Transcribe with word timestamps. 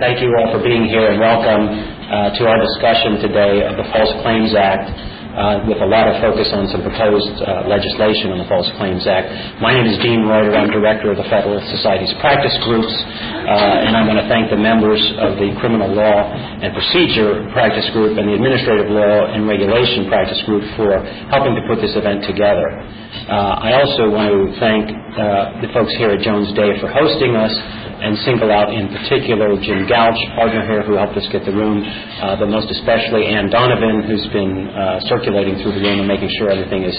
Thank 0.00 0.24
you 0.24 0.32
all 0.32 0.48
for 0.48 0.64
being 0.64 0.88
here 0.88 1.12
and 1.12 1.20
welcome 1.20 1.68
uh, 2.08 2.32
to 2.32 2.42
our 2.48 2.56
discussion 2.56 3.20
today 3.20 3.68
of 3.68 3.76
the 3.76 3.84
False 3.92 4.08
Claims 4.24 4.56
Act 4.56 4.88
uh, 4.88 5.68
with 5.68 5.76
a 5.76 5.84
lot 5.84 6.08
of 6.08 6.16
focus 6.24 6.48
on 6.56 6.72
some 6.72 6.80
proposed 6.80 7.36
uh, 7.44 7.68
legislation 7.68 8.32
on 8.32 8.40
the 8.40 8.48
False 8.48 8.64
Claims 8.80 9.04
Act. 9.04 9.28
My 9.60 9.76
name 9.76 9.84
is 9.84 10.00
Dean 10.00 10.24
Reuter. 10.24 10.56
I'm 10.56 10.72
director 10.72 11.12
of 11.12 11.20
the 11.20 11.28
Federalist 11.28 11.68
Society's 11.68 12.16
practice 12.16 12.56
groups, 12.64 12.88
uh, 12.88 13.84
and 13.84 13.92
I 13.92 14.00
want 14.08 14.24
to 14.24 14.26
thank 14.32 14.48
the 14.48 14.56
members 14.56 15.04
of 15.20 15.36
the 15.36 15.52
Criminal 15.60 15.92
Law 15.92 16.32
and 16.32 16.72
Procedure 16.72 17.44
Practice 17.52 17.84
Group 17.92 18.16
and 18.16 18.24
the 18.24 18.40
Administrative 18.40 18.88
Law 18.88 19.36
and 19.36 19.44
Regulation 19.44 20.08
Practice 20.08 20.40
Group 20.48 20.64
for 20.80 20.96
helping 21.28 21.60
to 21.60 21.62
put 21.68 21.84
this 21.84 21.92
event 21.92 22.24
together. 22.24 22.72
Uh, 23.28 23.68
I 23.68 23.76
also 23.76 24.08
want 24.08 24.32
to 24.32 24.48
thank 24.56 24.88
uh, 24.88 25.60
the 25.60 25.68
folks 25.76 25.92
here 26.00 26.08
at 26.08 26.24
Jones 26.24 26.56
Day 26.56 26.80
for 26.80 26.88
hosting 26.88 27.36
us 27.36 27.52
and 28.00 28.16
single 28.24 28.50
out 28.50 28.72
in 28.72 28.88
particular 28.88 29.54
Jim 29.60 29.86
Gouch, 29.86 30.18
partner 30.34 30.64
here, 30.66 30.82
who 30.82 30.96
helped 30.96 31.16
us 31.16 31.26
get 31.30 31.44
the 31.44 31.52
room, 31.52 31.84
uh, 31.84 32.36
but 32.40 32.48
most 32.48 32.72
especially 32.72 33.28
Ann 33.28 33.52
Donovan, 33.52 34.08
who's 34.08 34.26
been 34.32 34.68
uh, 34.72 35.00
circulating 35.06 35.60
through 35.60 35.76
the 35.76 35.82
room 35.84 36.00
and 36.00 36.08
making 36.08 36.28
sure 36.38 36.50
everything 36.50 36.82
is, 36.84 36.96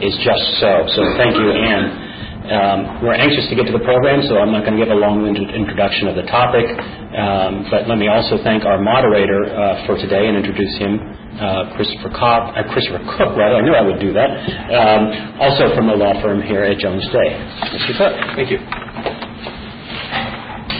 is 0.00 0.14
just 0.22 0.44
so. 0.62 0.86
So 0.94 1.00
thank 1.18 1.34
you, 1.34 1.50
Ann. 1.50 2.14
Um, 2.44 3.00
we're 3.00 3.16
anxious 3.16 3.48
to 3.48 3.56
get 3.56 3.64
to 3.66 3.72
the 3.72 3.80
program, 3.80 4.20
so 4.28 4.36
I'm 4.36 4.52
not 4.52 4.68
going 4.68 4.76
to 4.76 4.82
give 4.84 4.92
a 4.92 5.00
long-winded 5.00 5.48
introduction 5.56 6.12
of 6.12 6.14
the 6.14 6.28
topic. 6.28 6.68
Um, 7.16 7.64
but 7.72 7.88
let 7.88 7.96
me 7.96 8.12
also 8.12 8.36
thank 8.44 8.68
our 8.68 8.76
moderator 8.76 9.48
uh, 9.48 9.86
for 9.88 9.96
today 9.96 10.28
and 10.28 10.36
introduce 10.36 10.76
him, 10.76 11.00
uh, 11.40 11.72
Christopher, 11.72 12.12
Cobb, 12.12 12.52
uh, 12.52 12.68
Christopher 12.68 13.00
Cook. 13.16 13.32
Rather, 13.32 13.56
I 13.56 13.62
knew 13.64 13.72
I 13.72 13.80
would 13.80 13.96
do 13.96 14.12
that. 14.12 14.28
Um, 14.28 15.40
also 15.40 15.72
from 15.72 15.88
the 15.88 15.96
law 15.96 16.20
firm 16.20 16.42
here 16.42 16.64
at 16.68 16.76
Jones 16.76 17.08
Day, 17.08 17.32
Mr. 17.80 17.96
Cook. 17.96 18.12
Thank 18.36 18.52
you. 18.52 18.60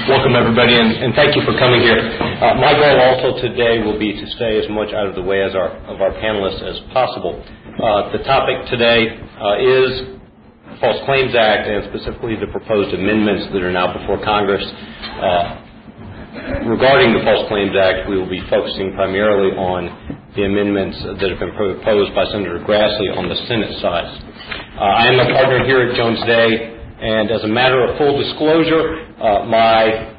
Welcome, 0.04 0.36
everybody, 0.36 0.76
and, 0.76 1.16
thank 1.16 1.32
you 1.32 1.40
for 1.48 1.56
coming 1.56 1.80
here. 1.80 1.96
Uh, 1.96 2.60
my 2.60 2.76
goal 2.76 3.00
also 3.08 3.40
today 3.40 3.80
will 3.80 3.96
be 3.96 4.12
to 4.12 4.26
stay 4.36 4.60
as 4.60 4.68
much 4.68 4.92
out 4.92 5.08
of 5.08 5.16
the 5.16 5.24
way 5.24 5.40
as 5.40 5.56
our, 5.56 5.72
of 5.88 6.04
our 6.04 6.12
panelists 6.20 6.60
as 6.60 6.76
possible. 6.92 7.40
Uh, 7.40 8.12
the 8.12 8.20
topic 8.28 8.68
today 8.68 9.16
uh, 9.16 9.56
is 9.64 10.20
False 10.76 11.00
Claims 11.08 11.32
Act 11.32 11.72
and 11.72 11.88
specifically 11.88 12.36
the 12.36 12.52
proposed 12.52 12.92
amendments 12.92 13.48
that 13.56 13.64
are 13.64 13.72
now 13.72 13.96
before 13.96 14.20
Congress. 14.20 14.60
Uh, 14.60 16.68
regarding 16.68 17.16
the 17.16 17.24
False 17.24 17.48
Claims 17.48 17.72
Act, 17.72 18.04
we 18.04 18.20
will 18.20 18.28
be 18.28 18.44
focusing 18.52 18.92
primarily 18.92 19.56
on 19.56 19.88
the 20.36 20.44
amendments 20.44 21.00
that 21.00 21.32
have 21.32 21.40
been 21.40 21.56
proposed 21.56 22.12
by 22.12 22.28
Senator 22.28 22.60
Grassley 22.60 23.08
on 23.16 23.32
the 23.32 23.40
Senate 23.48 23.72
side. 23.80 24.04
Uh, 24.76 24.84
I 24.84 25.08
am 25.08 25.16
a 25.16 25.32
partner 25.32 25.64
here 25.64 25.88
at 25.88 25.96
Jones 25.96 26.20
Day 26.28 26.74
and 27.00 27.30
as 27.30 27.42
a 27.42 27.48
matter 27.48 27.82
of 27.84 27.98
full 27.98 28.18
disclosure, 28.18 29.14
uh, 29.18 29.44
my 29.46 30.14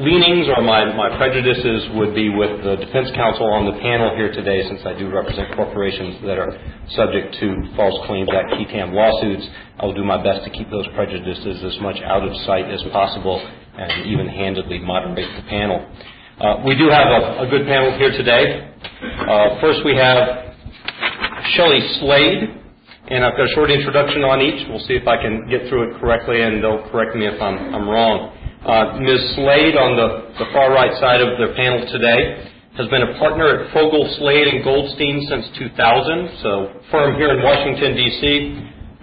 leanings 0.00 0.48
or 0.48 0.62
my, 0.62 0.88
my 0.96 1.16
prejudices 1.16 1.90
would 1.94 2.14
be 2.14 2.30
with 2.30 2.64
the 2.64 2.76
defense 2.76 3.10
counsel 3.14 3.46
on 3.52 3.66
the 3.66 3.76
panel 3.80 4.16
here 4.16 4.32
today 4.32 4.66
since 4.66 4.80
I 4.84 4.96
do 4.98 5.10
represent 5.10 5.54
corporations 5.54 6.22
that 6.24 6.38
are 6.38 6.56
subject 6.96 7.36
to 7.40 7.46
False 7.76 7.94
Claims 8.06 8.30
Act 8.32 8.56
qui 8.56 8.64
tam 8.66 8.94
lawsuits. 8.94 9.46
I 9.78 9.86
will 9.86 9.94
do 9.94 10.04
my 10.04 10.22
best 10.22 10.44
to 10.44 10.50
keep 10.50 10.70
those 10.70 10.86
prejudices 10.94 11.62
as 11.62 11.78
much 11.80 12.00
out 12.02 12.26
of 12.26 12.34
sight 12.46 12.66
as 12.72 12.82
possible 12.90 13.38
and 13.76 14.06
even 14.06 14.26
handedly 14.26 14.78
moderate 14.78 15.28
the 15.36 15.44
panel. 15.48 15.84
Uh, 16.40 16.62
we 16.66 16.74
do 16.74 16.88
have 16.88 17.06
a, 17.06 17.46
a, 17.46 17.46
good 17.50 17.66
panel 17.66 17.96
here 17.98 18.10
today. 18.10 18.72
Uh, 19.02 19.60
first 19.60 19.84
we 19.84 19.94
have 19.94 20.54
Shelley 21.54 21.80
Slade, 22.00 22.63
and 23.08 23.20
I've 23.20 23.36
got 23.36 23.44
a 23.44 23.54
short 23.54 23.70
introduction 23.70 24.24
on 24.24 24.40
each. 24.40 24.64
We'll 24.68 24.84
see 24.88 24.96
if 24.96 25.04
I 25.04 25.20
can 25.20 25.44
get 25.52 25.68
through 25.68 25.92
it 25.92 26.00
correctly, 26.00 26.40
and 26.40 26.64
they'll 26.64 26.88
correct 26.88 27.12
me 27.12 27.28
if 27.28 27.36
I'm, 27.36 27.60
I'm 27.74 27.84
wrong. 27.84 28.32
Uh, 28.64 28.96
Ms. 28.96 29.36
Slade, 29.36 29.76
on 29.76 29.92
the, 29.92 30.08
the 30.40 30.48
far 30.56 30.72
right 30.72 30.92
side 30.96 31.20
of 31.20 31.36
the 31.36 31.52
panel 31.52 31.84
today, 31.92 32.48
has 32.80 32.88
been 32.88 33.04
a 33.04 33.12
partner 33.20 33.44
at 33.44 33.76
Vogel, 33.76 34.08
Slade, 34.16 34.48
and 34.48 34.64
Goldstein 34.64 35.20
since 35.28 35.52
2000, 35.60 36.40
so 36.40 36.80
firm 36.88 37.14
here 37.20 37.28
in 37.28 37.44
Washington, 37.44 37.92
D.C. 37.92 38.24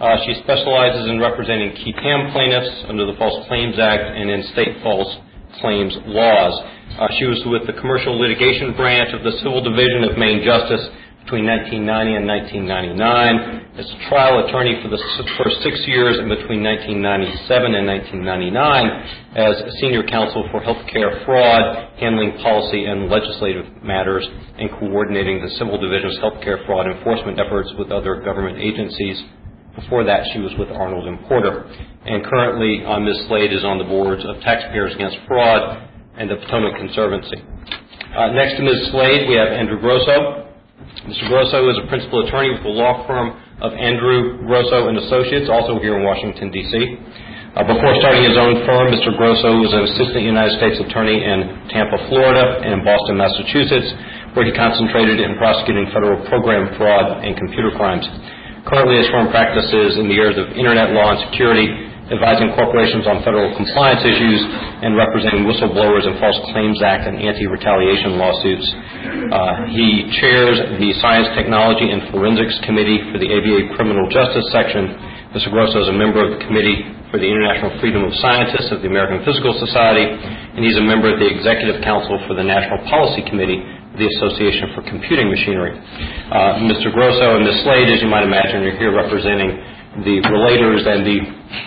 Uh, 0.02 0.18
she 0.26 0.34
specializes 0.42 1.06
in 1.06 1.22
representing 1.22 1.78
qui 1.78 1.94
tam 1.94 2.34
plaintiffs 2.34 2.90
under 2.90 3.06
the 3.06 3.14
False 3.22 3.46
Claims 3.46 3.78
Act 3.78 4.02
and 4.02 4.34
in 4.34 4.42
state 4.58 4.82
false 4.82 5.14
claims 5.62 5.94
laws. 6.10 6.58
Uh, 6.98 7.08
she 7.22 7.30
was 7.30 7.38
with 7.46 7.70
the 7.70 7.78
Commercial 7.78 8.18
Litigation 8.18 8.74
Branch 8.74 9.14
of 9.14 9.22
the 9.22 9.38
Civil 9.46 9.62
Division 9.62 10.10
of 10.10 10.18
Main 10.18 10.42
Justice 10.42 10.90
between 11.24 11.46
1990 11.46 12.18
and 12.18 12.26
1999, 12.26 13.78
as 13.78 13.86
a 13.86 14.00
trial 14.10 14.42
attorney 14.42 14.82
for 14.82 14.90
the 14.90 14.98
first 15.38 15.62
six 15.62 15.78
years 15.86 16.18
and 16.18 16.28
between 16.28 16.66
1997 16.66 17.78
and 17.78 17.86
1999 17.86 19.38
as 19.38 19.56
senior 19.80 20.02
counsel 20.10 20.44
for 20.50 20.60
healthcare 20.66 21.24
fraud, 21.24 21.94
handling 22.02 22.34
policy 22.42 22.86
and 22.90 23.08
legislative 23.08 23.70
matters, 23.86 24.26
and 24.58 24.70
coordinating 24.82 25.40
the 25.40 25.50
Civil 25.62 25.78
Division's 25.78 26.18
healthcare 26.20 26.66
fraud 26.66 26.90
enforcement 26.90 27.40
efforts 27.40 27.70
with 27.78 27.94
other 27.94 28.20
government 28.26 28.58
agencies. 28.58 29.22
Before 29.78 30.04
that, 30.04 30.26
she 30.34 30.40
was 30.40 30.52
with 30.60 30.68
Arnold 30.74 31.08
and 31.08 31.22
Porter. 31.30 31.64
And 32.04 32.26
currently, 32.26 32.84
uh, 32.84 33.00
Ms. 33.00 33.30
Slade 33.30 33.54
is 33.54 33.64
on 33.64 33.78
the 33.78 33.86
boards 33.86 34.26
of 34.26 34.42
Taxpayers 34.42 34.94
Against 34.96 35.18
Fraud 35.28 35.88
and 36.18 36.30
the 36.30 36.36
Potomac 36.36 36.76
Conservancy. 36.76 37.40
Uh, 38.12 38.36
next 38.36 38.58
to 38.58 38.64
Ms. 38.64 38.92
Slade, 38.92 39.30
we 39.30 39.36
have 39.36 39.48
Andrew 39.48 39.80
Grosso. 39.80 40.41
Mr. 40.92 41.24
Grosso 41.32 41.66
is 41.72 41.80
a 41.80 41.88
principal 41.88 42.28
attorney 42.28 42.52
with 42.52 42.62
the 42.62 42.76
law 42.76 43.08
firm 43.08 43.32
of 43.64 43.72
Andrew 43.74 44.44
Grosso 44.44 44.92
and 44.92 45.00
Associates, 45.00 45.48
also 45.50 45.80
here 45.80 45.96
in 45.96 46.04
Washington, 46.04 46.52
D.C. 46.52 46.76
Uh, 47.52 47.64
before 47.64 47.96
starting 48.04 48.28
his 48.28 48.36
own 48.36 48.60
firm, 48.68 48.92
Mr. 48.92 49.16
Grosso 49.16 49.60
was 49.60 49.72
an 49.72 49.88
assistant 49.88 50.28
United 50.28 50.56
States 50.60 50.78
attorney 50.84 51.20
in 51.20 51.68
Tampa, 51.72 51.96
Florida, 52.12 52.64
and 52.64 52.84
Boston, 52.84 53.18
Massachusetts, 53.18 53.88
where 54.36 54.44
he 54.44 54.52
concentrated 54.52 55.20
in 55.20 55.40
prosecuting 55.40 55.88
federal 55.96 56.22
program 56.28 56.70
fraud 56.76 57.24
and 57.24 57.40
computer 57.40 57.72
crimes. 57.76 58.04
Currently, 58.68 59.02
his 59.02 59.10
firm 59.10 59.32
practices 59.32 59.98
in 59.98 60.12
the 60.12 60.16
areas 60.20 60.38
of 60.38 60.54
internet 60.54 60.92
law 60.92 61.18
and 61.18 61.20
security, 61.32 61.72
advising 62.12 62.52
corporations 62.60 63.08
on 63.08 63.24
federal 63.24 63.56
compliance 63.56 64.04
issues, 64.04 64.40
and 64.84 65.00
representing 65.00 65.48
whistleblowers 65.48 66.04
in 66.04 66.20
False 66.20 66.38
Claims 66.52 66.84
Act 66.84 67.08
and 67.08 67.16
anti-retaliation 67.16 68.20
lawsuits. 68.20 68.68
Uh, 69.32 69.72
he 69.72 70.12
chairs 70.20 70.60
the 70.76 70.92
Science, 71.00 71.32
Technology, 71.34 71.88
and 71.88 72.12
Forensics 72.12 72.60
Committee 72.68 73.00
for 73.10 73.18
the 73.18 73.32
ABA 73.32 73.74
Criminal 73.80 74.06
Justice 74.12 74.46
Section. 74.52 74.92
Mr. 75.32 75.48
Grosso 75.48 75.88
is 75.88 75.88
a 75.88 75.96
member 75.96 76.20
of 76.20 76.36
the 76.36 76.42
Committee 76.44 76.84
for 77.08 77.20
the 77.20 77.28
International 77.28 77.72
Freedom 77.80 78.04
of 78.04 78.12
Scientists 78.20 78.72
of 78.72 78.84
the 78.84 78.88
American 78.92 79.24
Physical 79.24 79.56
Society, 79.60 80.04
and 80.04 80.60
he's 80.60 80.76
a 80.76 80.84
member 80.84 81.08
of 81.12 81.20
the 81.20 81.28
Executive 81.28 81.80
Council 81.84 82.20
for 82.28 82.36
the 82.36 82.44
National 82.44 82.84
Policy 82.92 83.24
Committee 83.28 83.60
of 83.60 84.00
the 84.00 84.08
Association 84.20 84.72
for 84.76 84.84
Computing 84.88 85.28
Machinery. 85.32 85.76
Uh, 85.76 86.64
Mr. 86.68 86.92
Grosso 86.92 87.40
and 87.40 87.44
Ms. 87.44 87.64
Slade, 87.64 87.92
as 87.92 88.00
you 88.04 88.08
might 88.08 88.24
imagine, 88.24 88.64
are 88.64 88.76
here 88.80 88.96
representing 88.96 89.60
the 90.00 90.24
relators 90.24 90.88
and 90.88 91.04
the 91.04 91.20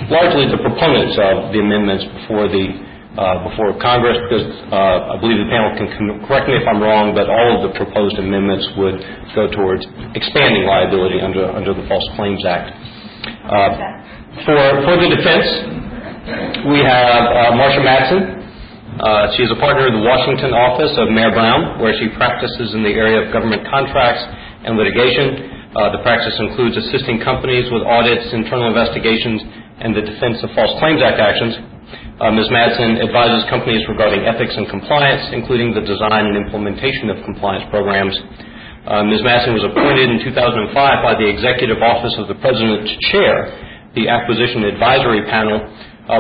largely 0.09 0.49
the 0.49 0.57
proponents 0.65 1.13
of 1.21 1.53
the 1.53 1.61
amendments 1.61 2.09
before 2.25 2.49
the 2.49 2.73
uh, 3.15 3.47
before 3.47 3.79
Congress, 3.79 4.19
because 4.27 4.43
uh, 4.75 5.15
I 5.15 5.21
believe 5.23 5.39
the 5.39 5.47
panel 5.47 5.71
can 5.79 5.87
correct 6.27 6.51
me 6.51 6.59
if 6.59 6.67
I'm 6.67 6.83
wrong, 6.83 7.15
but 7.15 7.31
all 7.31 7.51
of 7.55 7.61
the 7.63 7.71
proposed 7.79 8.19
amendments 8.19 8.67
would 8.75 8.99
go 9.39 9.47
towards 9.55 9.87
expanding 10.19 10.67
liability 10.67 11.23
under 11.23 11.47
under 11.53 11.77
the 11.77 11.87
False 11.87 12.03
Claims 12.19 12.43
Act. 12.43 12.75
Uh, 13.45 13.71
for 14.43 14.59
for 14.89 14.95
the 14.99 15.09
defense, 15.15 15.47
we 16.75 16.83
have 16.83 17.23
uh, 17.29 17.55
Marcia 17.55 17.85
Madsen. 17.85 18.41
Uh, 18.99 19.31
she 19.37 19.43
is 19.47 19.51
a 19.51 19.59
partner 19.63 19.87
in 19.91 19.95
the 20.01 20.07
Washington 20.07 20.55
office 20.55 20.95
of 20.99 21.11
Mayer 21.13 21.31
Brown, 21.31 21.79
where 21.83 21.93
she 21.99 22.09
practices 22.17 22.75
in 22.75 22.83
the 22.83 22.95
area 22.95 23.21
of 23.21 23.31
government 23.35 23.63
contracts 23.69 24.23
and 24.65 24.75
litigation. 24.75 25.54
Uh, 25.75 25.91
the 25.91 25.99
practice 26.07 26.39
includes 26.39 26.79
assisting 26.79 27.19
companies 27.19 27.67
with 27.75 27.83
audits, 27.83 28.31
internal 28.31 28.71
investigations, 28.71 29.43
and 29.83 29.91
the 29.91 30.07
defense 30.07 30.39
of 30.47 30.55
False 30.55 30.71
Claims 30.79 31.03
Act 31.03 31.19
actions. 31.19 31.59
Uh, 32.23 32.31
Ms. 32.31 32.47
Madsen 32.55 33.03
advises 33.03 33.43
companies 33.51 33.83
regarding 33.91 34.23
ethics 34.23 34.55
and 34.55 34.71
compliance, 34.71 35.27
including 35.35 35.75
the 35.75 35.83
design 35.83 36.31
and 36.31 36.39
implementation 36.39 37.11
of 37.11 37.19
compliance 37.27 37.67
programs. 37.75 38.15
Uh, 38.87 39.03
Ms. 39.03 39.27
Madsen 39.27 39.51
was 39.51 39.67
appointed 39.67 40.15
in 40.15 40.23
2005 40.23 40.79
by 40.79 41.19
the 41.19 41.27
Executive 41.27 41.83
Office 41.83 42.15
of 42.23 42.31
the 42.31 42.39
President 42.39 42.87
to 42.87 42.95
chair 43.11 43.35
the 43.99 44.07
Acquisition 44.07 44.63
Advisory 44.71 45.27
Panel, 45.27 45.59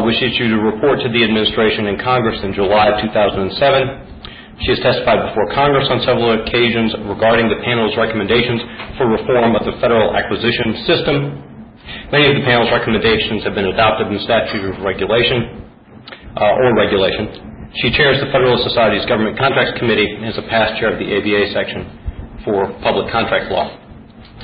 which 0.02 0.18
issued 0.18 0.50
a 0.50 0.58
report 0.58 0.98
to 0.98 1.08
the 1.14 1.22
administration 1.22 1.86
and 1.86 2.02
Congress 2.02 2.42
in 2.42 2.58
July 2.58 2.90
of 2.90 2.98
2007. 3.06 4.13
She 4.62 4.70
has 4.70 4.78
testified 4.78 5.18
before 5.30 5.50
Congress 5.50 5.90
on 5.90 5.98
several 6.06 6.30
occasions 6.38 6.94
regarding 7.10 7.50
the 7.50 7.58
panel's 7.66 7.96
recommendations 7.98 8.62
for 8.94 9.10
reform 9.10 9.58
of 9.58 9.66
the 9.66 9.74
federal 9.82 10.14
acquisition 10.14 10.78
system. 10.86 11.16
Many 12.14 12.30
of 12.30 12.38
the 12.38 12.44
panel's 12.46 12.70
recommendations 12.70 13.42
have 13.42 13.58
been 13.58 13.66
adopted 13.66 14.14
in 14.14 14.18
statute 14.22 14.62
uh, 14.70 16.60
or 16.62 16.74
regulation. 16.78 17.54
She 17.82 17.90
chairs 17.90 18.22
the 18.22 18.30
Federalist 18.30 18.62
Society's 18.70 19.02
Government 19.10 19.34
Contracts 19.34 19.74
Committee 19.82 20.06
and 20.06 20.30
is 20.30 20.38
a 20.38 20.46
past 20.46 20.78
chair 20.78 20.94
of 20.94 21.02
the 21.02 21.10
ABA 21.10 21.50
section 21.50 21.90
for 22.46 22.70
public 22.86 23.10
contract 23.10 23.50
law. 23.50 23.66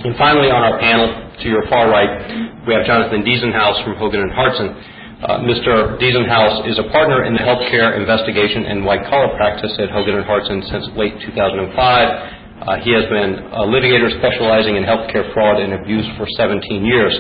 And 0.02 0.18
finally, 0.18 0.50
on 0.50 0.62
our 0.66 0.80
panel, 0.82 1.06
to 1.38 1.46
your 1.46 1.62
far 1.70 1.86
right, 1.86 2.66
we 2.66 2.74
have 2.74 2.82
Jonathan 2.86 3.22
Diesenhaus 3.22 3.78
from 3.84 3.94
Hogan 3.96 4.26
and 4.26 4.32
Hartson. 4.32 4.74
Uh, 5.20 5.36
Mr. 5.44 6.00
Diesenhaus 6.00 6.64
is 6.64 6.80
a 6.80 6.88
partner 6.88 7.28
in 7.28 7.36
the 7.36 7.44
healthcare 7.44 7.92
investigation 7.92 8.64
and 8.64 8.80
white-collar 8.88 9.36
practice 9.36 9.68
at 9.76 9.92
Hogan 9.92 10.16
& 10.22 10.24
Hartson 10.24 10.64
since 10.72 10.88
late 10.96 11.12
2005. 11.20 11.76
Uh, 11.76 12.80
he 12.80 12.88
has 12.96 13.04
been 13.12 13.36
a 13.52 13.68
litigator 13.68 14.08
specializing 14.16 14.80
in 14.80 14.82
healthcare 14.88 15.28
fraud 15.36 15.60
and 15.60 15.76
abuse 15.76 16.08
for 16.16 16.24
17 16.40 16.64
years. 16.88 17.12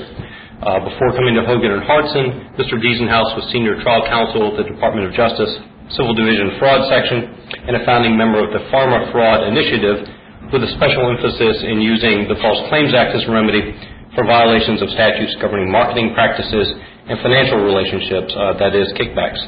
Uh, 0.64 0.80
before 0.80 1.12
coming 1.12 1.36
to 1.36 1.44
Hogan 1.44 1.76
& 1.80 1.84
Hartson, 1.84 2.56
Mr. 2.56 2.80
Diesenhaus 2.80 3.36
was 3.36 3.44
senior 3.52 3.76
trial 3.84 4.00
counsel 4.08 4.56
at 4.56 4.64
the 4.64 4.64
Department 4.72 5.04
of 5.04 5.12
Justice 5.12 5.60
Civil 5.92 6.16
Division 6.16 6.56
Fraud 6.56 6.88
Section 6.88 7.36
and 7.68 7.76
a 7.76 7.84
founding 7.84 8.16
member 8.16 8.40
of 8.40 8.48
the 8.56 8.64
Pharma 8.72 9.12
Fraud 9.12 9.44
Initiative 9.44 10.08
with 10.48 10.64
a 10.64 10.72
special 10.72 11.04
emphasis 11.04 11.68
in 11.68 11.84
using 11.84 12.32
the 12.32 12.40
False 12.40 12.64
Claims 12.72 12.96
Act 12.96 13.12
as 13.12 13.28
a 13.28 13.30
remedy 13.30 13.76
for 14.16 14.24
violations 14.24 14.80
of 14.80 14.88
statutes 14.96 15.36
governing 15.36 15.68
marketing 15.68 16.16
practices 16.16 16.64
and 17.10 17.18
financial 17.26 17.58
relationships, 17.58 18.30
uh, 18.38 18.54
that 18.62 18.70
is, 18.70 18.86
kickbacks. 18.94 19.42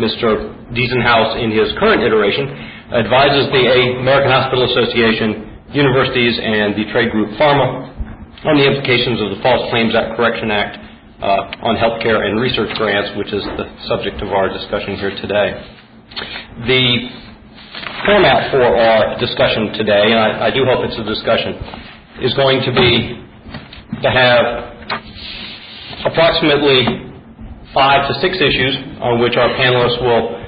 Mr. 0.00 0.56
Diesenhaus, 0.72 1.36
in 1.44 1.52
his 1.52 1.68
current 1.76 2.00
iteration, 2.00 2.48
advises 2.88 3.52
the 3.52 4.00
American 4.00 4.32
Hospital 4.32 4.64
Association, 4.64 5.60
universities, 5.76 6.40
and 6.40 6.72
the 6.72 6.88
trade 6.88 7.12
group 7.12 7.36
Pharma 7.36 7.92
on 8.48 8.56
the 8.56 8.64
implications 8.64 9.20
of 9.20 9.36
the 9.36 9.38
False 9.44 9.68
Claims 9.68 9.92
Act 9.92 10.16
Correction 10.16 10.48
Act 10.48 10.80
uh, 11.20 11.68
on 11.68 11.76
healthcare 11.76 12.24
and 12.24 12.40
research 12.40 12.72
grants, 12.80 13.12
which 13.20 13.28
is 13.28 13.44
the 13.60 13.68
subject 13.92 14.24
of 14.24 14.32
our 14.32 14.48
discussion 14.48 14.96
here 14.96 15.12
today. 15.20 15.52
The 16.64 16.84
format 18.08 18.48
for 18.48 18.64
our 18.64 19.20
discussion 19.20 19.76
today, 19.76 20.16
and 20.16 20.18
I, 20.20 20.48
I 20.48 20.50
do 20.50 20.64
hope 20.64 20.80
it's 20.80 20.96
a 20.96 21.04
discussion, 21.04 21.60
is 22.24 22.32
going 22.32 22.64
to 22.64 22.72
be 22.72 23.20
to 24.00 24.08
have 24.08 24.76
approximately 26.06 27.06
five 27.74 28.06
to 28.08 28.14
six 28.22 28.38
issues 28.38 28.78
on 29.02 29.20
which 29.20 29.34
our 29.36 29.50
panelists 29.58 29.98
will 30.00 30.46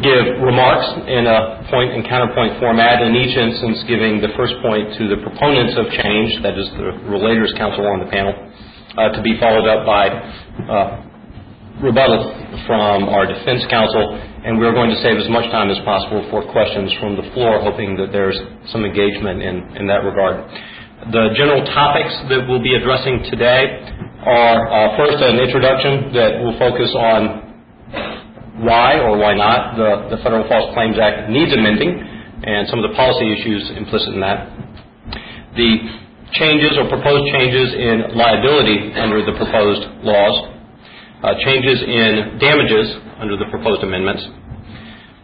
give 0.00 0.38
remarks 0.40 0.86
in 1.10 1.26
a 1.26 1.66
point 1.70 1.90
and 1.90 2.06
counterpoint 2.06 2.54
format, 2.62 3.02
in 3.02 3.18
each 3.18 3.34
instance 3.34 3.82
giving 3.90 4.22
the 4.22 4.30
first 4.38 4.54
point 4.62 4.94
to 4.94 5.10
the 5.10 5.18
proponents 5.26 5.74
of 5.74 5.90
change, 5.90 6.38
that 6.46 6.54
is 6.54 6.70
the 6.78 6.94
relators 7.10 7.50
counsel 7.58 7.82
on 7.86 7.98
the 7.98 8.10
panel, 8.10 8.32
uh, 8.94 9.10
to 9.10 9.20
be 9.22 9.34
followed 9.42 9.66
up 9.66 9.82
by 9.82 10.06
uh, 10.70 11.02
rebuttal 11.82 12.30
from 12.66 13.10
our 13.10 13.26
defense 13.26 13.66
counsel, 13.70 14.14
and 14.46 14.58
we're 14.58 14.74
going 14.74 14.90
to 14.90 14.98
save 15.02 15.18
as 15.18 15.28
much 15.28 15.50
time 15.50 15.70
as 15.70 15.78
possible 15.82 16.22
for 16.30 16.46
questions 16.50 16.94
from 17.02 17.18
the 17.18 17.26
floor, 17.34 17.58
hoping 17.60 17.98
that 17.98 18.14
there's 18.14 18.38
some 18.70 18.86
engagement 18.86 19.42
in, 19.42 19.82
in 19.82 19.84
that 19.90 20.06
regard. 20.06 20.46
The 21.10 21.34
general 21.34 21.62
topics 21.66 22.14
that 22.30 22.46
we'll 22.46 22.62
be 22.62 22.74
addressing 22.74 23.26
today 23.30 23.82
are 24.28 24.68
uh, 24.68 24.96
first 25.00 25.24
an 25.24 25.40
introduction 25.40 26.12
that 26.12 26.44
will 26.44 26.52
focus 26.60 26.92
on 26.92 27.48
why 28.60 29.00
or 29.00 29.16
why 29.16 29.32
not 29.32 29.76
the, 29.80 30.20
Federal 30.20 30.44
False 30.48 30.74
Claims 30.76 31.00
Act 31.00 31.30
needs 31.32 31.48
amending 31.56 31.96
and 32.44 32.68
some 32.68 32.84
of 32.84 32.90
the 32.90 32.94
policy 32.94 33.24
issues 33.32 33.72
implicit 33.72 34.12
in 34.12 34.20
that. 34.20 34.52
The 35.56 35.80
changes 36.36 36.76
or 36.76 36.92
proposed 36.92 37.24
changes 37.32 37.72
in 37.72 38.12
liability 38.12 38.92
under 39.00 39.24
the 39.24 39.32
proposed 39.32 40.04
laws, 40.04 40.36
uh, 41.24 41.34
changes 41.40 41.80
in 41.80 42.36
damages 42.36 43.00
under 43.18 43.40
the 43.40 43.48
proposed 43.48 43.80
amendments, 43.80 44.22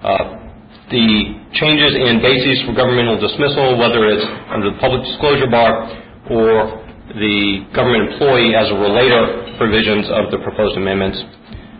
uh, 0.00 0.40
the 0.88 1.08
changes 1.52 1.92
in 1.92 2.24
bases 2.24 2.64
for 2.64 2.72
governmental 2.72 3.20
dismissal, 3.20 3.76
whether 3.76 4.08
it's 4.08 4.24
under 4.48 4.72
the 4.72 4.78
public 4.80 5.04
disclosure 5.04 5.48
bar 5.48 5.92
or 6.30 6.83
the 7.12 7.68
government 7.76 8.12
employee 8.12 8.56
as 8.56 8.72
a 8.72 8.78
relator 8.80 9.54
provisions 9.60 10.08
of 10.08 10.32
the 10.32 10.40
proposed 10.40 10.76
amendments, 10.76 11.20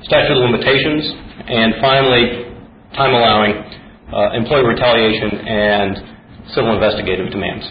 statute 0.04 0.36
of 0.36 0.44
limitations, 0.44 1.00
and 1.48 1.80
finally, 1.80 2.52
time 2.92 3.16
allowing 3.16 3.52
uh, 4.12 4.36
employee 4.36 4.68
retaliation 4.68 5.32
and 5.48 5.92
civil 6.52 6.76
investigative 6.76 7.32
demands. 7.32 7.64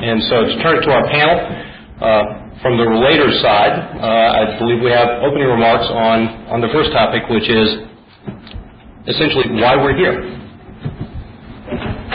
And 0.00 0.18
so 0.32 0.48
to 0.48 0.54
turn 0.64 0.82
to 0.82 0.90
our 0.90 1.06
panel, 1.12 1.36
uh, 2.00 2.42
from 2.62 2.78
the 2.78 2.86
relator's 2.86 3.42
side, 3.42 3.74
uh, 3.74 4.38
I 4.38 4.58
believe 4.58 4.82
we 4.82 4.90
have 4.90 5.22
opening 5.22 5.48
remarks 5.48 5.86
on, 5.90 6.48
on 6.48 6.60
the 6.60 6.68
first 6.72 6.90
topic, 6.92 7.28
which 7.28 7.50
is 7.50 7.68
essentially 9.06 9.60
why 9.60 9.76
we're 9.76 9.96
here. 9.96 10.14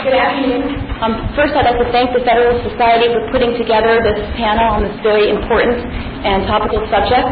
Good 0.02 0.14
afternoon. 0.14 0.87
Um, 0.98 1.14
first, 1.38 1.54
I'd 1.54 1.62
like 1.62 1.78
to 1.78 1.86
thank 1.94 2.10
the 2.10 2.26
Federalist 2.26 2.66
Society 2.74 3.06
for 3.14 3.22
putting 3.30 3.54
together 3.54 4.02
this 4.02 4.18
panel 4.34 4.66
on 4.66 4.82
this 4.82 4.98
very 5.06 5.30
important 5.30 5.78
and 6.26 6.42
topical 6.50 6.82
subject 6.90 7.22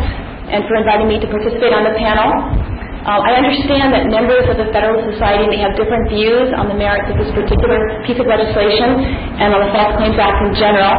and 0.55 0.63
for 0.71 0.79
inviting 0.79 1.11
me 1.11 1.19
to 1.19 1.27
participate 1.27 1.75
on 1.75 1.83
the 1.83 1.91
panel. 1.99 2.31
Uh, 3.07 3.23
I 3.23 3.39
understand 3.39 3.95
that 3.95 4.11
members 4.11 4.51
of 4.51 4.59
the 4.59 4.67
Federalist 4.75 5.07
Society 5.15 5.47
may 5.47 5.63
have 5.63 5.79
different 5.79 6.11
views 6.11 6.51
on 6.59 6.67
the 6.67 6.75
merits 6.75 7.07
of 7.07 7.15
this 7.15 7.31
particular 7.39 8.03
piece 8.03 8.19
of 8.19 8.27
legislation 8.27 8.99
and 9.39 9.55
on 9.55 9.63
the 9.63 9.71
False 9.71 9.95
Claims 9.95 10.19
Act 10.19 10.43
in 10.43 10.51
general. 10.59 10.91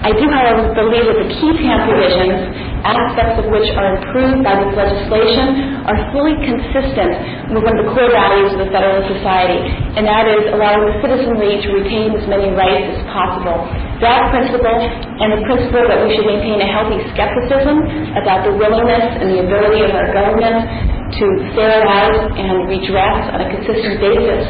I 0.00 0.16
do, 0.16 0.24
however, 0.32 0.72
believe 0.72 1.04
that 1.04 1.20
the 1.20 1.28
qui 1.36 1.60
tam 1.60 1.84
provisions, 1.84 2.56
aspects 2.80 3.44
of 3.44 3.52
which 3.52 3.68
are 3.76 3.92
improved 3.92 4.40
by 4.40 4.56
this 4.56 4.72
legislation, 4.72 5.84
are 5.84 6.00
fully 6.16 6.32
consistent 6.40 7.52
with 7.52 7.60
one 7.60 7.76
of 7.76 7.84
the 7.84 7.92
core 7.92 8.08
values 8.08 8.56
of 8.56 8.64
the 8.64 8.72
Federalist 8.72 9.12
Society, 9.20 9.60
and 10.00 10.08
that 10.08 10.32
is 10.32 10.56
allowing 10.56 10.88
the 10.88 10.96
citizenry 11.04 11.60
to 11.60 11.68
retain 11.76 12.16
as 12.16 12.24
many 12.24 12.56
rights 12.56 12.88
as 12.96 13.04
possible. 13.12 13.68
That 14.00 14.32
principle 14.32 14.80
and 14.80 15.28
the 15.36 15.44
principle 15.44 15.84
that 15.92 16.08
we 16.08 16.16
should 16.16 16.24
maintain 16.24 16.56
a 16.64 16.68
healthy 16.72 17.04
skepticism 17.12 17.84
about 18.16 18.48
the 18.48 18.56
willingness 18.56 19.20
and 19.20 19.28
the 19.28 19.44
ability 19.44 19.84
of 19.84 19.92
our 19.92 20.08
government 20.16 20.96
to 21.18 21.26
ferret 21.58 21.86
out 21.86 22.38
and 22.38 22.68
redress 22.70 23.30
on 23.34 23.38
a 23.42 23.48
consistent 23.50 23.98
basis 23.98 24.46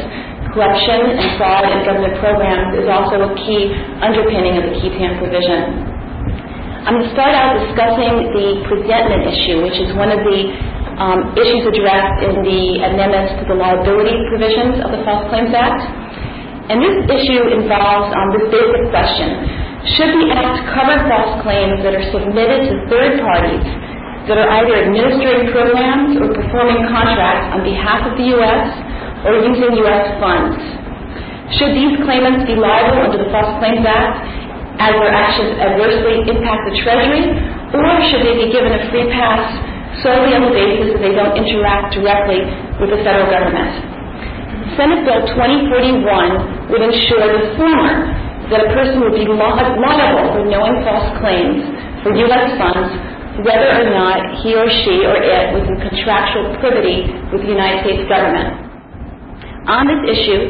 corruption 0.51 1.15
and 1.15 1.39
fraud 1.39 1.63
in 1.63 1.79
government 1.87 2.15
programs 2.19 2.75
is 2.75 2.87
also 2.91 3.23
a 3.23 3.31
key 3.39 3.71
underpinning 4.03 4.59
of 4.59 4.67
the 4.67 4.73
qui 4.83 4.91
tam 4.99 5.15
provision. 5.17 5.91
I'm 6.83 6.97
going 6.97 7.07
to 7.07 7.13
start 7.13 7.31
out 7.37 7.61
discussing 7.61 8.33
the 8.35 8.65
presentment 8.67 9.29
issue, 9.29 9.63
which 9.63 9.77
is 9.79 9.93
one 9.95 10.11
of 10.11 10.21
the 10.25 10.39
um, 10.97 11.19
issues 11.37 11.63
addressed 11.69 12.19
in 12.25 12.41
the 12.41 12.63
amendments 12.83 13.37
to 13.37 13.43
the 13.47 13.55
liability 13.55 14.17
provisions 14.33 14.81
of 14.81 14.89
the 14.91 15.01
False 15.05 15.29
Claims 15.29 15.53
Act. 15.53 15.81
And 16.73 16.81
this 16.81 17.05
issue 17.05 17.53
involves 17.53 18.11
um, 18.17 18.33
this 18.33 18.49
basic 18.49 18.89
question. 18.89 19.29
Should 19.97 20.13
the 20.25 20.29
Act 20.33 20.57
cover 20.73 20.97
false 21.05 21.41
claims 21.45 21.81
that 21.85 21.93
are 21.93 22.07
submitted 22.13 22.69
to 22.69 22.73
third 22.89 23.21
parties 23.21 23.65
that 24.29 24.37
are 24.37 24.49
either 24.61 24.85
administering 24.85 25.49
programs 25.49 26.13
or 26.21 26.29
performing 26.29 26.85
contracts 26.93 27.57
on 27.57 27.65
behalf 27.65 28.05
of 28.05 28.13
the 28.17 28.27
U.S. 28.37 28.65
or 29.25 29.41
using 29.41 29.73
U.S. 29.81 30.03
funds. 30.21 30.57
Should 31.57 31.73
these 31.73 31.97
claimants 32.05 32.45
be 32.45 32.55
liable 32.55 33.01
under 33.01 33.17
the 33.17 33.29
False 33.33 33.57
Claims 33.57 33.83
Act 33.83 34.13
as 34.77 34.93
their 34.97 35.11
actions 35.11 35.57
adversely 35.57 36.23
impact 36.29 36.61
the 36.69 36.75
Treasury, 36.85 37.33
or 37.75 37.85
should 38.13 38.23
they 38.23 38.45
be 38.45 38.47
given 38.53 38.71
a 38.71 38.81
free 38.93 39.09
pass 39.09 39.41
solely 40.05 40.37
on 40.37 40.47
the 40.47 40.53
basis 40.53 40.95
that 40.95 41.01
they 41.01 41.13
don't 41.17 41.35
interact 41.35 41.97
directly 41.97 42.45
with 42.79 42.93
the 42.93 43.01
federal 43.03 43.27
government? 43.27 43.73
Senate 44.79 45.03
Bill 45.03 45.27
2041 45.35 46.71
would 46.71 46.81
ensure 46.81 47.25
the 47.25 47.57
former, 47.59 48.07
that 48.51 48.67
a 48.67 48.69
person 48.75 48.99
would 48.99 49.15
be 49.15 49.23
liable 49.23 50.27
for 50.35 50.43
knowing 50.43 50.83
false 50.83 51.07
claims 51.23 51.63
for 52.03 52.11
U.S. 52.11 52.51
funds 52.59 53.10
whether 53.39 53.69
or 53.79 53.87
not 53.87 54.43
he 54.43 54.51
or 54.51 54.67
she 54.83 55.07
or 55.07 55.15
it 55.15 55.55
was 55.55 55.63
in 55.63 55.79
contractual 55.79 56.51
privity 56.59 57.07
with 57.31 57.47
the 57.47 57.51
United 57.51 57.87
States 57.87 58.03
government. 58.11 58.67
On 59.71 59.87
this 59.87 60.03
issue, 60.11 60.41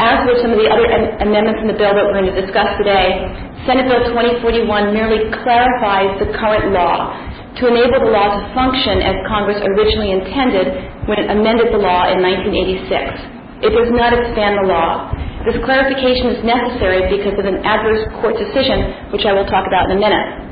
as 0.00 0.24
with 0.24 0.40
some 0.40 0.56
of 0.56 0.58
the 0.58 0.70
other 0.72 0.88
amendments 1.20 1.60
in 1.60 1.68
the 1.68 1.76
bill 1.76 1.92
that 1.92 2.00
we're 2.00 2.16
going 2.16 2.32
to 2.32 2.38
discuss 2.40 2.72
today, 2.80 3.28
Senate 3.68 3.84
Bill 3.84 4.00
2041 4.16 4.96
merely 4.96 5.28
clarifies 5.44 6.16
the 6.16 6.32
current 6.40 6.72
law 6.72 7.12
to 7.60 7.68
enable 7.68 8.00
the 8.00 8.08
law 8.08 8.32
to 8.32 8.40
function 8.56 9.04
as 9.04 9.20
Congress 9.28 9.60
originally 9.60 10.16
intended 10.16 10.72
when 11.04 11.20
it 11.20 11.28
amended 11.28 11.68
the 11.68 11.82
law 11.82 12.08
in 12.08 12.24
1986. 12.24 13.68
It 13.68 13.76
does 13.76 13.92
not 13.92 14.16
expand 14.16 14.56
the 14.64 14.66
law. 14.72 15.12
This 15.44 15.60
clarification 15.68 16.32
is 16.32 16.40
necessary 16.40 17.04
because 17.12 17.36
of 17.36 17.44
an 17.44 17.60
adverse 17.60 18.08
court 18.24 18.40
decision, 18.40 19.12
which 19.12 19.28
I 19.28 19.36
will 19.36 19.44
talk 19.44 19.68
about 19.68 19.92
in 19.92 19.96
a 19.96 20.00
minute. 20.00 20.49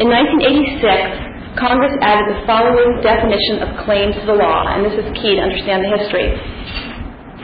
In 0.00 0.08
1986, 0.08 1.60
Congress 1.60 1.92
added 2.00 2.32
the 2.32 2.40
following 2.48 3.04
definition 3.04 3.60
of 3.60 3.76
claim 3.84 4.08
to 4.08 4.22
the 4.24 4.32
law, 4.32 4.72
and 4.72 4.88
this 4.88 4.96
is 4.96 5.04
key 5.20 5.36
to 5.36 5.44
understand 5.44 5.84
the 5.84 5.92
history. 5.92 6.32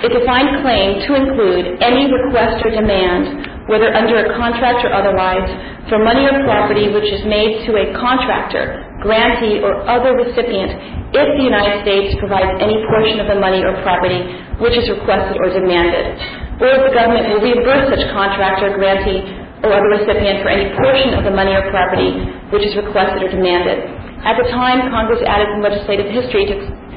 It 0.00 0.17
defined 0.17 0.64
claim 0.64 0.97
to 1.05 1.11
include 1.12 1.76
any 1.85 2.09
request 2.09 2.64
or 2.64 2.73
demand, 2.73 3.69
whether 3.69 3.93
under 3.93 4.25
a 4.25 4.33
contract 4.40 4.81
or 4.81 4.97
otherwise, 4.97 5.45
for 5.93 6.00
money 6.00 6.25
or 6.25 6.40
property 6.49 6.88
which 6.88 7.05
is 7.12 7.21
made 7.28 7.69
to 7.69 7.76
a 7.76 7.93
contractor, 8.00 8.81
grantee, 9.05 9.61
or 9.61 9.85
other 9.85 10.17
recipient 10.17 11.12
if 11.12 11.28
the 11.37 11.45
United 11.45 11.85
States 11.85 12.17
provides 12.17 12.64
any 12.64 12.81
portion 12.88 13.21
of 13.21 13.28
the 13.28 13.37
money 13.37 13.61
or 13.61 13.76
property 13.85 14.25
which 14.57 14.73
is 14.73 14.88
requested 14.88 15.37
or 15.37 15.52
demanded, 15.52 16.17
or 16.64 16.81
if 16.81 16.81
the 16.88 16.97
government 16.97 17.28
will 17.28 17.45
reimburse 17.45 17.93
such 17.93 18.09
contractor, 18.09 18.73
or 18.73 18.81
grantee, 18.81 19.21
or 19.62 19.74
other 19.74 19.90
recipient 19.90 20.42
for 20.42 20.50
any 20.50 20.70
portion 20.78 21.14
of 21.18 21.26
the 21.26 21.34
money 21.34 21.54
or 21.54 21.66
property 21.70 22.14
which 22.50 22.64
is 22.64 22.74
requested 22.76 23.22
or 23.22 23.30
demanded. 23.30 23.84
At 24.24 24.34
the 24.40 24.48
time, 24.50 24.90
Congress 24.90 25.22
added 25.26 25.46
some 25.54 25.62
legislative 25.62 26.10
history 26.10 26.48
to 26.50 26.56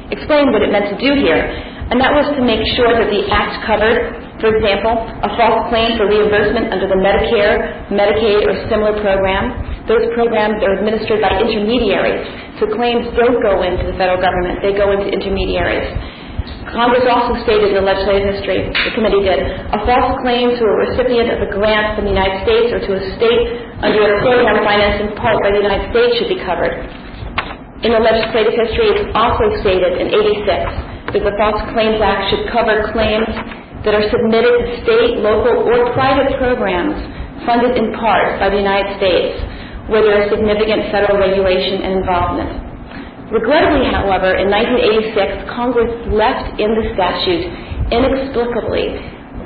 explain 0.09 0.49
what 0.51 0.65
it 0.65 0.71
meant 0.73 0.89
to 0.89 0.97
do 0.97 1.13
here, 1.19 1.37
and 1.91 1.99
that 1.99 2.11
was 2.15 2.27
to 2.33 2.41
make 2.41 2.63
sure 2.73 2.91
that 2.95 3.11
the 3.11 3.27
Act 3.29 3.61
covered, 3.67 4.15
for 4.39 4.49
example, 4.55 4.95
a 4.95 5.29
false 5.37 5.69
claim 5.69 5.99
for 5.99 6.07
reimbursement 6.07 6.71
under 6.71 6.87
the 6.87 6.97
Medicare, 6.97 7.87
Medicaid, 7.91 8.47
or 8.47 8.55
similar 8.71 8.95
program. 9.03 9.53
Those 9.85 10.07
programs 10.15 10.63
are 10.63 10.79
administered 10.79 11.21
by 11.21 11.35
intermediaries, 11.35 12.25
so 12.57 12.71
claims 12.73 13.05
don't 13.13 13.43
go 13.43 13.61
into 13.61 13.85
the 13.85 13.95
federal 13.99 14.23
government, 14.23 14.63
they 14.63 14.73
go 14.73 14.95
into 14.95 15.11
intermediaries. 15.11 15.93
Congress 16.69 17.01
also 17.09 17.33
stated 17.41 17.73
in 17.73 17.81
the 17.81 17.85
legislative 17.85 18.37
history, 18.37 18.69
the 18.69 18.93
committee 18.93 19.25
did, 19.25 19.41
a 19.73 19.81
false 19.81 20.21
claim 20.21 20.53
to 20.53 20.63
a 20.63 20.75
recipient 20.85 21.33
of 21.33 21.41
a 21.41 21.49
grant 21.49 21.97
from 21.97 22.05
the 22.05 22.13
United 22.13 22.45
States 22.45 22.69
or 22.69 22.79
to 22.85 22.91
a 22.93 23.01
state 23.17 23.43
under 23.81 23.97
a 24.05 24.21
program 24.21 24.61
financed 24.61 25.09
in 25.09 25.09
part 25.17 25.41
by 25.41 25.49
the 25.49 25.57
United 25.57 25.89
States 25.89 26.21
should 26.21 26.29
be 26.29 26.37
covered. 26.45 26.85
In 27.81 27.97
the 27.97 28.01
legislative 28.01 28.53
history, 28.53 28.93
it's 28.93 29.09
also 29.17 29.49
stated 29.65 29.97
in 29.97 30.13
86 30.13 31.17
that 31.17 31.23
the 31.25 31.33
False 31.33 31.65
Claims 31.73 31.97
Act 31.97 32.29
should 32.29 32.45
cover 32.53 32.85
claims 32.93 33.25
that 33.81 33.97
are 33.97 34.05
submitted 34.13 34.53
to 34.53 34.65
state, 34.85 35.17
local, 35.17 35.65
or 35.65 35.89
private 35.97 36.37
programs 36.37 36.93
funded 37.41 37.73
in 37.73 37.89
part 37.97 38.37
by 38.37 38.53
the 38.53 38.61
United 38.61 39.01
States 39.01 39.33
where 39.89 40.05
there 40.05 40.23
is 40.23 40.29
significant 40.29 40.93
federal 40.93 41.17
regulation 41.17 41.81
and 41.81 42.05
involvement. 42.05 42.70
Regrettably, 43.31 43.87
however, 43.87 44.35
in 44.35 44.51
1986, 44.51 45.55
Congress 45.55 45.91
left 46.11 46.59
in 46.59 46.75
the 46.75 46.91
statute 46.91 47.47
inexplicably 47.87 48.91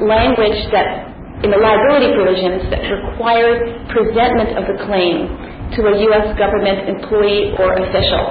language 0.02 0.58
that 0.74 1.14
in 1.46 1.54
the 1.54 1.62
liability 1.62 2.10
provisions 2.18 2.66
that 2.74 2.82
required 2.90 3.62
presentment 3.94 4.58
of 4.58 4.66
the 4.66 4.78
claim 4.90 5.30
to 5.78 5.86
a 5.86 5.94
U.S. 6.10 6.34
government 6.38 6.90
employee 6.90 7.54
or 7.62 7.78
official. 7.78 8.24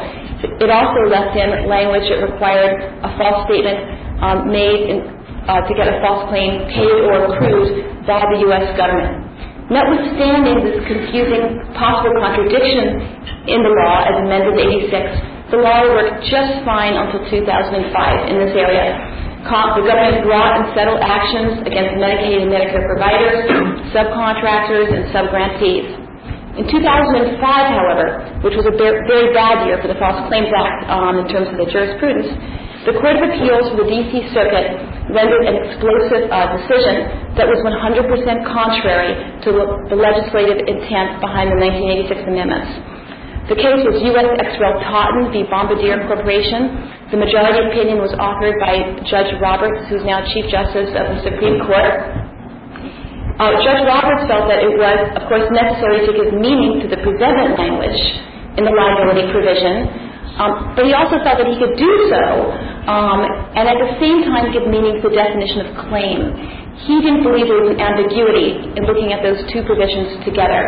It 0.58 0.70
also 0.70 1.06
left 1.06 1.38
in 1.38 1.70
language 1.70 2.06
that 2.10 2.20
required 2.20 2.74
a 3.06 3.10
false 3.14 3.46
statement 3.46 3.78
um, 4.22 4.50
made 4.50 4.98
uh, 5.46 5.62
to 5.62 5.72
get 5.78 5.86
a 5.86 6.02
false 6.02 6.26
claim 6.34 6.66
paid 6.72 6.98
or 7.06 7.30
accrued 7.30 8.06
by 8.06 8.26
the 8.32 8.42
U.S. 8.50 8.74
government. 8.74 9.24
Notwithstanding 9.70 10.66
this 10.66 10.76
confusing 10.84 11.62
possible 11.78 12.12
contradiction 12.20 13.00
in 13.48 13.64
the 13.64 13.72
law 13.72 14.04
as 14.04 14.20
amended 14.20 14.60
in 14.60 14.82
86, 14.92 15.34
the 15.54 15.62
law 15.62 15.86
worked 15.86 16.26
just 16.26 16.66
fine 16.66 16.98
until 16.98 17.22
2005 17.30 17.38
in 18.26 18.36
this 18.42 18.54
area. 18.58 18.98
The 19.46 19.86
government 19.86 20.24
brought 20.26 20.58
and 20.58 20.66
settled 20.74 20.98
actions 20.98 21.62
against 21.62 22.00
Medicaid 22.00 22.42
and 22.42 22.50
Medicare 22.50 22.82
providers, 22.90 23.44
subcontractors, 23.94 24.88
and 24.90 25.04
subgrantees. 25.14 25.86
In 26.58 26.64
2005, 26.66 27.38
however, 27.38 28.40
which 28.42 28.56
was 28.56 28.66
a 28.66 28.74
very 28.74 29.30
bad 29.36 29.68
year 29.68 29.78
for 29.78 29.86
the 29.86 29.98
False 30.00 30.26
Claims 30.26 30.50
Act 30.50 30.90
um, 30.90 31.22
in 31.22 31.26
terms 31.28 31.46
of 31.52 31.60
the 31.60 31.68
jurisprudence, 31.70 32.30
the 32.88 32.96
Court 32.98 33.20
of 33.20 33.22
Appeals 33.30 33.70
for 33.70 33.84
the 33.84 33.86
D.C. 33.86 34.32
Circuit 34.34 34.74
rendered 35.12 35.44
an 35.44 35.56
explosive 35.60 36.30
uh, 36.32 36.56
decision 36.58 37.36
that 37.36 37.46
was 37.46 37.60
100% 37.62 38.10
contrary 38.48 39.12
to 39.44 39.50
the 39.92 39.98
legislative 39.98 40.66
intent 40.66 41.20
behind 41.20 41.52
the 41.52 41.58
1986 41.60 42.32
amendments. 42.32 42.93
The 43.44 43.60
case 43.60 43.84
was 43.84 44.00
U.S. 44.00 44.28
ex 44.40 44.56
rel. 44.56 44.80
Totten 44.80 45.28
v. 45.28 45.44
Bombardier 45.52 46.00
Corporation. 46.08 46.80
The 47.12 47.20
majority 47.20 47.60
opinion 47.60 48.00
was 48.00 48.08
authored 48.16 48.56
by 48.56 49.04
Judge 49.04 49.36
Roberts, 49.36 49.84
who's 49.92 50.00
now 50.00 50.24
Chief 50.32 50.48
Justice 50.48 50.88
of 50.96 51.04
the 51.12 51.18
Supreme 51.28 51.60
Court. 51.60 52.24
Uh, 53.36 53.52
Judge 53.60 53.84
Roberts 53.84 54.24
felt 54.32 54.48
that 54.48 54.64
it 54.64 54.72
was, 54.80 54.98
of 55.20 55.28
course, 55.28 55.44
necessary 55.52 56.08
to 56.08 56.12
give 56.16 56.32
meaning 56.32 56.80
to 56.80 56.88
the 56.88 56.96
presentment 57.04 57.60
language 57.60 58.00
in 58.56 58.64
the 58.64 58.72
liability 58.72 59.28
provision, 59.28 59.92
um, 60.40 60.72
but 60.72 60.86
he 60.86 60.94
also 60.94 61.20
felt 61.20 61.36
that 61.36 61.46
he 61.50 61.58
could 61.58 61.76
do 61.76 61.92
so 62.08 62.24
um, 62.88 63.22
and 63.56 63.64
at 63.68 63.78
the 63.80 63.90
same 64.00 64.24
time 64.28 64.52
give 64.52 64.66
meaning 64.70 65.02
to 65.02 65.08
the 65.08 65.14
definition 65.16 65.66
of 65.66 65.68
claim. 65.88 66.32
He 66.84 67.00
didn't 67.00 67.22
believe 67.22 67.46
there 67.48 67.62
was 67.62 67.74
an 67.74 67.80
ambiguity 67.80 68.60
in 68.76 68.82
looking 68.84 69.14
at 69.14 69.22
those 69.22 69.38
two 69.52 69.62
provisions 69.62 70.20
together. 70.26 70.62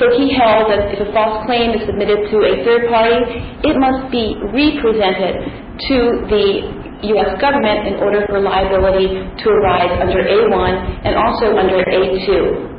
So 0.00 0.08
he 0.16 0.32
held 0.32 0.72
that 0.72 0.88
if 0.96 1.04
a 1.04 1.08
false 1.12 1.44
claim 1.44 1.76
is 1.76 1.84
submitted 1.84 2.32
to 2.32 2.36
a 2.48 2.64
third 2.64 2.88
party, 2.88 3.20
it 3.60 3.76
must 3.76 4.08
be 4.08 4.40
represented 4.40 5.44
to 5.92 5.96
the 6.32 6.46
U.S. 7.12 7.36
government 7.42 7.90
in 7.90 7.94
order 8.00 8.24
for 8.24 8.40
liability 8.40 9.10
to 9.12 9.46
arise 9.50 9.92
under 10.00 10.22
A1 10.22 10.72
and 11.04 11.12
also 11.18 11.52
under 11.58 11.82
A2. 11.84 12.72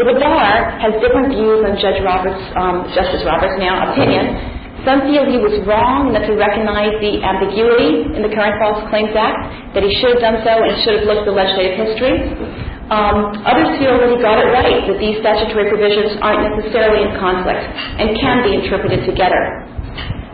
But 0.00 0.10
the 0.10 0.18
bar 0.18 0.80
has 0.80 0.96
different 1.02 1.34
views 1.34 1.60
on 1.60 1.76
Judge 1.76 2.00
Roberts, 2.00 2.40
um, 2.56 2.88
Justice 2.96 3.22
Roberts' 3.26 3.60
now 3.60 3.92
opinion. 3.92 4.54
Some 4.82 5.04
feel 5.08 5.24
he 5.28 5.40
was 5.40 5.60
wrong 5.64 6.12
and 6.12 6.14
that 6.16 6.28
to 6.28 6.36
recognize 6.36 6.92
the 7.00 7.20
ambiguity 7.24 8.04
in 8.16 8.20
the 8.20 8.32
current 8.32 8.60
False 8.60 8.84
Claims 8.92 9.16
Act, 9.16 9.72
that 9.72 9.82
he 9.82 9.92
should 10.00 10.18
have 10.18 10.22
done 10.24 10.38
so 10.44 10.52
and 10.60 10.72
should 10.84 11.00
have 11.00 11.06
looked 11.08 11.24
at 11.24 11.28
the 11.28 11.36
legislative 11.36 11.76
history. 11.88 12.16
Um, 12.94 13.42
others 13.42 13.74
feel 13.82 13.98
he 14.06 14.22
got 14.22 14.38
it 14.38 14.54
right, 14.54 14.86
that 14.86 15.02
these 15.02 15.18
statutory 15.18 15.66
provisions 15.66 16.14
aren't 16.22 16.46
necessarily 16.46 17.02
in 17.02 17.18
conflict 17.18 17.58
and 17.98 18.14
can 18.22 18.46
be 18.46 18.54
interpreted 18.54 19.02
together. 19.02 19.66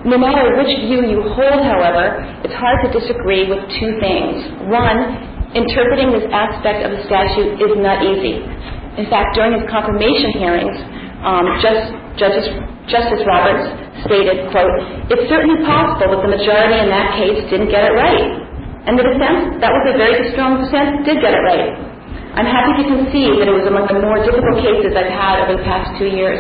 No 0.05 0.21
matter 0.21 0.45
which 0.61 0.69
view 0.85 1.09
you 1.09 1.25
hold, 1.33 1.65
however, 1.65 2.21
it's 2.45 2.53
hard 2.53 2.85
to 2.85 2.93
disagree 2.93 3.49
with 3.49 3.65
two 3.81 3.97
things. 3.97 4.45
One, 4.69 5.57
interpreting 5.57 6.13
this 6.13 6.29
aspect 6.29 6.85
of 6.85 6.93
the 6.93 7.01
statute 7.09 7.65
is 7.65 7.73
not 7.81 8.05
easy. 8.05 8.45
In 9.01 9.09
fact, 9.09 9.33
during 9.33 9.57
his 9.57 9.65
confirmation 9.73 10.37
hearings, 10.37 10.77
um, 11.25 11.49
just, 11.65 11.97
Justice, 12.21 12.49
Justice 12.93 13.25
Roberts 13.25 13.73
stated, 14.05 14.53
quote, 14.53 15.09
it's 15.09 15.25
certainly 15.33 15.65
possible 15.65 16.13
that 16.13 16.29
the 16.29 16.33
majority 16.33 16.77
in 16.77 16.93
that 16.93 17.17
case 17.17 17.41
didn't 17.49 17.73
get 17.73 17.89
it 17.89 17.97
right. 17.97 18.29
And 18.85 19.01
the 19.01 19.05
dissent, 19.05 19.65
that 19.65 19.73
was 19.73 19.85
a 19.89 19.97
very 19.97 20.29
strong 20.37 20.61
dissent, 20.61 21.09
did 21.09 21.25
get 21.25 21.33
it 21.33 21.45
right. 21.45 21.90
I'm 22.31 22.47
happy 22.47 22.79
to 22.79 22.87
concede 22.87 23.43
that 23.43 23.51
it 23.51 23.57
was 23.59 23.67
among 23.67 23.91
the 23.91 23.99
more 23.99 24.23
difficult 24.23 24.63
cases 24.63 24.95
I've 24.95 25.11
had 25.11 25.43
over 25.43 25.59
the 25.59 25.67
past 25.67 25.99
two 25.99 26.07
years. 26.07 26.39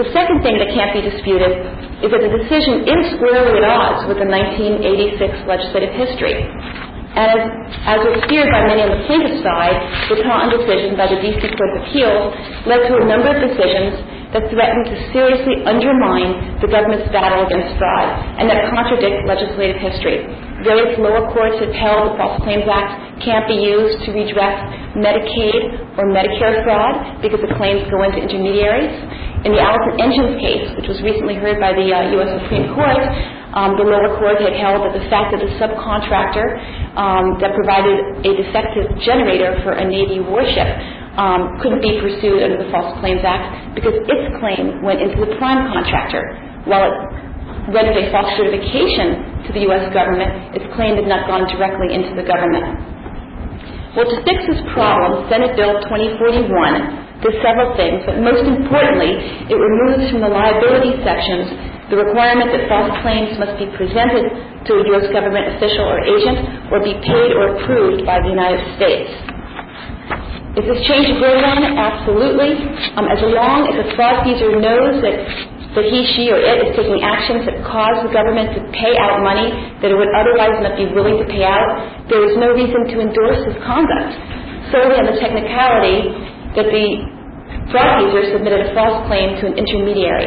The 0.00 0.08
second 0.16 0.40
thing 0.40 0.56
that 0.56 0.72
can't 0.72 0.96
be 0.96 1.04
disputed 1.04 1.60
is 2.00 2.08
that 2.08 2.24
the 2.24 2.32
decision 2.40 2.88
is 2.88 3.20
squarely 3.20 3.60
at 3.60 3.68
odds 3.68 4.08
with 4.08 4.16
the 4.16 4.24
1986 4.24 5.44
legislative 5.44 5.92
history. 5.92 6.40
And 7.12 7.28
as, 7.36 7.42
as 7.84 7.98
was 8.00 8.24
feared 8.32 8.48
by 8.48 8.64
many 8.64 8.80
on 8.80 8.96
the 8.96 9.02
plaintiff's 9.04 9.44
side, 9.44 9.76
the 10.08 10.24
Totten 10.24 10.56
decision 10.56 10.96
by 10.96 11.10
the 11.10 11.20
D.C. 11.20 11.42
Court 11.52 11.68
of 11.74 11.84
Appeals 11.84 12.32
led 12.64 12.88
to 12.88 12.92
a 12.96 13.04
number 13.04 13.28
of 13.28 13.44
decisions 13.44 14.00
that 14.32 14.48
threaten 14.48 14.88
to 14.88 14.94
seriously 15.12 15.60
undermine 15.68 16.62
the 16.64 16.70
government's 16.70 17.10
battle 17.12 17.44
against 17.44 17.76
fraud 17.76 18.08
and 18.40 18.48
that 18.48 18.72
contradict 18.72 19.26
legislative 19.28 19.76
history. 19.84 20.24
Various 20.60 20.98
lower 21.00 21.24
courts 21.32 21.56
have 21.56 21.72
held 21.72 22.12
the 22.12 22.16
False 22.20 22.36
Claims 22.44 22.68
Act 22.68 23.24
can't 23.24 23.48
be 23.48 23.56
used 23.56 24.04
to 24.04 24.12
redress 24.12 24.60
Medicaid 24.92 25.96
or 25.96 26.08
Medicare 26.12 26.60
fraud 26.64 27.22
because 27.24 27.40
the 27.40 27.52
claims 27.56 27.84
go 27.88 28.04
into 28.04 28.20
intermediaries. 28.20 28.92
In 29.40 29.56
the 29.56 29.62
Allison 29.62 29.96
Engines 29.96 30.36
case, 30.36 30.68
which 30.76 30.84
was 30.84 31.00
recently 31.00 31.32
heard 31.32 31.56
by 31.56 31.72
the 31.72 31.88
uh, 31.88 32.12
U.S. 32.20 32.28
Supreme 32.44 32.76
Court, 32.76 33.00
um, 33.56 33.80
the 33.80 33.88
lower 33.88 34.12
court 34.20 34.36
had 34.36 34.52
held 34.52 34.84
that 34.84 34.92
the 34.92 35.02
fact 35.08 35.32
that 35.32 35.40
the 35.40 35.48
subcontractor 35.56 36.60
um, 36.92 37.40
that 37.40 37.56
provided 37.56 38.20
a 38.20 38.30
defective 38.36 38.84
generator 39.00 39.56
for 39.64 39.72
a 39.80 39.84
Navy 39.88 40.20
warship 40.20 40.68
um, 41.16 41.56
couldn't 41.64 41.80
be 41.80 41.96
pursued 42.04 42.44
under 42.44 42.60
the 42.60 42.68
False 42.68 42.92
Claims 43.00 43.24
Act 43.24 43.74
because 43.74 43.96
its 43.96 44.24
claim 44.38 44.84
went 44.84 45.00
into 45.00 45.24
the 45.24 45.32
prime 45.40 45.72
contractor, 45.72 46.36
while 46.68 46.84
rendered 47.70 47.98
a 47.98 48.10
false 48.10 48.30
certification 48.36 49.42
to 49.46 49.50
the 49.54 49.62
U.S. 49.70 49.90
government, 49.94 50.54
its 50.54 50.66
claim 50.74 50.98
had 50.98 51.06
not 51.06 51.26
gone 51.26 51.46
directly 51.50 51.94
into 51.94 52.14
the 52.14 52.26
government. 52.26 52.66
Well, 53.98 54.06
to 54.06 54.18
fix 54.22 54.46
this 54.46 54.62
problem, 54.70 55.26
Senate 55.26 55.58
Bill 55.58 55.82
2041 55.82 57.26
does 57.26 57.36
several 57.42 57.74
things, 57.74 58.06
but 58.06 58.22
most 58.22 58.46
importantly, 58.46 59.18
it 59.50 59.58
removes 59.58 60.06
from 60.14 60.22
the 60.22 60.30
liability 60.30 60.94
sections 61.02 61.50
the 61.90 61.98
requirement 61.98 62.54
that 62.54 62.70
false 62.70 62.94
claims 63.02 63.34
must 63.34 63.58
be 63.58 63.66
presented 63.74 64.30
to 64.62 64.70
a 64.78 64.82
U.S. 64.94 65.10
government 65.10 65.58
official 65.58 65.90
or 65.90 65.98
agent 66.06 66.70
or 66.70 66.78
be 66.86 66.94
paid 67.02 67.34
or 67.34 67.58
approved 67.58 68.06
by 68.06 68.22
the 68.22 68.30
United 68.30 68.62
States. 68.78 69.10
Is 70.54 70.66
this 70.70 70.80
change 70.86 71.10
a 71.10 71.18
good 71.18 71.42
one? 71.42 71.62
Absolutely. 71.62 72.58
Um, 72.94 73.06
as 73.10 73.18
long 73.22 73.66
as 73.70 73.74
the 73.74 73.86
fraudster 73.98 74.54
knows 74.54 75.02
that, 75.02 75.18
that 75.74 75.86
he, 75.86 76.02
she, 76.18 76.26
or 76.34 76.38
it 76.42 76.66
is 76.66 76.74
taking 76.74 76.98
actions 76.98 77.46
that 77.46 77.62
cause 77.62 78.02
the 78.02 78.10
government 78.10 78.50
to 78.58 78.60
pay 78.74 78.98
out 78.98 79.22
money 79.22 79.54
that 79.78 79.94
it 79.94 79.94
would 79.94 80.10
otherwise 80.10 80.58
not 80.58 80.74
be 80.74 80.90
willing 80.90 81.22
to 81.22 81.26
pay 81.30 81.46
out, 81.46 82.06
there 82.10 82.26
is 82.26 82.34
no 82.34 82.50
reason 82.50 82.90
to 82.90 82.96
endorse 82.98 83.38
his 83.46 83.54
conduct. 83.62 84.12
Solely 84.74 84.98
on 84.98 85.06
the 85.06 85.18
technicality 85.22 86.10
that 86.58 86.66
the 86.74 86.86
fraud 87.70 88.02
user 88.02 88.34
submitted 88.34 88.66
a 88.66 88.68
false 88.74 89.06
claim 89.06 89.38
to 89.38 89.46
an 89.46 89.54
intermediary. 89.54 90.26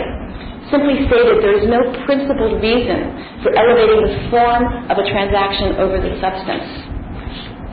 Simply 0.72 1.04
stated, 1.12 1.44
there 1.44 1.60
is 1.60 1.68
no 1.68 1.92
principled 2.08 2.64
reason 2.64 3.12
for 3.44 3.52
elevating 3.52 4.00
the 4.00 4.16
form 4.32 4.64
of 4.88 4.96
a 4.96 5.06
transaction 5.12 5.76
over 5.76 6.00
the 6.00 6.16
substance. 6.24 6.72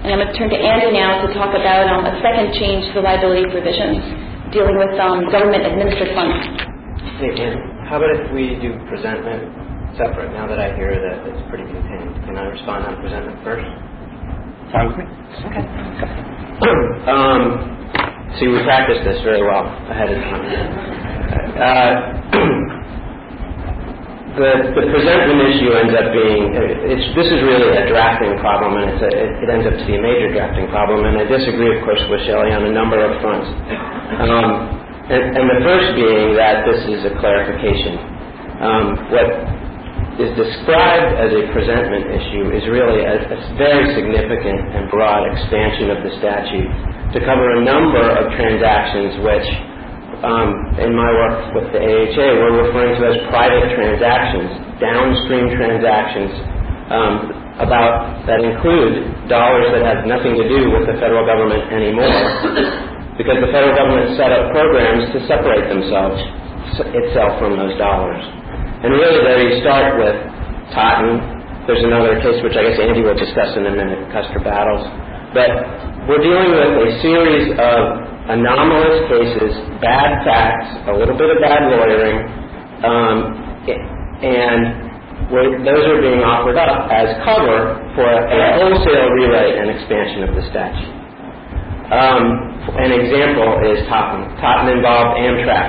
And 0.03 0.11
I'm 0.11 0.19
going 0.19 0.33
to 0.33 0.37
turn 0.37 0.51
to 0.51 0.59
Andy 0.59 0.99
now 0.99 1.23
to 1.23 1.31
talk 1.39 1.55
about 1.55 1.87
um, 1.87 2.03
a 2.03 2.19
second 2.19 2.51
change 2.59 2.91
to 2.91 2.99
the 2.99 3.05
liability 3.07 3.47
provisions 3.47 4.03
dealing 4.51 4.75
with 4.75 4.99
um, 4.99 5.31
government 5.31 5.63
administered 5.63 6.11
funds. 6.19 6.70
Hey, 7.01 7.33
Andy. 7.33 7.57
How 7.89 7.97
about 7.97 8.13
if 8.13 8.29
we 8.29 8.61
do 8.61 8.77
presentment 8.93 9.97
separate 9.97 10.37
now 10.37 10.45
that 10.47 10.61
I 10.61 10.77
hear 10.77 10.93
that 10.93 11.25
it's 11.33 11.41
pretty 11.49 11.65
contained? 11.65 12.13
Can 12.29 12.37
I 12.37 12.45
respond 12.53 12.85
on 12.85 13.01
presentment 13.01 13.41
first? 13.41 13.65
Fine 14.69 14.93
with 14.93 14.99
me. 15.01 15.07
Okay. 15.49 15.65
um, 17.09 17.41
see, 18.37 18.53
we 18.53 18.61
practiced 18.69 19.01
this 19.09 19.17
very 19.25 19.41
well 19.41 19.65
ahead 19.89 20.13
of 20.13 20.21
time. 20.21 20.45
Uh, 21.57 21.93
the, 24.37 24.51
the 24.77 24.85
presentment 24.93 25.41
issue 25.57 25.73
ends 25.73 25.97
up 25.97 26.13
being 26.13 26.53
it's, 26.53 27.07
this 27.17 27.33
is 27.33 27.41
really 27.49 27.81
a 27.81 27.89
drafting 27.89 28.37
problem, 28.45 28.77
and 28.77 28.93
it's 28.93 29.01
a, 29.01 29.11
it, 29.13 29.31
it 29.45 29.49
ends 29.49 29.65
up 29.65 29.73
to 29.73 29.85
be 29.89 29.97
a 29.97 30.03
major 30.05 30.37
drafting 30.37 30.69
problem. 30.69 31.09
And 31.09 31.17
I 31.17 31.25
disagree, 31.25 31.73
of 31.77 31.85
course, 31.85 32.05
with 32.13 32.21
Shelley 32.29 32.53
on 32.53 32.69
a 32.69 32.73
number 32.73 33.01
of 33.01 33.17
fronts. 33.25 33.49
Um, 34.21 34.80
and, 35.11 35.35
and 35.35 35.45
the 35.51 35.61
first 35.67 35.99
being 35.99 36.39
that 36.39 36.63
this 36.63 36.87
is 36.87 37.03
a 37.03 37.13
clarification. 37.19 37.99
Um, 38.63 38.87
what 39.11 39.27
is 40.23 40.31
described 40.39 41.19
as 41.19 41.35
a 41.35 41.51
presentment 41.51 42.07
issue 42.15 42.55
is 42.55 42.63
really 42.71 43.03
a, 43.03 43.19
a, 43.19 43.39
very 43.59 43.91
significant 43.99 44.71
and 44.71 44.87
broad 44.87 45.27
expansion 45.35 45.91
of 45.91 46.07
the 46.07 46.13
statute 46.23 46.71
to 47.11 47.19
cover 47.27 47.59
a 47.59 47.61
number 47.67 48.05
of 48.23 48.31
transactions 48.39 49.19
which, 49.27 49.49
um, 50.23 50.79
in 50.79 50.95
my 50.95 51.11
work 51.11 51.59
with 51.59 51.67
the 51.75 51.81
AHA, 51.83 52.27
we're 52.39 52.71
referring 52.71 52.95
to 52.95 53.03
as 53.11 53.19
private 53.35 53.67
transactions, 53.75 54.79
downstream 54.79 55.51
transactions 55.59 56.31
um, 56.95 57.15
about 57.59 58.23
that 58.31 58.47
include 58.47 59.27
dollars 59.27 59.75
that 59.75 59.83
have 59.83 60.07
nothing 60.07 60.39
to 60.39 60.47
do 60.47 60.71
with 60.71 60.87
the 60.87 60.95
federal 61.03 61.27
government 61.27 61.67
anymore 61.75 63.00
because 63.21 63.37
the 63.45 63.53
federal 63.53 63.77
government 63.77 64.17
set 64.17 64.33
up 64.33 64.49
programs 64.49 65.13
to 65.13 65.21
separate 65.29 65.69
themselves 65.69 66.17
itself 66.97 67.37
from 67.37 67.61
those 67.61 67.77
dollars. 67.77 68.25
And 68.81 68.97
really, 68.97 69.21
there 69.21 69.45
you 69.45 69.61
start 69.61 70.01
with 70.01 70.17
Totten. 70.73 71.21
There's 71.69 71.85
another 71.85 72.17
case 72.25 72.41
which 72.41 72.57
I 72.57 72.65
guess 72.65 72.81
Andy 72.81 73.05
will 73.05 73.21
discuss 73.21 73.53
in 73.61 73.69
a 73.69 73.75
minute, 73.77 74.09
Custer 74.09 74.41
Battles. 74.41 74.81
But 75.37 75.53
we're 76.09 76.25
dealing 76.25 76.49
with 76.49 76.81
a 76.81 76.91
series 77.05 77.53
of 77.61 77.81
anomalous 78.33 79.05
cases, 79.13 79.53
bad 79.85 80.25
facts, 80.25 80.89
a 80.89 80.97
little 80.97 81.15
bit 81.21 81.29
of 81.29 81.45
bad 81.45 81.69
lawyering, 81.77 82.25
um, 82.89 83.17
and 84.25 84.61
those 85.61 85.85
are 85.93 86.01
being 86.01 86.25
offered 86.25 86.57
up 86.57 86.89
as 86.89 87.21
cover 87.29 87.85
for 87.93 88.09
a 88.09 88.41
wholesale 88.57 89.13
rewrite 89.13 89.61
and 89.61 89.69
expansion 89.69 90.25
of 90.25 90.33
the 90.33 90.45
statute. 90.49 91.00
Um, 91.91 92.71
an 92.79 92.95
example 92.95 93.51
is 93.67 93.83
Totten. 93.91 94.31
Totten 94.39 94.79
involved 94.79 95.19
Amtrak. 95.19 95.69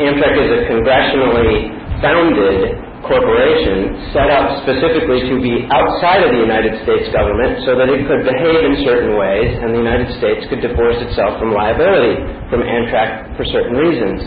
Amtrak 0.00 0.34
is 0.40 0.48
a 0.48 0.60
congressionally 0.72 1.68
founded 2.00 2.80
corporation 3.04 4.00
set 4.16 4.32
up 4.32 4.64
specifically 4.64 5.28
to 5.28 5.36
be 5.44 5.68
outside 5.68 6.24
of 6.24 6.32
the 6.32 6.40
United 6.40 6.80
States 6.88 7.10
government 7.12 7.60
so 7.68 7.76
that 7.76 7.92
it 7.92 8.08
could 8.08 8.24
behave 8.24 8.64
in 8.64 8.80
certain 8.86 9.18
ways 9.18 9.52
and 9.60 9.76
the 9.76 9.82
United 9.82 10.08
States 10.16 10.48
could 10.48 10.64
divorce 10.64 10.96
itself 11.04 11.36
from 11.36 11.52
liability 11.52 12.16
from 12.48 12.64
Amtrak 12.64 13.36
for 13.36 13.44
certain 13.52 13.76
reasons. 13.76 14.24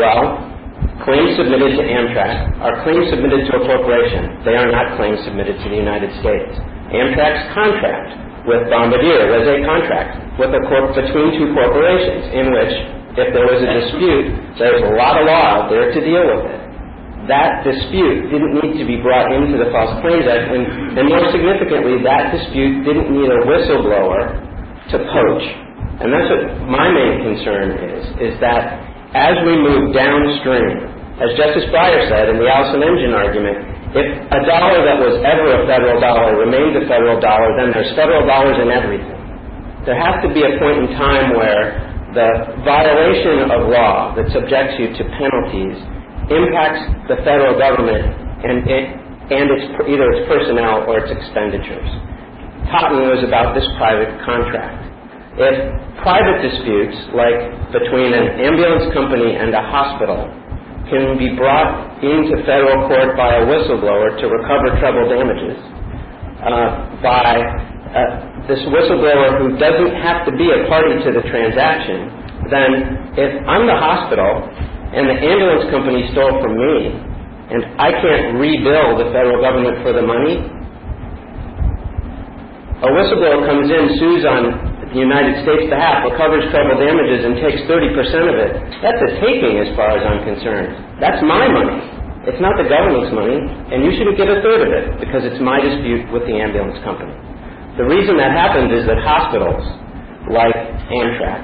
Well, 0.00 0.48
claims 1.04 1.36
submitted 1.36 1.76
to 1.76 1.84
Amtrak 1.84 2.56
are 2.64 2.80
claims 2.88 3.12
submitted 3.12 3.52
to 3.52 3.60
a 3.60 3.62
corporation. 3.68 4.40
They 4.48 4.56
are 4.56 4.72
not 4.72 4.96
claims 4.96 5.20
submitted 5.28 5.60
to 5.60 5.66
the 5.68 5.76
United 5.76 6.08
States. 6.24 6.56
Amtrak's 6.88 7.52
contract 7.52 8.23
with 8.44 8.68
Bombardier 8.68 9.32
was 9.32 9.44
a 9.48 9.56
contract 9.64 10.38
with 10.38 10.52
a 10.52 10.62
corp- 10.68 10.92
between 10.92 11.32
two 11.40 11.48
corporations 11.56 12.28
in 12.32 12.46
which, 12.52 12.74
if 13.16 13.28
there 13.32 13.46
was 13.48 13.60
a 13.62 13.70
dispute, 13.80 14.26
there's 14.60 14.84
a 14.84 14.92
lot 14.98 15.16
of 15.16 15.24
law 15.24 15.44
out 15.64 15.64
there 15.70 15.92
to 15.92 16.00
deal 16.02 16.24
with 16.28 16.44
it. 16.52 16.60
That 17.24 17.64
dispute 17.64 18.28
didn't 18.28 18.52
need 18.60 18.76
to 18.76 18.84
be 18.84 19.00
brought 19.00 19.32
into 19.32 19.56
the 19.56 19.72
False 19.72 19.96
Claims 20.04 20.28
Act, 20.28 20.52
and, 20.52 21.00
and 21.00 21.08
more 21.08 21.24
significantly, 21.32 22.04
that 22.04 22.36
dispute 22.36 22.84
didn't 22.84 23.08
need 23.08 23.32
a 23.32 23.40
whistleblower 23.48 24.28
to 24.92 24.96
poach. 25.00 25.44
And 26.04 26.12
that's 26.12 26.28
what 26.28 26.68
my 26.68 26.90
main 26.92 27.24
concern 27.24 27.80
is, 27.80 28.02
is 28.28 28.34
that 28.44 28.76
as 29.16 29.40
we 29.46 29.56
move 29.56 29.94
downstream, 29.96 30.90
as 31.22 31.32
Justice 31.38 31.64
Breyer 31.72 32.02
said 32.10 32.28
in 32.28 32.36
the 32.36 32.50
Allison 32.50 32.82
Engine 32.82 33.14
argument, 33.14 33.56
if 33.94 34.06
a 34.26 34.40
dollar 34.42 34.82
that 34.82 34.98
was 34.98 35.22
ever 35.22 35.54
a 35.54 35.62
federal 35.70 36.02
dollar 36.02 36.34
remains 36.34 36.74
a 36.74 36.82
federal 36.90 37.22
dollar, 37.22 37.54
then 37.54 37.70
there's 37.70 37.94
federal 37.94 38.26
dollars 38.26 38.58
in 38.58 38.66
everything. 38.66 39.14
There 39.86 39.94
has 39.94 40.18
to 40.26 40.34
be 40.34 40.42
a 40.42 40.58
point 40.58 40.82
in 40.82 40.88
time 40.98 41.38
where 41.38 41.78
the 42.10 42.58
violation 42.66 43.54
of 43.54 43.70
law 43.70 44.10
that 44.18 44.26
subjects 44.34 44.82
you 44.82 44.98
to 44.98 45.02
penalties 45.14 45.78
impacts 46.26 46.82
the 47.06 47.22
federal 47.22 47.54
government 47.54 48.02
and, 48.42 48.66
it, 48.66 48.84
and 49.30 49.46
its, 49.54 49.64
either 49.86 50.06
its 50.10 50.26
personnel 50.26 50.90
or 50.90 50.98
its 50.98 51.14
expenditures. 51.14 51.86
Totten 52.74 53.06
was 53.06 53.22
about 53.22 53.54
this 53.54 53.66
private 53.78 54.10
contract. 54.26 54.90
If 55.38 55.54
private 56.02 56.42
disputes, 56.42 56.98
like 57.14 57.70
between 57.70 58.10
an 58.10 58.42
ambulance 58.42 58.90
company 58.90 59.38
and 59.38 59.54
a 59.54 59.62
hospital, 59.62 60.30
can 60.94 61.18
be 61.18 61.34
brought 61.34 61.98
into 61.98 62.38
federal 62.46 62.86
court 62.86 63.18
by 63.18 63.34
a 63.34 63.42
whistleblower 63.50 64.14
to 64.14 64.30
recover 64.30 64.78
treble 64.78 65.10
damages 65.10 65.58
uh, 66.38 66.86
by 67.02 67.34
uh, 67.90 68.46
this 68.46 68.62
whistleblower 68.70 69.42
who 69.42 69.58
doesn't 69.58 69.98
have 69.98 70.22
to 70.22 70.32
be 70.38 70.54
a 70.54 70.70
party 70.70 70.94
to 71.02 71.10
the 71.10 71.22
transaction, 71.26 72.14
then 72.46 72.70
if 73.18 73.32
I'm 73.50 73.66
the 73.66 73.74
hospital 73.74 74.46
and 74.94 75.10
the 75.10 75.18
ambulance 75.18 75.66
company 75.74 76.06
stole 76.14 76.38
from 76.38 76.54
me 76.54 76.94
and 77.50 77.60
I 77.82 77.90
can't 77.90 78.38
rebill 78.38 78.94
the 79.02 79.10
federal 79.10 79.42
government 79.42 79.82
for 79.82 79.90
the 79.90 80.02
money, 80.06 80.38
a 82.84 82.88
whistleblower 82.94 83.42
comes 83.50 83.66
in, 83.66 83.98
sues 83.98 84.22
on 84.22 84.73
the 84.94 85.02
United 85.02 85.42
States 85.42 85.66
behalf 85.66 86.06
recovers 86.06 86.46
treble 86.54 86.78
damages 86.78 87.26
and 87.26 87.34
takes 87.42 87.66
30% 87.66 88.30
of 88.30 88.36
it, 88.38 88.50
that's 88.78 89.02
a 89.02 89.10
taking 89.18 89.58
as 89.58 89.74
far 89.74 89.98
as 89.98 90.06
I'm 90.06 90.22
concerned. 90.22 91.02
That's 91.02 91.18
my 91.26 91.50
money. 91.50 91.82
It's 92.30 92.38
not 92.38 92.54
the 92.56 92.64
government's 92.70 93.10
money, 93.10 93.36
and 93.36 93.82
you 93.82 93.90
shouldn't 93.98 94.16
get 94.16 94.30
a 94.30 94.38
third 94.40 94.64
of 94.64 94.70
it 94.70 95.02
because 95.02 95.26
it's 95.26 95.42
my 95.42 95.58
dispute 95.60 96.08
with 96.14 96.24
the 96.30 96.38
ambulance 96.38 96.78
company. 96.86 97.12
The 97.76 97.84
reason 97.90 98.16
that 98.22 98.30
happens 98.30 98.70
is 98.70 98.86
that 98.86 99.02
hospitals, 99.02 99.66
like 100.30 100.54
Amtrak, 100.88 101.42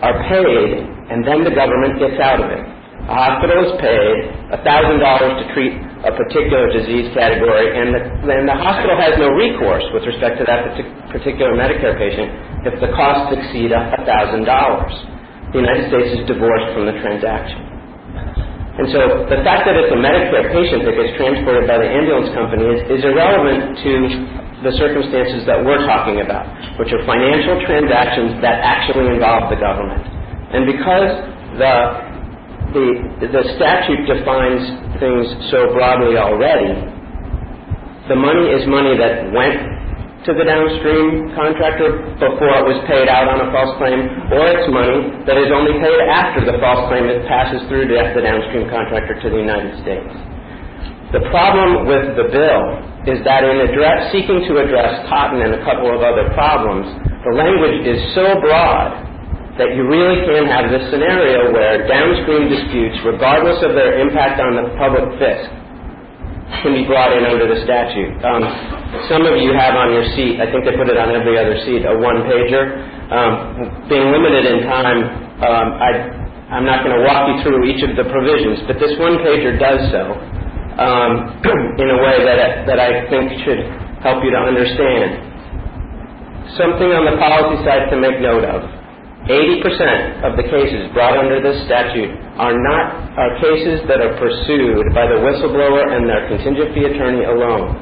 are 0.00 0.16
paid 0.24 0.80
and 1.12 1.28
then 1.28 1.44
the 1.44 1.52
government 1.52 2.00
gets 2.00 2.16
out 2.18 2.40
of 2.40 2.48
it. 2.48 2.64
A 3.06 3.14
hospital 3.14 3.70
is 3.70 3.72
paid 3.78 4.16
$1,000 4.58 4.58
to 4.58 5.44
treat 5.54 5.74
a 6.02 6.12
particular 6.12 6.66
disease 6.74 7.08
category, 7.14 7.72
and 7.78 7.94
the, 7.94 8.02
and 8.26 8.46
the 8.48 8.58
hospital 8.58 8.98
has 8.98 9.14
no 9.16 9.30
recourse 9.32 9.86
with 9.94 10.04
respect 10.04 10.38
to 10.42 10.44
that 10.44 10.74
particular 11.14 11.54
Medicare 11.54 11.94
patient 11.94 12.66
if 12.66 12.74
the 12.82 12.90
costs 12.92 13.32
exceed 13.38 13.70
$1,000. 13.70 14.02
The 14.04 15.58
United 15.58 15.88
States 15.88 16.20
is 16.20 16.22
divorced 16.28 16.74
from 16.76 16.84
the 16.84 16.96
transaction. 17.00 17.68
And 18.78 18.86
so 18.94 19.26
the 19.26 19.42
fact 19.42 19.66
that 19.66 19.74
it's 19.74 19.90
a 19.90 19.98
Medicare 19.98 20.54
patient 20.54 20.86
that 20.86 20.94
gets 20.94 21.18
transported 21.18 21.66
by 21.66 21.82
the 21.82 21.88
ambulance 21.90 22.30
company 22.30 22.62
is 22.86 23.02
irrelevant 23.02 23.74
to 23.82 23.92
the 24.62 24.72
circumstances 24.78 25.42
that 25.50 25.58
we're 25.58 25.82
talking 25.82 26.22
about, 26.22 26.46
which 26.78 26.94
are 26.94 27.02
financial 27.02 27.58
transactions 27.66 28.38
that 28.38 28.62
actually 28.62 29.10
involve 29.10 29.50
the 29.50 29.58
government. 29.58 30.02
And 30.54 30.62
because 30.66 31.10
the, 31.58 31.74
the, 32.72 33.42
statute 33.56 34.04
defines 34.04 34.62
things 35.00 35.24
so 35.50 35.72
broadly 35.72 36.16
already, 36.16 36.76
the 38.08 38.16
money 38.16 38.48
is 38.52 38.64
money 38.68 38.96
that 38.96 39.32
went 39.32 39.56
to 40.28 40.36
the 40.36 40.44
downstream 40.44 41.32
contractor 41.32 42.04
before 42.20 42.52
it 42.60 42.66
was 42.68 42.76
paid 42.84 43.08
out 43.08 43.32
on 43.32 43.40
a 43.40 43.48
false 43.48 43.72
claim, 43.80 44.00
or 44.34 44.44
it's 44.44 44.68
money 44.68 45.24
that 45.24 45.40
is 45.40 45.48
only 45.48 45.80
paid 45.80 46.00
after 46.12 46.44
the 46.44 46.60
false 46.60 46.84
claim 46.92 47.08
that 47.08 47.24
passes 47.24 47.64
through 47.72 47.88
the, 47.88 47.96
the 48.12 48.20
downstream 48.20 48.68
contractor 48.68 49.16
to 49.16 49.28
the 49.32 49.40
United 49.40 49.80
States. 49.80 50.12
The 51.16 51.24
problem 51.32 51.88
with 51.88 52.20
the 52.20 52.28
bill 52.28 52.64
is 53.08 53.24
that 53.24 53.40
in 53.40 53.56
seeking 54.12 54.44
to 54.52 54.60
address 54.60 55.08
Totten 55.08 55.40
and 55.40 55.56
a 55.56 55.64
couple 55.64 55.88
of 55.88 56.04
other 56.04 56.28
problems, 56.36 56.84
the 57.24 57.32
language 57.32 57.88
is 57.88 57.96
so 58.12 58.36
broad 58.44 59.07
that 59.58 59.74
you 59.74 59.82
really 59.90 60.22
can 60.22 60.46
have 60.46 60.70
this 60.70 60.86
scenario 60.94 61.50
where 61.50 61.82
downstream 61.90 62.46
disputes, 62.46 62.94
regardless 63.02 63.58
of 63.66 63.74
their 63.74 63.98
impact 63.98 64.38
on 64.38 64.54
the 64.54 64.70
public 64.78 65.18
fisc, 65.18 65.50
can 66.62 66.78
be 66.78 66.86
brought 66.86 67.10
in 67.10 67.26
under 67.26 67.50
the 67.50 67.58
statute. 67.66 68.14
Um, 68.22 68.42
some 69.10 69.26
of 69.26 69.34
you 69.36 69.50
have 69.52 69.74
on 69.74 69.90
your 69.92 70.06
seat, 70.14 70.38
I 70.38 70.46
think 70.48 70.62
they 70.62 70.78
put 70.78 70.86
it 70.86 70.96
on 70.96 71.10
every 71.10 71.36
other 71.36 71.58
seat, 71.66 71.82
a 71.84 71.92
one 71.98 72.22
pager. 72.24 72.70
Um, 73.10 73.90
being 73.90 74.14
limited 74.14 74.46
in 74.46 74.64
time, 74.70 75.00
um, 75.42 75.66
I, 75.82 75.90
I'm 76.54 76.64
not 76.64 76.86
going 76.86 76.94
to 76.94 77.02
walk 77.02 77.26
you 77.28 77.36
through 77.42 77.66
each 77.66 77.82
of 77.82 77.98
the 77.98 78.06
provisions, 78.06 78.62
but 78.70 78.78
this 78.78 78.94
one 78.96 79.18
pager 79.26 79.58
does 79.58 79.90
so 79.90 80.14
um, 80.78 81.10
in 81.82 81.88
a 81.90 81.98
way 81.98 82.22
that, 82.22 82.62
that 82.70 82.78
I 82.78 83.10
think 83.10 83.42
should 83.42 83.66
help 84.06 84.22
you 84.22 84.30
to 84.30 84.38
understand. 84.38 85.26
Something 86.54 86.94
on 86.94 87.04
the 87.10 87.18
policy 87.18 87.58
side 87.66 87.90
to 87.90 87.96
make 87.98 88.22
note 88.22 88.46
of. 88.46 88.77
80% 89.28 90.24
of 90.24 90.40
the 90.40 90.46
cases 90.48 90.88
brought 90.96 91.20
under 91.20 91.36
this 91.44 91.60
statute 91.68 92.08
are 92.40 92.56
not 92.56 93.12
are 93.12 93.36
cases 93.44 93.84
that 93.84 94.00
are 94.00 94.16
pursued 94.16 94.88
by 94.96 95.04
the 95.04 95.20
whistleblower 95.20 95.84
and 95.84 96.08
their 96.08 96.24
contingent 96.32 96.72
fee 96.72 96.88
attorney 96.88 97.28
alone. 97.28 97.76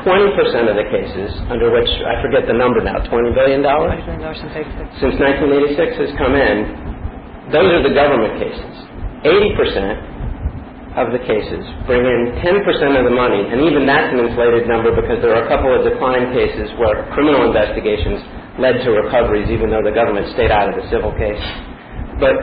20% 0.00 0.72
of 0.72 0.74
the 0.74 0.88
cases 0.88 1.30
under 1.52 1.68
which, 1.68 1.86
I 2.08 2.16
forget 2.24 2.48
the 2.48 2.56
number 2.56 2.80
now, 2.80 3.04
$20 3.04 3.36
billion? 3.36 3.60
Since 5.04 5.20
1986 5.20 6.00
has 6.00 6.10
come 6.16 6.32
in, 6.32 7.52
those 7.52 7.68
are 7.68 7.84
the 7.84 7.92
government 7.92 8.40
cases. 8.40 8.72
80% 9.28 10.96
of 10.96 11.12
the 11.12 11.20
cases 11.28 11.60
bring 11.84 12.08
in 12.08 12.40
10% 12.40 12.64
of 12.96 13.04
the 13.04 13.12
money, 13.14 13.52
and 13.52 13.68
even 13.68 13.84
that's 13.84 14.08
an 14.16 14.24
inflated 14.24 14.64
number 14.64 14.96
because 14.96 15.20
there 15.20 15.36
are 15.36 15.44
a 15.44 15.48
couple 15.52 15.70
of 15.70 15.84
declined 15.84 16.32
cases 16.32 16.72
where 16.80 17.04
criminal 17.12 17.44
investigations 17.52 18.24
led 18.58 18.84
to 18.84 18.90
recoveries 18.92 19.48
even 19.48 19.70
though 19.70 19.84
the 19.84 19.94
government 19.94 20.28
stayed 20.34 20.50
out 20.50 20.68
of 20.68 20.76
the 20.76 20.84
civil 20.92 21.12
case. 21.16 21.40
But 22.20 22.36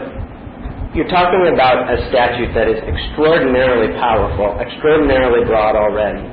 you're 0.97 1.09
talking 1.09 1.53
about 1.53 1.85
a 1.85 2.01
statute 2.09 2.49
that 2.57 2.65
is 2.65 2.81
extraordinarily 2.81 3.93
powerful, 4.01 4.57
extraordinarily 4.57 5.45
broad 5.45 5.77
already. 5.77 6.25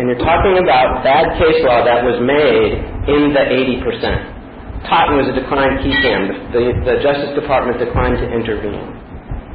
And 0.00 0.08
you're 0.08 0.24
talking 0.24 0.56
about 0.60 1.04
bad 1.04 1.36
case 1.36 1.60
law 1.64 1.84
that 1.84 2.04
was 2.04 2.16
made 2.20 2.72
in 3.08 3.32
the 3.36 3.44
80%. 3.84 4.88
Totten 4.88 5.16
was 5.20 5.28
a 5.28 5.36
declined 5.36 5.80
qui 5.80 5.92
tam. 6.04 6.52
The, 6.52 6.62
the 6.84 6.96
Justice 7.00 7.32
Department 7.36 7.80
declined 7.80 8.20
to 8.20 8.28
intervene. 8.28 8.96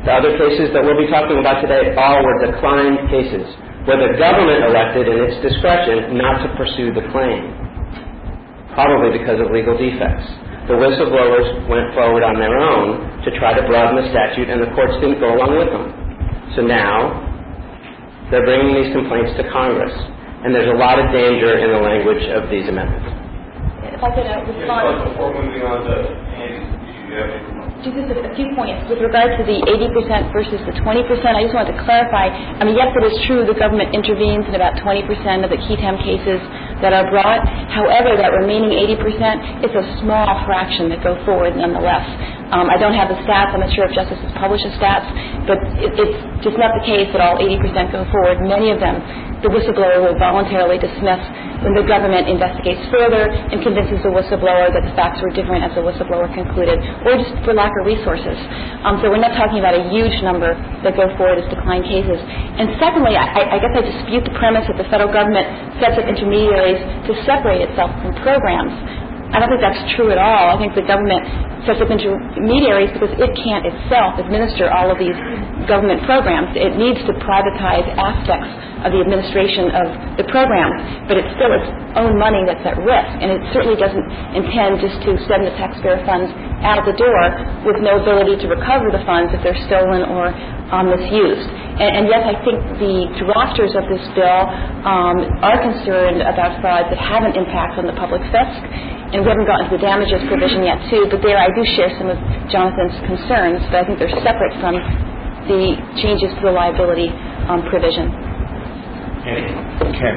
The 0.05 0.13
other 0.17 0.33
cases 0.37 0.73
that 0.73 0.81
we'll 0.81 0.97
be 0.97 1.09
talking 1.13 1.37
about 1.37 1.61
today 1.61 1.93
all 1.93 2.25
were 2.25 2.41
declined 2.41 3.05
cases 3.13 3.45
where 3.85 4.01
the 4.01 4.17
government 4.17 4.65
elected 4.65 5.09
in 5.09 5.17
its 5.29 5.37
discretion 5.41 6.17
not 6.17 6.41
to 6.45 6.49
pursue 6.57 6.93
the 6.93 7.05
claim, 7.09 7.53
probably 8.73 9.17
because 9.17 9.39
of 9.39 9.51
legal 9.51 9.77
defects. 9.77 10.27
The 10.67 10.77
whistleblowers 10.77 11.67
went 11.67 11.93
forward 11.93 12.23
on 12.23 12.39
their 12.39 12.55
own 12.55 13.21
to 13.25 13.29
try 13.39 13.53
to 13.53 13.63
broaden 13.67 13.99
the 13.99 14.07
statute, 14.11 14.49
and 14.49 14.61
the 14.61 14.71
courts 14.73 14.93
didn't 15.01 15.19
go 15.19 15.35
along 15.35 15.57
with 15.57 15.69
them. 15.69 15.85
So 16.55 16.61
now 16.61 17.15
they're 18.31 18.45
bringing 18.45 18.77
these 18.77 18.93
complaints 18.93 19.35
to 19.37 19.43
Congress 19.51 19.93
and 20.41 20.55
there's 20.55 20.73
a 20.73 20.77
lot 20.77 20.97
of 20.97 21.13
danger 21.13 21.53
in 21.53 21.69
the 21.69 21.81
language 21.85 22.25
of 22.33 22.49
these 22.49 22.65
amendments. 22.65 23.05
If 23.93 24.01
I 24.01 24.09
could 24.09 24.25
uh, 24.25 24.41
respond. 24.49 25.13
Before 25.13 25.29
moving 25.37 25.61
on 25.61 25.85
to 25.85 25.95
Andy, 26.33 26.65
you 27.85 27.93
just 27.93 28.13
a 28.13 28.33
few 28.37 28.49
points 28.57 28.89
with 28.89 29.01
regard 29.01 29.37
to 29.37 29.43
the 29.45 29.57
80% 29.65 30.33
versus 30.33 30.61
the 30.69 30.73
20%. 30.81 31.01
I 31.33 31.45
just 31.45 31.53
wanted 31.53 31.73
to 31.73 31.81
clarify. 31.81 32.29
I 32.29 32.61
mean, 32.65 32.77
yes, 32.77 32.93
it 32.93 33.05
is 33.05 33.17
true 33.25 33.45
the 33.45 33.57
government 33.57 33.93
intervenes 33.93 34.45
in 34.49 34.53
about 34.53 34.77
20% 34.81 35.05
of 35.45 35.49
the 35.49 35.57
qui 35.65 35.77
tam 35.77 35.97
cases 36.01 36.41
that 36.81 36.93
are 36.93 37.07
brought. 37.09 37.45
However, 37.69 38.17
that 38.17 38.33
remaining 38.33 38.75
80%, 38.97 39.63
it's 39.65 39.77
a 39.77 39.85
small 40.01 40.27
fraction 40.45 40.89
that 40.89 41.01
go 41.05 41.17
forward 41.25 41.55
nonetheless. 41.55 42.03
Um, 42.51 42.67
I 42.67 42.75
don't 42.75 42.93
have 42.93 43.07
the 43.07 43.15
stats. 43.23 43.55
I'm 43.55 43.63
not 43.63 43.71
sure 43.71 43.87
if 43.87 43.95
Justice 43.95 44.19
has 44.19 44.33
published 44.35 44.67
the 44.67 44.75
stats, 44.75 45.07
but 45.47 45.57
it, 45.79 45.95
it's 45.95 46.17
just 46.43 46.59
not 46.59 46.75
the 46.75 46.83
case 46.83 47.07
that 47.15 47.23
all 47.23 47.39
80% 47.39 47.95
go 47.95 48.03
forward. 48.11 48.43
Many 48.43 48.75
of 48.75 48.83
them, 48.83 48.99
the 49.41 49.49
whistleblower 49.49 50.01
will 50.05 50.17
voluntarily 50.21 50.77
dismiss 50.77 51.21
when 51.65 51.73
the 51.77 51.85
government 51.85 52.29
investigates 52.29 52.81
further 52.89 53.29
and 53.29 53.61
convinces 53.61 54.01
the 54.01 54.09
whistleblower 54.09 54.69
that 54.73 54.81
the 54.85 54.93
facts 54.97 55.21
were 55.21 55.29
different 55.33 55.61
as 55.65 55.73
the 55.77 55.81
whistleblower 55.81 56.29
concluded, 56.33 56.77
or 57.05 57.17
just 57.17 57.33
for 57.45 57.53
lack 57.53 57.73
of 57.81 57.85
resources. 57.85 58.37
Um, 58.85 58.97
so 59.01 59.09
we're 59.13 59.21
not 59.21 59.37
talking 59.37 59.61
about 59.61 59.77
a 59.77 59.89
huge 59.93 60.13
number 60.25 60.53
that 60.85 60.97
go 60.97 61.09
forward 61.17 61.41
as 61.41 61.45
declined 61.49 61.85
cases. 61.85 62.17
And 62.17 62.73
secondly, 62.81 63.13
I, 63.17 63.57
I 63.57 63.57
guess 63.61 63.73
I 63.77 63.81
dispute 63.85 64.25
the 64.25 64.35
premise 64.37 64.65
that 64.69 64.77
the 64.77 64.89
federal 64.89 65.13
government 65.13 65.45
sets 65.77 65.97
up 65.97 66.05
intermediaries 66.09 66.81
to 67.09 67.11
separate 67.25 67.61
itself 67.65 67.93
from 68.01 68.17
programs. 68.21 68.73
I 69.31 69.39
don't 69.39 69.47
think 69.47 69.63
that's 69.63 69.95
true 69.95 70.11
at 70.11 70.19
all. 70.19 70.51
I 70.51 70.57
think 70.59 70.75
the 70.75 70.83
government 70.83 71.23
sets 71.63 71.79
up 71.79 71.87
intermediaries 71.87 72.91
because 72.91 73.15
it 73.15 73.31
can't 73.39 73.63
itself 73.63 74.19
administer 74.19 74.67
all 74.67 74.91
of 74.91 74.99
these 74.99 75.15
government 75.71 76.03
programs. 76.03 76.51
It 76.57 76.75
needs 76.75 76.99
to 77.07 77.13
privatize 77.23 77.85
aspects 77.95 78.51
of 78.83 78.91
the 78.91 78.99
administration 78.99 79.69
of 79.71 79.87
the 80.17 80.25
program, 80.27 80.73
but 81.05 81.15
it's 81.15 81.31
still 81.37 81.53
its 81.53 81.69
own 81.95 82.17
money 82.17 82.41
that's 82.43 82.65
at 82.65 82.75
risk, 82.81 83.13
and 83.21 83.29
it 83.29 83.41
certainly 83.53 83.77
doesn't 83.77 84.07
intend 84.33 84.81
just 84.81 84.97
to 85.05 85.15
send 85.29 85.45
the 85.45 85.53
taxpayer 85.55 86.01
funds 86.03 86.33
out 86.65 86.81
the 86.83 86.97
door 86.97 87.21
with 87.63 87.77
no 87.79 88.01
ability 88.01 88.41
to 88.41 88.47
recover 88.49 88.89
the 88.89 89.01
funds 89.05 89.29
if 89.31 89.39
they're 89.45 89.63
stolen 89.69 90.01
or 90.11 90.33
um, 90.73 90.89
misused. 90.89 91.45
And, 91.77 92.03
and 92.03 92.05
yes, 92.09 92.25
I 92.25 92.35
think 92.41 92.57
the 92.81 92.95
drafters 93.21 93.73
of 93.77 93.85
this 93.91 94.01
bill 94.17 94.41
um, 94.87 95.23
are 95.45 95.61
concerned 95.61 96.25
about 96.25 96.57
frauds 96.59 96.89
that 96.89 96.99
have 96.99 97.23
an 97.23 97.37
impact 97.37 97.77
on 97.77 97.85
the 97.85 97.93
public 97.93 98.21
fisc, 98.33 98.59
and 99.11 99.23
we 99.23 99.27
haven't 99.27 99.47
gotten 99.47 99.67
to 99.69 99.75
the 99.75 99.83
damages 99.83 100.23
provision 100.31 100.63
yet, 100.63 100.79
too. 100.89 101.07
But 101.11 101.19
there, 101.21 101.35
I 101.37 101.51
do 101.51 101.63
share 101.75 101.91
some 101.99 102.07
of 102.07 102.17
Jonathan's 102.47 102.95
concerns, 103.07 103.59
but 103.67 103.83
I 103.83 103.83
think 103.83 103.99
they're 103.99 104.15
separate 104.23 104.55
from 104.63 104.79
the 105.51 105.75
changes 105.99 106.31
to 106.39 106.41
the 106.47 106.53
liability 106.53 107.11
um, 107.51 107.67
provision. 107.67 108.07
Okay. 109.21 110.13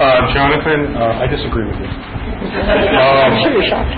Uh, 0.00 0.32
Jonathan, 0.34 0.96
uh, 0.96 1.22
I 1.22 1.26
disagree 1.28 1.66
with 1.68 1.78
you. 1.78 1.90
Um, 2.38 3.18
I'm 3.18 3.42
sure 3.42 3.50
you're 3.50 3.66
shocked. 3.66 3.90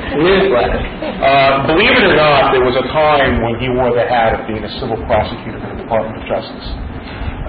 Uh, 1.21 1.67
believe 1.69 1.93
it 1.93 2.05
or 2.09 2.17
not, 2.17 2.53
there 2.53 2.65
was 2.65 2.73
a 2.77 2.87
time 2.89 3.43
when 3.45 3.61
he 3.61 3.69
wore 3.69 3.93
the 3.93 4.05
hat 4.05 4.33
of 4.39 4.47
being 4.49 4.65
a 4.65 4.73
civil 4.81 4.97
prosecutor 5.05 5.61
for 5.61 5.77
the 5.77 5.83
Department 5.85 6.17
of 6.17 6.25
Justice. 6.25 6.67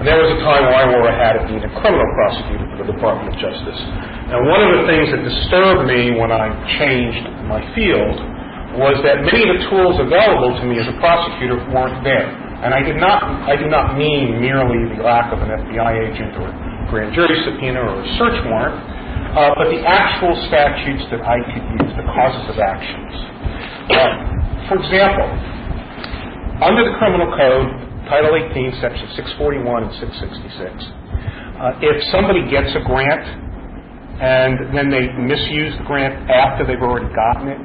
And 0.02 0.10
there 0.10 0.18
was 0.18 0.34
a 0.34 0.42
time 0.42 0.66
when 0.66 0.74
I 0.74 0.84
wore 0.90 1.06
a 1.06 1.14
hat 1.14 1.38
of 1.38 1.46
being 1.46 1.62
a 1.62 1.70
criminal 1.78 2.02
prosecutor 2.18 2.66
for 2.74 2.90
the 2.90 2.90
Department 2.90 3.30
of 3.30 3.38
Justice. 3.38 3.78
And 4.34 4.50
one 4.50 4.58
of 4.58 4.82
the 4.82 4.90
things 4.90 5.14
that 5.14 5.22
disturbed 5.22 5.86
me 5.86 6.18
when 6.18 6.34
I 6.34 6.50
changed 6.82 7.22
my 7.46 7.62
field 7.70 8.18
was 8.82 8.98
that 9.06 9.22
many 9.22 9.46
of 9.46 9.62
the 9.62 9.62
tools 9.70 10.02
available 10.02 10.58
to 10.58 10.64
me 10.66 10.82
as 10.82 10.90
a 10.90 10.98
prosecutor 10.98 11.54
weren't 11.70 12.02
there. 12.02 12.26
And 12.66 12.74
I 12.74 12.82
did 12.82 12.98
not, 12.98 13.46
I 13.46 13.54
do 13.54 13.70
not 13.70 13.94
mean 13.94 14.42
merely 14.42 14.90
the 14.90 15.06
lack 15.06 15.30
of 15.30 15.38
an 15.38 15.54
FBI 15.70 15.92
agent 15.94 16.34
or 16.34 16.50
grand 16.90 17.14
jury 17.14 17.38
subpoena 17.46 17.86
or 17.86 18.02
a 18.02 18.06
search 18.18 18.42
warrant, 18.50 18.74
uh, 19.38 19.54
but 19.54 19.70
the 19.70 19.86
actual 19.86 20.34
statutes 20.50 21.06
that 21.14 21.22
I 21.22 21.38
could 21.46 21.62
use, 21.78 21.94
the 21.94 22.10
causes 22.10 22.42
of 22.50 22.58
actions. 22.58 23.14
Uh, 23.86 24.66
for 24.66 24.82
example, 24.82 25.30
under 26.58 26.90
the 26.90 26.98
criminal 26.98 27.30
code, 27.38 27.91
Title 28.12 28.36
18, 28.36 28.76
Section 28.84 29.08
641 29.40 29.88
and 29.88 29.92
666, 29.96 30.68
uh, 31.56 31.80
if 31.80 31.96
somebody 32.12 32.44
gets 32.44 32.68
a 32.76 32.84
grant 32.84 33.24
and 34.20 34.68
then 34.76 34.92
they 34.92 35.08
misuse 35.16 35.72
the 35.80 35.86
grant 35.88 36.28
after 36.28 36.68
they've 36.68 36.84
already 36.84 37.08
gotten 37.16 37.48
it, 37.48 37.56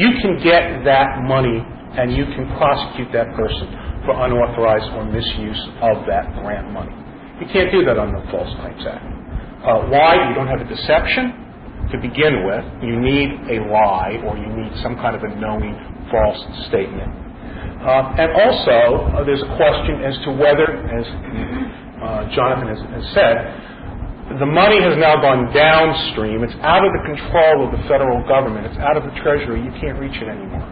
you 0.00 0.16
can 0.24 0.40
get 0.40 0.88
that 0.88 1.20
money 1.28 1.60
and 2.00 2.16
you 2.16 2.24
can 2.32 2.48
prosecute 2.56 3.12
that 3.12 3.28
person 3.36 3.68
for 4.08 4.16
unauthorized 4.24 4.88
or 4.96 5.04
misuse 5.04 5.60
of 5.84 6.08
that 6.08 6.32
grant 6.40 6.72
money. 6.72 6.96
You 7.36 7.52
can't 7.52 7.68
do 7.68 7.84
that 7.84 8.00
under 8.00 8.24
the 8.24 8.28
False 8.32 8.48
Claims 8.64 8.80
Act. 8.88 9.04
Uh, 9.04 9.84
why? 9.92 10.16
You 10.16 10.32
don't 10.32 10.48
have 10.48 10.64
a 10.64 10.70
deception 10.72 11.92
to 11.92 12.00
begin 12.00 12.48
with. 12.48 12.64
You 12.80 12.96
need 12.96 13.52
a 13.52 13.68
lie 13.68 14.16
or 14.24 14.40
you 14.40 14.48
need 14.48 14.72
some 14.80 14.96
kind 14.96 15.12
of 15.12 15.28
a 15.28 15.36
knowing 15.36 15.76
false 16.08 16.40
statement. 16.72 17.29
Uh, 17.80 18.12
and 18.20 18.30
also, 18.36 19.08
uh, 19.16 19.24
there's 19.24 19.42
a 19.42 19.52
question 19.56 20.04
as 20.04 20.16
to 20.24 20.32
whether, 20.36 20.68
as 20.68 21.06
uh, 22.04 22.28
Jonathan 22.36 22.68
has, 22.68 22.80
has 22.92 23.06
said, 23.16 23.34
the 24.38 24.46
money 24.46 24.78
has 24.84 24.96
now 25.00 25.16
gone 25.20 25.52
downstream. 25.52 26.44
It's 26.44 26.54
out 26.60 26.84
of 26.84 26.92
the 26.92 27.02
control 27.08 27.66
of 27.66 27.72
the 27.72 27.82
federal 27.88 28.22
government. 28.28 28.66
It's 28.66 28.78
out 28.78 28.96
of 28.96 29.02
the 29.02 29.10
Treasury. 29.24 29.64
You 29.64 29.72
can't 29.80 29.98
reach 29.98 30.14
it 30.20 30.28
anymore. 30.28 30.62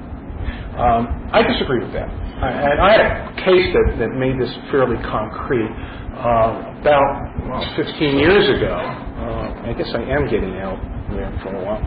Um, 0.79 1.29
I 1.33 1.42
disagree 1.42 1.83
with 1.83 1.92
that. 1.92 2.07
And 2.07 2.79
I 2.79 2.92
had 2.92 3.03
a 3.03 3.35
case 3.42 3.66
that, 3.75 3.99
that 3.99 4.11
made 4.14 4.38
this 4.38 4.53
fairly 4.71 4.97
concrete. 5.03 5.73
Uh, 6.18 6.75
about 6.83 7.31
well, 7.47 7.62
15 7.77 8.18
years 8.18 8.42
ago, 8.59 8.75
uh, 8.75 9.71
I 9.71 9.73
guess 9.79 9.87
I 9.94 10.03
am 10.03 10.27
getting 10.27 10.59
out 10.59 10.75
there 11.14 11.31
for 11.47 11.55
a 11.55 11.62
while. 11.64 11.79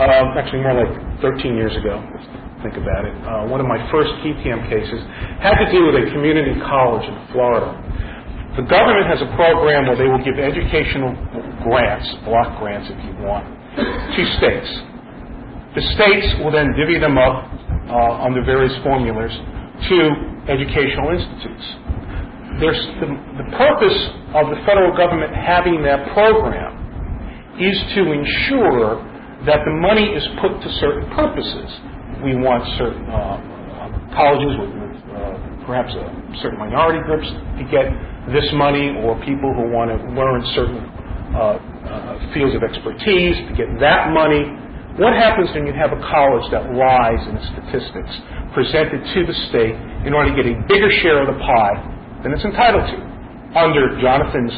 Uh, 0.00 0.32
actually, 0.40 0.62
more 0.64 0.80
like 0.80 1.20
13 1.20 1.56
years 1.56 1.76
ago, 1.76 2.00
think 2.62 2.76
about 2.76 3.04
it. 3.04 3.14
Uh, 3.24 3.46
one 3.48 3.60
of 3.60 3.66
my 3.66 3.78
first 3.90 4.10
qui 4.22 4.32
tam 4.44 4.64
cases 4.68 5.00
had 5.40 5.56
to 5.60 5.66
do 5.70 5.86
with 5.86 5.96
a 5.96 6.04
community 6.12 6.56
college 6.64 7.04
in 7.04 7.16
Florida 7.32 7.74
the 8.56 8.64
government 8.64 9.04
has 9.12 9.20
a 9.20 9.28
program 9.36 9.84
where 9.84 10.00
they 10.00 10.08
will 10.08 10.24
give 10.24 10.40
educational 10.40 11.12
grants, 11.60 12.08
block 12.24 12.56
grants 12.56 12.88
if 12.88 12.96
you 13.04 13.12
want, 13.20 13.44
to 13.76 14.22
states. 14.40 14.70
The 15.76 15.84
states 15.92 16.40
will 16.40 16.48
then 16.56 16.72
divvy 16.72 16.96
them 16.96 17.20
up 17.20 17.52
uh, 17.92 18.24
under 18.24 18.40
various 18.48 18.72
formulas 18.80 19.28
to 19.28 19.96
educational 20.48 21.12
institutes. 21.12 21.66
The, 22.64 22.72
the 23.44 23.48
purpose 23.60 23.98
of 24.32 24.48
the 24.48 24.56
federal 24.64 24.96
government 24.96 25.36
having 25.36 25.84
that 25.84 26.16
program 26.16 26.80
is 27.60 27.76
to 27.92 28.08
ensure 28.08 29.04
that 29.44 29.60
the 29.68 29.74
money 29.84 30.16
is 30.16 30.24
put 30.40 30.56
to 30.64 30.68
certain 30.80 31.12
purposes. 31.12 31.68
We 32.24 32.34
want 32.36 32.64
certain 32.78 33.04
uh, 33.06 33.36
colleges 34.16 34.56
with, 34.56 34.72
uh, 35.12 35.66
perhaps 35.68 35.92
certain 36.40 36.58
minority 36.58 37.04
groups 37.04 37.28
to 37.28 37.64
get 37.68 37.86
this 38.32 38.48
money 38.54 38.96
or 39.04 39.14
people 39.22 39.52
who 39.52 39.68
want 39.70 39.92
to 39.92 39.98
learn 40.16 40.40
certain 40.56 40.80
uh, 41.36 41.60
uh, 41.60 42.32
fields 42.32 42.56
of 42.56 42.62
expertise 42.62 43.36
to 43.46 43.52
get 43.54 43.68
that 43.78 44.10
money. 44.10 44.48
What 44.96 45.12
happens 45.12 45.52
when 45.52 45.68
you 45.68 45.76
have 45.76 45.92
a 45.92 46.00
college 46.00 46.48
that 46.50 46.72
lies 46.72 47.20
in 47.28 47.36
its 47.36 47.46
statistics 47.52 48.12
presented 48.56 49.04
to 49.04 49.20
the 49.28 49.36
state 49.52 49.76
in 50.08 50.16
order 50.16 50.32
to 50.32 50.36
get 50.36 50.48
a 50.48 50.56
bigger 50.64 50.88
share 51.04 51.20
of 51.20 51.28
the 51.28 51.38
pie 51.38 51.76
than 52.24 52.32
it's 52.32 52.44
entitled 52.44 52.88
to? 52.88 52.98
Under 53.52 54.00
Jonathan's 54.00 54.52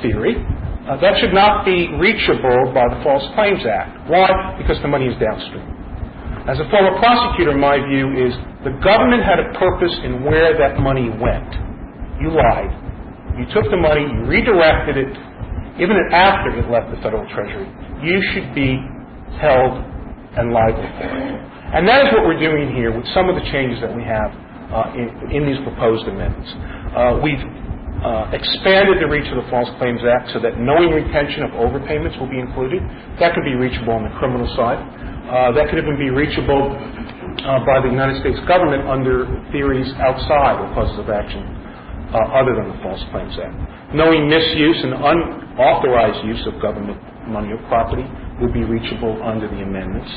theory, 0.00 0.40
uh, 0.88 0.96
that 1.00 1.20
should 1.20 1.32
not 1.32 1.64
be 1.64 1.88
reachable 1.94 2.72
by 2.74 2.88
the 2.88 2.98
False 3.04 3.22
Claims 3.34 3.62
Act. 3.64 4.10
Why? 4.10 4.56
Because 4.58 4.80
the 4.82 4.88
money 4.88 5.06
is 5.06 5.16
downstream. 5.20 5.81
As 6.42 6.58
a 6.58 6.66
former 6.74 6.98
prosecutor, 6.98 7.54
my 7.54 7.78
view 7.78 8.10
is 8.18 8.34
the 8.66 8.74
government 8.82 9.22
had 9.22 9.38
a 9.38 9.54
purpose 9.54 9.94
in 10.02 10.26
where 10.26 10.58
that 10.58 10.82
money 10.82 11.06
went. 11.06 11.50
You 12.18 12.34
lied. 12.34 12.70
You 13.38 13.46
took 13.54 13.70
the 13.70 13.78
money, 13.78 14.02
you 14.02 14.26
redirected 14.26 14.98
it, 14.98 15.14
even 15.78 15.94
after 16.10 16.50
it 16.58 16.66
left 16.66 16.90
the 16.90 16.98
federal 16.98 17.22
treasury. 17.30 17.70
You 18.02 18.18
should 18.34 18.50
be 18.58 18.74
held 19.38 19.86
and 20.34 20.50
liable 20.50 20.82
for 20.98 21.06
it. 21.06 21.52
And 21.78 21.86
that 21.86 22.04
is 22.04 22.12
what 22.12 22.26
we're 22.26 22.42
doing 22.42 22.74
here 22.74 22.90
with 22.90 23.06
some 23.14 23.30
of 23.30 23.38
the 23.38 23.46
changes 23.54 23.80
that 23.80 23.94
we 23.94 24.02
have 24.02 24.34
uh, 24.74 24.98
in, 24.98 25.08
in, 25.30 25.42
these 25.46 25.62
proposed 25.62 26.04
amendments. 26.10 26.50
Uh, 26.92 27.22
we've 27.22 27.40
uh, 28.02 28.34
expanded 28.34 28.98
the 28.98 29.08
reach 29.08 29.30
of 29.30 29.38
the 29.38 29.48
False 29.48 29.70
Claims 29.78 30.02
Act 30.04 30.34
so 30.34 30.40
that 30.42 30.58
knowing 30.58 30.90
retention 30.90 31.46
of 31.46 31.54
overpayments 31.54 32.18
will 32.18 32.28
be 32.28 32.40
included. 32.40 32.82
That 33.22 33.32
could 33.32 33.46
be 33.46 33.54
reachable 33.54 33.94
on 33.94 34.04
the 34.04 34.12
criminal 34.18 34.48
side. 34.58 34.80
Uh, 35.22 35.52
that 35.54 35.70
could 35.70 35.78
even 35.78 35.94
be 35.96 36.10
reachable 36.10 36.74
uh, 36.74 37.62
by 37.62 37.78
the 37.78 37.90
United 37.90 38.18
States 38.20 38.38
government 38.50 38.82
under 38.90 39.26
theories 39.54 39.86
outside 40.02 40.58
of 40.58 40.66
causes 40.74 40.98
of 40.98 41.08
action 41.08 41.46
uh, 42.10 42.38
other 42.38 42.58
than 42.58 42.68
the 42.68 42.78
False 42.82 43.00
Claims 43.14 43.34
Act. 43.38 43.54
Knowing 43.94 44.26
misuse 44.28 44.78
and 44.82 44.98
unauthorized 44.98 46.26
use 46.26 46.42
of 46.50 46.60
government 46.60 46.98
money 47.30 47.54
or 47.54 47.60
property 47.70 48.02
would 48.42 48.52
be 48.52 48.64
reachable 48.66 49.14
under 49.22 49.46
the 49.46 49.62
amendments. 49.62 50.10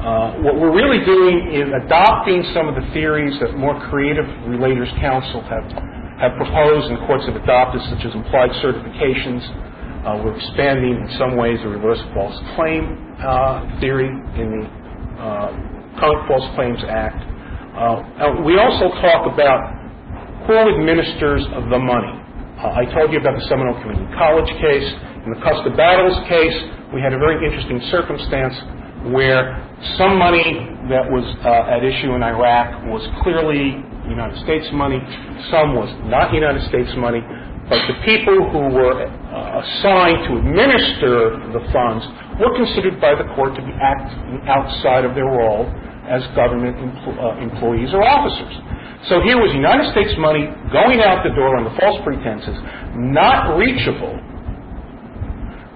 Uh, 0.00 0.40
what 0.40 0.56
we're 0.56 0.72
really 0.72 1.04
doing 1.04 1.52
is 1.52 1.68
adopting 1.84 2.40
some 2.56 2.64
of 2.64 2.74
the 2.74 2.86
theories 2.96 3.36
that 3.40 3.52
more 3.60 3.76
creative 3.92 4.24
relators 4.48 4.88
counsel 4.96 5.44
have, 5.44 5.68
have 6.16 6.32
proposed 6.40 6.88
and 6.88 6.96
courts 7.04 7.28
have 7.28 7.36
adopted, 7.36 7.84
such 7.92 8.08
as 8.08 8.12
implied 8.16 8.48
certifications. 8.64 9.44
Uh, 10.00 10.16
we're 10.24 10.32
expanding 10.32 10.96
in 10.96 11.08
some 11.20 11.36
ways 11.36 11.60
the 11.60 11.68
reverse 11.68 12.00
false 12.16 12.32
claim 12.56 13.09
uh, 13.20 13.80
theory 13.80 14.08
in 14.08 14.46
the 14.50 14.62
uh, 15.20 16.26
False 16.26 16.48
Claims 16.56 16.80
Act. 16.88 17.20
Uh, 17.76 18.42
we 18.44 18.58
also 18.58 18.88
talk 19.00 19.28
about 19.32 19.80
who 20.46 20.56
administers 20.56 21.44
the 21.70 21.78
money. 21.78 22.20
Uh, 22.60 22.76
I 22.76 22.84
told 22.92 23.12
you 23.12 23.20
about 23.20 23.36
the 23.36 23.46
Seminole 23.48 23.76
Community 23.80 24.08
College 24.16 24.48
case. 24.60 24.88
In 25.24 25.32
the 25.36 25.40
Custer 25.44 25.72
Battles 25.76 26.16
case, 26.28 26.56
we 26.92 27.00
had 27.00 27.12
a 27.12 27.20
very 27.20 27.40
interesting 27.44 27.80
circumstance 27.92 28.56
where 29.12 29.56
some 29.96 30.18
money 30.18 30.44
that 30.92 31.08
was 31.08 31.24
uh, 31.44 31.72
at 31.72 31.84
issue 31.84 32.12
in 32.12 32.22
Iraq 32.24 32.84
was 32.88 33.00
clearly 33.24 33.80
United 34.08 34.36
States 34.44 34.66
money, 34.72 35.00
some 35.48 35.72
was 35.72 35.88
not 36.10 36.34
United 36.34 36.60
States 36.68 36.90
money, 36.98 37.22
but 37.70 37.78
the 37.86 37.96
people 38.04 38.36
who 38.50 38.74
were 38.74 39.06
uh, 39.06 39.62
assigned 39.62 40.26
to 40.28 40.36
administer 40.42 41.38
the 41.54 41.62
funds 41.72 42.04
were 42.40 42.56
considered 42.56 43.00
by 43.00 43.14
the 43.14 43.28
court 43.36 43.54
to 43.54 43.62
be 43.62 43.72
acting 43.76 44.40
outside 44.48 45.04
of 45.04 45.14
their 45.14 45.28
role 45.28 45.68
as 46.08 46.24
government 46.34 46.74
uh, 46.80 47.36
employees 47.38 47.92
or 47.92 48.02
officers. 48.02 48.56
So 49.08 49.20
here 49.22 49.36
was 49.40 49.52
United 49.54 49.92
States 49.92 50.12
money 50.18 50.48
going 50.72 51.00
out 51.00 51.24
the 51.24 51.32
door 51.36 51.56
under 51.56 51.72
false 51.78 52.00
pretenses, 52.04 52.56
not 52.96 53.56
reachable 53.56 54.12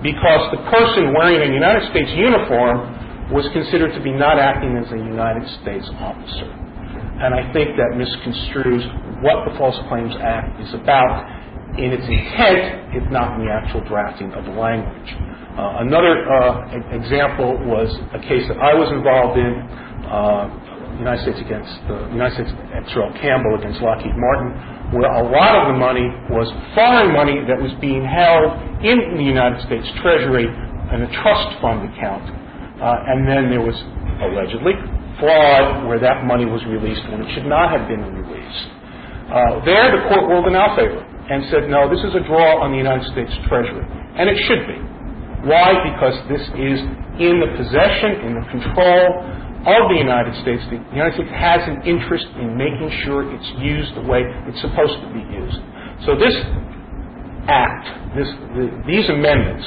because 0.05 0.53
the 0.53 0.61
person 0.69 1.17
wearing 1.17 1.41
a 1.41 1.53
United 1.53 1.89
States 1.89 2.13
uniform 2.13 3.33
was 3.33 3.49
considered 3.57 3.97
to 3.97 4.03
be 4.05 4.13
not 4.13 4.37
acting 4.37 4.77
as 4.77 4.85
a 4.93 5.01
United 5.01 5.49
States 5.65 5.89
officer. 5.97 6.53
And 7.25 7.33
I 7.33 7.49
think 7.57 7.73
that 7.81 7.97
misconstrues 7.97 8.85
what 9.25 9.49
the 9.49 9.57
False 9.57 9.81
Claims 9.89 10.13
Act 10.21 10.61
is 10.61 10.75
about 10.75 11.25
in 11.81 11.89
its 11.97 12.05
intent, 12.05 12.93
if 12.93 13.09
not 13.11 13.41
in 13.41 13.47
the 13.47 13.51
actual 13.51 13.81
drafting 13.89 14.33
of 14.35 14.45
the 14.45 14.53
language. 14.53 15.11
Uh, 15.55 15.87
another 15.87 16.27
uh, 16.27 16.97
example 16.99 17.55
was 17.63 17.87
a 18.11 18.19
case 18.19 18.43
that 18.51 18.59
I 18.59 18.75
was 18.75 18.91
involved 18.91 19.39
in, 19.39 19.53
uh, 20.11 20.51
United 20.99 21.23
States 21.27 21.41
against 21.43 21.75
the 21.91 22.07
United 22.15 22.35
States 22.39 22.53
ex 22.71 22.87
Campbell 23.19 23.59
against 23.59 23.83
Lockheed 23.83 24.15
Martin, 24.15 24.51
where 24.95 25.11
a 25.11 25.27
lot 25.27 25.59
of 25.59 25.75
the 25.75 25.79
money 25.79 26.07
was 26.31 26.47
foreign 26.75 27.11
money 27.11 27.43
that 27.51 27.59
was 27.59 27.75
being 27.83 28.07
held 28.07 28.55
in 28.83 29.19
the 29.19 29.27
United 29.27 29.59
States 29.67 29.87
Treasury 30.03 30.47
in 30.47 30.99
a 31.03 31.11
trust 31.23 31.59
fund 31.59 31.83
account. 31.91 32.23
Uh, 32.79 33.11
and 33.11 33.27
then 33.27 33.51
there 33.51 33.63
was 33.63 33.75
allegedly 34.23 34.75
fraud 35.19 35.87
where 35.87 35.99
that 35.99 36.27
money 36.27 36.47
was 36.47 36.63
released 36.67 37.03
when 37.11 37.23
it 37.23 37.29
should 37.35 37.47
not 37.47 37.71
have 37.71 37.87
been 37.91 38.03
released. 38.03 38.67
Uh, 39.31 39.65
there, 39.65 39.91
the 39.91 40.03
court 40.11 40.31
ruled 40.31 40.47
in 40.47 40.55
our 40.55 40.77
favor 40.77 41.01
and 41.01 41.43
said, 41.51 41.71
no, 41.71 41.89
this 41.89 42.03
is 42.05 42.15
a 42.15 42.23
draw 42.27 42.63
on 42.63 42.71
the 42.71 42.79
United 42.79 43.07
States 43.11 43.33
Treasury. 43.49 43.83
And 44.15 44.29
it 44.29 44.39
should 44.47 44.67
be. 44.69 44.94
Why? 45.45 45.77
Because 45.93 46.17
this 46.29 46.41
is 46.57 46.81
in 47.21 47.37
the 47.41 47.51
possession, 47.57 48.25
in 48.25 48.33
the 48.41 48.45
control 48.49 49.05
of 49.65 49.89
the 49.93 49.97
United 49.97 50.33
States, 50.41 50.65
the 50.73 50.81
United 50.93 51.21
States 51.21 51.33
has 51.33 51.61
an 51.69 51.85
interest 51.85 52.25
in 52.41 52.57
making 52.57 52.89
sure 53.05 53.29
it's 53.29 53.51
used 53.61 53.93
the 53.97 54.05
way 54.09 54.25
it's 54.49 54.61
supposed 54.61 54.97
to 55.05 55.09
be 55.13 55.21
used. 55.21 55.61
So 56.05 56.17
this 56.17 56.37
act, 57.49 58.17
this, 58.17 58.29
the, 58.57 58.73
these 58.89 59.09
amendments, 59.09 59.65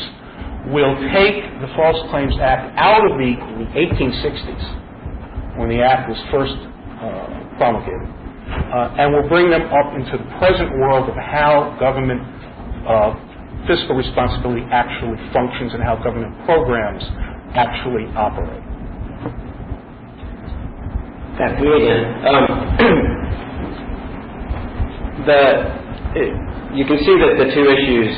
will 0.74 0.98
take 1.14 1.46
the 1.62 1.70
False 1.78 1.98
Claims 2.10 2.36
Act 2.42 2.74
out 2.78 3.06
of 3.06 3.18
the, 3.18 3.38
the 3.38 3.68
1860s, 3.78 5.62
when 5.62 5.70
the 5.70 5.82
act 5.82 6.10
was 6.10 6.20
first 6.30 6.58
uh, 7.02 7.58
promulgated, 7.58 8.10
uh, 8.74 9.02
and 9.02 9.14
will 9.14 9.30
bring 9.30 9.50
them 9.50 9.66
up 9.70 9.94
into 9.98 10.18
the 10.18 10.30
present 10.38 10.74
world 10.78 11.10
of 11.10 11.16
how 11.16 11.78
government 11.80 12.22
uh, 12.86 13.14
fiscal 13.68 13.96
responsibility 13.96 14.66
actually 14.72 15.20
functions 15.32 15.76
and 15.76 15.84
how 15.84 15.96
government 16.02 16.34
programs 16.46 17.04
actually 17.54 18.08
operate 18.16 18.64
that 21.38 21.54
we 21.62 21.70
again. 21.70 22.04
Um, 22.26 22.46
the 25.30 25.42
it, 26.18 26.34
you 26.74 26.82
can 26.86 26.98
see 26.98 27.16
that 27.22 27.38
the 27.38 27.46
two 27.54 27.66
issues 27.70 28.10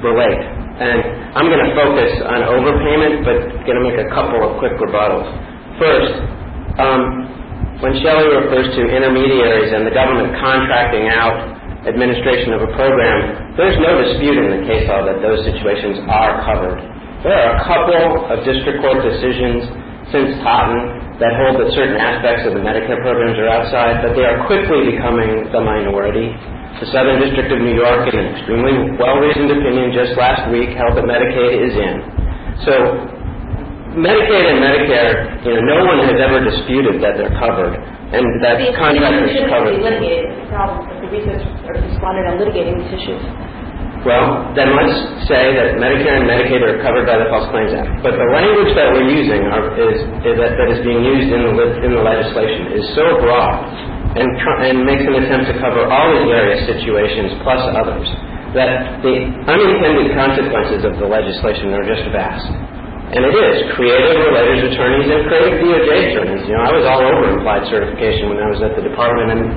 relate, 0.00 0.40
and 0.80 1.36
I'm 1.36 1.52
going 1.52 1.60
to 1.60 1.76
focus 1.76 2.08
on 2.24 2.40
overpayment, 2.48 3.28
but 3.28 3.36
going 3.68 3.76
to 3.78 3.84
make 3.84 4.00
a 4.00 4.08
couple 4.16 4.40
of 4.40 4.56
quick 4.58 4.72
rebuttals. 4.80 5.28
First, 5.76 6.24
um, 6.80 7.28
when 7.84 8.00
Shelley 8.00 8.32
refers 8.32 8.72
to 8.80 8.88
intermediaries 8.88 9.68
and 9.72 9.86
the 9.86 9.92
government 9.92 10.32
contracting 10.40 11.08
out 11.12 11.51
administration 11.88 12.54
of 12.54 12.62
a 12.62 12.70
program, 12.78 13.54
there's 13.58 13.78
no 13.82 13.98
dispute 13.98 14.38
in 14.38 14.48
the 14.54 14.62
case 14.66 14.86
law 14.86 15.02
that 15.02 15.18
those 15.18 15.42
situations 15.42 15.98
are 16.06 16.42
covered. 16.46 16.78
There 17.26 17.34
are 17.34 17.58
a 17.58 17.62
couple 17.66 18.30
of 18.30 18.42
district 18.46 18.82
court 18.82 19.02
decisions 19.02 19.66
since 20.10 20.38
Totten 20.42 21.18
that 21.22 21.38
hold 21.38 21.62
that 21.62 21.70
certain 21.74 21.98
aspects 21.98 22.46
of 22.46 22.58
the 22.58 22.62
Medicare 22.62 22.98
programs 23.02 23.38
are 23.38 23.46
outside, 23.46 24.02
but 24.02 24.18
they 24.18 24.26
are 24.26 24.42
quickly 24.46 24.94
becoming 24.94 25.50
the 25.54 25.62
minority. 25.62 26.34
The 26.82 26.90
Southern 26.90 27.22
District 27.22 27.46
of 27.52 27.62
New 27.62 27.78
York, 27.78 28.10
in 28.10 28.18
an 28.18 28.26
extremely 28.34 28.98
well-reasoned 28.98 29.54
opinion 29.54 29.94
just 29.94 30.18
last 30.18 30.50
week, 30.50 30.74
held 30.74 30.98
that 30.98 31.06
Medicaid 31.06 31.62
is 31.62 31.74
in. 31.78 31.94
So 32.66 32.74
Medicaid 33.92 34.56
and 34.56 34.58
Medicare, 34.64 35.36
you 35.44 35.52
know, 35.52 35.60
no 35.68 35.78
one 35.84 36.00
has 36.08 36.16
ever 36.16 36.40
disputed 36.40 37.04
that 37.04 37.20
they're 37.20 37.36
covered, 37.36 37.76
and 37.76 38.24
that 38.40 38.56
contractors 38.72 39.36
covered. 39.52 39.76
Be 39.76 39.84
litigated. 39.84 40.32
The 40.32 40.48
problem 40.48 40.88
is 40.88 40.96
the 41.04 41.10
research 41.12 41.44
are 41.68 41.76
responded 41.76 42.24
on 42.24 42.40
litigating 42.40 42.80
these 42.80 42.92
issues. 42.96 43.20
Well, 44.08 44.48
then 44.58 44.74
let's 44.74 44.96
say 45.30 45.54
that 45.54 45.78
Medicare 45.78 46.18
and 46.18 46.26
Medicaid 46.26 46.64
are 46.64 46.80
covered 46.82 47.06
by 47.06 47.20
the 47.22 47.28
False 47.30 47.46
Claims 47.54 47.70
Act. 47.70 48.02
But 48.02 48.18
the 48.18 48.28
language 48.34 48.74
that 48.74 48.90
we're 48.96 49.06
using 49.06 49.46
are, 49.46 49.76
is, 49.78 49.94
is 50.26 50.34
that, 50.40 50.58
that 50.58 50.68
is 50.74 50.80
being 50.82 51.06
used 51.06 51.30
in 51.30 51.54
the, 51.54 51.66
in 51.86 51.94
the 51.94 52.02
legislation 52.02 52.74
is 52.74 52.82
so 52.98 53.20
broad 53.22 53.62
and, 54.18 54.26
and 54.66 54.82
makes 54.82 55.06
an 55.06 55.22
attempt 55.22 55.54
to 55.54 55.56
cover 55.62 55.86
all 55.86 56.10
these 56.18 56.26
various 56.26 56.66
situations 56.66 57.38
plus 57.46 57.62
others 57.78 58.08
that 58.58 59.00
the 59.06 59.14
unintended 59.46 60.12
consequences 60.18 60.82
of 60.82 60.98
the 60.98 61.06
legislation 61.06 61.70
are 61.70 61.86
just 61.86 62.02
vast. 62.10 62.81
And 63.12 63.28
it 63.28 63.36
is. 63.36 63.68
Creative 63.76 64.24
relators 64.24 64.72
attorneys 64.72 65.04
and 65.04 65.28
creative 65.28 65.60
DOJ 65.60 66.16
attorneys. 66.16 66.48
You 66.48 66.56
know, 66.56 66.64
I 66.64 66.72
was 66.72 66.88
all 66.88 67.04
over 67.04 67.36
implied 67.36 67.68
certification 67.68 68.32
when 68.32 68.40
I 68.40 68.48
was 68.48 68.64
at 68.64 68.72
the 68.72 68.80
department, 68.80 69.36
and 69.36 69.52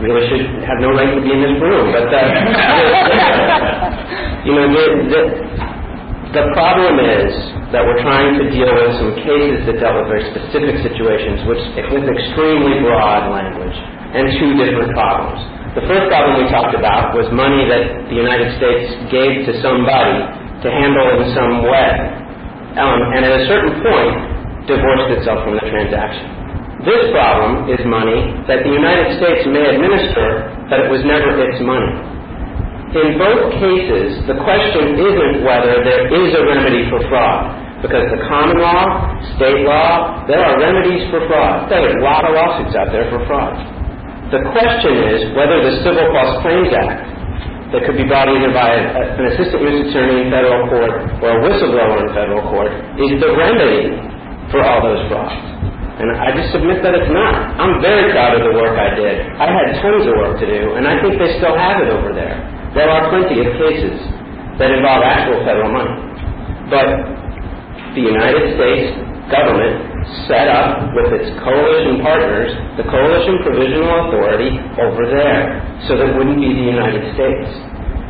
really 0.00 0.24
should 0.28 0.44
have 0.64 0.80
no 0.80 0.92
right 0.96 1.12
to 1.12 1.20
be 1.20 1.32
in 1.36 1.40
this 1.44 1.60
room. 1.60 1.92
But 1.92 2.08
uh, 2.08 2.16
you 4.48 4.56
know, 4.56 4.72
the, 4.72 4.84
the, 5.04 5.20
the 6.32 6.48
problem 6.56 6.96
is 7.00 7.28
that 7.76 7.84
we're 7.84 8.00
trying 8.00 8.40
to 8.40 8.48
deal 8.48 8.72
with 8.72 9.04
some 9.04 9.12
cases 9.20 9.68
that 9.68 9.76
dealt 9.76 10.00
with 10.00 10.08
very 10.08 10.24
specific 10.32 10.80
situations, 10.80 11.44
which 11.44 11.60
with 11.92 12.08
extremely 12.08 12.80
broad 12.80 13.36
language 13.36 13.76
and 14.16 14.32
two 14.40 14.56
different 14.56 14.96
problems. 14.96 15.44
The 15.76 15.84
first 15.84 16.08
problem 16.08 16.40
we 16.40 16.48
talked 16.48 16.72
about 16.72 17.12
was 17.12 17.28
money 17.36 17.68
that 17.68 18.08
the 18.08 18.16
United 18.16 18.56
States 18.56 18.96
gave 19.12 19.44
to 19.44 19.52
somebody 19.60 20.24
to 20.64 20.72
handle 20.72 21.20
in 21.20 21.36
some 21.36 21.68
way. 21.68 22.24
Um, 22.76 23.00
and 23.16 23.24
at 23.24 23.34
a 23.40 23.44
certain 23.48 23.80
point 23.80 24.14
divorced 24.68 25.08
itself 25.16 25.44
from 25.44 25.56
the 25.56 25.64
transaction. 25.68 26.36
This 26.84 27.08
problem 27.10 27.72
is 27.72 27.80
money 27.88 28.36
that 28.46 28.60
the 28.62 28.72
United 28.72 29.16
States 29.16 29.48
may 29.48 29.64
administer, 29.74 30.52
but 30.68 30.84
it 30.84 30.88
was 30.92 31.00
never 31.08 31.32
its 31.40 31.58
money. 31.64 31.88
In 32.96 33.16
both 33.16 33.52
cases, 33.58 34.22
the 34.28 34.36
question 34.44 34.94
isn't 34.94 35.42
whether 35.42 35.82
there 35.82 36.06
is 36.06 36.30
a 36.36 36.42
remedy 36.44 36.84
for 36.92 37.00
fraud, 37.08 37.80
because 37.80 38.06
the 38.12 38.20
common 38.28 38.60
law, 38.60 38.84
state 39.36 39.64
law, 39.64 40.24
there 40.28 40.40
are 40.40 40.60
remedies 40.60 41.08
for 41.10 41.24
fraud. 41.26 41.68
There 41.72 41.80
are 41.80 41.92
a 41.96 42.02
lot 42.04 42.24
of 42.28 42.32
lawsuits 42.36 42.76
out 42.76 42.92
there 42.92 43.08
for 43.08 43.24
fraud. 43.24 43.56
The 44.32 44.42
question 44.52 44.94
is 45.16 45.18
whether 45.32 45.64
the 45.64 45.80
Civil 45.80 46.06
False 46.12 46.44
Claims 46.44 46.72
Act 46.76 47.15
that 47.76 47.84
could 47.84 48.00
be 48.00 48.08
brought 48.08 48.24
either 48.32 48.48
by 48.56 48.72
an 48.72 49.24
assistant 49.36 49.60
U.S. 49.68 49.92
attorney 49.92 50.24
in 50.24 50.32
federal 50.32 50.64
court 50.72 50.96
or 51.20 51.28
a 51.28 51.38
whistleblower 51.44 52.08
in 52.08 52.08
federal 52.16 52.40
court 52.48 52.72
is 52.96 53.20
the 53.20 53.36
remedy 53.36 53.92
for 54.48 54.64
all 54.64 54.80
those 54.80 55.04
frauds. 55.12 55.36
And 56.00 56.08
I 56.16 56.32
just 56.32 56.56
submit 56.56 56.80
that 56.80 56.96
it's 56.96 57.12
not. 57.12 57.36
I'm 57.60 57.84
very 57.84 58.16
proud 58.16 58.32
of 58.32 58.48
the 58.48 58.56
work 58.56 58.80
I 58.80 58.96
did. 58.96 59.28
I 59.36 59.48
had 59.52 59.76
tons 59.84 60.08
of 60.08 60.16
work 60.16 60.40
to 60.40 60.48
do, 60.48 60.76
and 60.80 60.88
I 60.88 60.96
think 61.04 61.20
they 61.20 61.36
still 61.36 61.52
have 61.52 61.84
it 61.84 61.92
over 61.92 62.16
there. 62.16 62.40
There 62.72 62.88
are 62.88 63.12
plenty 63.12 63.44
of 63.44 63.48
cases 63.60 63.96
that 64.56 64.72
involve 64.72 65.04
actual 65.04 65.44
federal 65.44 65.68
money. 65.68 65.96
But 66.72 66.88
the 67.92 68.04
United 68.08 68.56
States 68.56 68.92
government 69.28 69.95
set 70.30 70.46
up 70.46 70.94
with 70.94 71.10
its 71.14 71.28
coalition 71.42 72.02
partners 72.02 72.50
the 72.78 72.86
Coalition 72.86 73.42
Provisional 73.42 74.08
Authority 74.08 74.50
over 74.78 75.02
there 75.10 75.60
so 75.90 75.98
that 75.98 76.10
it 76.10 76.14
wouldn't 76.14 76.38
be 76.38 76.50
the 76.52 76.66
United 76.70 77.02
States. 77.18 77.50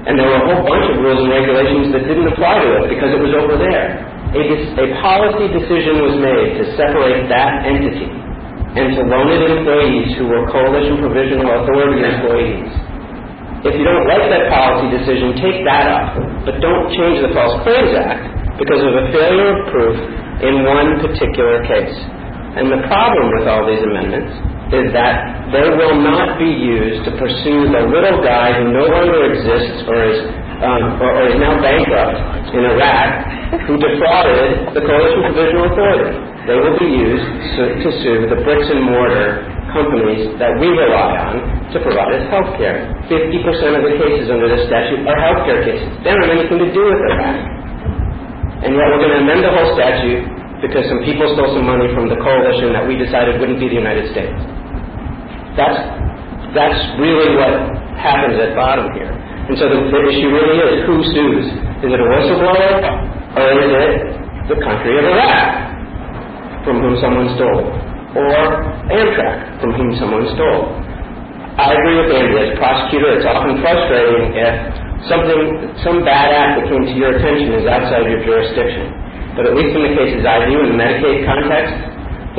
And 0.06 0.14
there 0.14 0.28
were 0.28 0.38
a 0.38 0.46
whole 0.46 0.62
bunch 0.62 0.86
of 0.92 1.02
rules 1.02 1.24
and 1.24 1.32
regulations 1.32 1.90
that 1.96 2.06
didn't 2.06 2.30
apply 2.30 2.62
to 2.62 2.68
it 2.84 2.94
because 2.94 3.10
it 3.10 3.20
was 3.20 3.32
over 3.34 3.58
there 3.58 4.06
a, 4.34 4.42
a 4.42 4.86
policy 5.00 5.46
decision 5.54 6.02
was 6.02 6.18
made 6.18 6.58
to 6.58 6.64
separate 6.74 7.30
that 7.30 7.64
entity 7.64 8.10
and 8.10 8.92
to 8.98 9.02
loan 9.08 9.32
it 9.32 9.40
employees 9.40 10.12
who 10.18 10.28
were 10.28 10.44
Coalition 10.52 11.00
Provisional 11.00 11.48
Authority 11.62 12.04
employees. 12.04 12.68
If 13.64 13.72
you 13.80 13.84
don't 13.88 14.04
like 14.04 14.28
that 14.28 14.52
policy 14.52 14.92
decision, 14.92 15.32
take 15.40 15.64
that 15.64 15.88
up, 15.88 16.06
but 16.44 16.60
don't 16.60 16.92
change 16.92 17.24
the 17.24 17.32
False 17.32 17.64
Claims 17.64 17.96
Act 17.96 18.60
because 18.60 18.82
of 18.84 18.92
a 18.92 19.04
failure 19.16 19.48
of 19.56 19.58
proof 19.72 19.96
in 20.42 20.64
one 20.66 21.00
particular 21.00 21.64
case. 21.64 21.96
And 22.56 22.72
the 22.72 22.80
problem 22.88 23.24
with 23.36 23.44
all 23.48 23.68
these 23.68 23.84
amendments 23.84 24.32
is 24.72 24.90
that 24.96 25.46
they 25.54 25.68
will 25.70 26.00
not 26.02 26.40
be 26.40 26.50
used 26.50 27.06
to 27.06 27.12
pursue 27.14 27.70
the 27.70 27.86
little 27.86 28.18
guy 28.24 28.50
who 28.56 28.72
no 28.72 28.84
longer 28.90 29.30
exists 29.30 29.86
or 29.86 29.98
is 30.10 30.18
um, 30.56 30.96
or, 31.04 31.12
or 31.20 31.24
is 31.28 31.36
now 31.36 31.60
bankrupt 31.60 32.16
in 32.56 32.64
Iraq 32.64 33.60
who 33.68 33.76
defrauded 33.76 34.72
the 34.72 34.80
Coalition 34.80 35.20
Provisional 35.28 35.68
Authority. 35.68 36.16
They 36.48 36.56
will 36.56 36.78
be 36.80 36.88
used 36.88 37.28
to, 37.84 37.88
sue 38.00 38.26
the 38.32 38.40
bricks 38.40 38.64
and 38.72 38.88
mortar 38.88 39.44
companies 39.76 40.32
that 40.40 40.56
we 40.56 40.72
rely 40.72 41.12
on 41.28 41.34
to 41.74 41.76
provide 41.84 42.16
us 42.16 42.24
health 42.32 42.56
care. 42.56 42.88
50% 43.10 43.76
of 43.76 43.82
the 43.84 43.94
cases 44.00 44.32
under 44.32 44.48
this 44.48 44.64
statute 44.64 45.04
are 45.04 45.18
health 45.20 45.44
care 45.44 45.60
cases. 45.60 45.90
They 46.00 46.10
don't 46.14 46.24
have 46.24 46.32
anything 46.40 46.58
to 46.64 46.70
do 46.72 46.82
with 46.88 47.00
Iraq. 47.04 47.65
And 48.66 48.74
yet 48.74 48.90
we're 48.90 48.98
going 48.98 49.14
to 49.14 49.22
amend 49.22 49.46
the 49.46 49.54
whole 49.54 49.78
statute 49.78 50.26
because 50.58 50.90
some 50.90 50.98
people 51.06 51.30
stole 51.38 51.54
some 51.54 51.70
money 51.70 51.86
from 51.94 52.10
the 52.10 52.18
coalition 52.18 52.74
that 52.74 52.82
we 52.82 52.98
decided 52.98 53.38
wouldn't 53.38 53.62
be 53.62 53.70
the 53.70 53.78
United 53.78 54.10
States. 54.10 54.34
That's, 55.54 55.78
that's 56.50 56.80
really 56.98 57.38
what 57.38 57.54
happens 57.94 58.34
at 58.42 58.58
bottom 58.58 58.90
here. 58.98 59.14
And 59.46 59.54
so 59.54 59.70
the, 59.70 59.86
the 59.86 60.02
issue 60.10 60.34
really 60.34 60.58
is 60.58 60.82
who 60.82 60.98
sues? 61.14 61.46
Is 61.86 61.90
it 61.94 62.00
a 62.02 62.08
whistleblower 62.10 62.74
or 63.38 63.46
is 63.54 63.70
it 63.70 63.90
the 64.50 64.58
country 64.58 64.98
of 64.98 65.14
Iraq 65.14 66.66
from 66.66 66.82
whom 66.82 66.98
someone 66.98 67.30
stole? 67.38 67.70
Or 68.18 68.66
Amtrak 68.90 69.62
from 69.62 69.78
whom 69.78 69.94
someone 69.94 70.26
stole? 70.34 70.74
I 71.54 71.70
agree 71.70 72.02
with 72.02 72.10
Andy. 72.10 72.34
As 72.34 72.58
prosecutor, 72.58 73.14
it's 73.14 73.28
often 73.30 73.62
frustrating 73.62 74.34
if 74.34 74.85
something, 75.04 75.76
some 75.84 76.00
bad 76.00 76.32
act 76.32 76.52
that 76.60 76.64
came 76.72 76.88
to 76.88 76.94
your 76.96 77.16
attention 77.20 77.52
is 77.60 77.68
outside 77.68 78.08
your 78.08 78.24
jurisdiction. 78.24 78.88
But 79.36 79.52
at 79.52 79.54
least 79.54 79.76
in 79.76 79.84
the 79.84 79.92
cases 79.92 80.24
I 80.24 80.48
do 80.48 80.56
in 80.64 80.72
the 80.72 80.78
Medicaid 80.80 81.28
context, 81.28 81.76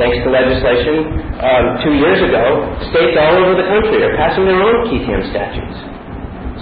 thanks 0.02 0.18
to 0.26 0.28
legislation, 0.34 1.06
um, 1.38 1.64
two 1.86 1.94
years 1.94 2.18
ago, 2.18 2.42
states 2.90 3.14
all 3.14 3.38
over 3.38 3.54
the 3.54 3.66
country 3.70 4.02
are 4.02 4.14
passing 4.18 4.46
their 4.46 4.58
own 4.58 4.90
qui 4.90 5.06
tam 5.06 5.22
statutes. 5.30 5.78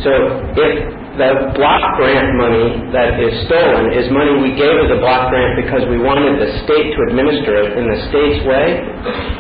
So 0.05 0.13
if 0.61 0.73
the 1.17 1.57
block 1.57 1.81
grant 1.97 2.37
money 2.37 2.93
that 2.93 3.17
is 3.17 3.33
stolen 3.49 3.97
is 3.97 4.13
money 4.13 4.37
we 4.45 4.53
gave 4.53 4.77
as 4.85 4.93
a 4.93 5.01
block 5.01 5.33
grant 5.33 5.57
because 5.57 5.89
we 5.89 5.97
wanted 5.97 6.37
the 6.37 6.53
state 6.69 6.93
to 6.93 6.99
administer 7.09 7.57
it 7.57 7.81
in 7.81 7.89
the 7.89 7.99
state's 8.13 8.41
way, 8.45 8.85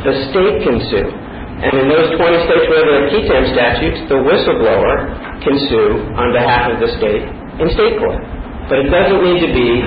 the 0.08 0.14
state 0.32 0.56
can 0.64 0.80
sue. 0.88 1.25
And 1.56 1.72
in 1.80 1.86
those 1.88 2.12
20 2.20 2.20
states 2.20 2.66
where 2.68 2.84
there 2.84 2.98
are 3.00 3.08
qui 3.08 3.24
tam 3.24 3.44
statutes, 3.56 4.00
the 4.12 4.20
whistleblower 4.20 4.94
can 5.40 5.56
sue 5.72 6.04
on 6.12 6.36
behalf 6.36 6.68
of 6.68 6.76
the 6.84 6.90
state 7.00 7.24
in 7.60 7.66
state 7.72 7.96
court. 7.96 8.20
But 8.68 8.84
it 8.84 8.88
doesn't 8.92 9.22
need 9.24 9.40
to 9.40 9.50
be 9.56 9.80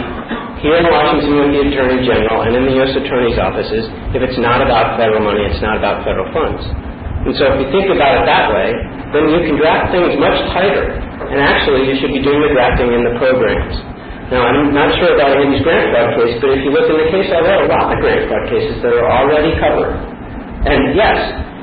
here 0.65 0.81
in 0.81 0.87
Washington 0.89 1.33
with 1.39 1.51
the 1.53 1.61
Attorney 1.69 2.01
General 2.03 2.41
and 2.47 2.57
in 2.57 2.63
the 2.67 2.73
U.S. 2.81 2.91
Attorney's 2.97 3.37
offices 3.37 3.85
if 4.17 4.19
it's 4.25 4.39
not 4.41 4.65
about 4.65 4.97
federal 4.97 5.21
money, 5.21 5.45
it's 5.45 5.61
not 5.61 5.77
about 5.77 6.01
federal 6.01 6.27
funds. 6.33 6.63
And 7.27 7.35
so 7.35 7.53
if 7.53 7.55
you 7.61 7.67
think 7.69 7.91
about 7.91 8.17
it 8.17 8.23
that 8.25 8.49
way, 8.49 8.73
then 9.13 9.29
you 9.29 9.39
can 9.45 9.55
draft 9.59 9.91
things 9.91 10.15
much 10.17 10.39
tighter. 10.55 10.95
And 11.29 11.37
actually, 11.37 11.85
you 11.85 11.99
should 11.99 12.15
be 12.15 12.23
doing 12.23 12.39
the 12.41 12.51
drafting 12.55 12.89
in 12.95 13.03
the 13.03 13.13
programs. 13.19 13.75
Now, 14.31 14.45
I'm 14.45 14.71
not 14.71 14.93
sure 15.01 15.13
about 15.13 15.35
Andy's 15.35 15.61
grant 15.61 15.89
fraud 15.91 16.15
case, 16.15 16.37
but 16.39 16.53
if 16.53 16.61
you 16.63 16.71
look 16.71 16.87
in 16.87 16.97
the 17.01 17.09
case, 17.11 17.27
I 17.33 17.41
read 17.43 17.65
a 17.65 17.69
lot 17.69 17.91
of 17.91 17.97
grant 17.99 18.29
fraud 18.29 18.45
cases 18.47 18.77
that 18.81 18.93
are 18.93 19.09
already 19.09 19.51
covered. 19.59 19.93
And 20.69 20.95
yes, 20.95 21.17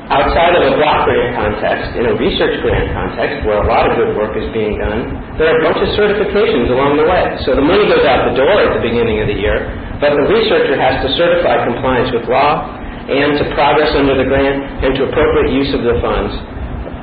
outside 0.07 0.55
of 0.55 0.63
a 0.71 0.73
block 0.79 1.07
grant 1.07 1.35
context, 1.35 1.99
in 1.99 2.07
a 2.07 2.15
research 2.15 2.63
grant 2.63 2.95
context 2.95 3.43
where 3.43 3.59
a 3.59 3.67
lot 3.67 3.91
of 3.91 3.99
good 3.99 4.15
work 4.15 4.39
is 4.39 4.47
being 4.55 4.79
done, 4.79 5.11
there 5.35 5.51
are 5.51 5.59
a 5.59 5.63
bunch 5.67 5.83
of 5.83 5.91
certifications 5.99 6.71
along 6.71 6.99
the 6.99 7.07
way. 7.07 7.25
So 7.43 7.59
the 7.59 7.65
money 7.65 7.91
goes 7.91 8.07
out 8.07 8.31
the 8.31 8.39
door 8.39 8.55
at 8.63 8.79
the 8.79 8.83
beginning 8.83 9.19
of 9.19 9.27
the 9.27 9.39
year, 9.39 9.67
but 9.99 10.15
the 10.15 10.27
researcher 10.31 10.79
has 10.79 11.03
to 11.03 11.09
certify 11.19 11.67
compliance 11.67 12.15
with 12.15 12.31
law, 12.31 12.87
and 13.07 13.39
to 13.39 13.45
progress 13.55 13.95
under 13.95 14.19
the 14.19 14.27
grant 14.27 14.83
and 14.83 14.91
to 14.99 15.07
appropriate 15.07 15.55
use 15.55 15.71
of 15.71 15.87
the 15.87 15.95
funds 16.03 16.35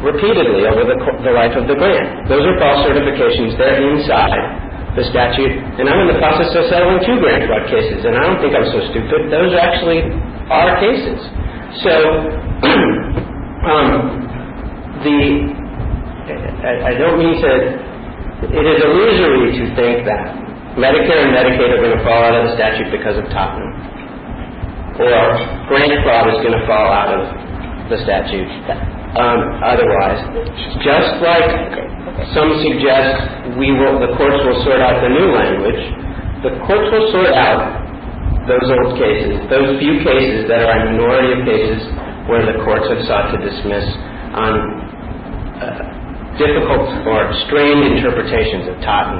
repeatedly 0.04 0.68
over 0.68 0.84
the, 0.84 1.00
the 1.24 1.32
life 1.32 1.56
of 1.56 1.64
the 1.64 1.80
grant. 1.80 2.28
Those 2.28 2.44
are 2.44 2.60
false 2.60 2.84
certifications. 2.84 3.56
They're 3.56 3.80
inside 3.80 5.00
the 5.00 5.08
statute. 5.08 5.56
And 5.80 5.88
I'm 5.88 6.04
in 6.04 6.10
the 6.12 6.20
process 6.20 6.52
of 6.52 6.68
settling 6.68 7.00
two 7.08 7.24
grant 7.24 7.48
fraud 7.48 7.72
cases, 7.72 8.04
and 8.04 8.20
I 8.20 8.22
don't 8.28 8.40
think 8.44 8.52
I'm 8.52 8.68
so 8.68 8.84
stupid. 8.92 9.32
Those 9.32 9.56
actually 9.56 10.04
are 10.52 10.76
cases. 10.84 11.24
So, 11.82 11.90
um, 13.74 13.90
the 15.02 15.18
I, 16.64 16.92
I 16.92 16.94
don't 16.94 17.18
mean 17.18 17.42
to. 17.42 17.52
It 18.44 18.66
is 18.68 18.78
illusory 18.84 19.56
to 19.58 19.66
think 19.76 20.06
that 20.06 20.36
Medicare 20.76 21.26
and 21.26 21.32
Medicaid 21.34 21.72
are 21.72 21.82
going 21.82 21.98
to 21.98 22.04
fall 22.04 22.24
out 22.24 22.36
of 22.36 22.50
the 22.50 22.56
statute 22.56 22.92
because 22.92 23.18
of 23.18 23.24
Totten 23.32 23.94
or 25.00 25.66
grant 25.68 25.94
fraud 26.06 26.30
is 26.30 26.38
going 26.46 26.54
to 26.54 26.66
fall 26.70 26.90
out 26.94 27.10
of 27.10 27.24
the 27.90 27.98
statute 28.06 28.46
um, 29.18 29.40
otherwise. 29.66 30.22
Just 30.86 31.18
like 31.24 31.50
some 32.38 32.54
suggest 32.62 33.58
we 33.58 33.74
will, 33.74 33.98
the 33.98 34.14
courts 34.18 34.38
will 34.46 34.60
sort 34.64 34.82
out 34.82 35.02
the 35.02 35.10
new 35.10 35.34
language, 35.34 35.82
the 36.46 36.54
courts 36.70 36.88
will 36.94 37.10
sort 37.10 37.34
out 37.34 37.83
those 38.48 38.68
old 38.68 39.00
cases, 39.00 39.40
those 39.48 39.80
few 39.80 40.04
cases 40.04 40.48
that 40.52 40.68
are 40.68 40.76
a 40.76 40.92
minority 40.92 41.32
of 41.36 41.42
cases 41.48 41.80
where 42.28 42.44
the 42.44 42.60
courts 42.64 42.88
have 42.92 43.00
sought 43.08 43.32
to 43.32 43.40
dismiss 43.40 43.88
on 44.36 44.54
uh, 45.60 45.94
difficult 46.36 46.88
or 47.08 47.32
strained 47.48 47.96
interpretations 47.96 48.68
of 48.68 48.76
Totten 48.84 49.20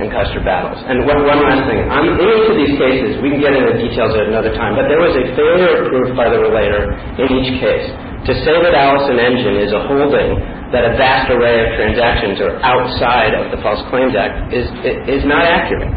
and 0.00 0.08
Custer 0.08 0.40
battles. 0.40 0.80
And 0.88 1.04
one, 1.04 1.20
last 1.26 1.68
thing. 1.68 1.84
On 1.92 2.16
each 2.16 2.46
of 2.48 2.56
these 2.56 2.74
cases, 2.80 3.20
we 3.20 3.28
can 3.34 3.40
get 3.44 3.52
into 3.52 3.76
the 3.76 3.80
details 3.80 4.16
at 4.16 4.24
another 4.24 4.56
time, 4.56 4.72
but 4.72 4.88
there 4.88 5.00
was 5.00 5.12
a 5.20 5.24
failure 5.36 5.84
of 5.84 5.92
proof 5.92 6.16
by 6.16 6.32
the 6.32 6.40
relator 6.40 6.96
in 7.20 7.28
each 7.28 7.60
case. 7.60 7.86
To 8.30 8.32
say 8.46 8.54
that 8.54 8.72
Allison 8.72 9.18
Engine 9.18 9.58
is 9.60 9.74
a 9.74 9.82
holding 9.84 10.38
that 10.72 10.88
a 10.88 10.96
vast 10.96 11.28
array 11.28 11.60
of 11.66 11.76
transactions 11.76 12.40
are 12.40 12.56
outside 12.64 13.34
of 13.34 13.52
the 13.52 13.60
False 13.60 13.82
Claims 13.90 14.16
Act 14.16 14.54
is, 14.54 14.64
is 15.10 15.26
not 15.28 15.44
accurate. 15.44 15.90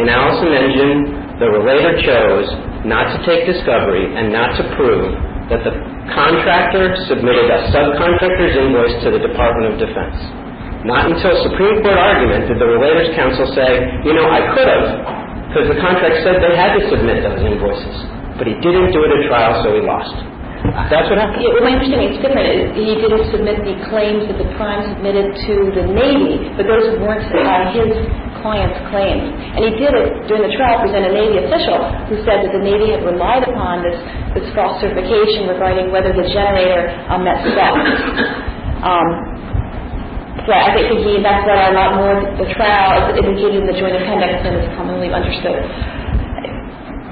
In 0.00 0.08
Allison 0.08 0.50
Engine, 0.50 1.27
the 1.38 1.46
relator 1.46 1.94
chose 2.02 2.46
not 2.82 3.14
to 3.14 3.18
take 3.22 3.46
discovery 3.46 4.10
and 4.10 4.34
not 4.34 4.58
to 4.58 4.62
prove 4.74 5.14
that 5.50 5.62
the 5.62 5.74
contractor 6.12 6.92
submitted 7.08 7.46
a 7.48 7.70
subcontractor's 7.70 8.54
invoice 8.58 8.96
to 9.06 9.14
the 9.14 9.22
Department 9.22 9.72
of 9.72 9.74
Defense. 9.80 10.18
Not 10.84 11.10
until 11.10 11.34
Supreme 11.46 11.82
Court 11.82 11.98
argument 11.98 12.50
did 12.50 12.58
the 12.58 12.68
Relators 12.68 13.14
Counsel 13.14 13.48
say, 13.54 13.86
you 14.06 14.14
know, 14.14 14.26
I 14.30 14.50
could 14.54 14.68
have, 14.68 14.86
because 15.50 15.66
the 15.72 15.78
contract 15.82 16.22
said 16.22 16.38
they 16.38 16.54
had 16.54 16.78
to 16.78 16.82
submit 16.90 17.22
those 17.22 17.42
invoices. 17.42 17.96
But 18.38 18.46
he 18.46 18.54
didn't 18.62 18.94
do 18.94 19.02
it 19.02 19.10
at 19.10 19.22
trial, 19.26 19.62
so 19.66 19.74
he 19.74 19.82
lost. 19.82 20.14
That's 20.90 21.06
what 21.06 21.18
happened. 21.18 21.42
My 21.62 21.74
understanding 21.78 22.14
is 22.14 22.18
different. 22.18 22.74
He 22.74 22.98
didn't 22.98 23.30
submit 23.30 23.62
the 23.62 23.78
claims 23.90 24.26
that 24.26 24.38
the 24.42 24.50
prime 24.58 24.82
submitted 24.90 25.34
to 25.46 25.54
the 25.70 25.84
Navy, 25.86 26.50
but 26.58 26.66
those 26.66 26.98
weren't 26.98 27.26
uh, 27.30 27.70
his 27.74 27.94
client's 28.40 28.78
claims. 28.90 29.28
And 29.56 29.60
he 29.68 29.72
did 29.78 29.92
it 29.94 30.26
during 30.30 30.44
the 30.46 30.54
trial, 30.54 30.82
present 30.82 31.06
a 31.06 31.12
Navy 31.12 31.42
official 31.42 31.78
who 32.10 32.16
said 32.24 32.44
that 32.46 32.52
the 32.54 32.62
Navy 32.62 32.94
had 32.94 33.02
relied 33.04 33.44
upon 33.46 33.82
this, 33.82 33.98
this 34.38 34.46
false 34.54 34.78
certification 34.80 35.50
regarding 35.50 35.90
whether 35.90 36.10
the 36.14 36.26
generator 36.30 36.92
um, 37.10 37.24
met 37.24 37.38
specs. 37.42 37.82
Um, 38.78 39.08
so 40.46 40.56
I 40.56 40.72
think 40.72 40.88
he, 41.04 41.20
that's 41.20 41.44
what 41.44 41.58
I 41.60 41.74
lot 41.76 41.98
more 42.00 42.14
the 42.40 42.48
trial 42.56 43.12
is 43.12 43.20
indicated 43.20 43.60
in 43.60 43.66
the 43.68 43.76
joint 43.76 44.00
appendix 44.00 44.40
than 44.40 44.56
is 44.56 44.68
commonly 44.78 45.12
understood. 45.12 45.60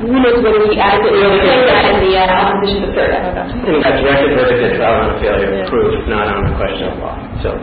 Who 0.01 0.13
knows 0.13 0.41
whether 0.45 0.61
he 0.69 0.77
adequately 0.77 1.25
overcame 1.25 1.65
that 1.69 1.85
in 1.89 1.97
the 2.05 2.13
uh, 2.21 2.29
opposition 2.29 2.85
to 2.85 2.89
third? 2.93 3.13
I 3.17 3.21
don't 3.25 3.37
know. 3.37 3.49
I 3.49 3.65
think 3.65 3.81
that's 3.81 4.01
directed 4.05 4.31
verdict 4.37 4.61
at 4.61 4.73
trial 4.77 5.09
on 5.09 5.09
a 5.13 5.21
failure 5.21 5.53
of 5.57 5.69
proof, 5.73 6.05
not 6.09 6.29
on 6.29 6.49
a 6.49 6.53
question 6.61 6.85
of 6.93 7.01
law. 7.01 7.17
So 7.41 7.57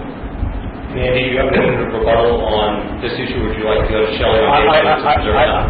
Andy, 0.93 1.33
you 1.33 1.41
have 1.41 1.49
a 1.49 1.57
minute 1.57 1.89
rebuttal 1.89 2.45
on 2.45 3.01
this 3.01 3.09
issue. 3.17 3.41
Would 3.41 3.57
you 3.57 3.65
like 3.65 3.81
to 3.81 3.89
go 3.89 4.05
to 4.05 4.11
Shelley 4.13 4.45
I- 4.45 4.45
on 4.45 4.69
I- 4.69 4.77
Davis 4.77 5.01
I- 5.01 5.25
or 5.25 5.33
I- 5.33 5.49
not? 5.49 5.65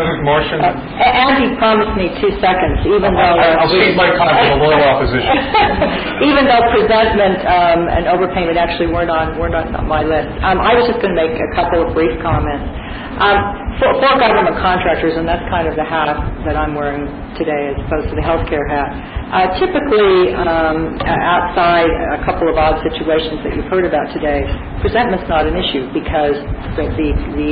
President 0.00 0.24
Martian, 0.24 0.58
A- 0.64 0.80
Andy 1.04 1.56
promised 1.60 1.92
me 1.92 2.08
two 2.24 2.32
seconds, 2.40 2.80
even 2.88 3.12
though... 3.12 3.36
I- 3.36 3.60
I'll 3.60 3.68
save 3.68 3.96
my 4.00 4.08
time 4.16 4.32
for 4.32 4.48
the 4.56 4.60
loyal 4.64 4.80
opposition. 4.96 5.28
even 6.28 6.48
though 6.48 6.62
presentment 6.72 7.44
um, 7.44 7.80
and 7.92 8.08
overpayment 8.08 8.56
actually 8.56 8.88
weren't 8.88 9.12
on, 9.12 9.36
weren't 9.36 9.52
on 9.54 9.84
my 9.84 10.00
list. 10.00 10.32
Um, 10.40 10.56
I 10.56 10.72
was 10.72 10.88
just 10.88 11.04
going 11.04 11.12
to 11.12 11.20
make 11.20 11.36
a 11.36 11.50
couple 11.52 11.84
of 11.84 11.92
brief 11.92 12.16
comments. 12.24 12.64
Um, 13.20 13.60
for, 13.80 13.96
for 13.96 14.12
government 14.20 14.56
contractors, 14.60 15.16
and 15.16 15.28
that's 15.28 15.44
kind 15.48 15.68
of 15.68 15.76
the 15.76 15.84
hat 15.84 16.12
that 16.44 16.56
I'm 16.56 16.76
wearing 16.76 17.08
today 17.40 17.72
as 17.72 17.76
opposed 17.84 18.12
to 18.12 18.16
the 18.16 18.24
healthcare 18.24 18.64
hat, 18.68 18.92
uh, 19.32 19.56
typically 19.56 20.36
um, 20.36 21.00
outside 21.04 21.88
a 22.16 22.20
couple 22.28 22.48
of 22.48 22.60
odd 22.60 22.82
situations 22.84 23.40
that 23.40 23.56
you've 23.56 23.68
heard 23.72 23.88
about 23.88 24.12
today, 24.12 24.44
presentment's 24.84 25.24
not 25.32 25.48
an 25.48 25.56
issue 25.56 25.88
because 25.96 26.36
the, 26.76 26.92
the, 26.92 27.08
the, 27.32 27.48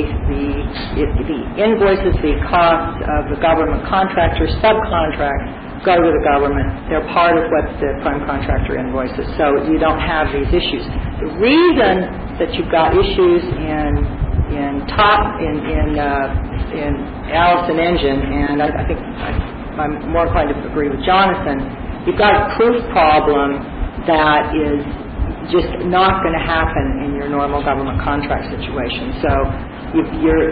the, 1.00 1.04
the 1.24 1.40
invoices, 1.56 2.12
the 2.20 2.36
costs 2.48 3.00
of 3.08 3.32
the 3.32 3.38
government 3.40 3.84
contractors, 3.88 4.52
subcontracts, 4.60 5.84
go 5.86 5.96
to 5.96 6.10
the 6.12 6.24
government. 6.26 6.90
They're 6.90 7.06
part 7.14 7.38
of 7.38 7.48
what 7.48 7.64
the 7.80 7.96
prime 8.02 8.26
contractor 8.26 8.76
invoices, 8.76 9.24
so 9.40 9.64
you 9.70 9.78
don't 9.78 10.00
have 10.00 10.28
these 10.34 10.50
issues. 10.50 10.84
The 11.24 11.30
reason 11.40 12.36
that 12.42 12.52
you've 12.52 12.70
got 12.70 12.92
issues 12.92 13.42
in 13.48 14.27
in 14.50 14.86
Totten 14.88 15.60
in 15.68 15.98
uh, 15.98 16.74
in 16.74 16.92
Allison 17.32 17.78
Engine, 17.78 18.20
and 18.32 18.62
I, 18.62 18.68
I 18.68 18.84
think 18.86 18.98
I, 18.98 19.30
I'm 19.78 20.12
more 20.12 20.26
inclined 20.26 20.50
to 20.50 20.58
agree 20.70 20.88
with 20.88 21.04
Jonathan. 21.04 21.60
You've 22.06 22.18
got 22.18 22.34
a 22.34 22.56
proof 22.56 22.80
problem 22.90 23.60
that 24.08 24.56
is 24.56 24.80
just 25.52 25.68
not 25.88 26.24
going 26.24 26.36
to 26.36 26.44
happen 26.44 27.04
in 27.04 27.16
your 27.16 27.28
normal 27.28 27.64
government 27.64 28.00
contract 28.00 28.48
situation. 28.52 29.16
So 29.20 29.32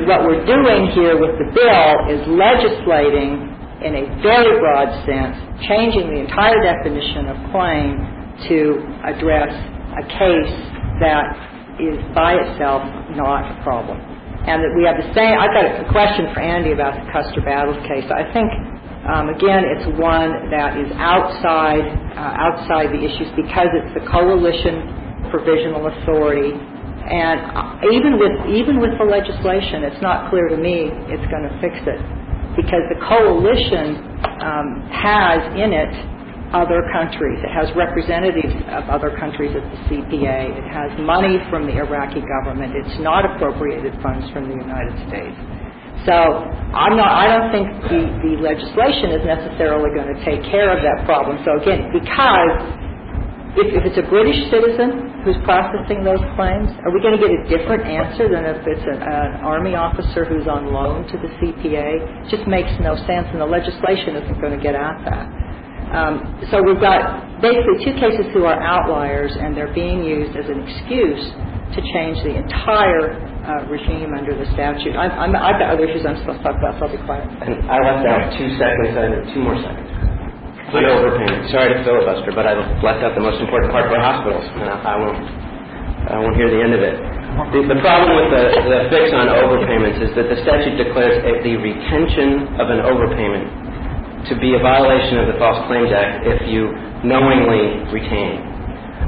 what 0.08 0.24
we're 0.24 0.44
doing 0.48 0.92
here 0.96 1.20
with 1.20 1.36
the 1.36 1.48
bill 1.52 1.92
is 2.08 2.20
legislating 2.28 3.52
in 3.84 3.92
a 3.92 4.04
very 4.24 4.56
broad 4.60 4.88
sense, 5.04 5.36
changing 5.68 6.08
the 6.08 6.20
entire 6.24 6.56
definition 6.64 7.28
of 7.28 7.36
claim 7.52 8.00
to 8.48 8.58
address 9.04 9.52
a 10.00 10.04
case 10.08 10.56
that 11.00 11.55
is 11.78 11.98
by 12.14 12.34
itself 12.36 12.82
not 13.16 13.44
a 13.46 13.56
problem. 13.62 14.00
And 14.46 14.62
that 14.62 14.72
we 14.78 14.86
have 14.86 14.96
the 14.96 15.10
same, 15.10 15.34
I've 15.34 15.50
got 15.50 15.66
a 15.66 15.86
question 15.90 16.30
for 16.30 16.38
Andy 16.40 16.70
about 16.70 16.94
the 16.94 17.04
Custer 17.10 17.42
Battles 17.42 17.80
case. 17.90 18.06
I 18.08 18.30
think, 18.30 18.46
um, 19.10 19.26
again, 19.28 19.66
it's 19.66 19.86
one 19.98 20.50
that 20.54 20.78
is 20.78 20.86
outside, 20.96 21.82
uh, 22.14 22.44
outside 22.46 22.94
the 22.94 23.02
issues 23.02 23.26
because 23.34 23.66
it's 23.74 23.92
the 23.98 24.06
coalition 24.06 25.28
provisional 25.34 25.90
authority. 25.90 26.54
And 26.54 27.38
uh, 27.54 27.90
even 27.90 28.18
with, 28.22 28.34
even 28.54 28.78
with 28.78 28.94
the 28.98 29.06
legislation, 29.06 29.82
it's 29.82 30.00
not 30.02 30.30
clear 30.30 30.46
to 30.46 30.56
me 30.56 30.94
it's 31.10 31.26
going 31.26 31.46
to 31.46 31.54
fix 31.58 31.74
it 31.82 31.98
because 32.54 32.86
the 32.88 32.98
coalition 33.04 33.98
um, 34.40 34.68
has 34.94 35.42
in 35.58 35.74
it 35.74 35.92
other 36.52 36.82
countries. 36.92 37.38
It 37.42 37.50
has 37.50 37.70
representatives 37.74 38.54
of 38.70 38.86
other 38.90 39.16
countries 39.18 39.54
at 39.56 39.62
the 39.62 39.78
CPA. 39.88 40.54
It 40.54 40.68
has 40.70 40.90
money 41.00 41.38
from 41.50 41.66
the 41.66 41.78
Iraqi 41.78 42.22
government. 42.22 42.74
It's 42.76 43.00
not 43.00 43.24
appropriated 43.24 43.94
funds 44.02 44.28
from 44.30 44.48
the 44.50 44.56
United 44.58 44.94
States. 45.08 45.36
So 46.06 46.14
I'm 46.14 46.94
not, 46.94 47.10
I 47.10 47.26
don't 47.26 47.50
think 47.50 47.66
the, 47.90 48.02
the 48.22 48.34
legislation 48.38 49.10
is 49.16 49.26
necessarily 49.26 49.90
going 49.90 50.12
to 50.12 50.18
take 50.22 50.42
care 50.52 50.70
of 50.70 50.84
that 50.86 51.02
problem. 51.06 51.42
So 51.42 51.58
again, 51.58 51.90
because 51.90 52.52
if, 53.58 53.72
if 53.72 53.82
it's 53.88 53.98
a 53.98 54.06
British 54.06 54.38
citizen 54.52 55.24
who's 55.24 55.38
processing 55.42 56.04
those 56.04 56.22
claims, 56.38 56.70
are 56.86 56.92
we 56.94 57.02
going 57.02 57.16
to 57.16 57.22
get 57.22 57.32
a 57.32 57.42
different 57.50 57.88
answer 57.88 58.28
than 58.30 58.44
if 58.46 58.62
it's 58.68 58.86
an, 58.86 59.02
an 59.02 59.42
Army 59.42 59.74
officer 59.74 60.24
who's 60.28 60.46
on 60.46 60.70
loan 60.70 61.08
to 61.10 61.16
the 61.18 61.30
CPA? 61.42 62.22
It 62.22 62.30
just 62.30 62.46
makes 62.46 62.70
no 62.78 62.94
sense, 63.08 63.26
and 63.34 63.40
the 63.40 63.48
legislation 63.48 64.14
isn't 64.20 64.38
going 64.38 64.54
to 64.54 64.62
get 64.62 64.76
at 64.76 65.02
that. 65.08 65.45
Um, 65.96 66.20
so 66.52 66.60
we've 66.60 66.80
got 66.80 67.24
basically 67.40 67.80
two 67.80 67.96
cases 67.96 68.28
who 68.36 68.44
are 68.44 68.60
outliers, 68.60 69.32
and 69.32 69.56
they're 69.56 69.72
being 69.72 70.04
used 70.04 70.36
as 70.36 70.44
an 70.44 70.60
excuse 70.60 71.24
to 71.72 71.80
change 71.96 72.20
the 72.20 72.36
entire 72.36 73.16
uh, 73.16 73.64
regime 73.72 74.12
under 74.12 74.36
the 74.36 74.44
statute. 74.52 74.92
I've 74.92 75.32
got 75.32 75.72
other 75.72 75.88
issues 75.88 76.04
I'm 76.04 76.20
supposed 76.20 76.44
to 76.44 76.52
talk 76.52 76.56
about, 76.60 76.76
so 76.76 76.84
I'll 76.84 76.92
be 76.92 77.00
quiet. 77.00 77.24
And 77.40 77.64
I 77.64 77.80
left 77.80 78.04
out 78.04 78.28
two 78.36 78.48
seconds, 78.60 78.92
two 79.32 79.40
more 79.40 79.56
seconds. 79.56 79.88
Sorry 81.48 81.72
to 81.72 81.80
filibuster, 81.80 82.32
but 82.36 82.44
I 82.44 82.60
left 82.84 83.00
out 83.00 83.16
the 83.16 83.24
most 83.24 83.40
important 83.40 83.72
part 83.72 83.88
for 83.88 83.96
hospitals, 83.96 84.44
I 84.52 85.00
won't, 85.00 86.36
hear 86.36 86.52
the 86.52 86.60
end 86.60 86.76
of 86.76 86.82
it. 86.84 86.96
The, 87.56 87.80
problem 87.80 88.20
with 88.20 88.30
the, 88.36 88.88
fix 88.92 89.12
on 89.16 89.32
overpayments 89.32 90.00
is 90.00 90.12
that 90.12 90.28
the 90.28 90.44
statute 90.44 90.76
declares 90.76 91.24
the 91.40 91.56
retention 91.56 92.52
of 92.60 92.68
an 92.68 92.84
overpayment 92.84 93.65
to 94.28 94.34
be 94.38 94.54
a 94.54 94.60
violation 94.60 95.18
of 95.18 95.26
the 95.30 95.36
False 95.38 95.66
Claims 95.66 95.90
Act 95.94 96.26
if 96.26 96.46
you 96.48 96.70
knowingly 97.06 97.86
retain. 97.94 98.42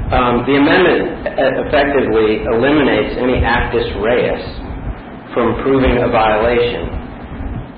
Um, 0.09 0.41
the 0.49 0.57
amendment 0.57 1.27
uh, 1.27 1.69
effectively 1.69 2.41
eliminates 2.49 3.13
any 3.21 3.45
actus 3.45 3.85
reus 4.01 4.41
from 5.37 5.61
proving 5.61 6.01
a 6.01 6.09
violation. 6.09 6.89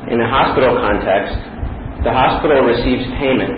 In 0.08 0.18
a 0.22 0.30
hospital 0.30 0.80
context, 0.80 1.36
the 2.08 2.14
hospital 2.14 2.64
receives 2.64 3.04
payment 3.20 3.52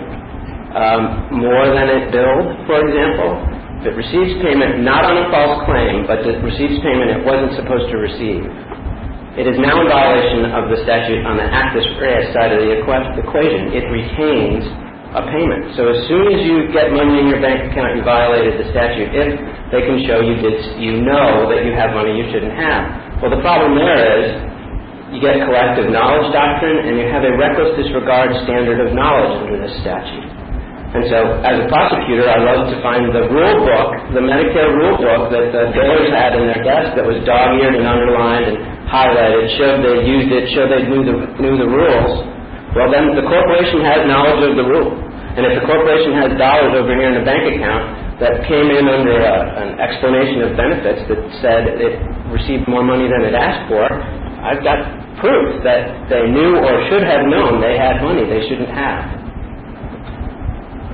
um, 0.74 1.38
more 1.38 1.70
than 1.70 1.86
it 1.86 2.10
billed, 2.10 2.66
for 2.66 2.82
example. 2.82 3.38
If 3.78 3.92
it 3.92 3.96
receives 4.00 4.42
payment 4.42 4.82
not 4.82 5.06
on 5.06 5.22
a 5.22 5.26
false 5.30 5.64
claim, 5.70 6.08
but 6.10 6.26
it 6.26 6.42
receives 6.42 6.80
payment 6.82 7.14
it 7.14 7.22
wasn't 7.22 7.54
supposed 7.54 7.92
to 7.92 7.96
receive, 8.00 8.42
it 9.34 9.50
is 9.50 9.58
now 9.58 9.82
in 9.82 9.90
violation 9.90 10.46
of 10.54 10.70
the 10.70 10.78
statute 10.86 11.26
on 11.26 11.34
the 11.34 11.46
actus 11.46 11.82
reus 11.98 12.30
side 12.30 12.54
of 12.54 12.62
the 12.62 12.70
equa- 12.78 13.18
equation. 13.18 13.74
It 13.74 13.90
retains 13.90 14.62
a 15.14 15.26
payment. 15.30 15.74
So 15.74 15.90
as 15.90 15.98
soon 16.06 16.30
as 16.30 16.46
you 16.46 16.70
get 16.70 16.94
money 16.94 17.18
in 17.18 17.26
your 17.26 17.42
bank 17.42 17.70
account, 17.70 17.98
you 17.98 18.02
violated 18.06 18.62
the 18.62 18.70
statute. 18.70 19.10
If 19.10 19.34
they 19.74 19.82
can 19.86 20.06
show 20.06 20.22
you 20.22 21.02
know 21.02 21.50
that 21.50 21.66
you 21.66 21.74
have 21.74 21.94
money 21.98 22.14
you 22.14 22.30
shouldn't 22.30 22.54
have. 22.54 23.22
Well, 23.22 23.34
the 23.34 23.42
problem 23.42 23.74
there 23.74 23.98
is 24.22 24.54
you 25.14 25.22
get 25.22 25.38
collective 25.46 25.90
knowledge 25.94 26.30
doctrine, 26.34 26.90
and 26.90 26.98
you 26.98 27.06
have 27.06 27.22
a 27.22 27.34
reckless 27.38 27.78
disregard 27.78 28.34
standard 28.42 28.82
of 28.82 28.94
knowledge 28.94 29.46
under 29.46 29.62
this 29.62 29.74
statute. 29.82 30.26
And 30.94 31.06
so, 31.10 31.18
as 31.42 31.58
a 31.58 31.66
prosecutor, 31.70 32.26
I 32.26 32.38
love 32.38 32.70
to 32.70 32.78
find 32.82 33.10
the 33.10 33.26
rule 33.30 33.58
book, 33.66 34.14
the 34.14 34.22
Medicare 34.22 34.70
rule 34.74 34.94
book 34.98 35.30
that 35.34 35.50
the 35.50 35.74
bailiffs 35.74 36.14
had 36.14 36.38
in 36.38 36.46
their 36.50 36.62
desk 36.62 36.94
that 36.98 37.06
was 37.06 37.18
dog-eared 37.26 37.74
and 37.74 37.86
underlined 37.86 38.46
and 38.46 38.58
highlighted, 38.88 39.48
showed 39.56 39.80
they 39.82 40.04
used 40.04 40.30
it, 40.30 40.50
showed 40.52 40.70
they 40.70 40.84
knew 40.86 41.02
the, 41.04 41.16
knew 41.40 41.54
the 41.56 41.68
rules. 41.68 42.12
Well, 42.76 42.90
then 42.90 43.14
the 43.14 43.24
corporation 43.24 43.80
has 43.86 44.04
knowledge 44.06 44.42
of 44.42 44.54
the 44.58 44.66
rule. 44.66 44.92
And 45.34 45.42
if 45.46 45.58
the 45.58 45.66
corporation 45.66 46.14
has 46.14 46.30
dollars 46.38 46.78
over 46.78 46.94
here 46.94 47.10
in 47.10 47.18
the 47.18 47.26
bank 47.26 47.42
account 47.42 48.18
that 48.22 48.46
came 48.46 48.70
in 48.70 48.86
under 48.86 49.18
a, 49.18 49.36
an 49.66 49.82
explanation 49.82 50.46
of 50.46 50.54
benefits 50.54 51.02
that 51.10 51.20
said 51.42 51.62
it 51.74 51.98
received 52.30 52.70
more 52.70 52.86
money 52.86 53.10
than 53.10 53.26
it 53.26 53.34
asked 53.34 53.66
for, 53.66 53.82
I've 53.82 54.62
got 54.62 54.78
proof 55.18 55.62
that 55.64 56.10
they 56.10 56.30
knew 56.30 56.58
or 56.58 56.72
should 56.90 57.02
have 57.02 57.26
known 57.26 57.60
they 57.60 57.78
had 57.78 58.02
money 58.02 58.26
they 58.26 58.46
shouldn't 58.46 58.70
have 58.70 59.23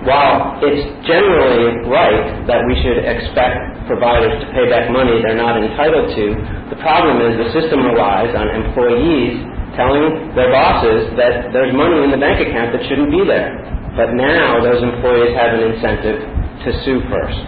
while 0.08 0.56
it's 0.64 0.84
generally 1.04 1.84
right 1.88 2.46
that 2.48 2.64
we 2.64 2.74
should 2.80 3.04
expect 3.04 3.84
providers 3.84 4.32
to 4.40 4.46
pay 4.56 4.64
back 4.72 4.88
money 4.88 5.20
they're 5.20 5.36
not 5.36 5.60
entitled 5.60 6.08
to, 6.16 6.24
the 6.72 6.78
problem 6.80 7.20
is 7.20 7.36
the 7.36 7.50
system 7.52 7.84
relies 7.84 8.32
on 8.32 8.48
employees 8.48 9.44
telling 9.76 10.32
their 10.34 10.50
bosses 10.50 11.12
that 11.20 11.52
there's 11.52 11.76
money 11.76 12.00
in 12.00 12.10
the 12.10 12.20
bank 12.20 12.40
account 12.40 12.72
that 12.72 12.82
shouldn't 12.88 13.12
be 13.12 13.22
there. 13.28 13.54
But 13.92 14.16
now 14.16 14.62
those 14.62 14.80
employees 14.80 15.36
have 15.36 15.52
an 15.58 15.62
incentive 15.74 16.18
to 16.64 16.68
sue 16.84 17.00
first 17.12 17.40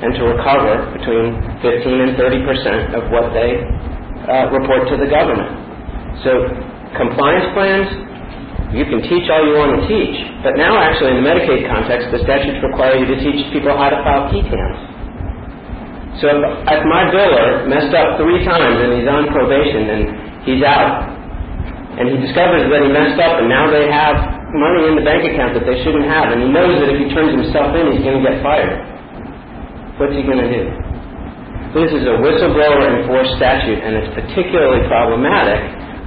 and 0.00 0.16
to 0.16 0.22
recover 0.24 0.96
between 0.96 1.36
15 1.64 2.00
and 2.00 2.12
30 2.16 2.48
percent 2.48 2.82
of 2.96 3.08
what 3.12 3.32
they 3.32 3.60
uh, 4.28 4.52
report 4.52 4.88
to 4.88 4.96
the 4.96 5.08
government. 5.08 5.48
So 6.24 6.44
compliance 6.96 7.48
plans 7.56 8.09
you 8.70 8.86
can 8.86 9.02
teach 9.02 9.26
all 9.26 9.42
you 9.42 9.58
want 9.58 9.74
to 9.74 9.82
teach, 9.90 10.14
but 10.46 10.54
now 10.54 10.78
actually 10.78 11.18
in 11.18 11.18
the 11.18 11.26
Medicaid 11.26 11.66
context, 11.66 12.14
the 12.14 12.22
statutes 12.22 12.62
require 12.62 12.94
you 12.94 13.06
to 13.10 13.18
teach 13.18 13.50
people 13.50 13.74
how 13.74 13.90
to 13.90 13.98
file 14.06 14.30
qui 14.30 14.46
tams. 14.46 14.78
So 16.22 16.30
if 16.30 16.82
my 16.86 17.10
biller 17.10 17.66
messed 17.66 17.90
up 17.90 18.22
three 18.22 18.46
times 18.46 18.78
and 18.78 18.94
he's 18.94 19.10
on 19.10 19.26
probation 19.34 19.82
and 19.90 20.02
he's 20.46 20.62
out, 20.62 21.10
and 21.98 22.14
he 22.14 22.16
discovers 22.22 22.70
that 22.70 22.80
he 22.86 22.90
messed 22.94 23.18
up 23.18 23.42
and 23.42 23.50
now 23.50 23.66
they 23.66 23.90
have 23.90 24.14
money 24.54 24.86
in 24.86 24.94
the 24.94 25.04
bank 25.06 25.26
account 25.26 25.58
that 25.58 25.66
they 25.66 25.82
shouldn't 25.82 26.06
have, 26.06 26.30
and 26.30 26.46
he 26.46 26.48
knows 26.50 26.78
that 26.78 26.94
if 26.94 26.98
he 26.98 27.10
turns 27.10 27.34
himself 27.34 27.74
in, 27.74 27.90
he's 27.90 28.06
going 28.06 28.22
to 28.22 28.24
get 28.24 28.38
fired, 28.38 28.78
what's 29.98 30.14
he 30.14 30.22
going 30.22 30.42
to 30.42 30.50
do? 30.50 30.62
This 31.74 31.90
is 31.90 32.06
a 32.06 32.18
whistleblower 32.22 32.86
enforced 33.02 33.34
statute, 33.38 33.82
and 33.82 33.98
it's 33.98 34.10
particularly 34.14 34.86
problematic 34.86 35.58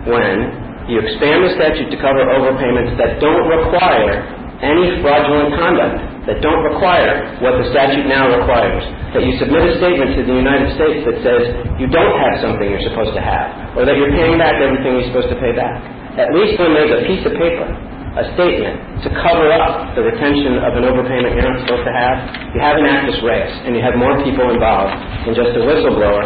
when 0.08 0.63
you 0.88 1.00
expand 1.00 1.48
the 1.48 1.52
statute 1.56 1.90
to 1.92 1.98
cover 2.00 2.24
overpayments 2.28 2.98
that 3.00 3.20
don't 3.24 3.48
require 3.48 4.24
any 4.64 5.00
fraudulent 5.04 5.56
conduct 5.60 6.14
that 6.28 6.40
don't 6.40 6.64
require 6.64 7.36
what 7.44 7.60
the 7.60 7.68
statute 7.76 8.08
now 8.08 8.32
requires. 8.32 8.84
That 9.12 9.28
you 9.28 9.36
submit 9.36 9.68
a 9.68 9.76
statement 9.76 10.16
to 10.16 10.22
the 10.24 10.36
United 10.36 10.72
States 10.80 11.04
that 11.04 11.20
says 11.20 11.42
you 11.78 11.92
don't 11.92 12.16
have 12.16 12.40
something 12.40 12.64
you're 12.64 12.88
supposed 12.88 13.12
to 13.12 13.24
have, 13.24 13.76
or 13.76 13.84
that 13.84 14.00
you're 14.00 14.16
paying 14.16 14.40
back 14.40 14.56
everything 14.64 15.04
you're 15.04 15.10
supposed 15.12 15.30
to 15.36 15.40
pay 15.44 15.52
back. 15.52 15.84
At 16.16 16.32
least 16.32 16.56
when 16.64 16.72
there's 16.72 16.96
a 16.96 17.04
piece 17.04 17.24
of 17.28 17.36
paper, 17.36 17.68
a 18.14 18.24
statement 18.38 19.04
to 19.04 19.10
cover 19.20 19.52
up 19.52 19.98
the 19.98 20.06
retention 20.06 20.62
of 20.64 20.78
an 20.78 20.86
overpayment 20.86 21.34
you're 21.34 21.50
not 21.50 21.60
supposed 21.66 21.84
to 21.84 21.94
have, 21.94 22.16
you 22.56 22.62
have 22.62 22.78
an 22.80 22.86
actus 22.88 23.20
reus, 23.20 23.52
and 23.68 23.76
you 23.76 23.82
have 23.84 24.00
more 24.00 24.16
people 24.24 24.48
involved 24.48 24.96
than 25.28 25.34
just 25.36 25.52
a 25.60 25.62
whistleblower 25.66 26.24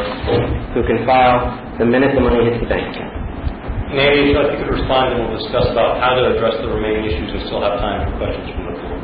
who 0.76 0.86
can 0.86 1.02
file 1.08 1.58
the 1.80 1.88
minute 1.88 2.14
the 2.14 2.22
money 2.22 2.44
hits 2.46 2.60
the 2.62 2.70
bank 2.70 2.86
account. 2.94 3.27
Nancy, 3.94 4.36
if 4.36 4.48
you 4.52 4.58
could 4.66 4.72
respond, 4.84 5.16
and 5.16 5.20
we'll 5.32 5.40
discuss 5.40 5.68
about 5.72 6.00
how 6.04 6.16
to 6.20 6.36
address 6.36 6.56
the 6.60 6.68
remaining 6.68 7.08
issues 7.08 7.32
and 7.32 7.42
still 7.48 7.64
have 7.64 7.80
time 7.80 8.04
for 8.12 8.14
questions 8.20 8.48
from 8.52 8.64
the 8.68 8.76
floor. 8.76 8.98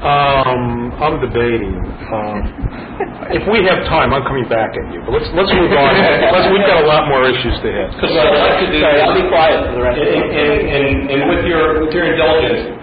Um, 0.00 0.94
I'm 0.96 1.16
debating. 1.20 1.76
Um, 1.76 2.36
if 3.36 3.44
we 3.50 3.60
have 3.68 3.84
time, 3.90 4.14
I'm 4.16 4.24
coming 4.24 4.48
back 4.48 4.72
at 4.72 4.86
you. 4.94 5.02
But 5.04 5.18
let's 5.20 5.28
let's 5.36 5.52
move 5.52 5.68
on. 5.76 5.92
Let's, 5.92 6.46
we've 6.48 6.64
got 6.64 6.80
a 6.80 6.88
lot 6.88 7.04
more 7.10 7.26
issues 7.28 7.52
to 7.60 7.68
hit. 7.68 7.88
Because 7.98 8.14
what 8.16 8.24
I'd 8.32 8.40
like 8.40 8.58
to 8.64 8.66
do... 8.72 8.78
Sorry, 8.80 8.98
I'll 9.02 9.18
be 9.18 9.26
quiet 9.28 9.58
for 9.68 9.72
the 9.76 9.82
rest 9.84 9.98
of 10.00 10.06
the 10.08 10.14
And, 10.14 10.30
and, 10.30 10.82
and- 10.88 11.04
and 11.10 11.20
with 11.28 11.44
your, 11.44 11.84
with 11.84 11.92
your 11.92 12.06
indulgence, 12.16 12.80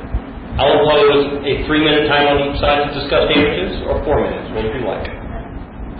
I'll 0.61 0.77
impose 0.83 1.41
a 1.47 1.53
three-minute 1.65 2.05
time 2.11 2.27
on 2.33 2.37
each 2.53 2.57
side 2.61 2.85
to 2.85 2.91
discuss 2.93 3.29
damages, 3.33 3.81
or 3.89 3.97
four 4.05 4.21
minutes, 4.21 4.49
whatever 4.53 4.77
you 4.77 4.85
like? 4.85 5.05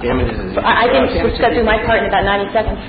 Damages 0.02 0.54
I 0.62 0.86
I 0.86 0.94
think 0.94 1.10
just 1.10 1.42
to 1.42 1.50
do 1.58 1.64
my 1.66 1.82
part 1.86 2.06
in 2.06 2.10
about 2.10 2.24
90 2.24 2.54
seconds. 2.54 2.78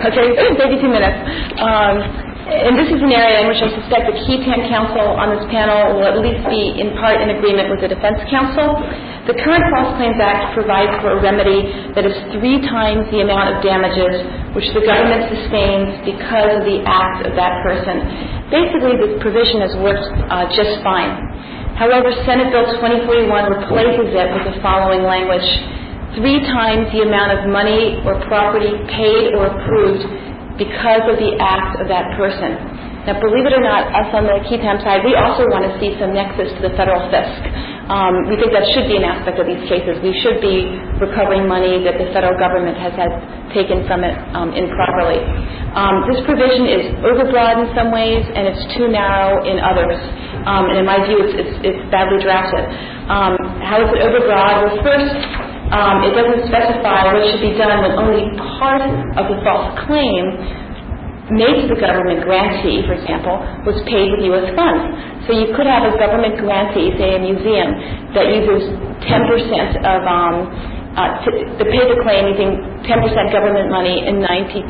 Okay, 0.08 0.26
maybe 0.60 0.76
two 0.80 0.92
minutes. 0.92 1.18
Um, 1.60 2.30
And 2.50 2.74
this 2.74 2.90
is 2.90 2.98
an 2.98 3.14
area 3.14 3.44
in 3.44 3.46
which 3.46 3.62
I 3.62 3.70
suspect 3.70 4.10
the 4.10 4.16
qui 4.26 4.42
tam 4.42 4.66
counsel 4.66 5.06
on 5.14 5.30
this 5.38 5.46
panel 5.54 5.94
will 5.94 6.08
at 6.08 6.18
least 6.18 6.42
be 6.50 6.74
in 6.82 6.98
part 6.98 7.22
in 7.22 7.30
agreement 7.30 7.70
with 7.70 7.78
the 7.78 7.86
defense 7.86 8.18
counsel. 8.26 8.74
The 9.30 9.38
current 9.38 9.62
False 9.70 9.94
Claims 9.94 10.18
Act 10.18 10.58
provides 10.58 10.90
for 10.98 11.14
a 11.14 11.18
remedy 11.22 11.70
that 11.94 12.02
is 12.02 12.16
three 12.34 12.58
times 12.66 13.06
the 13.14 13.22
amount 13.22 13.54
of 13.54 13.62
damages 13.62 14.26
which 14.58 14.66
the 14.74 14.82
government 14.82 15.30
sustains 15.30 16.02
because 16.02 16.58
of 16.58 16.66
the 16.66 16.82
act 16.90 17.22
of 17.22 17.38
that 17.38 17.62
person. 17.62 18.02
Basically, 18.50 18.98
this 18.98 19.14
provision 19.22 19.62
has 19.62 19.76
worked 19.78 20.10
uh, 20.10 20.50
just 20.50 20.82
fine. 20.82 21.14
However, 21.80 22.12
Senate 22.28 22.52
Bill 22.52 22.68
2041 22.76 23.24
replaces 23.56 24.12
it 24.12 24.28
with 24.36 24.52
the 24.52 24.60
following 24.60 25.00
language. 25.00 25.48
Three 26.12 26.44
times 26.44 26.92
the 26.92 27.08
amount 27.08 27.32
of 27.32 27.48
money 27.48 27.96
or 28.04 28.20
property 28.28 28.68
paid 28.92 29.32
or 29.32 29.48
approved 29.48 30.04
because 30.60 31.08
of 31.08 31.16
the 31.16 31.40
act 31.40 31.80
of 31.80 31.88
that 31.88 32.20
person. 32.20 32.52
Now, 33.08 33.16
believe 33.16 33.48
it 33.48 33.56
or 33.56 33.64
not, 33.64 33.96
us 33.96 34.12
on 34.12 34.28
the 34.28 34.44
qui 34.44 34.60
tam 34.60 34.76
side, 34.84 35.08
we 35.08 35.16
also 35.16 35.48
want 35.48 35.64
to 35.64 35.72
see 35.80 35.96
some 35.96 36.12
nexus 36.12 36.52
to 36.60 36.68
the 36.68 36.76
federal 36.76 37.00
fisc. 37.08 37.48
Um, 37.90 38.30
we 38.30 38.38
think 38.38 38.54
that 38.54 38.62
should 38.70 38.86
be 38.86 39.02
an 39.02 39.02
aspect 39.02 39.42
of 39.42 39.50
these 39.50 39.66
cases. 39.66 39.98
We 39.98 40.14
should 40.22 40.38
be 40.38 40.62
recovering 41.02 41.50
money 41.50 41.82
that 41.82 41.98
the 41.98 42.06
federal 42.14 42.38
government 42.38 42.78
has 42.78 42.94
had 42.94 43.10
taken 43.50 43.82
from 43.90 44.06
it 44.06 44.14
um, 44.30 44.54
improperly. 44.54 45.18
Um, 45.74 46.06
this 46.06 46.22
provision 46.22 46.70
is 46.70 46.84
overbroad 47.02 47.66
in 47.66 47.68
some 47.74 47.90
ways, 47.90 48.22
and 48.22 48.46
it's 48.46 48.62
too 48.78 48.86
narrow 48.86 49.42
in 49.42 49.58
others. 49.58 49.98
And 49.98 50.78
in 50.78 50.86
my 50.86 51.02
view, 51.02 51.18
it's, 51.18 51.82
badly 51.90 52.22
drafted. 52.22 52.62
How 53.10 53.82
is 53.82 53.90
it 53.90 54.00
overbroad? 54.06 54.70
Well, 54.70 54.78
first, 54.86 55.10
it 55.10 56.12
doesn't 56.14 56.46
specify 56.46 57.10
what 57.10 57.26
should 57.26 57.42
be 57.42 57.58
done 57.58 57.74
when 57.82 57.92
only 57.98 58.26
part 58.58 58.86
of 59.18 59.24
the 59.26 59.38
false 59.42 59.74
claim 59.90 60.69
made 61.30 61.62
to 61.62 61.66
the 61.70 61.78
government 61.78 62.26
grantee, 62.26 62.82
for 62.86 62.94
example, 62.94 63.38
was 63.66 63.78
paid 63.86 64.10
with 64.10 64.26
U.S. 64.34 64.50
funds. 64.58 64.84
So 65.26 65.34
you 65.34 65.54
could 65.54 65.66
have 65.66 65.86
a 65.86 65.94
government 65.96 66.38
grantee, 66.42 66.90
say 66.98 67.16
a 67.16 67.20
museum, 67.22 67.70
that 68.14 68.26
uses 68.30 68.74
10% 69.06 69.82
of 69.86 70.00
um, 70.06 70.36
uh, 70.90 71.22
to, 71.22 71.30
to 71.30 71.64
pay 71.70 71.84
the 71.86 71.98
claim 72.02 72.26
using 72.34 72.58
10% 72.82 73.30
government 73.30 73.70
money 73.70 74.02
and 74.02 74.18
90% 74.18 74.66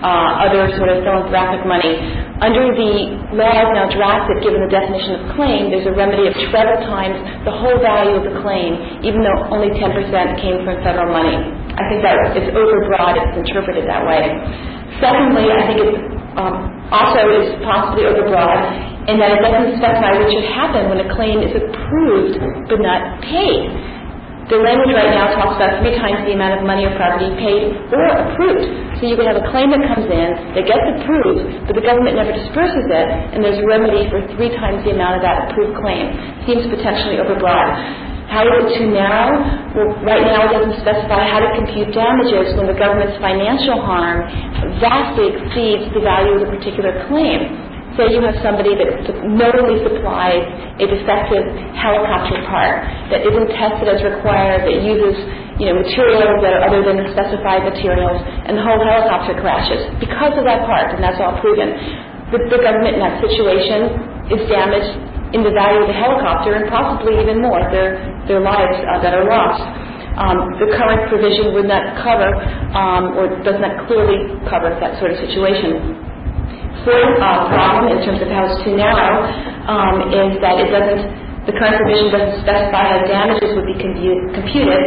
uh, 0.00 0.44
other 0.48 0.72
sort 0.80 0.88
of 0.88 1.04
philanthropic 1.04 1.60
money. 1.68 2.00
Under 2.40 2.72
the 2.72 2.92
laws 3.36 3.68
now 3.76 3.86
drafted, 3.92 4.40
given 4.40 4.64
the 4.64 4.72
definition 4.72 5.20
of 5.20 5.36
claim, 5.36 5.68
there's 5.68 5.84
a 5.84 5.92
remedy 5.92 6.32
of 6.32 6.34
treble 6.48 6.80
times 6.88 7.20
the 7.44 7.52
whole 7.52 7.76
value 7.84 8.16
of 8.16 8.24
the 8.24 8.40
claim, 8.40 9.04
even 9.04 9.20
though 9.20 9.52
only 9.52 9.68
10% 9.76 9.92
came 10.40 10.64
from 10.64 10.80
federal 10.80 11.12
money. 11.12 11.36
I 11.76 11.82
think 11.92 12.00
that 12.06 12.16
is 12.40 12.48
overbroad. 12.56 13.20
It's 13.20 13.36
interpreted 13.44 13.84
that 13.84 14.06
way. 14.08 14.73
Secondly, 15.00 15.50
I 15.50 15.62
think 15.66 15.78
it 15.82 15.92
um, 16.38 16.54
also 16.90 17.22
is 17.42 17.46
possibly 17.62 18.06
overbroad 18.06 18.60
in 19.10 19.20
that 19.20 19.36
it 19.36 19.40
doesn't 19.44 19.76
specify 19.78 20.16
what 20.16 20.30
should 20.30 20.48
happen 20.54 20.88
when 20.88 20.98
a 21.02 21.08
claim 21.14 21.42
is 21.44 21.52
approved 21.52 22.40
but 22.70 22.80
not 22.80 23.20
paid. 23.22 23.68
The 24.44 24.60
language 24.60 24.92
right 24.92 25.08
now 25.08 25.32
talks 25.40 25.56
about 25.56 25.80
three 25.80 25.96
times 25.96 26.20
the 26.28 26.36
amount 26.36 26.60
of 26.60 26.68
money 26.68 26.84
or 26.84 26.92
property 27.00 27.32
paid 27.40 27.72
or 27.88 28.04
approved. 28.28 28.68
So 29.00 29.08
you 29.08 29.16
could 29.16 29.24
have 29.24 29.40
a 29.40 29.46
claim 29.48 29.72
that 29.72 29.80
comes 29.88 30.04
in, 30.04 30.28
that 30.52 30.68
gets 30.68 30.84
approved, 31.00 31.64
but 31.64 31.72
the 31.72 31.80
government 31.80 32.20
never 32.20 32.28
disperses 32.28 32.84
it, 32.84 33.06
and 33.32 33.40
there's 33.40 33.56
a 33.56 33.64
remedy 33.64 34.04
for 34.12 34.20
three 34.36 34.52
times 34.60 34.84
the 34.84 34.92
amount 34.92 35.16
of 35.16 35.22
that 35.24 35.48
approved 35.48 35.80
claim. 35.80 36.12
Seems 36.44 36.68
potentially 36.68 37.16
overbroad. 37.24 37.72
How 38.30 38.44
is 38.46 38.72
it 38.72 38.88
narrow? 38.88 39.36
Right 40.02 40.24
now 40.24 40.48
it 40.48 40.52
doesn't 40.56 40.80
specify 40.80 41.28
how 41.28 41.44
to 41.44 41.50
compute 41.60 41.92
damages 41.92 42.56
when 42.56 42.66
the 42.66 42.76
government's 42.76 43.20
financial 43.20 43.78
harm 43.84 44.24
vastly 44.80 45.34
exceeds 45.34 45.92
the 45.92 46.00
value 46.00 46.40
of 46.40 46.48
the 46.48 46.50
particular 46.50 47.04
claim. 47.06 47.52
Say 47.94 48.10
you 48.10 48.24
have 48.26 48.34
somebody 48.42 48.74
that 48.74 48.90
knowingly 49.22 49.78
supplies 49.86 50.42
a 50.82 50.86
defective 50.88 51.46
helicopter 51.78 52.42
part 52.50 52.82
that 53.14 53.22
isn't 53.22 53.54
tested 53.54 53.86
as 53.86 54.02
required, 54.02 54.66
that 54.66 54.82
uses 54.82 55.14
you 55.62 55.70
know, 55.70 55.78
materials 55.78 56.42
that 56.42 56.58
are 56.58 56.64
other 56.66 56.82
than 56.82 56.98
the 56.98 57.06
specified 57.14 57.62
materials, 57.62 58.18
and 58.18 58.58
the 58.58 58.64
whole 58.66 58.82
helicopter 58.82 59.38
crashes 59.38 59.86
because 60.02 60.34
of 60.34 60.42
that 60.42 60.66
part, 60.66 60.90
and 60.90 60.98
that's 60.98 61.22
all 61.22 61.38
proven. 61.38 61.70
The, 62.34 62.58
government 62.58 62.98
in 62.98 63.02
that 63.04 63.22
situation 63.22 64.34
is 64.34 64.42
damaged 64.50 64.90
in 65.34 65.42
the 65.42 65.54
value 65.54 65.82
of 65.82 65.90
the 65.90 65.98
helicopter 65.98 66.54
and 66.54 66.70
possibly 66.70 67.18
even 67.22 67.42
more, 67.42 67.62
their, 67.70 68.13
their 68.28 68.40
lives 68.40 68.76
uh, 68.88 69.00
that 69.02 69.14
are 69.14 69.26
lost. 69.28 69.62
Um, 70.16 70.56
the 70.60 70.68
current 70.76 71.08
provision 71.10 71.54
would 71.54 71.66
not 71.68 71.98
cover 72.04 72.30
um, 72.76 73.16
or 73.18 73.28
does 73.44 73.58
not 73.60 73.86
clearly 73.88 74.28
cover 74.50 74.72
that 74.80 74.98
sort 75.00 75.12
of 75.12 75.18
situation. 75.24 76.00
Fourth 76.84 77.16
uh, 77.22 77.48
problem 77.50 77.96
in 77.96 78.00
terms 78.04 78.20
of 78.22 78.28
how 78.28 78.46
it's 78.50 78.60
too 78.64 78.76
narrow 78.76 79.24
um, 79.70 80.12
is 80.12 80.38
that 80.44 80.60
it 80.60 80.68
doesn't, 80.70 81.02
the 81.48 81.54
current 81.56 81.76
provision 81.80 82.12
doesn't 82.12 82.42
specify 82.44 82.84
how 82.96 83.00
damages 83.08 83.50
would 83.56 83.66
be 83.68 83.76
compu- 83.80 84.24
computed 84.36 84.82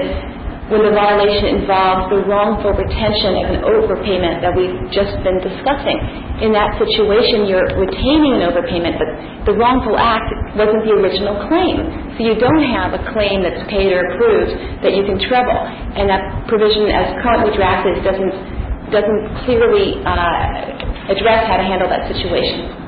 when 0.68 0.84
the 0.84 0.92
violation 0.92 1.64
involves 1.64 2.12
the 2.12 2.20
wrongful 2.28 2.76
retention 2.76 3.40
of 3.40 3.48
an 3.56 3.60
overpayment 3.64 4.44
that 4.44 4.52
we've 4.52 4.76
just 4.92 5.16
been 5.24 5.40
discussing. 5.40 5.96
In 6.44 6.52
that 6.52 6.76
situation, 6.76 7.48
you're 7.48 7.72
retaining 7.80 8.44
an 8.44 8.52
overpayment, 8.52 9.00
but 9.00 9.10
the 9.48 9.56
wrongful 9.56 9.96
act 9.96 10.28
wasn't 10.60 10.84
the 10.84 10.94
original 11.00 11.40
claim. 11.48 11.88
So 12.20 12.28
you 12.28 12.36
don't 12.36 12.68
have 12.68 12.92
a 12.92 13.02
claim 13.16 13.48
that's 13.48 13.64
paid 13.72 13.96
or 13.96 14.04
approved 14.12 14.84
that 14.84 14.92
you 14.92 15.08
can 15.08 15.16
treble. 15.24 15.56
And 15.96 16.12
that 16.12 16.48
provision, 16.52 16.92
as 16.92 17.16
currently 17.24 17.56
drafted, 17.56 18.04
doesn't 18.04 18.58
doesn't 18.88 19.44
clearly 19.44 20.00
uh, 20.08 21.12
address 21.12 21.44
how 21.44 21.58
to 21.60 21.64
handle 21.64 21.90
that 21.90 22.08
situation. 22.08 22.87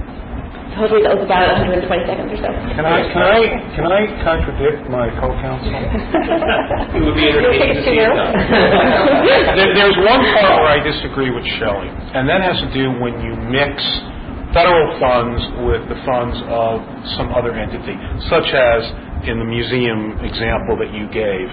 So 0.70 0.86
hopefully 0.86 1.02
that 1.04 1.18
was 1.18 1.26
about 1.26 1.50
120 1.66 1.86
seconds 2.06 2.30
or 2.30 2.40
so. 2.46 2.50
Can 2.78 2.86
I 2.86 3.02
can 3.10 3.24
I 3.26 3.40
can 3.74 3.86
I 3.90 4.02
contradict 4.22 4.86
my 4.90 5.10
co-counsel? 5.18 5.70
It 6.96 7.02
would 7.06 7.16
be 7.18 7.26
You'll 7.30 7.38
entertaining 7.42 7.76
to 7.80 7.84
see 7.86 7.98
you. 8.02 8.10
it 8.10 8.16
done. 8.16 8.34
There, 9.58 9.72
there's 9.76 9.98
one 10.06 10.22
part 10.40 10.62
where 10.62 10.72
I 10.74 10.80
disagree 10.82 11.30
with 11.34 11.46
Shelley, 11.60 11.90
and 11.90 12.30
that 12.30 12.42
has 12.42 12.58
to 12.62 12.70
do 12.74 12.90
when 13.02 13.18
you 13.22 13.34
mix 13.50 13.76
federal 14.54 14.98
funds 14.98 15.42
with 15.70 15.84
the 15.90 15.98
funds 16.06 16.38
of 16.50 16.82
some 17.18 17.30
other 17.34 17.54
entity, 17.54 17.94
such 18.30 18.50
as 18.50 18.82
in 19.30 19.38
the 19.38 19.46
museum 19.46 20.18
example 20.26 20.74
that 20.82 20.90
you 20.94 21.06
gave. 21.14 21.46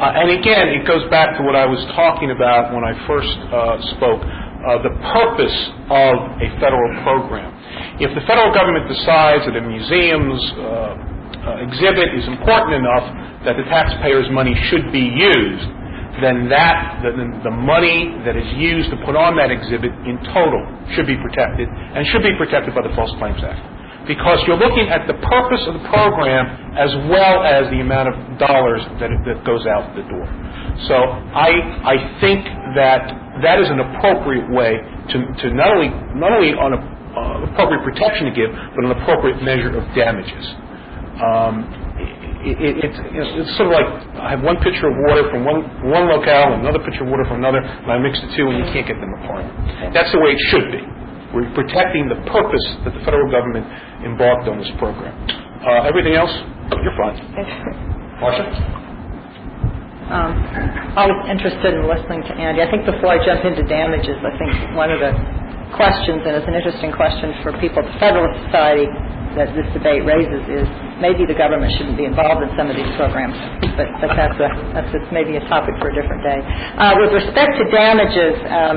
Uh, 0.00 0.18
and 0.18 0.30
again, 0.34 0.72
it 0.74 0.86
goes 0.88 1.04
back 1.10 1.36
to 1.38 1.44
what 1.44 1.54
I 1.54 1.66
was 1.66 1.78
talking 1.94 2.32
about 2.32 2.72
when 2.74 2.82
I 2.82 2.96
first 3.06 3.30
uh, 3.52 3.76
spoke, 3.94 4.22
uh, 4.24 4.82
the 4.82 4.94
purpose 5.14 5.58
of 5.92 6.14
a 6.42 6.48
federal 6.58 6.90
program. 7.06 7.52
If 8.00 8.14
the 8.14 8.24
federal 8.26 8.52
government 8.52 8.88
decides 8.88 9.46
that 9.46 9.54
a 9.56 9.64
museum's 9.64 10.42
uh, 10.56 10.64
uh, 11.40 11.66
exhibit 11.66 12.12
is 12.16 12.26
important 12.28 12.74
enough 12.76 13.06
that 13.44 13.56
the 13.56 13.64
taxpayers' 13.68 14.28
money 14.30 14.52
should 14.68 14.92
be 14.92 15.04
used, 15.04 15.66
then 16.20 16.50
that, 16.52 17.00
the, 17.00 17.12
the 17.44 17.54
money 17.54 18.12
that 18.26 18.36
is 18.36 18.46
used 18.58 18.90
to 18.90 18.98
put 19.06 19.16
on 19.16 19.36
that 19.40 19.48
exhibit 19.48 19.94
in 20.04 20.20
total 20.34 20.60
should 20.92 21.06
be 21.06 21.16
protected 21.16 21.68
and 21.68 22.04
should 22.12 22.22
be 22.22 22.34
protected 22.36 22.74
by 22.74 22.82
the 22.82 22.92
False 22.94 23.12
Claims 23.16 23.40
Act. 23.40 23.62
Because 24.08 24.42
you're 24.48 24.58
looking 24.58 24.88
at 24.88 25.06
the 25.06 25.14
purpose 25.14 25.62
of 25.70 25.80
the 25.80 25.84
program 25.88 26.44
as 26.74 26.90
well 27.08 27.44
as 27.44 27.70
the 27.70 27.80
amount 27.80 28.10
of 28.10 28.16
dollars 28.40 28.82
that, 28.98 29.12
that 29.24 29.44
goes 29.46 29.64
out 29.70 29.94
the 29.94 30.02
door. 30.08 30.26
So 30.88 30.96
I, 30.96 31.52
I 31.84 31.96
think 32.20 32.44
that 32.74 33.06
that 33.44 33.60
is 33.60 33.68
an 33.68 33.80
appropriate 33.80 34.50
way 34.50 34.76
to, 34.76 35.16
to 35.16 35.46
not 35.54 35.72
only, 35.76 35.88
not 36.16 36.32
only 36.32 36.52
on 36.56 36.74
a, 36.74 36.80
uh, 37.16 37.50
appropriate 37.50 37.82
protection 37.82 38.30
to 38.30 38.34
give, 38.34 38.50
but 38.50 38.84
an 38.84 38.92
appropriate 38.94 39.42
measure 39.42 39.74
of 39.74 39.82
damages. 39.94 40.44
Um, 41.20 41.66
it, 42.40 42.56
it, 42.56 42.74
it's, 42.88 42.98
it's 43.36 43.52
sort 43.60 43.68
of 43.68 43.76
like 43.76 43.88
I 44.16 44.32
have 44.32 44.40
one 44.40 44.56
pitcher 44.64 44.88
of 44.88 44.96
water 45.04 45.28
from 45.28 45.44
one, 45.44 45.60
one 45.84 46.08
locale 46.08 46.56
and 46.56 46.64
another 46.64 46.80
pitcher 46.80 47.04
of 47.04 47.12
water 47.12 47.28
from 47.28 47.44
another, 47.44 47.60
and 47.60 47.90
I 47.90 48.00
mix 48.00 48.16
the 48.16 48.32
two, 48.32 48.48
and 48.48 48.56
you 48.56 48.66
can't 48.72 48.88
get 48.88 48.96
them 48.96 49.12
apart. 49.20 49.44
That's 49.92 50.08
the 50.12 50.20
way 50.20 50.32
it 50.32 50.40
should 50.48 50.72
be. 50.72 50.80
We're 51.36 51.52
protecting 51.52 52.08
the 52.08 52.18
purpose 52.32 52.64
that 52.88 52.96
the 52.96 53.02
federal 53.04 53.30
government 53.30 53.68
embarked 54.02 54.48
on 54.48 54.58
this 54.58 54.72
program. 54.80 55.14
Uh, 55.62 55.84
everything 55.86 56.16
else, 56.16 56.32
you're 56.80 56.96
fine. 56.96 57.20
Marcia? 58.20 58.80
Um, 60.10 60.34
I 60.98 61.06
was 61.06 61.20
interested 61.30 61.70
in 61.70 61.86
listening 61.86 62.26
to 62.26 62.32
Andy. 62.34 62.66
I 62.66 62.68
think 62.72 62.82
before 62.82 63.14
I 63.14 63.22
jump 63.22 63.46
into 63.46 63.62
damages, 63.70 64.18
I 64.26 64.34
think 64.34 64.50
one 64.74 64.90
of 64.90 64.98
the 64.98 65.14
questions, 65.74 66.22
and 66.26 66.36
it's 66.36 66.48
an 66.48 66.54
interesting 66.54 66.92
question 66.92 67.34
for 67.42 67.54
people 67.62 67.82
at 67.82 67.86
the 67.88 67.96
Federalist 67.98 68.38
Society 68.48 68.86
that 69.38 69.54
this 69.54 69.66
debate 69.70 70.02
raises, 70.02 70.42
is 70.50 70.66
maybe 70.98 71.22
the 71.22 71.38
government 71.38 71.70
shouldn't 71.78 71.94
be 71.94 72.04
involved 72.04 72.42
in 72.42 72.50
some 72.58 72.66
of 72.66 72.74
these 72.74 72.90
programs. 72.98 73.34
But, 73.78 73.86
but 74.02 74.10
that's, 74.18 74.38
a, 74.42 74.48
that's 74.74 74.90
a, 74.90 75.00
maybe 75.14 75.38
a 75.38 75.44
topic 75.46 75.78
for 75.78 75.88
a 75.90 75.94
different 75.94 76.26
day. 76.26 76.40
Uh, 76.42 76.98
with 76.98 77.14
respect 77.14 77.54
to 77.62 77.64
damages, 77.70 78.34
um, 78.50 78.76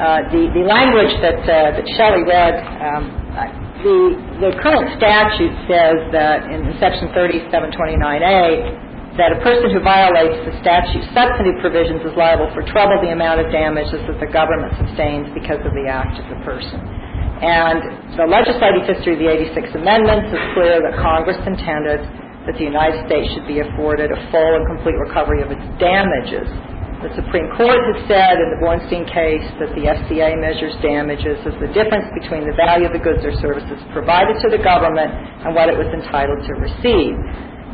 uh, 0.00 0.26
the, 0.32 0.48
the 0.56 0.64
language 0.64 1.12
that, 1.20 1.44
uh, 1.44 1.76
that 1.76 1.86
Shelley 2.00 2.24
read, 2.24 2.56
um, 2.80 3.04
the, 3.84 4.16
the 4.40 4.50
current 4.64 4.88
statute 4.96 5.52
says 5.68 5.98
that 6.16 6.48
in 6.48 6.64
Section 6.80 7.12
3729A, 7.12 8.93
that 9.14 9.30
a 9.30 9.38
person 9.46 9.70
who 9.70 9.78
violates 9.78 10.42
the 10.42 10.54
statute's 10.58 11.06
substantive 11.14 11.62
provisions 11.62 12.02
is 12.02 12.14
liable 12.18 12.50
for 12.50 12.66
treble 12.66 12.98
the 12.98 13.14
amount 13.14 13.38
of 13.38 13.46
damages 13.54 14.02
that 14.10 14.18
the 14.18 14.26
government 14.26 14.74
sustains 14.74 15.30
because 15.30 15.62
of 15.62 15.70
the 15.70 15.86
act 15.86 16.18
of 16.18 16.26
the 16.26 16.38
person. 16.42 16.82
And 17.38 18.18
the 18.18 18.26
legislative 18.26 18.90
history 18.90 19.14
of 19.14 19.20
the 19.22 19.30
86 19.54 19.70
Amendments 19.78 20.34
is 20.34 20.42
clear 20.58 20.82
that 20.82 20.98
Congress 20.98 21.38
intended 21.46 22.02
that 22.46 22.58
the 22.58 22.66
United 22.66 23.06
States 23.06 23.30
should 23.38 23.46
be 23.46 23.62
afforded 23.62 24.10
a 24.10 24.18
full 24.34 24.52
and 24.58 24.66
complete 24.66 24.98
recovery 24.98 25.46
of 25.46 25.50
its 25.54 25.62
damages. 25.78 26.50
The 27.06 27.14
Supreme 27.14 27.52
Court 27.54 27.78
has 27.94 28.00
said 28.08 28.40
in 28.40 28.48
the 28.50 28.60
Bornstein 28.64 29.04
case 29.06 29.44
that 29.60 29.70
the 29.76 29.94
FCA 29.94 30.40
measures 30.40 30.74
damages 30.80 31.38
as 31.44 31.54
the 31.62 31.70
difference 31.70 32.08
between 32.16 32.48
the 32.48 32.56
value 32.56 32.88
of 32.88 32.96
the 32.96 33.02
goods 33.02 33.20
or 33.22 33.36
services 33.38 33.78
provided 33.92 34.40
to 34.42 34.48
the 34.48 34.58
government 34.58 35.12
and 35.44 35.54
what 35.54 35.68
it 35.68 35.76
was 35.76 35.86
entitled 35.92 36.40
to 36.48 36.52
receive. 36.58 37.14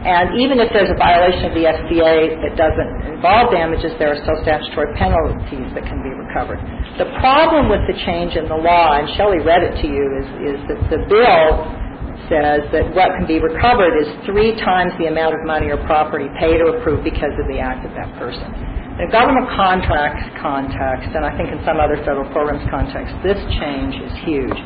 And 0.01 0.41
even 0.41 0.57
if 0.65 0.73
there's 0.73 0.89
a 0.89 0.97
violation 0.97 1.53
of 1.53 1.53
the 1.53 1.69
FCA 1.69 2.41
that 2.41 2.57
doesn't 2.57 2.93
involve 3.13 3.53
damages, 3.53 3.93
there 4.01 4.17
are 4.17 4.21
still 4.25 4.41
statutory 4.41 4.97
penalties 4.97 5.69
that 5.77 5.85
can 5.85 6.01
be 6.01 6.09
recovered. 6.17 6.57
The 6.97 7.05
problem 7.21 7.69
with 7.69 7.85
the 7.85 7.93
change 8.09 8.33
in 8.33 8.49
the 8.49 8.57
law, 8.57 8.97
and 8.97 9.05
Shelley 9.21 9.45
read 9.45 9.61
it 9.61 9.77
to 9.77 9.87
you, 9.89 10.05
is, 10.41 10.57
that 10.73 10.81
the 10.89 11.05
bill 11.05 11.69
says 12.33 12.65
that 12.73 12.89
what 12.97 13.13
can 13.21 13.29
be 13.29 13.45
recovered 13.45 13.93
is 14.01 14.09
three 14.25 14.57
times 14.65 14.97
the 14.97 15.13
amount 15.13 15.37
of 15.37 15.45
money 15.45 15.69
or 15.69 15.77
property 15.85 16.33
paid 16.41 16.65
or 16.65 16.81
approved 16.81 17.05
because 17.05 17.37
of 17.37 17.45
the 17.53 17.61
act 17.61 17.85
of 17.85 17.93
that 17.93 18.09
person. 18.17 18.49
In 18.97 19.05
a 19.05 19.13
government 19.13 19.53
contracts 19.53 20.25
context, 20.41 21.13
and 21.13 21.29
I 21.29 21.37
think 21.37 21.53
in 21.53 21.61
some 21.69 21.77
other 21.77 22.01
federal 22.09 22.29
programs 22.33 22.65
context, 22.73 23.13
this 23.21 23.37
change 23.61 24.01
is 24.01 24.13
huge. 24.25 24.57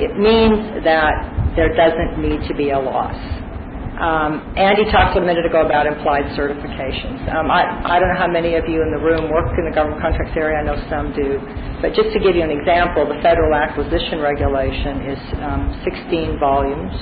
It 0.00 0.16
means 0.16 0.84
that 0.84 1.52
there 1.56 1.76
doesn't 1.76 2.20
need 2.24 2.40
to 2.48 2.54
be 2.56 2.70
a 2.72 2.80
loss. 2.80 3.16
Um, 3.98 4.54
Andy 4.56 4.86
talked 4.90 5.18
a 5.18 5.20
minute 5.20 5.44
ago 5.44 5.66
about 5.66 5.86
implied 5.86 6.24
certifications. 6.38 7.18
Um, 7.34 7.50
I, 7.50 7.66
I 7.84 8.00
don't 8.00 8.08
know 8.08 8.18
how 8.18 8.30
many 8.30 8.54
of 8.54 8.64
you 8.70 8.82
in 8.82 8.90
the 8.94 9.02
room 9.02 9.28
work 9.30 9.52
in 9.58 9.66
the 9.68 9.74
government 9.74 10.00
contracts 10.00 10.32
area. 10.38 10.58
I 10.58 10.64
know 10.64 10.78
some 10.88 11.12
do. 11.12 11.36
But 11.82 11.92
just 11.92 12.14
to 12.14 12.18
give 12.22 12.34
you 12.38 12.42
an 12.42 12.54
example, 12.54 13.04
the 13.04 13.20
federal 13.20 13.52
acquisition 13.52 14.22
regulation 14.24 14.94
is 15.12 15.20
um, 15.44 15.62
16 15.84 16.38
volumes. 16.40 16.94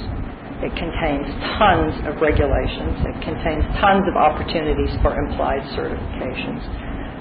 It 0.66 0.74
contains 0.74 1.28
tons 1.60 1.94
of 2.10 2.18
regulations. 2.18 2.98
It 3.06 3.18
contains 3.22 3.64
tons 3.78 4.04
of 4.10 4.16
opportunities 4.18 4.90
for 5.04 5.14
implied 5.14 5.62
certifications. 5.78 6.64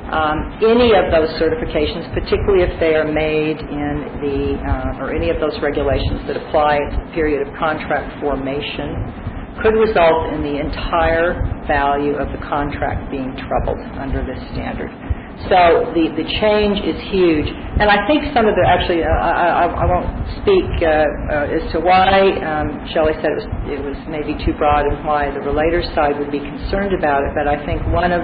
Um, 0.10 0.60
any 0.64 0.96
of 0.96 1.12
those 1.14 1.30
certifications, 1.38 2.10
particularly 2.16 2.64
if 2.64 2.80
they 2.80 2.96
are 2.96 3.06
made 3.08 3.60
in 3.60 3.96
the, 4.24 4.40
uh, 4.66 5.04
or 5.04 5.14
any 5.14 5.30
of 5.30 5.40
those 5.40 5.54
regulations 5.62 6.26
that 6.28 6.38
apply 6.38 6.80
at 6.82 6.92
the 6.96 7.14
period 7.14 7.46
of 7.46 7.54
contract 7.60 8.20
formation, 8.24 9.35
could 9.62 9.76
result 9.76 10.34
in 10.34 10.44
the 10.44 10.60
entire 10.60 11.40
value 11.68 12.16
of 12.16 12.32
the 12.32 12.42
contract 12.46 13.12
being 13.12 13.36
trebled 13.48 13.82
under 13.98 14.26
this 14.26 14.40
standard. 14.52 14.92
So 15.52 15.92
the, 15.92 16.16
the 16.16 16.24
change 16.40 16.80
is 16.80 16.96
huge. 17.12 17.52
And 17.52 17.92
I 17.92 18.08
think 18.08 18.24
some 18.32 18.48
of 18.48 18.56
the, 18.56 18.64
actually, 18.64 19.04
uh, 19.04 19.12
I, 19.12 19.68
I, 19.68 19.84
I 19.84 19.86
won't 19.86 20.08
speak 20.40 20.72
uh, 20.80 20.88
uh, 20.88 21.58
as 21.60 21.64
to 21.76 21.84
why 21.84 22.32
um, 22.40 22.88
Shelley 22.96 23.20
said 23.20 23.36
it 23.36 23.40
was, 23.44 23.48
it 23.68 23.82
was 23.84 24.00
maybe 24.08 24.40
too 24.48 24.56
broad 24.56 24.88
and 24.88 25.04
why 25.04 25.28
the 25.36 25.44
relator 25.44 25.84
side 25.92 26.16
would 26.24 26.32
be 26.32 26.40
concerned 26.40 26.96
about 26.96 27.28
it, 27.28 27.36
but 27.36 27.52
I 27.52 27.60
think 27.68 27.84
one 27.92 28.16
of 28.16 28.24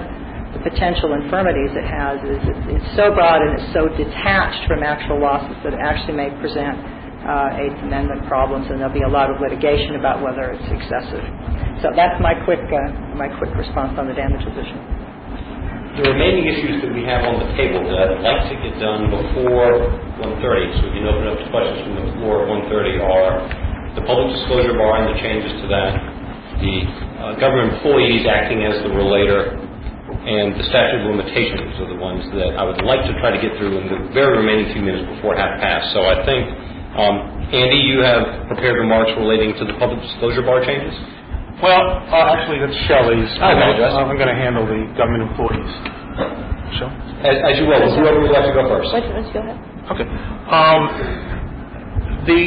the 0.56 0.64
potential 0.64 1.12
infirmities 1.20 1.76
it 1.76 1.84
has 1.84 2.20
is 2.24 2.40
it's, 2.48 2.80
it's 2.80 2.92
so 2.96 3.12
broad 3.12 3.44
and 3.44 3.60
it's 3.60 3.72
so 3.76 3.92
detached 3.92 4.64
from 4.72 4.80
actual 4.84 5.20
losses 5.20 5.56
that 5.68 5.76
it 5.76 5.84
actually 5.84 6.16
may 6.16 6.32
present 6.40 6.80
uh, 7.26 7.62
Eighth 7.62 7.78
Amendment 7.86 8.26
problems, 8.26 8.66
and 8.70 8.82
there'll 8.82 8.94
be 8.94 9.06
a 9.06 9.12
lot 9.12 9.30
of 9.30 9.38
litigation 9.42 9.96
about 9.96 10.22
whether 10.26 10.54
it's 10.54 10.70
excessive. 10.74 11.22
So 11.86 11.94
that's 11.94 12.18
my 12.22 12.34
quick 12.46 12.62
uh, 12.66 13.18
my 13.18 13.30
quick 13.38 13.54
response 13.54 13.98
on 13.98 14.10
the 14.10 14.18
damages 14.18 14.54
issue. 14.54 14.82
The 16.02 16.08
remaining 16.08 16.48
issues 16.48 16.82
that 16.88 16.94
we 16.96 17.04
have 17.04 17.28
on 17.28 17.44
the 17.44 17.52
table 17.60 17.84
that 17.84 17.98
I'd 18.00 18.24
like 18.24 18.48
to 18.48 18.56
get 18.64 18.80
done 18.80 19.12
before 19.12 19.92
1:30, 20.24 20.78
so 20.78 20.88
we 20.88 21.02
can 21.02 21.06
open 21.06 21.28
up 21.30 21.38
to 21.38 21.48
questions 21.52 21.84
from 21.84 21.94
the 22.00 22.06
floor 22.22 22.46
at 22.46 22.70
1:30, 22.70 23.02
are 23.04 23.34
the 23.94 24.04
public 24.08 24.32
disclosure 24.34 24.74
bar 24.74 25.04
and 25.04 25.12
the 25.12 25.20
changes 25.20 25.52
to 25.62 25.68
that, 25.68 25.92
the 26.64 26.76
uh, 27.20 27.36
government 27.44 27.76
employees 27.76 28.24
acting 28.24 28.64
as 28.64 28.80
the 28.88 28.94
relator, 28.96 29.60
and 30.22 30.56
the 30.56 30.66
statute 30.70 31.02
of 31.02 31.12
limitations 31.12 31.76
are 31.82 31.90
the 31.90 32.00
ones 32.00 32.24
that 32.38 32.56
I 32.56 32.64
would 32.64 32.80
like 32.86 33.04
to 33.04 33.14
try 33.20 33.36
to 33.36 33.42
get 33.42 33.58
through 33.58 33.78
in 33.82 33.86
the 33.90 34.00
very 34.14 34.38
remaining 34.38 34.72
few 34.72 34.86
minutes 34.86 35.10
before 35.18 35.36
half 35.36 35.60
past. 35.60 35.92
So 35.92 36.06
I 36.06 36.24
think 36.24 36.71
Andy, 36.96 37.88
you 37.88 38.00
have 38.04 38.48
prepared 38.48 38.76
remarks 38.76 39.12
relating 39.18 39.56
to 39.60 39.66
the 39.66 39.74
public 39.80 40.02
disclosure 40.02 40.42
bar 40.42 40.64
changes? 40.64 40.92
Well, 41.64 42.04
uh, 42.10 42.36
actually, 42.36 42.60
that's 42.60 42.76
Shelley's. 42.90 43.30
I 43.40 43.54
apologize. 43.54 43.94
I'm 43.94 44.18
going 44.18 44.28
to 44.28 44.36
handle 44.36 44.66
the 44.66 44.92
government 44.98 45.30
employees. 45.30 45.72
Shall? 46.80 46.90
As, 47.22 47.38
as 47.48 47.54
you 47.62 47.68
will. 47.70 47.80
Whoever 47.96 48.20
would 48.20 48.32
like 48.32 48.50
to 48.50 48.56
go 48.56 48.68
first. 48.68 48.90
Let's, 48.92 49.06
let's 49.14 49.32
go 49.32 49.40
ahead. 49.40 49.60
Okay. 49.94 50.08
Um, 50.50 50.82
the 52.26 52.42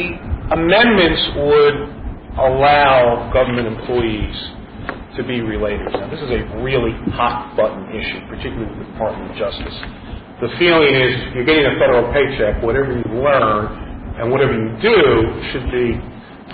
amendments 0.51 1.21
would 1.41 1.77
allow 2.37 3.31
government 3.31 3.65
employees 3.65 4.35
to 5.15 5.23
be 5.23 5.39
relators. 5.39 5.95
Now, 5.95 6.11
this 6.11 6.19
is 6.19 6.29
a 6.29 6.43
really 6.59 6.91
hot 7.15 7.55
button 7.55 7.87
issue, 7.95 8.19
particularly 8.27 8.67
with 8.67 8.83
the 8.83 8.91
Department 8.91 9.31
of 9.31 9.37
Justice. 9.39 9.73
The 10.43 10.51
feeling 10.59 10.91
is 10.91 11.33
you're 11.33 11.47
getting 11.47 11.65
a 11.65 11.79
federal 11.79 12.11
paycheck, 12.11 12.61
whatever 12.61 12.91
you 12.91 13.07
learn 13.23 13.84
and 14.17 14.31
whatever 14.31 14.53
you 14.53 14.71
do 14.79 14.97
should 15.51 15.67
be 15.71 15.99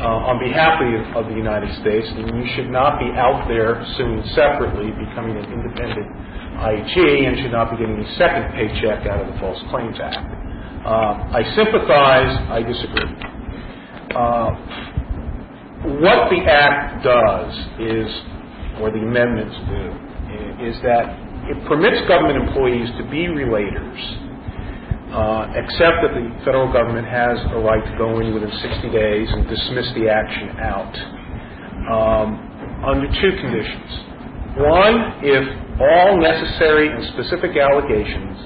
uh, 0.02 0.30
on 0.32 0.40
behalf 0.40 0.82
of 1.16 1.30
the, 1.30 1.36
United 1.36 1.70
States, 1.82 2.08
and 2.10 2.26
you 2.34 2.48
should 2.56 2.72
not 2.72 2.98
be 2.98 3.06
out 3.14 3.46
there 3.48 3.86
suing 3.98 4.24
separately, 4.34 4.90
becoming 4.98 5.38
an 5.38 5.46
independent 5.46 6.10
IG, 6.58 6.96
and 7.28 7.38
should 7.38 7.52
not 7.52 7.70
be 7.70 7.78
getting 7.78 8.00
a 8.00 8.10
second 8.18 8.50
paycheck 8.58 9.06
out 9.06 9.22
of 9.22 9.28
the 9.30 9.38
False 9.40 9.62
Claims 9.70 9.98
Act. 10.02 10.18
Uh, 10.86 11.38
I 11.38 11.44
sympathize, 11.54 12.34
I 12.50 12.64
disagree. 12.66 13.14
Uh, 14.16 14.50
what 16.02 16.30
the 16.34 16.42
Act 16.50 17.04
does 17.04 17.54
is, 17.78 18.10
or 18.82 18.90
the 18.90 19.06
amendments 19.06 19.54
do, 19.70 19.86
is 20.66 20.76
that 20.82 21.14
it 21.46 21.58
permits 21.68 22.08
government 22.08 22.38
employees 22.38 22.90
to 22.98 23.04
be 23.10 23.30
relators 23.30 24.31
uh, 25.12 25.52
except 25.60 26.08
that 26.08 26.16
the 26.16 26.26
federal 26.48 26.72
government 26.72 27.08
has 27.08 27.38
a 27.52 27.60
right 27.60 27.84
to 27.84 27.94
go 27.98 28.20
in 28.20 28.34
within 28.34 28.52
60 28.52 28.90
days 28.90 29.28
and 29.32 29.48
dismiss 29.48 29.88
the 29.96 30.08
action 30.08 30.56
out 30.60 30.94
um, 31.92 32.30
under 32.88 33.08
two 33.20 33.34
conditions. 33.44 33.92
One, 34.56 35.20
if 35.20 35.44
all 35.80 36.16
necessary 36.20 36.88
and 36.92 37.04
specific 37.16 37.58
allegations 37.58 38.40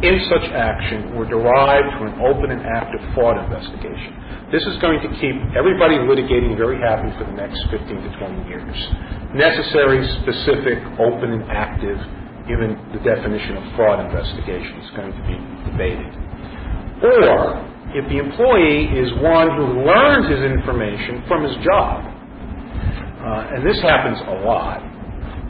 in 0.00 0.16
such 0.32 0.48
action 0.56 1.12
were 1.16 1.28
derived 1.28 1.92
from 2.00 2.08
an 2.08 2.16
open 2.24 2.50
and 2.50 2.64
active 2.64 3.00
fraud 3.12 3.36
investigation. 3.36 4.16
This 4.48 4.64
is 4.64 4.80
going 4.80 4.98
to 5.04 5.10
keep 5.20 5.36
everybody 5.52 6.00
litigating 6.00 6.56
very 6.56 6.80
happy 6.80 7.12
for 7.20 7.28
the 7.28 7.36
next 7.36 7.60
15 7.68 7.86
to 7.86 8.10
20 8.16 8.48
years. 8.48 8.76
Necessary, 9.36 10.00
specific, 10.24 10.80
open, 10.96 11.36
and 11.36 11.44
active 11.52 12.00
given 12.50 12.74
the 12.90 12.98
definition 13.06 13.62
of 13.62 13.62
fraud 13.78 14.02
investigation 14.02 14.74
is 14.82 14.90
going 14.98 15.14
to 15.14 15.22
be 15.22 15.38
debated. 15.70 16.10
Or 16.98 17.62
if 17.94 18.02
the 18.10 18.18
employee 18.18 18.90
is 18.90 19.14
one 19.22 19.54
who 19.54 19.86
learns 19.86 20.26
his 20.26 20.42
information 20.42 21.22
from 21.30 21.46
his 21.46 21.54
job, 21.62 22.02
uh, 22.02 23.54
and 23.54 23.62
this 23.62 23.78
happens 23.86 24.18
a 24.26 24.42
lot. 24.42 24.82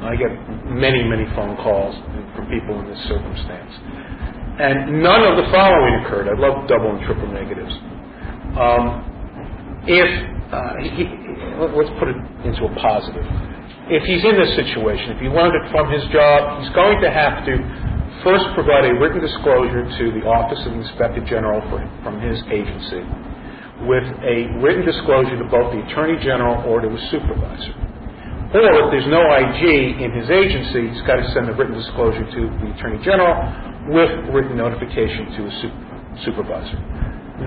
I 0.05 0.17
get 0.17 0.29
many, 0.69 1.05
many 1.05 1.25
phone 1.33 1.57
calls 1.57 1.97
from 2.37 2.49
people 2.53 2.77
in 2.81 2.89
this 2.89 3.01
circumstance. 3.09 3.73
And 4.61 5.01
none 5.01 5.25
of 5.25 5.41
the 5.41 5.49
following 5.53 6.05
occurred. 6.05 6.29
I 6.29 6.37
love 6.37 6.69
double 6.69 6.97
and 6.97 7.01
triple 7.09 7.29
negatives. 7.33 7.73
Um, 8.61 9.85
if 9.89 10.11
uh, 10.53 10.77
he, 10.85 11.09
let's 11.65 11.93
put 11.97 12.09
it 12.13 12.19
into 12.45 12.69
a 12.69 12.73
positive. 12.77 13.25
If 13.91 14.07
he's 14.07 14.23
in 14.23 14.39
this 14.39 14.55
situation, 14.55 15.11
if 15.11 15.19
he 15.19 15.27
learned 15.27 15.59
it 15.59 15.67
from 15.75 15.91
his 15.91 16.07
job, 16.15 16.63
he's 16.63 16.71
going 16.79 17.03
to 17.03 17.11
have 17.11 17.43
to 17.43 17.55
first 18.23 18.47
provide 18.55 18.87
a 18.87 18.95
written 18.95 19.19
disclosure 19.19 19.83
to 19.83 20.05
the 20.15 20.23
Office 20.31 20.63
of 20.63 20.79
the 20.79 20.81
Inspector 20.87 21.19
General 21.27 21.59
for, 21.67 21.83
from 22.07 22.23
his 22.23 22.39
agency 22.55 23.03
with 23.83 24.07
a 24.23 24.47
written 24.63 24.87
disclosure 24.87 25.35
to 25.35 25.47
both 25.51 25.75
the 25.75 25.83
Attorney 25.91 26.23
General 26.23 26.63
or 26.71 26.79
to 26.79 26.87
a 26.87 27.03
supervisor. 27.11 27.75
Or 28.55 28.87
if 28.87 28.95
there's 28.95 29.11
no 29.11 29.27
IG 29.27 29.99
in 29.99 30.15
his 30.15 30.31
agency, 30.31 30.91
he's 30.95 31.03
got 31.03 31.19
to 31.19 31.27
send 31.35 31.51
a 31.51 31.55
written 31.59 31.75
disclosure 31.75 32.23
to 32.23 32.41
the 32.63 32.71
Attorney 32.79 33.03
General 33.03 33.35
with 33.91 34.11
written 34.31 34.55
notification 34.55 35.35
to 35.35 35.41
a 35.51 35.53
supervisor. 36.23 36.79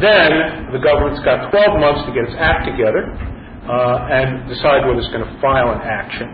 Then 0.04 0.76
the 0.76 0.82
government's 0.84 1.24
got 1.24 1.56
12 1.56 1.80
months 1.80 2.04
to 2.04 2.12
get 2.12 2.28
its 2.28 2.36
act 2.36 2.68
together 2.68 3.16
uh, 3.68 4.12
and 4.12 4.50
decide 4.50 4.84
whether 4.84 5.00
it's 5.00 5.12
going 5.14 5.24
to 5.24 5.34
file 5.40 5.72
an 5.72 5.82
action. 5.82 6.28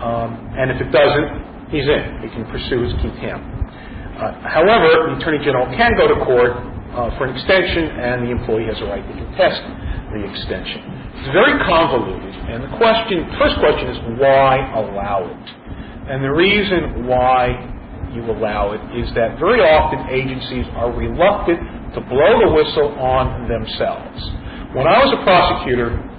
Um, 0.00 0.52
and 0.56 0.70
if 0.70 0.80
it 0.80 0.92
doesn't, 0.92 1.72
he's 1.72 1.88
in. 1.88 2.24
He 2.24 2.28
can 2.32 2.44
pursue 2.48 2.84
his 2.84 2.92
contempt. 3.00 3.44
Uh, 4.20 4.36
however, 4.44 5.08
the 5.08 5.16
Attorney 5.16 5.40
General 5.40 5.64
can 5.72 5.96
go 5.96 6.08
to 6.08 6.16
court 6.24 6.52
uh, 6.92 7.08
for 7.16 7.24
an 7.24 7.32
extension, 7.36 7.88
and 7.96 8.26
the 8.26 8.30
employee 8.32 8.68
has 8.68 8.76
a 8.82 8.86
right 8.88 9.00
to 9.00 9.14
contest 9.16 9.62
the 10.12 10.20
extension. 10.20 10.82
It's 11.20 11.32
very 11.32 11.56
convoluted, 11.64 12.34
and 12.50 12.64
the 12.64 12.72
question, 12.76 13.24
first 13.38 13.56
question 13.60 13.88
is 13.92 13.98
why 14.18 14.60
allow 14.76 15.24
it? 15.24 15.46
And 16.10 16.24
the 16.24 16.32
reason 16.32 17.06
why 17.06 17.54
you 18.12 18.26
allow 18.26 18.72
it 18.74 18.82
is 18.98 19.06
that 19.14 19.38
very 19.38 19.62
often 19.62 20.10
agencies 20.10 20.66
are 20.74 20.90
reluctant 20.90 21.60
to 21.94 22.00
blow 22.10 22.42
the 22.42 22.50
whistle 22.50 22.98
on 22.98 23.46
themselves. 23.46 24.18
When 24.74 24.86
I 24.86 24.98
was 25.06 25.14
a 25.14 25.22
prosecutor, 25.22 26.09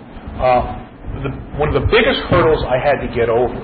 uh, 0.42 1.22
the, 1.24 1.30
one 1.58 1.70
of 1.70 1.76
the 1.78 1.88
biggest 1.88 2.20
hurdles 2.34 2.64
I 2.66 2.78
had 2.82 3.00
to 3.06 3.10
get 3.14 3.30
over 3.30 3.56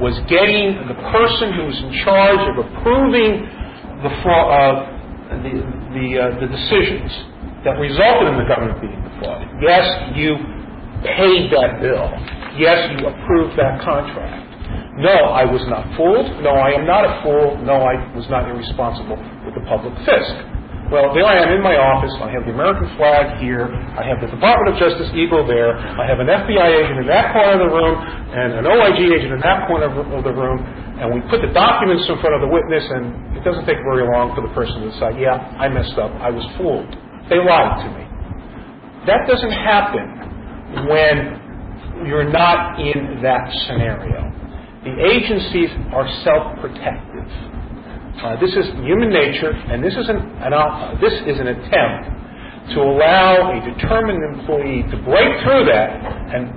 was 0.00 0.12
getting 0.28 0.76
the 0.88 0.98
person 1.08 1.52
who 1.54 1.64
was 1.70 1.78
in 1.80 1.92
charge 2.04 2.42
of 2.52 2.56
approving 2.60 3.46
the, 4.04 4.12
uh, 4.12 5.40
the, 5.40 5.52
the, 5.96 6.06
uh, 6.20 6.40
the 6.40 6.48
decisions 6.50 7.12
that 7.64 7.80
resulted 7.80 8.28
in 8.28 8.36
the 8.36 8.48
government 8.48 8.80
being 8.80 9.00
defrauded. 9.00 9.48
Yes, 9.62 9.86
you 10.14 10.36
paid 11.02 11.48
that 11.52 11.80
bill. 11.80 12.12
Yes, 12.60 12.92
you 12.92 13.06
approved 13.06 13.58
that 13.58 13.80
contract. 13.80 14.46
No, 14.98 15.12
I 15.12 15.44
was 15.44 15.60
not 15.68 15.84
fooled. 15.96 16.28
No, 16.42 16.50
I 16.56 16.72
am 16.72 16.86
not 16.86 17.04
a 17.04 17.22
fool. 17.22 17.56
No, 17.64 17.84
I 17.84 18.00
was 18.16 18.28
not 18.28 18.48
irresponsible 18.48 19.16
with 19.44 19.54
the 19.54 19.64
public 19.68 19.92
fisc. 20.08 20.55
Well, 20.86 21.10
there 21.18 21.26
I 21.26 21.42
am 21.42 21.50
in 21.50 21.62
my 21.66 21.74
office. 21.74 22.14
I 22.22 22.30
have 22.30 22.46
the 22.46 22.54
American 22.54 22.86
flag 22.94 23.42
here. 23.42 23.66
I 23.98 24.06
have 24.06 24.22
the 24.22 24.30
Department 24.30 24.70
of 24.70 24.78
Justice 24.78 25.10
eagle 25.18 25.42
there. 25.42 25.74
I 25.74 26.06
have 26.06 26.22
an 26.22 26.30
FBI 26.30 26.68
agent 26.78 27.02
in 27.02 27.10
that 27.10 27.34
corner 27.34 27.58
of 27.58 27.62
the 27.66 27.72
room 27.74 27.94
and 27.98 28.62
an 28.62 28.64
OIG 28.70 29.18
agent 29.18 29.34
in 29.34 29.42
that 29.42 29.66
corner 29.66 29.90
of 29.90 30.22
the 30.22 30.30
room. 30.30 30.62
And 31.02 31.10
we 31.10 31.26
put 31.26 31.42
the 31.42 31.50
documents 31.50 32.06
in 32.06 32.14
front 32.22 32.38
of 32.38 32.40
the 32.40 32.46
witness, 32.46 32.86
and 32.86 33.34
it 33.34 33.42
doesn't 33.42 33.66
take 33.66 33.82
very 33.82 34.06
long 34.06 34.30
for 34.38 34.46
the 34.46 34.52
person 34.54 34.86
to 34.86 34.94
decide, 34.94 35.18
yeah, 35.18 35.58
I 35.58 35.66
messed 35.66 35.98
up. 35.98 36.14
I 36.22 36.30
was 36.30 36.46
fooled. 36.54 36.86
They 37.26 37.42
lied 37.42 37.82
to 37.82 37.88
me. 37.90 38.06
That 39.10 39.26
doesn't 39.26 39.54
happen 39.58 40.86
when 40.86 42.06
you're 42.06 42.30
not 42.30 42.78
in 42.78 43.26
that 43.26 43.50
scenario. 43.66 44.22
The 44.86 44.94
agencies 45.02 45.74
are 45.90 46.06
self-protective. 46.22 47.26
Uh, 48.16 48.32
this 48.40 48.50
is 48.56 48.64
human 48.80 49.12
nature, 49.12 49.52
and 49.52 49.84
this 49.84 49.92
is 49.92 50.08
an, 50.08 50.16
an 50.40 50.52
uh, 50.56 50.96
this 51.00 51.12
is 51.28 51.36
an 51.36 51.52
attempt 51.52 52.16
to 52.72 52.80
allow 52.80 53.52
a 53.52 53.60
determined 53.60 54.18
employee 54.34 54.82
to 54.88 54.96
break 55.04 55.30
through 55.44 55.68
that 55.68 56.00
and 56.32 56.48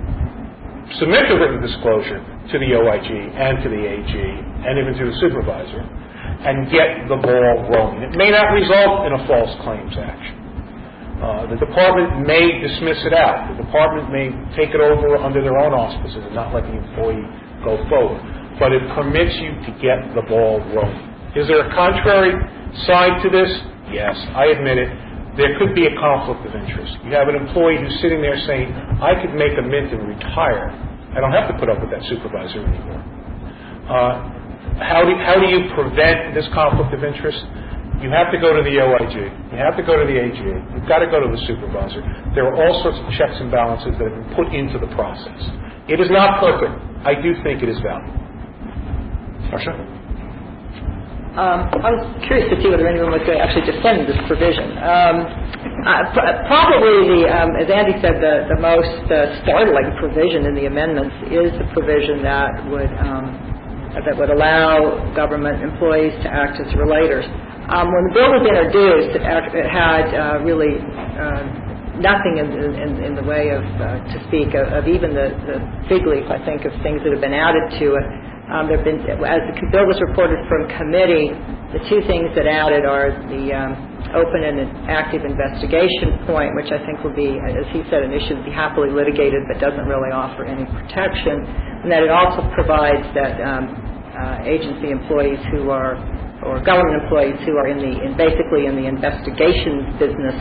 submit 0.98 1.28
the 1.28 1.36
written 1.36 1.60
disclosure 1.60 2.18
to 2.50 2.56
the 2.58 2.70
OIG 2.74 3.10
and 3.36 3.62
to 3.62 3.68
the 3.68 3.82
AG 3.84 4.10
and 4.10 4.74
even 4.80 4.96
to 4.98 5.04
the 5.06 5.16
supervisor 5.20 5.84
and 5.84 6.72
get 6.72 7.06
the 7.12 7.20
ball 7.20 7.68
rolling. 7.68 8.02
It 8.08 8.16
may 8.16 8.32
not 8.32 8.56
result 8.56 9.06
in 9.06 9.12
a 9.12 9.22
false 9.28 9.52
claims 9.60 9.92
action. 10.00 10.40
Uh, 11.20 11.44
the 11.52 11.60
department 11.60 12.24
may 12.26 12.58
dismiss 12.64 12.96
it 13.04 13.12
out. 13.12 13.52
The 13.52 13.62
department 13.62 14.08
may 14.08 14.32
take 14.56 14.72
it 14.72 14.80
over 14.80 15.20
under 15.20 15.44
their 15.44 15.60
own 15.60 15.76
auspices 15.76 16.24
and 16.24 16.34
not 16.34 16.56
let 16.56 16.64
the 16.64 16.72
employee 16.72 17.28
go 17.60 17.76
forward. 17.92 18.24
But 18.56 18.72
it 18.72 18.80
permits 18.96 19.36
you 19.36 19.52
to 19.68 19.70
get 19.84 20.16
the 20.16 20.24
ball 20.24 20.64
rolling. 20.72 21.10
Is 21.36 21.46
there 21.46 21.62
a 21.62 21.70
contrary 21.74 22.34
side 22.86 23.22
to 23.22 23.28
this? 23.30 23.50
Yes, 23.94 24.18
I 24.34 24.50
admit 24.50 24.78
it. 24.78 24.90
There 25.38 25.54
could 25.58 25.74
be 25.74 25.86
a 25.86 25.94
conflict 25.94 26.42
of 26.42 26.52
interest. 26.58 26.90
You 27.06 27.14
have 27.14 27.30
an 27.30 27.38
employee 27.38 27.78
who's 27.78 27.94
sitting 28.02 28.18
there 28.20 28.38
saying, 28.46 28.74
I 28.98 29.14
could 29.14 29.34
make 29.38 29.54
a 29.54 29.62
mint 29.62 29.94
and 29.94 30.10
retire. 30.10 30.74
I 31.14 31.22
don't 31.22 31.30
have 31.30 31.46
to 31.50 31.56
put 31.58 31.70
up 31.70 31.78
with 31.78 31.90
that 31.94 32.02
supervisor 32.10 32.66
anymore. 32.66 33.02
Uh, 33.86 34.14
how, 34.82 35.06
do, 35.06 35.14
how 35.22 35.38
do 35.38 35.46
you 35.46 35.70
prevent 35.74 36.34
this 36.34 36.46
conflict 36.54 36.94
of 36.94 37.02
interest? 37.06 37.38
You 38.02 38.10
have 38.10 38.32
to 38.32 38.38
go 38.42 38.56
to 38.56 38.62
the 38.66 38.74
OIG. 38.80 39.16
You 39.54 39.58
have 39.58 39.76
to 39.76 39.84
go 39.86 39.98
to 40.00 40.06
the 40.08 40.16
AGA. 40.18 40.54
You've 40.74 40.88
got 40.88 40.98
to 40.98 41.06
go 41.06 41.20
to 41.20 41.30
the 41.30 41.40
supervisor. 41.46 42.02
There 42.34 42.48
are 42.48 42.56
all 42.56 42.82
sorts 42.82 42.98
of 42.98 43.06
checks 43.14 43.38
and 43.38 43.50
balances 43.52 43.92
that 43.98 44.08
have 44.10 44.16
been 44.18 44.34
put 44.34 44.48
into 44.50 44.78
the 44.82 44.88
process. 44.98 45.38
It 45.86 46.00
is 46.00 46.10
not 46.10 46.40
perfect. 46.40 46.74
I 47.06 47.14
do 47.14 47.34
think 47.44 47.62
it 47.62 47.68
is 47.68 47.78
valuable. 47.78 48.18
Marcia? 49.52 49.99
Um, 51.30 51.70
I 51.78 51.94
was 51.94 52.02
curious 52.26 52.50
to 52.50 52.58
see 52.58 52.66
whether 52.74 52.90
anyone 52.90 53.14
was 53.14 53.22
going 53.22 53.38
to 53.38 53.44
actually 53.44 53.62
defend 53.62 54.10
this 54.10 54.18
provision. 54.26 54.74
Um, 54.82 55.16
uh, 55.86 56.42
probably, 56.50 57.06
the, 57.06 57.30
um, 57.30 57.54
as 57.54 57.70
Andy 57.70 57.94
said, 58.02 58.18
the, 58.18 58.50
the 58.50 58.58
most 58.58 59.06
uh, 59.06 59.38
startling 59.46 59.94
provision 60.02 60.50
in 60.50 60.58
the 60.58 60.66
amendments 60.66 61.14
is 61.30 61.54
the 61.54 61.70
provision 61.70 62.26
that 62.26 62.66
would 62.66 62.90
um, 62.98 63.50
that 63.94 64.14
would 64.14 64.30
allow 64.30 65.02
government 65.14 65.62
employees 65.62 66.14
to 66.22 66.28
act 66.30 66.58
as 66.58 66.66
relators. 66.74 67.26
Um, 67.70 67.90
when 67.90 68.02
the 68.10 68.14
bill 68.14 68.30
was 68.34 68.44
introduced, 68.46 69.18
it, 69.18 69.22
had 69.22 70.10
uh, 70.14 70.42
really 70.42 70.78
uh, 70.78 71.42
nothing 71.98 72.38
in, 72.38 72.50
in, 72.54 72.90
in, 73.02 73.12
the 73.14 73.22
way 73.22 73.50
of, 73.50 73.62
uh, 73.62 73.98
to 74.02 74.16
speak 74.26 74.54
of, 74.54 74.70
of 74.70 74.86
even 74.86 75.14
the, 75.14 75.34
the 75.46 75.58
fig 75.90 76.06
leaf, 76.06 76.26
I 76.30 76.38
think, 76.46 76.64
of 76.66 76.72
things 76.82 77.02
that 77.02 77.10
have 77.10 77.22
been 77.22 77.34
added 77.34 77.78
to 77.78 77.86
it. 77.98 78.06
Um, 78.50 78.66
there 78.66 78.82
been, 78.82 78.98
as 79.06 79.42
the 79.46 79.54
bill 79.70 79.86
was 79.86 79.98
reported 80.02 80.42
from 80.50 80.66
committee, 80.74 81.30
the 81.70 81.78
two 81.86 82.02
things 82.10 82.34
that 82.34 82.50
added 82.50 82.82
are 82.82 83.14
the 83.30 83.54
um, 83.54 83.72
open 84.10 84.42
and 84.42 84.58
active 84.90 85.22
investigation 85.22 86.18
point, 86.26 86.58
which 86.58 86.74
I 86.74 86.82
think 86.82 86.98
will 87.06 87.14
be, 87.14 87.38
as 87.38 87.66
he 87.70 87.86
said, 87.86 88.02
an 88.02 88.10
issue 88.10 88.34
to 88.34 88.42
be 88.42 88.50
happily 88.50 88.90
litigated 88.90 89.46
but 89.46 89.62
doesn't 89.62 89.86
really 89.86 90.10
offer 90.10 90.42
any 90.42 90.66
protection, 90.66 91.46
and 91.46 91.88
that 91.94 92.02
it 92.02 92.10
also 92.10 92.42
provides 92.58 93.06
that 93.14 93.38
um, 93.38 93.70
uh, 94.18 94.42
agency 94.42 94.90
employees 94.90 95.38
who 95.54 95.70
are 95.70 95.94
or 96.42 96.58
government 96.64 97.04
employees 97.04 97.36
who 97.44 97.54
are 97.56 97.68
in 97.68 97.78
the 97.78 97.92
in 98.02 98.16
basically 98.16 98.66
in 98.66 98.74
the 98.74 98.86
investigation 98.88 99.94
business 100.00 100.34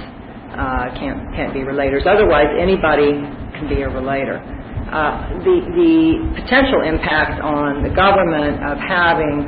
uh, 0.58 0.90
can't 0.98 1.30
can't 1.36 1.54
be 1.54 1.60
relators. 1.62 2.08
Otherwise, 2.08 2.50
anybody 2.58 3.22
can 3.54 3.70
be 3.70 3.82
a 3.84 3.90
relator. 3.90 4.42
Uh, 4.90 5.38
the, 5.46 5.56
the 5.78 6.42
potential 6.42 6.82
impact 6.82 7.42
on 7.42 7.84
the 7.84 7.94
government 7.94 8.58
of 8.66 8.78
having 8.82 9.46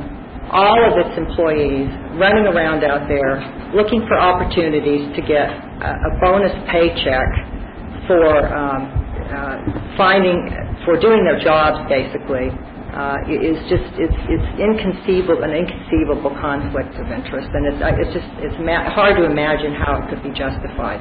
all 0.54 0.78
of 0.86 0.94
its 1.02 1.18
employees 1.18 1.90
running 2.14 2.46
around 2.46 2.84
out 2.84 3.08
there 3.08 3.42
looking 3.74 4.06
for 4.06 4.14
opportunities 4.18 5.10
to 5.16 5.22
get 5.22 5.50
a, 5.50 5.90
a 5.98 6.10
bonus 6.22 6.52
paycheck 6.70 7.26
for 8.06 8.22
um, 8.54 8.86
uh, 9.34 9.96
finding 9.96 10.46
for 10.84 10.94
doing 11.00 11.24
their 11.24 11.40
jobs 11.40 11.88
basically 11.88 12.50
uh, 12.94 13.16
is 13.28 13.58
just 13.72 13.88
it's 13.98 14.20
it's 14.28 14.48
inconceivable 14.60 15.42
an 15.44 15.52
inconceivable 15.56 16.32
conflict 16.40 16.94
of 17.00 17.08
interest 17.10 17.48
and 17.52 17.64
it's 17.68 17.80
it's 17.80 18.14
just 18.14 18.28
it's 18.44 18.58
ma- 18.60 18.88
hard 18.92 19.16
to 19.16 19.24
imagine 19.24 19.74
how 19.74 19.98
it 20.00 20.04
could 20.12 20.22
be 20.22 20.32
justified. 20.36 21.00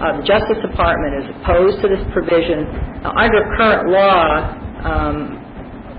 Uh, 0.00 0.18
the 0.18 0.24
Justice 0.26 0.58
Department 0.62 1.22
is 1.22 1.26
opposed 1.38 1.78
to 1.82 1.88
this 1.88 2.02
provision. 2.12 2.66
Uh, 3.06 3.12
under 3.18 3.42
current 3.58 3.90
law, 3.90 4.50
um, 4.82 5.38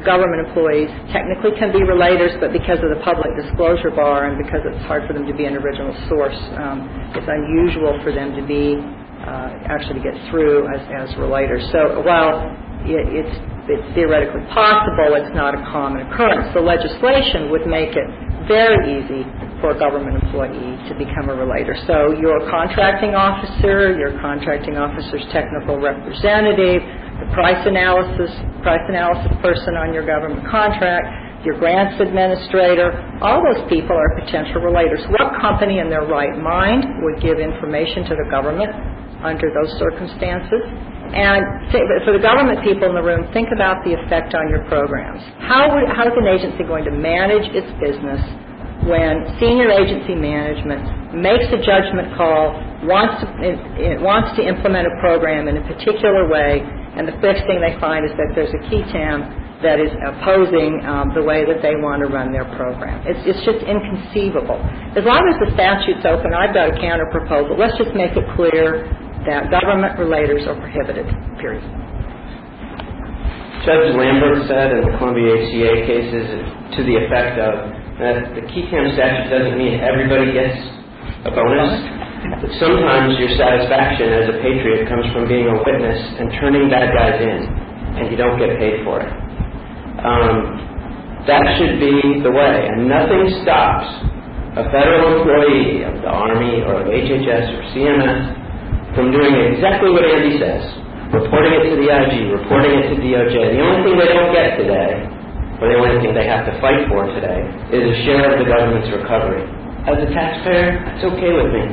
government 0.06 0.48
employees 0.48 0.90
technically 1.12 1.52
can 1.60 1.72
be 1.72 1.80
relators, 1.86 2.36
but 2.42 2.52
because 2.52 2.80
of 2.84 2.92
the 2.92 3.00
public 3.04 3.32
disclosure 3.40 3.92
bar 3.92 4.28
and 4.28 4.38
because 4.38 4.62
it's 4.66 4.84
hard 4.86 5.08
for 5.08 5.14
them 5.14 5.26
to 5.28 5.34
be 5.34 5.46
an 5.46 5.56
original 5.56 5.96
source, 6.10 6.36
um, 6.60 6.84
it's 7.16 7.28
unusual 7.28 7.96
for 8.04 8.12
them 8.12 8.36
to 8.36 8.44
be 8.46 8.76
uh, 9.24 9.72
actually 9.72 10.02
to 10.02 10.04
get 10.04 10.16
through 10.30 10.68
as, 10.76 10.82
as 10.92 11.08
relators. 11.16 11.64
So 11.72 12.02
while 12.04 12.44
it, 12.86 13.06
it's 13.14 13.36
it's 13.64 13.88
theoretically 13.96 14.44
possible, 14.52 15.16
it's 15.16 15.32
not 15.32 15.56
a 15.56 15.62
common 15.72 16.04
occurrence. 16.04 16.52
The 16.52 16.60
legislation 16.60 17.48
would 17.48 17.64
make 17.64 17.96
it 17.96 18.08
very 18.44 19.00
easy 19.00 19.24
for 19.64 19.72
a 19.72 19.80
government 19.80 20.20
employee 20.20 20.76
to 20.92 20.94
become 21.00 21.32
a 21.32 21.36
relator. 21.36 21.72
So 21.88 22.12
your 22.20 22.44
contracting 22.52 23.16
officer, 23.16 23.96
your 23.96 24.20
contracting 24.20 24.76
officer's 24.76 25.24
technical 25.32 25.80
representative, 25.80 26.84
the 27.24 27.32
price 27.32 27.64
analysis, 27.64 28.28
price 28.68 28.84
analysis 28.92 29.32
person 29.40 29.80
on 29.80 29.96
your 29.96 30.04
government 30.04 30.44
contract, 30.52 31.08
your 31.48 31.56
grants 31.60 31.96
administrator, 32.04 32.92
all 33.24 33.40
those 33.40 33.64
people 33.72 33.96
are 33.96 34.12
potential 34.20 34.60
relators. 34.60 35.04
What 35.12 35.40
company 35.40 35.80
in 35.80 35.88
their 35.88 36.04
right 36.04 36.36
mind 36.36 36.84
would 37.04 37.24
give 37.24 37.40
information 37.40 38.04
to 38.12 38.16
the 38.20 38.28
government 38.28 38.72
under 39.24 39.50
those 39.56 39.72
circumstances? 39.80 40.62
And 41.14 41.70
for 42.06 42.12
the 42.12 42.24
government 42.24 42.66
people 42.66 42.90
in 42.90 42.96
the 42.96 43.06
room, 43.06 43.30
think 43.34 43.50
about 43.54 43.86
the 43.86 43.94
effect 43.94 44.34
on 44.34 44.50
your 44.50 44.66
programs. 44.66 45.22
How, 45.46 45.70
would, 45.70 45.86
how 45.94 46.10
is 46.10 46.16
an 46.18 46.26
agency 46.26 46.64
going 46.66 46.86
to 46.86 46.94
manage 46.94 47.54
its 47.54 47.70
business 47.78 48.22
when 48.90 49.24
senior 49.40 49.72
agency 49.72 50.16
management 50.16 51.16
makes 51.16 51.46
a 51.54 51.60
judgment 51.62 52.18
call, 52.18 52.58
wants 52.84 53.22
to, 53.24 53.28
it, 53.40 53.56
it 53.80 54.00
wants 54.02 54.36
to 54.36 54.42
implement 54.44 54.90
a 54.90 54.96
program 55.00 55.48
in 55.48 55.56
a 55.56 55.66
particular 55.70 56.28
way, 56.28 56.60
and 56.98 57.08
the 57.08 57.16
first 57.24 57.46
thing 57.48 57.64
they 57.64 57.78
find 57.80 58.04
is 58.04 58.12
that 58.20 58.36
there's 58.36 58.52
a 58.52 58.62
qui 58.68 58.84
tam 58.92 59.24
that 59.64 59.80
is 59.80 59.94
opposing 60.04 60.84
um, 60.84 61.16
the 61.16 61.24
way 61.24 61.48
that 61.48 61.64
they 61.64 61.80
want 61.80 62.04
to 62.04 62.12
run 62.12 62.36
their 62.36 62.44
program. 62.60 63.00
It's, 63.08 63.24
it's 63.24 63.40
just 63.48 63.64
inconceivable. 63.64 64.60
As 64.98 65.08
long 65.08 65.24
as 65.32 65.40
the 65.40 65.56
statute's 65.56 66.04
open, 66.04 66.36
I've 66.36 66.52
got 66.52 66.76
a 66.76 66.76
counter 66.76 67.08
proposal. 67.08 67.56
Let's 67.56 67.78
just 67.80 67.96
make 67.96 68.12
it 68.20 68.28
clear 68.36 68.84
that 69.26 69.52
government 69.52 69.96
relators 69.96 70.44
are 70.48 70.56
prohibited, 70.60 71.08
period. 71.40 71.64
Judge 73.64 73.96
Lamberth 73.96 74.44
said 74.52 74.76
in 74.76 74.92
the 74.92 74.94
Columbia 75.00 75.40
HCA 75.40 75.88
cases 75.88 76.28
to 76.76 76.84
the 76.84 77.00
effect 77.00 77.40
of 77.40 77.72
that 77.96 78.36
the 78.36 78.44
tam 78.44 78.92
statute 78.92 79.32
doesn't 79.32 79.56
mean 79.56 79.80
everybody 79.80 80.36
gets 80.36 80.60
a 81.24 81.32
bonus. 81.32 81.72
But 82.44 82.52
sometimes 82.60 83.16
your 83.20 83.32
satisfaction 83.40 84.12
as 84.12 84.36
a 84.36 84.38
patriot 84.44 84.88
comes 84.92 85.08
from 85.16 85.28
being 85.32 85.48
a 85.48 85.56
witness 85.64 86.00
and 86.20 86.32
turning 86.40 86.68
bad 86.68 86.92
guys 86.92 87.20
in, 87.20 87.40
and 88.00 88.12
you 88.12 88.18
don't 88.20 88.40
get 88.40 88.60
paid 88.60 88.84
for 88.84 89.00
it. 89.00 89.12
Um, 90.04 91.24
that 91.28 91.44
should 91.56 91.80
be 91.80 92.20
the 92.20 92.32
way, 92.32 92.68
and 92.68 92.88
nothing 92.88 93.44
stops 93.44 93.88
a 94.60 94.68
federal 94.76 95.24
employee 95.24 95.88
of 95.88 96.04
the 96.04 96.12
Army 96.12 96.64
or 96.68 96.84
of 96.84 96.88
HHS 96.92 97.48
or 97.48 97.62
CMS 97.72 98.43
from 98.94 99.10
doing 99.10 99.34
exactly 99.54 99.90
what 99.90 100.06
Andy 100.06 100.38
says, 100.38 100.62
reporting 101.10 101.54
it 101.58 101.64
to 101.70 101.76
the 101.82 101.90
IG, 101.90 102.30
reporting 102.30 102.74
it 102.78 102.86
to 102.94 102.96
DOJ. 103.02 103.36
The 103.58 103.62
only 103.62 103.80
thing 103.86 103.96
they 103.98 104.12
don't 104.14 104.34
get 104.34 104.58
today, 104.58 105.06
or 105.62 105.66
the 105.70 105.78
only 105.82 105.98
thing 106.02 106.14
they 106.14 106.30
have 106.30 106.46
to 106.46 106.54
fight 106.62 106.86
for 106.90 107.10
today, 107.10 107.42
is 107.74 107.82
a 107.82 107.96
share 108.06 108.34
of 108.34 108.38
the 108.38 108.46
government's 108.46 108.90
recovery. 108.94 109.46
As 109.90 109.98
a 109.98 110.10
taxpayer, 110.14 110.80
that's 110.86 111.04
okay 111.10 111.32
with 111.34 111.50
me. 111.52 111.64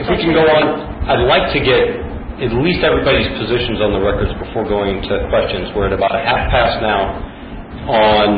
If 0.00 0.06
we 0.06 0.16
can 0.22 0.32
go 0.32 0.44
on, 0.44 0.64
I'd 1.08 1.26
like 1.26 1.52
to 1.56 1.60
get 1.60 1.82
at 2.40 2.52
least 2.62 2.80
everybody's 2.80 3.28
positions 3.36 3.84
on 3.84 3.92
the 3.92 4.00
records 4.00 4.32
before 4.40 4.64
going 4.64 5.02
to 5.02 5.28
questions. 5.28 5.68
We're 5.76 5.88
at 5.88 5.96
about 5.96 6.14
a 6.14 6.22
half 6.24 6.48
past 6.48 6.80
now 6.80 7.20
on 7.90 8.28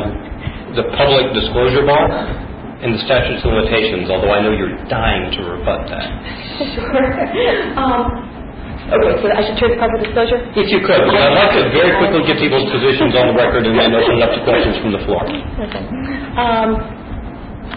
the 0.75 0.83
public 0.97 1.31
disclosure 1.35 1.85
bar 1.85 2.09
in 2.83 2.91
the 2.91 3.01
statute 3.07 3.39
of 3.39 3.47
limitations, 3.47 4.11
although 4.11 4.31
I 4.35 4.43
know 4.43 4.51
you're 4.51 4.75
dying 4.91 5.31
to 5.31 5.39
rebut 5.55 5.87
that. 5.87 6.07
Sure. 6.75 7.07
Um, 7.79 8.03
okay, 8.91 9.13
so 9.23 9.25
I 9.31 9.41
should 9.47 9.57
turn 9.57 9.71
to 9.71 9.79
public 9.79 10.03
disclosure? 10.03 10.37
If 10.51 10.67
you 10.67 10.83
could, 10.83 10.99
because 11.07 11.23
I'd 11.23 11.39
like 11.39 11.55
to 11.55 11.63
very 11.71 11.95
quickly 11.97 12.27
get 12.27 12.37
people's 12.43 12.67
positions 12.67 13.15
on 13.15 13.31
the 13.31 13.35
record 13.39 13.63
and 13.63 13.73
then 13.79 13.95
open 13.95 14.19
it 14.19 14.23
up 14.23 14.35
to 14.35 14.41
questions 14.43 14.75
from 14.83 14.91
the 14.91 15.01
floor. 15.07 15.23
Okay. 15.23 15.83
Um, 16.35 16.69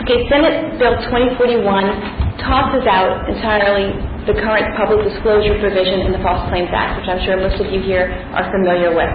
okay, 0.03 0.27
Senate 0.27 0.75
Bill 0.83 0.99
2041 1.07 2.43
tosses 2.43 2.85
out 2.91 3.31
entirely 3.31 3.95
the 4.27 4.35
current 4.43 4.75
public 4.75 5.07
disclosure 5.07 5.55
provision 5.63 6.03
in 6.03 6.11
the 6.11 6.19
False 6.19 6.43
Claims 6.51 6.69
Act, 6.75 6.99
which 6.99 7.09
I'm 7.09 7.23
sure 7.23 7.39
most 7.39 7.63
of 7.63 7.71
you 7.71 7.79
here 7.79 8.11
are 8.35 8.51
familiar 8.51 8.91
with. 8.91 9.09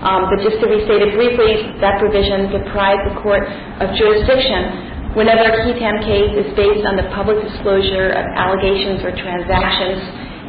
Um, 0.00 0.32
but 0.32 0.40
just 0.40 0.56
to 0.64 0.66
restate 0.72 1.04
it 1.04 1.12
briefly, 1.12 1.76
that 1.84 2.00
provision 2.00 2.48
deprives 2.48 3.04
the 3.12 3.20
court 3.20 3.44
of 3.84 3.92
jurisdiction 3.92 4.93
whenever 5.14 5.46
a 5.46 5.54
tam 5.78 6.02
case 6.02 6.34
is 6.34 6.50
based 6.58 6.82
on 6.82 6.98
the 6.98 7.06
public 7.14 7.38
disclosure 7.46 8.10
of 8.14 8.24
allegations 8.34 9.02
or 9.06 9.14
transactions 9.14 10.02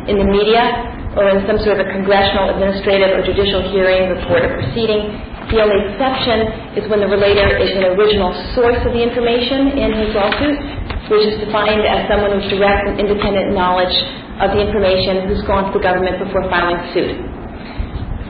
in 0.09 0.17
the 0.17 0.25
media 0.25 1.13
or 1.15 1.29
in 1.31 1.45
some 1.47 1.61
sort 1.63 1.79
of 1.79 1.87
a 1.87 1.89
congressional, 1.95 2.51
administrative, 2.51 3.15
or 3.15 3.23
judicial 3.23 3.63
hearing, 3.71 4.11
report, 4.11 4.43
or 4.43 4.51
proceeding. 4.59 5.15
The 5.47 5.63
only 5.63 5.79
exception 5.87 6.75
is 6.75 6.83
when 6.91 6.99
the 6.99 7.07
relator 7.07 7.55
is 7.55 7.71
an 7.71 7.95
original 7.95 8.35
source 8.51 8.81
of 8.83 8.91
the 8.91 8.99
information 8.99 9.79
in 9.79 9.89
his 9.95 10.11
lawsuit, 10.11 10.59
which 11.07 11.23
is 11.31 11.35
defined 11.39 11.85
as 11.87 12.09
someone 12.11 12.35
with 12.35 12.49
direct 12.51 12.89
and 12.89 12.99
independent 12.99 13.55
knowledge 13.55 13.95
of 14.43 14.51
the 14.51 14.59
information 14.59 15.29
who's 15.29 15.45
gone 15.47 15.71
to 15.71 15.73
the 15.77 15.83
government 15.83 16.19
before 16.19 16.43
filing 16.51 16.81
suit. 16.91 17.34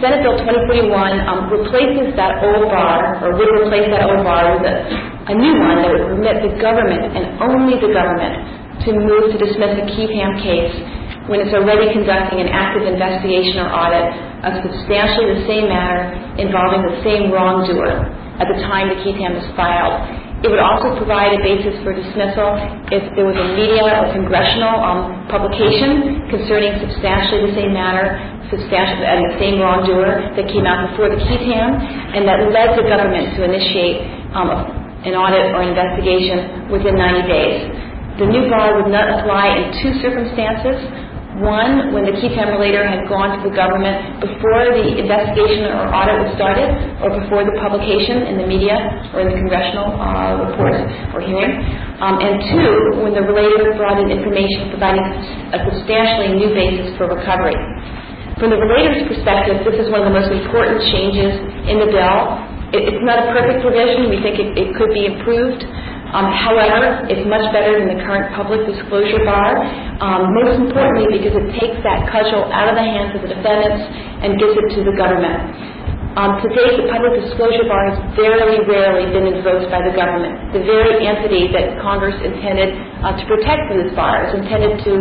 Senate 0.04 0.28
Bill 0.28 0.36
2041 0.44 0.92
um, 1.24 1.48
replaces 1.48 2.12
that 2.20 2.44
old 2.44 2.68
bar, 2.68 3.16
or 3.24 3.32
would 3.40 3.52
replace 3.64 3.88
that 3.96 4.04
old 4.12 4.28
bar 4.28 4.60
with 4.60 4.68
a 4.68 5.36
new 5.40 5.56
one 5.56 5.80
that 5.80 5.88
would 5.88 6.12
permit 6.12 6.44
the 6.44 6.52
government 6.60 7.16
and 7.16 7.40
only 7.40 7.80
the 7.80 7.96
government 7.96 8.84
to 8.84 8.92
move 8.92 9.32
to 9.32 9.38
dismiss 9.40 9.72
a 9.80 9.86
qui 9.96 10.12
case 10.44 10.76
when 11.32 11.40
it's 11.40 11.56
already 11.56 11.96
conducting 11.96 12.44
an 12.44 12.52
active 12.52 12.86
investigation 12.86 13.64
or 13.64 13.72
audit 13.72 14.12
of 14.44 14.52
substantially 14.68 15.32
the 15.40 15.44
same 15.48 15.72
matter 15.72 16.12
involving 16.44 16.84
the 16.86 17.00
same 17.02 17.32
wrongdoer 17.32 18.06
at 18.44 18.52
the 18.52 18.60
time 18.68 18.92
the 18.92 19.00
qui 19.00 19.16
tam 19.16 19.32
is 19.32 19.48
filed. 19.56 19.96
It 20.44 20.52
would 20.52 20.62
also 20.62 20.94
provide 21.00 21.34
a 21.34 21.42
basis 21.42 21.74
for 21.82 21.96
dismissal 21.96 22.60
if 22.92 23.02
there 23.16 23.26
was 23.26 23.34
a 23.34 23.48
media 23.56 24.04
or 24.04 24.12
congressional 24.14 24.76
um, 24.78 25.26
publication 25.32 26.28
concerning 26.30 26.76
substantially 26.84 27.50
the 27.50 27.56
same 27.56 27.74
matter, 27.74 28.20
substantially 28.52 29.06
and 29.06 29.26
the 29.32 29.36
same 29.42 29.58
wrongdoer 29.60 30.36
that 30.38 30.46
came 30.50 30.66
out 30.66 30.92
before 30.92 31.10
the 31.10 31.18
qui 31.18 31.38
tam, 31.50 31.80
and 32.14 32.28
that 32.28 32.40
led 32.54 32.78
the 32.78 32.86
government 32.86 33.34
to 33.38 33.46
initiate 33.46 34.06
um, 34.36 34.50
an 35.06 35.14
audit 35.14 35.54
or 35.54 35.62
investigation 35.62 36.70
within 36.70 36.98
90 36.98 37.30
days. 37.30 37.58
The 38.18 38.26
new 38.26 38.50
bar 38.50 38.80
would 38.80 38.92
not 38.92 39.12
apply 39.12 39.60
in 39.60 39.64
two 39.84 39.94
circumstances. 40.02 40.80
One, 41.44 41.92
when 41.92 42.08
the 42.08 42.16
qui 42.16 42.32
tam 42.32 42.48
relator 42.56 42.88
had 42.88 43.12
gone 43.12 43.36
to 43.36 43.40
the 43.44 43.52
government 43.52 44.24
before 44.24 44.72
the 44.72 44.96
investigation 44.96 45.68
or 45.68 45.92
audit 45.92 46.16
was 46.24 46.32
started, 46.40 46.72
or 47.04 47.12
before 47.12 47.44
the 47.44 47.52
publication 47.60 48.24
in 48.32 48.40
the 48.40 48.48
media 48.48 48.80
or 49.12 49.20
in 49.20 49.36
the 49.36 49.38
congressional 49.38 50.00
uh, 50.00 50.48
report 50.48 50.80
or 51.12 51.20
hearing. 51.20 51.60
Um, 52.00 52.24
and 52.24 52.40
two, 52.56 53.04
when 53.04 53.12
the 53.12 53.24
relator 53.28 53.76
brought 53.76 54.00
in 54.00 54.08
information 54.08 54.72
providing 54.72 55.04
a 55.52 55.60
substantially 55.68 56.40
new 56.40 56.56
basis 56.56 56.96
for 56.96 57.12
recovery. 57.12 57.60
From 58.40 58.52
the 58.52 58.60
relator's 58.60 59.08
perspective, 59.08 59.64
this 59.64 59.80
is 59.80 59.88
one 59.92 60.04
of 60.04 60.12
the 60.12 60.16
most 60.20 60.28
important 60.28 60.84
changes 60.92 61.40
in 61.72 61.80
the 61.80 61.88
bill 61.88 62.46
it's 62.76 63.04
not 63.08 63.24
a 63.24 63.32
perfect 63.32 63.64
provision. 63.64 64.12
We 64.12 64.20
think 64.20 64.36
it, 64.36 64.76
could 64.76 64.92
be 64.92 65.08
improved. 65.08 65.64
Um, 66.12 66.28
however, 66.32 67.08
it's 67.08 67.24
much 67.28 67.48
better 67.52 67.80
than 67.80 67.92
the 67.92 68.00
current 68.04 68.36
public 68.36 68.68
disclosure 68.68 69.24
bar, 69.24 69.64
um, 70.00 70.32
most 70.32 70.60
importantly 70.60 71.20
because 71.20 71.36
it 71.36 71.48
takes 71.60 71.80
that 71.84 72.08
cudgel 72.12 72.48
out 72.52 72.72
of 72.72 72.76
the 72.76 72.84
hands 72.84 73.16
of 73.16 73.24
the 73.24 73.32
defendants 73.32 73.84
and 74.24 74.40
gives 74.40 74.56
it 74.56 74.68
to 74.76 74.84
the 74.84 74.96
government. 74.96 75.56
Um, 76.16 76.40
to 76.40 76.48
date, 76.48 76.80
the 76.80 76.88
public 76.88 77.28
disclosure 77.28 77.68
bar 77.68 77.92
has 77.92 78.00
very 78.16 78.64
rarely 78.64 79.12
been 79.12 79.28
invoked 79.36 79.68
by 79.68 79.84
the 79.84 79.92
government. 79.92 80.56
The 80.56 80.64
very 80.64 81.04
entity 81.04 81.52
that 81.52 81.76
Congress 81.84 82.16
intended 82.24 82.72
uh, 83.04 83.20
to 83.20 83.24
protect 83.28 83.68
from 83.68 83.84
this 83.84 83.92
bar 84.00 84.24
is 84.24 84.32
intended 84.32 84.80
to 84.88 84.94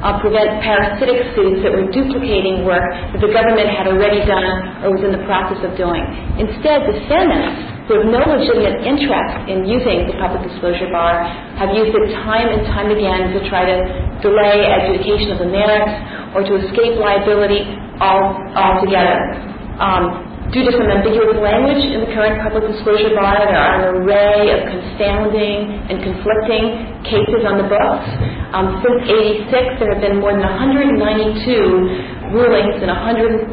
uh, 0.00 0.16
prevent 0.24 0.64
parasitic 0.64 1.36
suits 1.36 1.60
that 1.60 1.76
were 1.76 1.92
duplicating 1.92 2.64
work 2.64 2.88
that 2.88 3.20
the 3.20 3.28
government 3.28 3.68
had 3.68 3.84
already 3.84 4.24
done 4.24 4.80
or 4.80 4.96
was 4.96 5.04
in 5.04 5.12
the 5.12 5.20
process 5.28 5.60
of 5.60 5.76
doing. 5.76 6.00
Instead, 6.40 6.88
defendants 6.88 7.84
who 7.84 8.00
have 8.00 8.08
no 8.08 8.24
legitimate 8.32 8.80
interest 8.80 9.52
in 9.52 9.68
using 9.68 10.08
the 10.08 10.16
public 10.16 10.40
disclosure 10.40 10.88
bar 10.88 11.20
have 11.60 11.68
used 11.76 11.92
it 11.92 12.16
time 12.24 12.48
and 12.48 12.64
time 12.72 12.88
again 12.88 13.28
to 13.36 13.44
try 13.52 13.68
to 13.68 13.76
delay 14.24 14.64
adjudication 14.72 15.36
of 15.36 15.38
the 15.44 15.50
merits 15.52 15.92
or 16.32 16.40
to 16.48 16.64
escape 16.64 16.96
liability 16.96 17.60
altogether. 18.00 19.20
Due 20.52 20.68
to 20.68 20.72
some 20.76 20.84
ambiguous 20.84 21.40
language 21.40 21.80
in 21.80 22.04
the 22.04 22.12
current 22.12 22.36
public 22.44 22.68
disclosure 22.68 23.16
bar, 23.16 23.40
there 23.40 23.56
are 23.56 23.72
an 23.88 24.04
array 24.04 24.52
of 24.52 24.68
confounding 24.68 25.88
and 25.88 25.96
conflicting 26.04 26.92
cases 27.08 27.40
on 27.48 27.56
the 27.56 27.64
books. 27.72 28.04
Um, 28.52 28.84
since 28.84 29.48
86, 29.48 29.80
there 29.80 29.96
have 29.96 30.04
been 30.04 30.20
more 30.20 30.36
than 30.36 30.44
192 30.44 32.36
rulings 32.36 32.84
in 32.84 32.88
103 32.92 33.48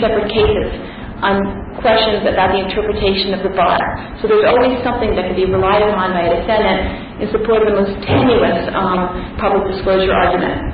separate 0.00 0.32
cases 0.32 0.72
on 1.20 1.36
questions 1.84 2.24
about 2.24 2.56
the 2.56 2.64
interpretation 2.64 3.36
of 3.36 3.44
the 3.44 3.52
bar. 3.52 3.76
So 4.24 4.28
there's 4.32 4.48
always 4.48 4.72
something 4.80 5.12
that 5.20 5.28
can 5.28 5.36
be 5.36 5.44
relied 5.44 5.84
upon 5.84 6.16
by 6.16 6.32
a 6.32 6.48
defendant 6.48 7.20
in 7.20 7.28
support 7.28 7.68
of 7.68 7.76
the 7.76 7.76
most 7.76 7.92
tenuous 8.08 8.72
um, 8.72 9.36
public 9.36 9.68
disclosure 9.68 10.16
argument. 10.16 10.64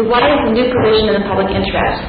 So 0.00 0.08
why 0.08 0.24
is 0.24 0.40
the 0.48 0.56
new 0.56 0.72
provision 0.72 1.12
in 1.12 1.20
the 1.20 1.26
public 1.28 1.52
interest? 1.52 2.00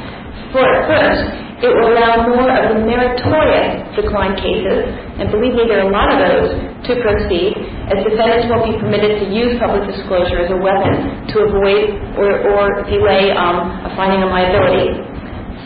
First, 0.56 1.51
it 1.62 1.70
will 1.70 1.94
allow 1.94 2.26
more 2.26 2.50
of 2.50 2.74
the 2.74 2.80
meritorious 2.82 3.86
decline 3.94 4.34
cases, 4.34 4.82
and 5.22 5.30
believe 5.30 5.54
me, 5.54 5.70
there 5.70 5.86
are 5.86 5.90
a 5.90 5.94
lot 5.94 6.10
of 6.10 6.18
those, 6.18 6.50
to 6.90 6.98
proceed, 7.06 7.54
as 7.94 8.02
defendants 8.02 8.50
won't 8.50 8.66
be 8.66 8.74
permitted 8.82 9.22
to 9.22 9.26
use 9.30 9.62
public 9.62 9.86
disclosure 9.86 10.42
as 10.42 10.50
a 10.50 10.58
weapon 10.58 11.30
to 11.30 11.46
avoid 11.46 11.94
or, 12.18 12.82
delay 12.90 13.30
um, 13.38 13.70
a 13.86 13.94
finding 13.94 14.26
of 14.26 14.34
liability. 14.34 14.90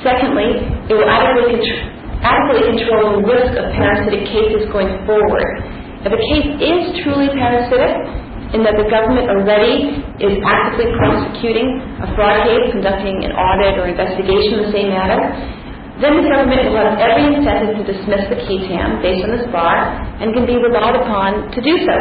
Secondly, 0.03 0.59
it 0.91 0.95
will 0.99 1.07
adequately, 1.07 1.63
control 1.63 3.15
the 3.15 3.23
risk 3.23 3.55
of 3.55 3.71
parasitic 3.71 4.27
cases 4.27 4.67
going 4.75 4.91
forward. 5.07 5.47
If 6.03 6.11
a 6.11 6.21
case 6.27 6.49
is 6.59 6.81
truly 7.07 7.31
parasitic, 7.31 8.03
in 8.51 8.67
that 8.67 8.75
the 8.77 8.87
government 8.91 9.31
already 9.31 9.99
is 10.19 10.37
actively 10.43 10.91
prosecuting 10.99 11.81
a 12.03 12.07
fraud 12.15 12.45
case, 12.45 12.71
conducting 12.71 13.23
an 13.25 13.31
audit 13.31 13.79
or 13.79 13.87
investigation 13.87 14.59
in 14.59 14.61
the 14.69 14.73
same 14.75 14.89
matter, 14.91 15.19
then 16.03 16.19
the 16.19 16.27
government 16.27 16.75
will 16.75 16.83
have 16.83 16.99
every 16.99 17.39
incentive 17.39 17.79
to 17.79 17.83
dismiss 17.87 18.27
the 18.27 18.35
qui 18.43 18.67
tam 18.67 18.99
based 18.99 19.23
on 19.23 19.31
this 19.31 19.47
bar 19.47 19.95
and 20.19 20.35
can 20.35 20.43
be 20.43 20.59
relied 20.59 20.95
upon 20.99 21.47
to 21.55 21.59
do 21.63 21.71
so. 21.87 21.95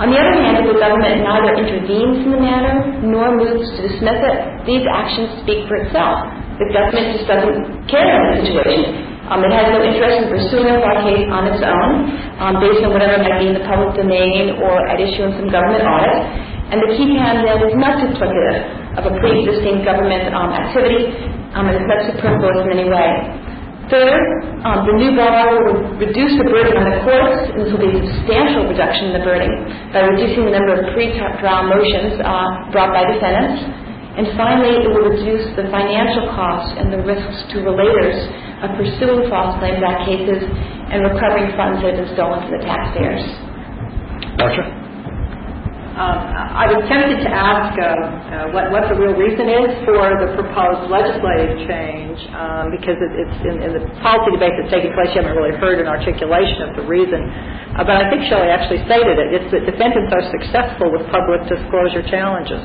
On 0.00 0.12
the 0.12 0.20
other 0.20 0.36
hand, 0.36 0.60
if 0.60 0.68
the 0.68 0.76
government 0.76 1.24
neither 1.24 1.60
intervenes 1.60 2.24
in 2.24 2.32
the 2.32 2.40
matter 2.40 2.76
nor 3.00 3.36
moves 3.36 3.72
to 3.72 3.80
dismiss 3.88 4.20
it, 4.20 4.36
these 4.68 4.84
actions 4.84 5.32
speak 5.44 5.64
for 5.64 5.80
itself. 5.80 6.28
The 6.60 6.68
government 6.76 7.16
just 7.16 7.24
doesn't 7.24 7.88
care 7.88 8.04
about 8.04 8.36
the 8.36 8.48
situation. 8.48 8.92
Um, 9.32 9.44
it 9.48 9.52
has 9.52 9.72
no 9.72 9.80
interest 9.80 10.24
in 10.24 10.26
pursuing 10.28 10.68
a 10.68 10.96
case 11.04 11.28
on 11.28 11.48
its 11.48 11.60
own, 11.64 11.92
um, 12.36 12.60
based 12.60 12.84
on 12.84 12.92
whatever 12.92 13.20
might 13.20 13.40
be 13.40 13.48
in 13.48 13.56
the 13.56 13.64
public 13.64 13.96
domain 13.96 14.60
or 14.60 14.88
at 14.88 15.00
issue 15.00 15.24
in 15.24 15.32
some 15.40 15.48
government 15.48 15.84
audit. 15.88 16.20
And 16.68 16.84
the 16.84 16.96
qui 16.96 17.16
tam 17.16 17.44
then 17.44 17.64
is 17.64 17.76
not 17.80 17.96
duplicative 18.00 18.79
of 18.98 19.06
a 19.06 19.12
pre-existing 19.20 19.84
government 19.86 20.34
um, 20.34 20.50
activity 20.50 21.10
um, 21.54 21.66
and 21.66 21.74
it's 21.78 21.88
not 21.90 22.00
superfluous 22.14 22.62
in 22.62 22.68
any 22.70 22.86
way. 22.86 23.08
Third, 23.90 24.22
um, 24.62 24.86
the 24.86 24.94
new 25.02 25.18
bar 25.18 25.50
will 25.50 25.98
reduce 25.98 26.38
the 26.38 26.46
burden 26.46 26.78
on 26.78 26.86
the 26.86 27.02
courts, 27.02 27.42
and 27.50 27.58
this 27.66 27.74
will 27.74 27.82
be 27.82 27.90
a 27.90 28.02
substantial 28.06 28.70
reduction 28.70 29.10
in 29.10 29.14
the 29.18 29.24
burden 29.26 29.50
by 29.90 30.06
reducing 30.06 30.46
the 30.46 30.54
number 30.54 30.78
of 30.78 30.94
pre-trial 30.94 31.66
motions 31.66 32.22
uh, 32.22 32.70
brought 32.70 32.94
by 32.94 33.02
defendants. 33.10 33.66
And 34.14 34.30
finally, 34.38 34.86
it 34.86 34.94
will 34.94 35.10
reduce 35.10 35.42
the 35.58 35.66
financial 35.74 36.30
costs 36.38 36.70
and 36.78 36.94
the 36.94 37.02
risks 37.02 37.50
to 37.50 37.66
relators 37.66 38.14
of 38.62 38.78
pursuing 38.78 39.26
False 39.26 39.58
Claims 39.58 39.82
Act 39.82 40.06
cases 40.06 40.46
and 40.46 41.02
recovering 41.10 41.50
funds 41.58 41.82
that 41.82 41.94
have 41.94 42.06
been 42.06 42.14
stolen 42.14 42.46
from 42.46 42.52
the 42.54 42.62
taxpayers. 42.62 43.26
Marcia? 44.38 44.79
Um, 45.90 46.22
I 46.54 46.70
was 46.70 46.86
tempted 46.86 47.18
to 47.18 47.30
ask 47.34 47.74
uh, 47.74 47.82
uh, 47.82 48.54
what, 48.54 48.70
what 48.70 48.86
the 48.86 48.94
real 48.94 49.18
reason 49.18 49.50
is 49.50 49.74
for 49.82 50.06
the 50.22 50.38
proposed 50.38 50.86
legislative 50.86 51.66
change, 51.66 52.14
um, 52.30 52.70
because 52.70 52.94
it, 52.94 53.10
it's 53.18 53.38
in, 53.42 53.58
in, 53.58 53.70
the 53.74 53.82
policy 53.98 54.30
debate 54.30 54.54
that's 54.54 54.70
taking 54.70 54.94
place, 54.94 55.10
you 55.10 55.18
haven't 55.18 55.34
really 55.34 55.50
heard 55.58 55.82
an 55.82 55.90
articulation 55.90 56.62
of 56.62 56.78
the 56.78 56.86
reason. 56.86 57.18
Uh, 57.74 57.82
but 57.82 57.98
I 57.98 58.06
think 58.06 58.22
Shelley 58.30 58.54
actually 58.54 58.86
stated 58.86 59.18
it. 59.18 59.28
It's 59.34 59.50
that 59.50 59.66
defendants 59.66 60.14
are 60.14 60.22
successful 60.30 60.94
with 60.94 61.10
public 61.10 61.42
disclosure 61.50 62.06
challenges. 62.06 62.62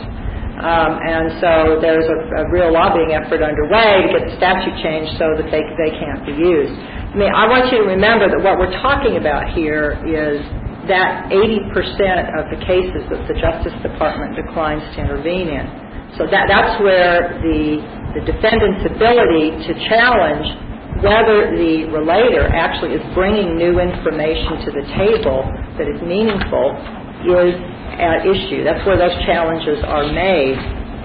Um, 0.62 1.02
and 1.02 1.26
so 1.42 1.82
there's 1.82 2.06
a, 2.06 2.46
a 2.46 2.54
real 2.54 2.70
lobbying 2.70 3.18
effort 3.18 3.42
underway 3.42 4.06
to 4.06 4.10
get 4.16 4.24
the 4.30 4.38
statute 4.38 4.78
changed 4.86 5.18
so 5.18 5.34
that 5.34 5.50
they, 5.50 5.66
they 5.82 5.92
can't 5.98 6.22
be 6.30 6.38
used. 6.38 6.78
I 6.78 7.16
mean, 7.18 7.34
I 7.34 7.50
want 7.50 7.74
you 7.74 7.82
to 7.82 7.88
remember 7.90 8.30
that 8.30 8.40
what 8.40 8.62
we're 8.62 8.76
talking 8.86 9.18
about 9.18 9.50
here 9.58 9.98
is 10.06 10.46
that 10.88 11.30
80% 11.32 12.38
of 12.38 12.50
the 12.54 12.60
cases 12.66 13.02
that 13.10 13.28
the 13.28 13.36
Justice 13.38 13.76
Department 13.82 14.36
declines 14.36 14.84
to 14.96 15.02
intervene 15.02 15.50
in. 15.50 15.66
So 16.18 16.26
that, 16.30 16.48
that's 16.48 16.80
where 16.82 17.42
the, 17.44 17.82
the 18.16 18.24
defendant's 18.24 18.88
ability 18.88 19.52
to 19.68 19.72
challenge 19.90 20.48
whether 21.04 21.52
the 21.52 21.92
relator 21.92 22.48
actually 22.48 22.96
is 22.96 23.04
bringing 23.14 23.58
new 23.58 23.80
information 23.84 24.64
to 24.64 24.70
the 24.72 24.86
table 24.96 25.44
that 25.76 25.92
is 25.92 26.00
meaningful 26.02 26.72
is 27.26 27.58
at 28.00 28.24
issue. 28.24 28.64
That's 28.64 28.86
where 28.86 28.98
those 28.98 29.16
challenges 29.26 29.84
are 29.84 30.08
made. 30.12 30.56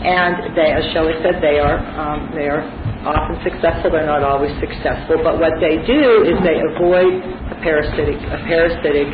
And 0.01 0.57
they, 0.57 0.73
as 0.73 0.85
Shelley 0.93 1.13
said, 1.21 1.43
they 1.45 1.61
are, 1.61 1.77
um, 1.77 2.33
they 2.33 2.49
are 2.49 2.65
often 3.05 3.37
successful. 3.45 3.93
They're 3.93 4.09
not 4.09 4.25
always 4.25 4.53
successful. 4.61 5.21
But 5.21 5.41
what 5.41 5.61
they 5.61 5.77
do 5.85 6.25
is 6.25 6.41
they 6.41 6.61
avoid 6.73 7.21
a 7.53 7.57
parasitic, 7.61 8.17
a 8.33 8.41
parasitic 8.49 9.09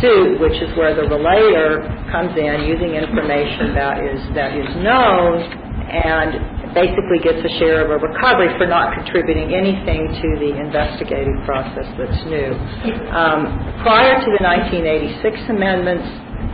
suit, 0.00 0.40
which 0.40 0.60
is 0.60 0.68
where 0.76 0.92
the 0.92 1.08
relator 1.08 1.80
comes 2.12 2.36
in 2.36 2.68
using 2.68 2.96
information 2.96 3.72
that 3.72 4.04
is 4.04 4.20
that 4.36 4.52
is 4.52 4.68
known 4.84 5.40
and 5.88 6.56
basically 6.76 7.16
gets 7.24 7.40
a 7.40 7.52
share 7.56 7.80
of 7.80 7.88
a 7.88 7.96
recovery 7.96 8.52
for 8.60 8.68
not 8.68 8.92
contributing 8.92 9.56
anything 9.56 10.12
to 10.20 10.28
the 10.36 10.52
investigative 10.60 11.40
process 11.48 11.88
that's 11.96 12.20
new. 12.28 12.52
Um, 13.08 13.48
prior 13.80 14.20
to 14.20 14.28
the 14.36 14.42
1986 14.44 15.24
amendments, 15.48 16.04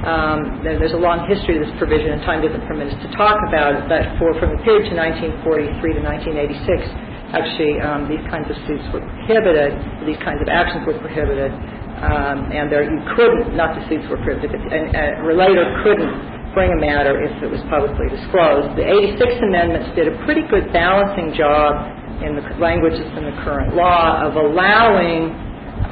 there's 0.02 0.92
a 0.92 0.98
long 0.98 1.30
history 1.30 1.58
of 1.58 1.62
this 1.62 1.74
provision, 1.78 2.10
and 2.10 2.20
time 2.26 2.42
doesn't 2.42 2.66
permit 2.66 2.90
us 2.90 2.98
to 3.06 3.10
talk 3.14 3.38
about 3.46 3.78
it, 3.78 3.86
but 3.86 4.02
for 4.18 4.34
from 4.42 4.58
the 4.58 4.60
period 4.66 4.90
to 4.90 4.94
1943 4.98 5.78
to 5.94 6.02
1986, 6.02 7.30
actually 7.30 7.78
um, 7.78 8.10
these 8.10 8.22
kinds 8.26 8.50
of 8.50 8.58
suits 8.66 8.82
were 8.90 9.00
prohibited, 9.00 9.78
these 10.02 10.18
kinds 10.26 10.42
of 10.42 10.50
actions 10.50 10.82
were 10.84 10.98
prohibited, 10.98 11.54
um, 12.02 12.50
and 12.50 12.66
there 12.66 12.82
you 12.82 12.98
couldn't, 13.14 13.54
not 13.54 13.78
the 13.78 13.82
suits 13.86 14.02
were 14.10 14.18
prohibited, 14.26 14.58
a, 14.74 14.80
a 14.90 15.22
relator 15.22 15.62
couldn't 15.86 16.10
bring 16.50 16.74
a 16.74 16.80
matter 16.82 17.22
if 17.22 17.32
it 17.38 17.48
was 17.48 17.62
publicly 17.70 18.10
disclosed. 18.10 18.74
The 18.76 18.84
86 18.84 19.22
amendments 19.40 19.94
did 19.96 20.10
a 20.10 20.14
pretty 20.26 20.42
good 20.50 20.74
balancing 20.74 21.32
job 21.32 21.78
in 22.20 22.36
the 22.36 22.44
language 22.60 22.98
that's 22.98 23.16
in 23.16 23.24
the 23.24 23.38
current 23.46 23.74
law 23.74 24.20
of 24.20 24.36
allowing 24.36 25.32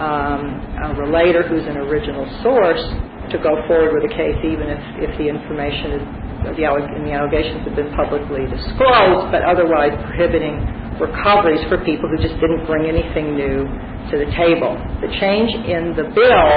um, 0.02 0.42
a 0.82 0.98
relator 0.98 1.46
who's 1.46 1.64
an 1.64 1.78
original 1.78 2.26
source 2.42 2.82
to 3.30 3.38
go 3.38 3.58
forward 3.66 3.94
with 3.94 4.04
a 4.10 4.14
case 4.14 4.36
even 4.44 4.68
if, 4.68 5.10
if 5.10 5.12
the 5.18 5.26
information 5.26 5.98
is 5.98 6.04
the, 6.44 6.64
and 6.64 7.04
the 7.04 7.12
allegations 7.12 7.68
have 7.68 7.76
been 7.76 7.92
publicly 7.92 8.48
disclosed, 8.48 9.28
but 9.28 9.44
otherwise 9.44 9.92
prohibiting 10.08 10.56
recoveries 10.96 11.60
for 11.68 11.80
people 11.84 12.08
who 12.08 12.16
just 12.20 12.36
didn't 12.40 12.64
bring 12.64 12.88
anything 12.88 13.36
new 13.36 13.68
to 14.12 14.14
the 14.16 14.28
table. 14.36 14.76
The 15.04 15.12
change 15.20 15.52
in 15.52 15.96
the 15.96 16.08
bill 16.12 16.56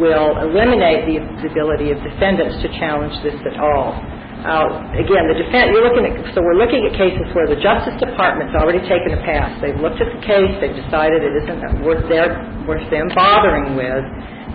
will 0.00 0.38
eliminate 0.44 1.08
the 1.08 1.18
ability 1.48 1.90
of 1.90 1.98
defendants 2.00 2.60
to 2.62 2.68
challenge 2.78 3.16
this 3.24 3.36
at 3.44 3.58
all. 3.60 3.96
Uh, 4.40 4.96
again, 4.96 5.28
the 5.28 5.36
defense, 5.36 5.68
you're 5.68 5.84
looking 5.84 6.08
at, 6.08 6.16
so 6.32 6.40
we're 6.40 6.56
looking 6.56 6.80
at 6.88 6.96
cases 6.96 7.28
where 7.36 7.44
the 7.44 7.60
Justice 7.60 7.92
Department's 8.00 8.56
already 8.56 8.80
taken 8.88 9.12
a 9.12 9.20
pass. 9.20 9.52
They've 9.60 9.76
looked 9.76 10.00
at 10.00 10.08
the 10.08 10.22
case, 10.24 10.48
they've 10.64 10.76
decided 10.80 11.20
it 11.20 11.44
isn't 11.44 11.84
worth 11.84 12.08
their, 12.08 12.40
worth 12.64 12.84
them 12.88 13.12
bothering 13.12 13.76
with, 13.76 14.00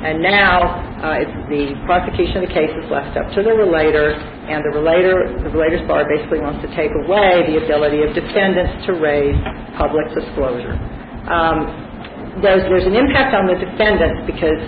and 0.05 0.21
now 0.21 0.61
uh, 1.01 1.49
the 1.49 1.73
prosecution 1.89 2.45
of 2.45 2.45
the 2.45 2.53
case 2.53 2.69
is 2.69 2.85
left 2.93 3.17
up 3.17 3.25
to 3.33 3.41
the 3.41 3.49
relator, 3.49 4.13
and 4.13 4.61
the 4.61 4.77
relator, 4.77 5.33
the 5.41 5.49
relator's 5.49 5.81
bar 5.89 6.05
basically 6.05 6.37
wants 6.45 6.61
to 6.61 6.69
take 6.77 6.93
away 6.93 7.41
the 7.49 7.57
ability 7.65 8.05
of 8.05 8.13
defendants 8.13 8.85
to 8.85 8.93
raise 9.01 9.33
public 9.81 10.05
disclosure. 10.13 10.77
Um, 11.25 12.37
there's, 12.45 12.85
an 12.85 12.93
impact 12.93 13.33
on 13.33 13.49
the 13.49 13.57
defendants 13.57 14.29
because 14.29 14.61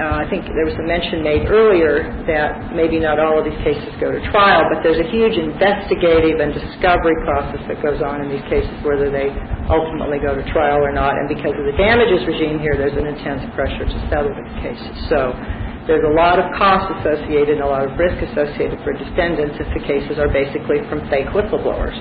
I 0.00 0.24
think 0.32 0.48
there 0.48 0.64
was 0.64 0.78
a 0.80 0.86
mention 0.88 1.20
made 1.20 1.44
earlier 1.52 2.08
that 2.24 2.72
maybe 2.72 2.96
not 2.96 3.20
all 3.20 3.36
of 3.36 3.44
these 3.44 3.60
cases 3.60 3.92
go 4.00 4.08
to 4.08 4.20
trial, 4.32 4.64
but 4.72 4.80
there's 4.80 4.96
a 4.96 5.08
huge 5.12 5.36
investigative 5.36 6.40
and 6.40 6.56
discovery 6.56 7.16
process 7.28 7.60
that 7.68 7.76
goes 7.84 8.00
on 8.00 8.24
in 8.24 8.32
these 8.32 8.44
cases, 8.48 8.72
whether 8.80 9.12
they 9.12 9.28
ultimately 9.68 10.16
go 10.16 10.32
to 10.32 10.40
trial 10.48 10.80
or 10.80 10.96
not. 10.96 11.20
And 11.20 11.28
because 11.28 11.52
of 11.52 11.68
the 11.68 11.76
damages 11.76 12.24
regime 12.24 12.56
here, 12.56 12.72
there's 12.72 12.96
an 12.96 13.04
intense 13.04 13.44
pressure 13.52 13.84
to 13.84 13.98
settle 14.08 14.32
the 14.32 14.46
cases. 14.64 14.96
So 15.12 15.36
there's 15.84 16.08
a 16.08 16.14
lot 16.16 16.40
of 16.40 16.48
cost 16.56 16.88
associated 17.02 17.60
and 17.60 17.64
a 17.64 17.68
lot 17.68 17.84
of 17.84 17.92
risk 18.00 18.16
associated 18.32 18.80
for 18.80 18.96
defendants 18.96 19.60
if 19.60 19.68
the 19.76 19.82
cases 19.84 20.16
are 20.16 20.32
basically 20.32 20.80
from 20.88 21.04
fake 21.12 21.28
whistleblowers. 21.36 21.96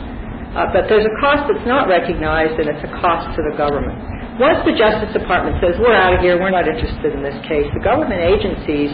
Uh, 0.56 0.68
but 0.72 0.88
there's 0.88 1.08
a 1.08 1.16
cost 1.20 1.48
that's 1.48 1.68
not 1.68 1.88
recognized, 1.88 2.60
and 2.60 2.68
it's 2.68 2.84
a 2.84 2.92
cost 3.00 3.36
to 3.36 3.42
the 3.52 3.56
government. 3.56 4.21
Once 4.40 4.64
the 4.64 4.72
Justice 4.80 5.12
Department 5.12 5.60
says, 5.60 5.76
we're 5.76 5.92
out 5.92 6.16
of 6.16 6.22
here, 6.24 6.40
we're 6.40 6.56
not 6.56 6.64
interested 6.64 7.12
in 7.12 7.20
this 7.20 7.36
case, 7.48 7.68
the 7.76 7.84
government 7.84 8.24
agencies 8.24 8.92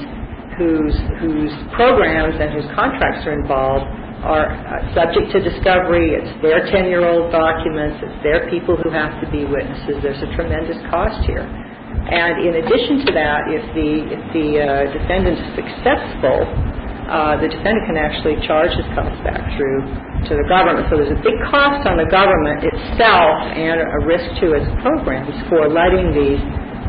whose, 0.57 0.97
whose 1.21 1.53
programs 1.77 2.33
and 2.41 2.49
whose 2.57 2.65
contracts 2.73 3.21
are 3.29 3.37
involved 3.37 3.85
are 4.25 4.49
uh, 4.49 4.81
subject 4.97 5.29
to 5.29 5.37
discovery. 5.37 6.17
It's 6.17 6.33
their 6.41 6.65
10-year-old 6.73 7.29
documents. 7.29 8.01
It's 8.01 8.19
their 8.25 8.49
people 8.49 8.73
who 8.81 8.89
have 8.89 9.21
to 9.21 9.29
be 9.29 9.45
witnesses. 9.45 10.01
There's 10.01 10.21
a 10.25 10.31
tremendous 10.33 10.81
cost 10.89 11.21
here. 11.29 11.45
And 11.45 12.41
in 12.41 12.57
addition 12.57 13.05
to 13.05 13.09
that, 13.13 13.45
if 13.53 13.61
the, 13.77 13.89
if 14.09 14.21
the 14.33 14.47
uh, 14.57 14.67
defendant 14.89 15.37
is 15.37 15.49
successful, 15.53 16.49
uh, 17.07 17.39
the 17.39 17.47
defendant 17.47 17.87
can 17.87 17.97
actually 17.97 18.35
charge 18.43 18.71
his 18.75 18.85
costs 18.91 19.19
back 19.23 19.39
through 19.55 19.79
to 20.27 20.33
the 20.35 20.47
government. 20.51 20.91
So 20.91 20.99
there's 20.99 21.15
a 21.15 21.23
big 21.23 21.39
cost 21.47 21.87
on 21.87 21.95
the 21.95 22.09
government 22.11 22.67
itself 22.67 23.35
and 23.55 23.79
a 23.79 23.99
risk 24.03 24.27
to 24.43 24.59
its 24.59 24.67
programs 24.83 25.31
for 25.47 25.67
letting 25.71 26.11
these 26.11 26.41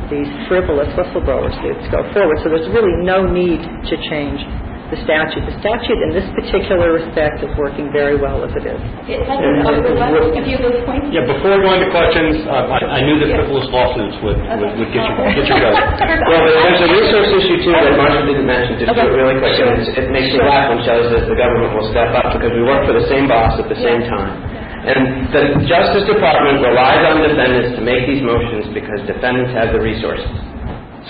these 0.08 0.28
frivolous 0.48 0.88
whistleblower 0.96 1.52
suits 1.60 1.84
go 1.92 2.00
forward. 2.16 2.40
So 2.40 2.48
there's 2.48 2.68
really 2.72 2.96
no 3.04 3.28
need 3.28 3.60
to 3.60 3.94
change 4.08 4.40
the 4.88 4.98
statute. 5.04 5.44
The 5.44 5.56
statute 5.60 6.00
in 6.00 6.10
this 6.16 6.24
particular 6.32 6.96
respect 6.96 7.44
is 7.44 7.52
working 7.60 7.92
very 7.92 8.16
well 8.16 8.40
as 8.40 8.52
it 8.56 8.64
is. 8.64 8.80
If 9.04 9.28
I 9.28 9.36
can 9.36 9.60
overlap 9.68 10.16
a 10.16 10.40
few 10.40 10.56
of 10.56 10.62
those 10.64 10.80
points? 10.88 11.12
Yeah, 11.12 11.28
before 11.28 11.60
going 11.60 11.84
to 11.84 11.90
questions, 11.92 12.40
uh, 12.48 12.72
I 12.72 12.78
I 12.96 13.00
knew 13.04 13.20
that 13.20 13.28
frivolous 13.36 13.68
lawsuits 13.68 14.16
would 14.24 14.40
would 14.40 14.72
would 14.80 14.90
get 14.96 15.04
you 15.04 15.14
get 15.36 15.44
you 15.44 15.56
going. 15.64 15.76
Well, 15.76 16.40
there's 16.48 16.82
a 16.84 16.88
resource 16.88 17.30
issue 17.36 17.58
too 17.68 17.72
that 17.76 17.94
Marcia 18.00 18.24
didn't 18.24 18.48
mention, 18.48 18.72
just 18.80 18.88
Okay. 18.96 19.08
really 19.12 19.36
quick. 19.36 19.54
Sure. 19.60 19.68
and 19.68 19.84
It 19.84 20.08
makes 20.08 20.32
me 20.32 20.40
laugh 20.40 20.72
when 20.72 20.80
Shelley 20.88 21.04
says 21.12 21.28
the 21.28 21.36
government 21.36 21.76
will 21.76 21.88
step 21.92 22.08
up 22.16 22.32
because 22.32 22.52
we 22.56 22.64
work 22.64 22.88
for 22.88 22.96
the 22.96 23.04
same 23.12 23.28
boss 23.28 23.60
at 23.60 23.68
the 23.68 23.76
same 23.80 24.08
time. 24.08 24.40
And 24.88 25.28
the 25.34 25.42
Justice 25.68 26.06
Department 26.08 26.64
relies 26.64 27.02
on 27.12 27.20
defendants 27.20 27.76
to 27.76 27.82
make 27.84 28.08
these 28.08 28.22
motions 28.24 28.72
because 28.72 29.04
defendants 29.04 29.52
have 29.52 29.74
the 29.76 29.82
resources. 29.84 30.30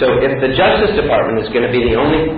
So 0.02 0.18
if 0.18 0.34
the 0.42 0.50
Justice 0.56 0.98
Department 0.98 1.44
is 1.44 1.48
going 1.54 1.62
to 1.62 1.70
be 1.70 1.84
the 1.86 1.94
only 1.94 2.32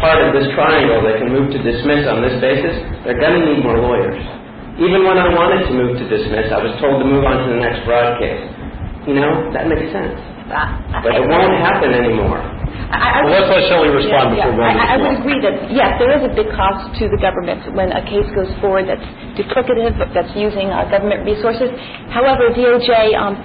part 0.00 0.22
of 0.22 0.34
this 0.34 0.46
triangle 0.54 1.02
that 1.04 1.18
can 1.18 1.28
move 1.30 1.50
to 1.52 1.60
dismiss 1.62 2.06
on 2.08 2.22
this 2.22 2.38
basis, 2.40 2.74
they're 3.04 3.18
going 3.20 3.38
to 3.38 3.42
need 3.52 3.60
more 3.62 3.78
lawyers. 3.78 4.18
Even 4.78 5.02
when 5.02 5.18
I 5.18 5.28
wanted 5.34 5.66
to 5.66 5.72
move 5.74 5.98
to 5.98 6.06
dismiss, 6.06 6.50
I 6.54 6.62
was 6.62 6.70
told 6.78 7.02
to 7.02 7.06
move 7.06 7.26
on 7.26 7.42
to 7.42 7.46
the 7.50 7.60
next 7.60 7.82
broad 7.84 8.18
case. 8.22 8.42
You 9.10 9.18
know, 9.18 9.50
that 9.56 9.66
makes 9.66 9.90
sense. 9.90 10.14
But 10.48 11.12
it 11.18 11.24
won't 11.28 11.58
happen 11.60 11.92
anymore. 11.92 12.40
I- 12.88 13.20
I- 13.20 13.22
Well, 13.24 13.32
let's 13.36 13.50
let 13.52 13.62
Shelley 13.68 13.90
respond 13.92 14.32
Yeah, 14.36 14.48
before 14.48 14.64
yeah. 14.64 14.72
going 14.72 14.80
I 14.80 14.94
I 14.94 14.96
would 14.96 15.14
agree 15.20 15.40
that, 15.44 15.70
yes, 15.70 15.98
there 15.98 16.12
is 16.16 16.24
a 16.24 16.32
big 16.32 16.48
cost 16.56 16.94
to 16.98 17.08
the 17.08 17.18
government 17.20 17.60
when 17.74 17.92
a 17.92 18.00
case 18.02 18.24
goes 18.32 18.48
forward 18.60 18.88
that's 18.88 19.04
duplicative, 19.36 19.92
that's 20.14 20.32
using 20.36 20.70
uh, 20.70 20.84
government 20.88 21.24
resources. 21.26 21.68
However, 22.08 22.48
DOJ 22.48 23.12
um, 23.14 23.36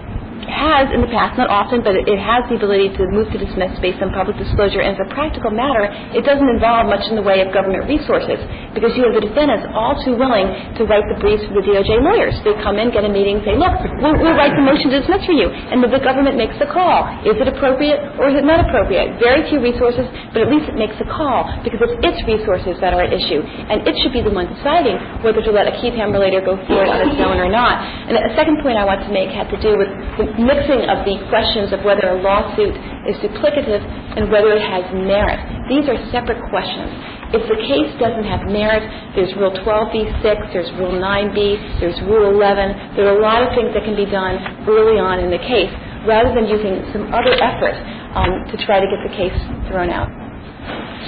has 0.50 0.90
in 0.94 1.02
the 1.02 1.12
past, 1.12 1.38
not 1.38 1.50
often, 1.50 1.84
but 1.84 1.96
it 1.96 2.20
has 2.20 2.48
the 2.50 2.56
ability 2.56 2.96
to 2.96 3.04
move 3.12 3.30
to 3.32 3.40
dismiss 3.40 3.76
based 3.80 4.02
on 4.02 4.12
public 4.12 4.38
disclosure. 4.38 4.82
And 4.82 4.96
as 4.96 5.02
a 5.04 5.10
practical 5.12 5.52
matter, 5.52 5.88
it 6.16 6.24
doesn't 6.24 6.50
involve 6.50 6.88
much 6.88 7.06
in 7.12 7.16
the 7.16 7.26
way 7.26 7.44
of 7.44 7.54
government 7.54 7.86
resources 7.86 8.40
because 8.74 8.96
you 8.96 9.04
have 9.06 9.16
the 9.16 9.26
defendants 9.26 9.68
all 9.74 10.00
too 10.02 10.16
willing 10.16 10.48
to 10.80 10.88
write 10.88 11.06
the 11.12 11.18
briefs 11.20 11.44
for 11.46 11.60
the 11.60 11.66
DOJ 11.66 12.02
lawyers. 12.02 12.36
They 12.48 12.56
come 12.64 12.80
in, 12.80 12.90
get 12.90 13.04
a 13.06 13.12
meeting, 13.12 13.44
say, 13.46 13.56
look, 13.56 13.74
we'll, 14.02 14.18
we'll 14.18 14.38
write 14.38 14.56
the 14.56 14.66
motion 14.66 14.90
to 14.92 15.02
dismiss 15.04 15.26
for 15.26 15.36
you. 15.36 15.50
And 15.50 15.84
the, 15.84 15.90
the 15.92 16.02
government 16.02 16.36
makes 16.38 16.58
the 16.58 16.70
call. 16.70 17.06
Is 17.28 17.38
it 17.38 17.48
appropriate 17.48 18.00
or 18.18 18.30
is 18.32 18.36
it 18.38 18.46
not 18.46 18.64
appropriate? 18.64 19.20
Very 19.20 19.46
few 19.50 19.62
resources, 19.62 20.08
but 20.34 20.46
at 20.46 20.50
least 20.50 20.70
it 20.70 20.78
makes 20.78 20.96
a 21.00 21.08
call 21.08 21.46
because 21.62 21.80
it's 21.84 21.98
its 22.04 22.20
resources 22.26 22.78
that 22.82 22.94
are 22.94 23.02
at 23.02 23.14
issue. 23.14 23.42
And 23.42 23.86
it 23.88 23.96
should 24.02 24.14
be 24.14 24.22
the 24.22 24.34
one 24.34 24.50
deciding 24.50 24.98
whether 25.24 25.42
to 25.42 25.52
let 25.52 25.68
a 25.70 25.74
qui 25.80 25.92
tam 25.92 26.12
relator 26.12 26.42
go 26.42 26.58
forward 26.68 26.90
on 26.90 27.10
its 27.10 27.20
own 27.22 27.38
or 27.38 27.50
not. 27.50 27.82
And 28.10 28.18
a 28.18 28.34
second 28.36 28.62
point 28.62 28.78
I 28.78 28.86
want 28.86 29.02
to 29.06 29.12
make 29.12 29.30
had 29.30 29.50
to 29.50 29.60
do 29.62 29.78
with 29.78 29.90
the 30.18 30.26
mixing 30.40 30.82
of 30.90 31.06
the 31.06 31.22
questions 31.30 31.74
of 31.74 31.86
whether 31.86 32.10
a 32.10 32.18
lawsuit 32.22 32.74
is 33.10 33.16
duplicative 33.22 33.82
and 34.18 34.32
whether 34.32 34.54
it 34.54 34.62
has 34.62 34.86
merit. 34.94 35.40
These 35.70 35.86
are 35.90 35.98
separate 36.10 36.42
questions. 36.50 36.90
If 37.34 37.50
the 37.50 37.58
case 37.66 37.90
doesn't 37.98 38.26
have 38.30 38.46
merit, 38.46 38.86
there's 39.18 39.34
Rule 39.36 39.54
12b-6, 39.66 40.54
there's 40.54 40.70
Rule 40.78 40.94
9b, 40.94 41.80
there's 41.82 41.98
Rule 42.06 42.30
11. 42.30 42.96
There 42.96 43.10
are 43.10 43.18
a 43.18 43.22
lot 43.22 43.42
of 43.42 43.50
things 43.58 43.74
that 43.74 43.84
can 43.84 43.98
be 43.98 44.06
done 44.06 44.38
early 44.70 45.02
on 45.02 45.18
in 45.20 45.34
the 45.34 45.42
case 45.42 45.74
rather 46.06 46.30
than 46.36 46.46
using 46.46 46.86
some 46.94 47.10
other 47.14 47.34
effort 47.42 47.74
um, 48.14 48.46
to 48.52 48.56
try 48.66 48.80
to 48.80 48.86
get 48.86 49.02
the 49.02 49.14
case 49.18 49.34
thrown 49.70 49.90
out. 49.90 50.23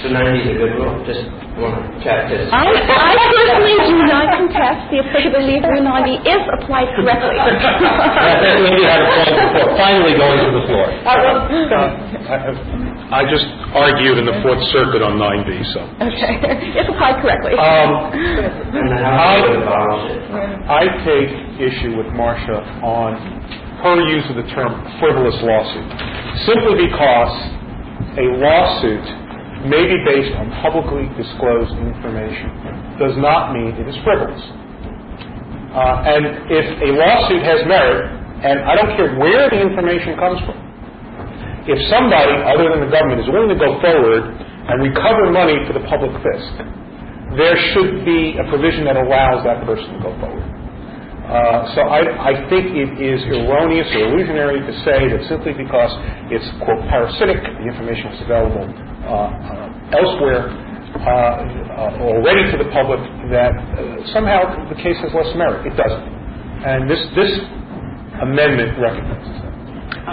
So 0.03 0.11
90 0.11 0.39
is 0.43 0.47
a 0.51 0.55
good 0.59 0.73
rule. 0.75 0.91
Just 1.07 1.23
want 1.55 1.79
to 1.79 1.87
check 2.03 2.27
this. 2.27 2.51
I, 2.51 2.67
I 2.67 3.15
personally 3.31 3.75
do 3.87 3.95
not 4.11 4.27
contest 4.27 4.91
the 4.91 4.99
applicability 4.99 5.55
of 5.57 5.63
Rule 5.71 5.87
90 5.87 6.19
if 6.27 6.41
applied 6.59 6.91
correctly. 6.99 7.37
I 7.39 8.35
think 8.43 8.55
Lindy 8.67 8.83
had 8.83 8.99
a 8.99 9.07
point 9.07 9.33
before 9.39 9.71
finally 9.79 10.13
going 10.19 10.39
to 10.43 10.51
the 10.51 10.63
floor. 10.67 10.85
Uh, 10.91 11.15
well, 11.23 11.39
I 12.27 12.35
I 13.05 13.21
just 13.29 13.45
argued 13.71 14.17
in 14.19 14.25
the 14.27 14.35
Fourth 14.43 14.59
Circuit 14.75 14.99
on 15.05 15.15
9B, 15.15 15.49
so. 15.71 15.79
Okay, 16.03 16.33
if 16.75 16.85
applied 16.91 17.21
correctly. 17.23 17.53
Um, 17.55 18.11
And 18.75 18.91
the 18.91 18.99
House 18.99 19.47
would 19.47 19.61
abolish 19.63 20.05
it. 20.11 20.21
I 20.67 20.83
take 21.07 21.29
issue 21.61 21.95
with 21.95 22.11
Marcia 22.19 22.59
on 22.83 23.15
her 23.79 23.95
use 24.11 24.25
of 24.27 24.35
the 24.35 24.47
term 24.51 24.75
frivolous 24.99 25.37
lawsuit, 25.39 25.87
simply 26.49 26.89
because 26.89 27.31
a 28.19 28.25
lawsuit 28.43 29.05
may 29.63 29.87
be 29.87 29.97
based 30.03 30.35
on 30.35 30.51
publicly 30.59 31.07
disclosed 31.15 31.71
information 31.79 32.51
does 32.99 33.15
not 33.17 33.55
mean 33.55 33.71
it 33.79 33.87
is 33.87 33.95
frivolous. 34.03 34.41
Uh, 35.75 36.07
and 36.07 36.23
if 36.51 36.65
a 36.83 36.89
lawsuit 36.95 37.43
has 37.43 37.59
merit, 37.67 38.07
and 38.43 38.63
I 38.63 38.75
don't 38.75 38.95
care 38.95 39.15
where 39.19 39.49
the 39.49 39.59
information 39.59 40.15
comes 40.15 40.39
from, 40.47 40.55
if 41.67 41.79
somebody 41.89 42.35
other 42.45 42.71
than 42.71 42.85
the 42.85 42.91
government 42.91 43.25
is 43.25 43.27
willing 43.27 43.49
to 43.51 43.59
go 43.59 43.75
forward 43.81 44.23
and 44.31 44.75
recover 44.79 45.31
money 45.31 45.57
for 45.67 45.73
the 45.73 45.83
public 45.89 46.13
fisc, 46.21 46.53
there 47.35 47.57
should 47.73 48.05
be 48.05 48.37
a 48.37 48.45
provision 48.47 48.85
that 48.85 48.95
allows 48.95 49.43
that 49.43 49.65
person 49.65 49.97
to 49.97 49.99
go 49.99 50.11
forward. 50.21 50.45
Uh, 51.25 51.65
so 51.73 51.81
I, 51.89 52.05
I 52.05 52.33
think 52.53 52.69
it 52.77 53.01
is 53.01 53.17
erroneous 53.33 53.89
or 53.97 54.13
illusionary 54.13 54.61
to 54.61 54.73
say 54.85 55.09
that 55.09 55.25
simply 55.27 55.57
because 55.57 55.89
it's, 56.29 56.45
quote, 56.61 56.85
parasitic, 56.85 57.41
the 57.41 57.65
information 57.65 58.13
is 58.13 58.21
available 58.21 58.69
elsewhere 59.95 60.49
uh, 60.49 61.05
uh, 61.05 62.07
already 62.07 62.49
to 62.51 62.57
the 62.57 62.69
public, 62.71 62.99
that 63.29 63.51
uh, 63.53 64.13
somehow 64.13 64.47
the 64.69 64.79
case 64.79 64.97
has 65.03 65.11
less 65.13 65.29
merit. 65.35 65.67
It 65.67 65.75
doesn't. 65.75 66.05
And 66.65 66.89
this, 66.89 67.01
this 67.13 67.31
amendment 68.21 68.79
recognizes 68.79 69.35
that. 69.43 69.53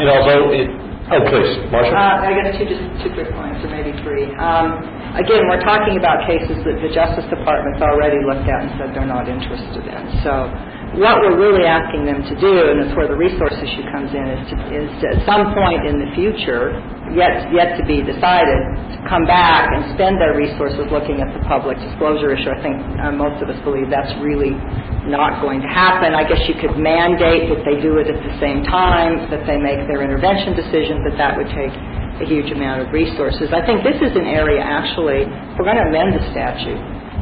And 0.02 0.08
although 0.10 0.52
it, 0.52 0.68
oh, 1.12 1.22
please, 1.30 1.52
Marcia. 1.70 1.94
Uh, 1.94 2.28
I 2.28 2.34
guess 2.34 2.58
two, 2.58 2.66
just 2.66 2.82
two 3.04 3.10
quick 3.14 3.30
points, 3.32 3.62
or 3.64 3.70
maybe 3.70 3.92
three. 4.02 4.26
Um, 4.36 5.00
Again, 5.12 5.44
we're 5.44 5.60
talking 5.60 6.00
about 6.00 6.24
cases 6.24 6.56
that 6.64 6.80
the 6.80 6.88
Justice 6.88 7.28
Department's 7.28 7.84
already 7.84 8.16
looked 8.24 8.48
at 8.48 8.64
and 8.64 8.72
said 8.80 8.96
they're 8.96 9.04
not 9.04 9.28
interested 9.28 9.84
in. 9.84 10.02
So 10.24 10.48
what 11.00 11.24
we're 11.24 11.40
really 11.40 11.64
asking 11.64 12.04
them 12.04 12.20
to 12.20 12.34
do, 12.36 12.52
and 12.68 12.84
it's 12.84 12.92
where 12.92 13.08
the 13.08 13.16
resource 13.16 13.56
issue 13.56 13.84
comes 13.88 14.12
in, 14.12 14.24
is 14.28 14.42
to, 14.52 14.56
is 14.68 14.90
to 15.00 15.06
at 15.16 15.20
some 15.24 15.56
point 15.56 15.88
in 15.88 15.96
the 15.96 16.10
future, 16.12 16.76
yet, 17.16 17.48
yet 17.48 17.80
to 17.80 17.84
be 17.88 18.04
decided, 18.04 18.60
to 18.92 18.98
come 19.08 19.24
back 19.24 19.72
and 19.72 19.96
spend 19.96 20.20
their 20.20 20.36
resources 20.36 20.84
looking 20.92 21.24
at 21.24 21.32
the 21.32 21.40
public 21.48 21.80
disclosure 21.80 22.36
issue. 22.36 22.52
I 22.52 22.60
think 22.60 22.76
uh, 23.00 23.08
most 23.08 23.40
of 23.40 23.48
us 23.48 23.56
believe 23.64 23.88
that's 23.88 24.12
really 24.20 24.52
not 25.08 25.40
going 25.40 25.64
to 25.64 25.70
happen. 25.72 26.12
I 26.12 26.28
guess 26.28 26.44
you 26.44 26.60
could 26.60 26.76
mandate 26.76 27.48
that 27.48 27.64
they 27.64 27.80
do 27.80 27.96
it 27.96 28.12
at 28.12 28.20
the 28.20 28.34
same 28.36 28.60
time, 28.68 29.32
that 29.32 29.48
they 29.48 29.56
make 29.56 29.88
their 29.88 30.04
intervention 30.04 30.52
decision, 30.52 31.00
but 31.08 31.16
that 31.16 31.40
would 31.40 31.48
take 31.56 31.72
a 32.20 32.26
huge 32.28 32.52
amount 32.52 32.84
of 32.84 32.92
resources. 32.92 33.48
I 33.48 33.64
think 33.64 33.80
this 33.80 33.96
is 33.96 34.12
an 34.12 34.28
area, 34.28 34.60
actually, 34.60 35.24
we're 35.56 35.64
going 35.64 35.80
to 35.80 35.88
amend 35.88 36.14
the 36.20 36.24
statute, 36.30 36.78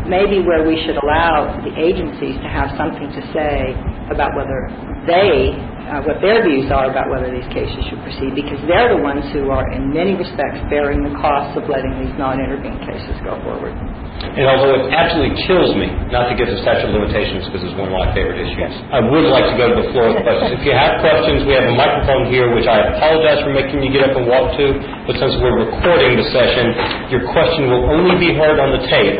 maybe 0.08 0.40
where 0.40 0.66
we 0.66 0.80
should 0.86 0.96
allow 0.96 1.60
the 1.64 1.72
agencies 1.76 2.36
to 2.40 2.48
have 2.48 2.72
something 2.76 3.08
to 3.12 3.22
say 3.34 3.74
about 4.10 4.34
whether 4.34 4.66
they, 5.06 5.54
uh, 5.86 6.02
what 6.02 6.18
their 6.20 6.42
views 6.42 6.68
are 6.70 6.90
about 6.90 7.08
whether 7.08 7.30
these 7.30 7.46
cases 7.54 7.78
should 7.88 8.02
proceed, 8.02 8.34
because 8.34 8.58
they're 8.66 8.90
the 8.92 9.00
ones 9.00 9.22
who 9.32 9.48
are, 9.48 9.70
in 9.70 9.94
many 9.94 10.18
respects, 10.18 10.58
bearing 10.68 11.06
the 11.06 11.14
costs 11.18 11.54
of 11.56 11.64
letting 11.70 11.94
these 12.02 12.12
non-intervened 12.18 12.82
cases 12.84 13.14
go 13.22 13.38
forward. 13.46 13.72
And 14.20 14.44
although 14.44 14.76
it 14.76 14.92
absolutely 14.92 15.32
kills 15.48 15.72
me 15.80 15.88
not 16.12 16.28
to 16.28 16.36
get 16.36 16.44
to 16.52 16.56
statute 16.60 16.92
of 16.92 16.92
limitations 16.92 17.48
because 17.48 17.64
it's 17.64 17.72
one 17.80 17.88
of 17.88 17.96
my 17.96 18.12
favorite 18.12 18.36
issues, 18.36 18.68
I 18.92 19.00
would 19.00 19.26
like 19.32 19.48
to 19.48 19.56
go 19.56 19.72
to 19.72 19.76
the 19.80 19.88
floor 19.96 20.12
with 20.12 20.20
questions. 20.20 20.60
If 20.60 20.62
you 20.68 20.76
have 20.76 21.00
questions, 21.00 21.48
we 21.48 21.56
have 21.56 21.64
a 21.64 21.72
microphone 21.72 22.28
here, 22.28 22.52
which 22.52 22.68
I 22.68 23.00
apologize 23.00 23.40
for 23.40 23.56
making 23.56 23.80
you 23.80 23.88
get 23.88 24.04
up 24.04 24.12
and 24.20 24.28
walk 24.28 24.52
to, 24.60 24.76
but 25.08 25.16
since 25.16 25.32
we're 25.40 25.64
recording 25.64 26.20
the 26.20 26.26
session, 26.36 26.76
your 27.08 27.24
question 27.32 27.72
will 27.72 27.88
only 27.88 28.20
be 28.20 28.36
heard 28.36 28.60
on 28.60 28.76
the 28.76 28.84
tape 28.92 29.16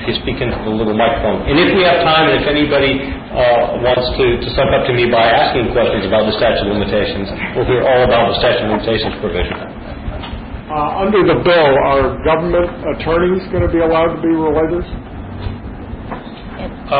if 0.00 0.10
you 0.10 0.14
speak 0.22 0.38
into 0.42 0.56
the 0.66 0.72
little 0.72 0.96
microphone. 0.96 1.46
And 1.46 1.56
if 1.58 1.70
we 1.74 1.82
have 1.86 2.02
time, 2.02 2.30
and 2.30 2.42
if 2.42 2.46
anybody 2.50 2.98
uh, 3.30 3.80
wants 3.82 4.06
to, 4.18 4.24
to 4.42 4.48
suck 4.58 4.70
up 4.74 4.86
to 4.90 4.92
me 4.92 5.06
by 5.10 5.22
asking 5.22 5.70
questions 5.70 6.04
about 6.06 6.26
the 6.26 6.34
statute 6.38 6.66
of 6.66 6.74
limitations, 6.74 7.30
we'll 7.54 7.68
hear 7.68 7.82
all 7.86 8.02
about 8.04 8.34
the 8.34 8.36
statute 8.42 8.66
of 8.66 8.74
limitations 8.74 9.14
provision. 9.22 9.54
Uh, 9.54 11.04
Under 11.04 11.22
the 11.22 11.38
bill, 11.44 11.70
are 11.86 12.18
government 12.24 12.66
attorneys 12.96 13.44
going 13.52 13.62
to 13.62 13.70
be 13.70 13.78
allowed 13.84 14.16
to 14.16 14.20
be 14.20 14.32
relators? 14.32 14.86
Uh, 16.84 16.96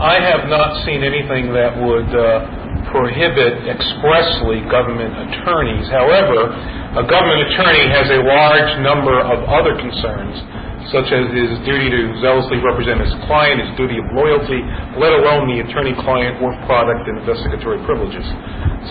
I 0.00 0.16
have 0.20 0.48
not 0.48 0.84
seen 0.84 1.04
anything 1.04 1.52
that 1.52 1.76
would 1.76 2.08
uh, 2.08 2.88
prohibit 2.92 3.68
expressly 3.68 4.64
government 4.72 5.12
attorneys. 5.28 5.88
However, 5.92 6.52
a 6.96 7.04
government 7.04 7.52
attorney 7.52 7.84
has 7.92 8.08
a 8.08 8.20
large 8.24 8.72
number 8.80 9.16
of 9.20 9.44
other 9.44 9.76
concerns, 9.76 10.40
such 10.94 11.10
as 11.10 11.24
his 11.34 11.50
duty 11.66 11.90
to 11.90 12.00
zealously 12.22 12.62
represent 12.62 13.02
his 13.02 13.10
client, 13.26 13.58
his 13.58 13.72
duty 13.74 13.98
of 13.98 14.06
loyalty, 14.14 14.62
let 14.98 15.10
alone 15.18 15.50
the 15.50 15.58
attorney-client 15.66 16.38
work 16.38 16.54
product 16.66 17.08
and 17.10 17.18
investigatory 17.18 17.82
privileges. 17.82 18.22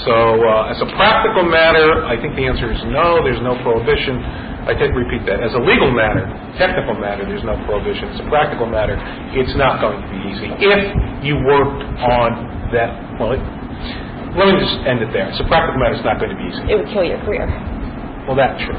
So, 0.04 0.14
uh, 0.44 0.74
as 0.76 0.80
a 0.84 0.90
practical 1.00 1.48
matter, 1.48 2.04
I 2.04 2.20
think 2.20 2.36
the 2.36 2.46
answer 2.52 2.68
is 2.68 2.80
no, 2.92 3.24
there's 3.24 3.40
no 3.40 3.56
prohibition. 3.64 4.20
I 4.68 4.74
take, 4.76 4.92
repeat 4.92 5.24
that. 5.30 5.40
As 5.40 5.54
a 5.54 5.62
legal 5.62 5.94
matter, 5.94 6.26
technical 6.58 6.98
matter, 7.00 7.24
there's 7.24 7.46
no 7.46 7.56
prohibition. 7.70 8.12
As 8.12 8.20
a 8.20 8.28
practical 8.28 8.66
matter, 8.66 8.98
it's 9.38 9.56
not 9.56 9.80
going 9.80 10.02
to 10.02 10.08
be 10.10 10.20
easy. 10.26 10.50
If 10.52 10.82
you 11.24 11.38
worked 11.48 11.86
on 12.02 12.74
that, 12.74 12.92
well, 13.22 13.32
it, 13.38 13.42
let 14.36 14.52
me 14.52 14.60
just 14.60 14.76
end 14.84 15.00
it 15.00 15.14
there. 15.14 15.30
It's 15.32 15.40
a 15.40 15.48
practical 15.48 15.80
matter, 15.80 15.96
it's 15.96 16.04
not 16.04 16.20
going 16.20 16.34
to 16.34 16.40
be 16.40 16.50
easy. 16.50 16.66
It 16.66 16.76
would 16.76 16.92
kill 16.92 17.06
your 17.06 17.22
career. 17.24 17.48
Well, 18.28 18.36
that, 18.36 18.58
true. 18.60 18.76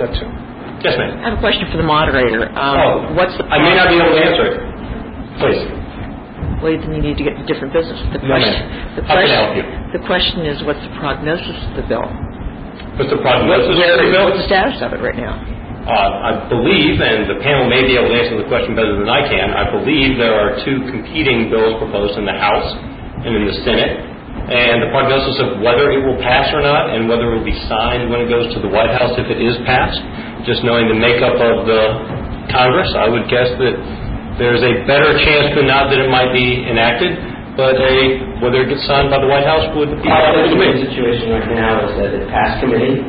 That 0.00 0.10
too. 0.16 0.47
Yes, 0.82 0.94
ma'am. 0.98 1.18
I 1.18 1.30
have 1.30 1.38
a 1.38 1.42
question 1.42 1.66
for 1.70 1.78
the 1.78 1.86
moderator. 1.86 2.46
Um, 2.54 2.76
Oh, 2.78 3.14
What's 3.18 3.34
the... 3.36 3.44
I 3.50 3.58
may 3.58 3.74
not 3.74 3.90
be 3.90 3.98
able 3.98 4.14
to 4.14 4.22
answer 4.22 4.44
it. 4.46 4.56
Please. 5.42 5.62
Well, 6.62 6.74
then 6.74 6.90
you 6.94 7.02
need 7.02 7.18
to 7.18 7.24
get 7.26 7.34
to 7.38 7.44
different 7.46 7.74
business. 7.74 7.98
The 8.14 8.18
No, 8.22 8.34
question- 8.38 8.66
ma'am. 8.66 8.94
the 8.98 9.02
How 9.06 9.14
can 9.14 9.18
I 9.18 9.26
question- 9.26 9.42
help 9.42 9.54
you? 9.58 9.64
The 9.98 10.02
question 10.06 10.38
is, 10.46 10.56
what's 10.66 10.82
the 10.82 10.92
prognosis 10.98 11.58
of 11.70 11.72
the 11.78 11.86
bill? 11.86 12.06
What's 12.98 13.10
the 13.10 13.18
prognosis 13.22 13.74
of 13.74 13.78
the 13.78 14.10
bill? 14.10 14.24
What's 14.30 14.38
the 14.42 14.48
status 14.50 14.78
of 14.82 14.92
it 14.94 15.00
right 15.02 15.18
now? 15.18 15.34
Uh, 15.86 15.94
I 15.94 16.30
believe, 16.50 17.00
and 17.00 17.30
the 17.30 17.38
panel 17.42 17.66
may 17.70 17.82
be 17.86 17.96
able 17.96 18.10
to 18.10 18.18
answer 18.18 18.36
the 18.36 18.46
question 18.50 18.74
better 18.76 18.98
than 18.98 19.08
I 19.08 19.22
can, 19.26 19.54
I 19.54 19.70
believe 19.70 20.18
there 20.18 20.34
are 20.34 20.58
two 20.66 20.84
competing 20.90 21.48
bills 21.48 21.78
proposed 21.78 22.18
in 22.18 22.26
the 22.26 22.34
House 22.36 22.68
and 23.24 23.34
in 23.34 23.46
the 23.46 23.54
Senate, 23.64 24.04
and 24.48 24.80
the 24.82 24.90
prognosis 24.90 25.36
of 25.44 25.60
whether 25.60 25.92
it 25.92 26.00
will 26.04 26.16
pass 26.24 26.48
or 26.56 26.64
not, 26.64 26.88
and 26.92 27.04
whether 27.08 27.28
it 27.32 27.36
will 27.36 27.44
be 27.44 27.56
signed 27.68 28.08
when 28.08 28.24
it 28.24 28.28
goes 28.32 28.48
to 28.56 28.60
the 28.64 28.68
White 28.72 28.90
House 28.96 29.12
if 29.20 29.28
it 29.28 29.40
is 29.44 29.56
passed, 29.68 30.00
just 30.48 30.64
knowing 30.64 30.88
the 30.88 30.96
makeup 30.96 31.36
of 31.36 31.68
the 31.68 31.82
Congress, 32.48 32.88
I 32.96 33.08
would 33.12 33.28
guess 33.28 33.52
that 33.60 33.74
there's 34.40 34.64
a 34.64 34.86
better 34.88 35.12
chance 35.20 35.52
than 35.52 35.66
not 35.68 35.92
that 35.92 36.00
it 36.00 36.08
might 36.08 36.32
be 36.32 36.64
enacted, 36.64 37.12
but 37.60 37.76
a, 37.76 38.40
whether 38.40 38.62
it 38.64 38.72
gets 38.72 38.86
signed 38.88 39.10
by 39.12 39.18
the 39.20 39.26
White 39.28 39.44
House 39.44 39.68
would 39.76 39.90
be 40.00 40.08
Uh, 40.08 40.16
up 40.16 40.48
The 40.48 40.56
me. 40.56 40.80
situation 40.80 41.28
right 41.34 41.50
now 41.52 41.84
is 41.90 41.92
that 42.00 42.10
it 42.14 42.24
passed 42.30 42.62
committee 42.64 43.02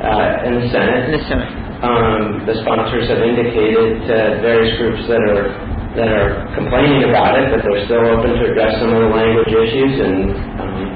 uh, 0.00 0.46
in 0.48 0.62
the 0.62 0.66
Senate. 0.72 1.10
In 1.10 1.12
the 1.18 1.24
Senate? 1.28 1.50
Um, 1.84 2.46
The 2.48 2.54
sponsors 2.64 3.10
have 3.12 3.20
indicated 3.20 4.06
to 4.08 4.16
various 4.40 4.78
groups 4.80 5.04
that 5.10 5.20
are, 5.20 5.50
that 5.98 6.08
are 6.08 6.48
complaining 6.54 7.04
about 7.10 7.34
it, 7.36 7.50
that 7.52 7.60
they're 7.66 7.84
still 7.84 8.06
open 8.16 8.32
to 8.38 8.42
address 8.48 8.78
some 8.80 8.94
of 8.94 9.00
the 9.04 9.10
language 9.12 9.50
issues, 9.52 9.94
and 10.00 10.32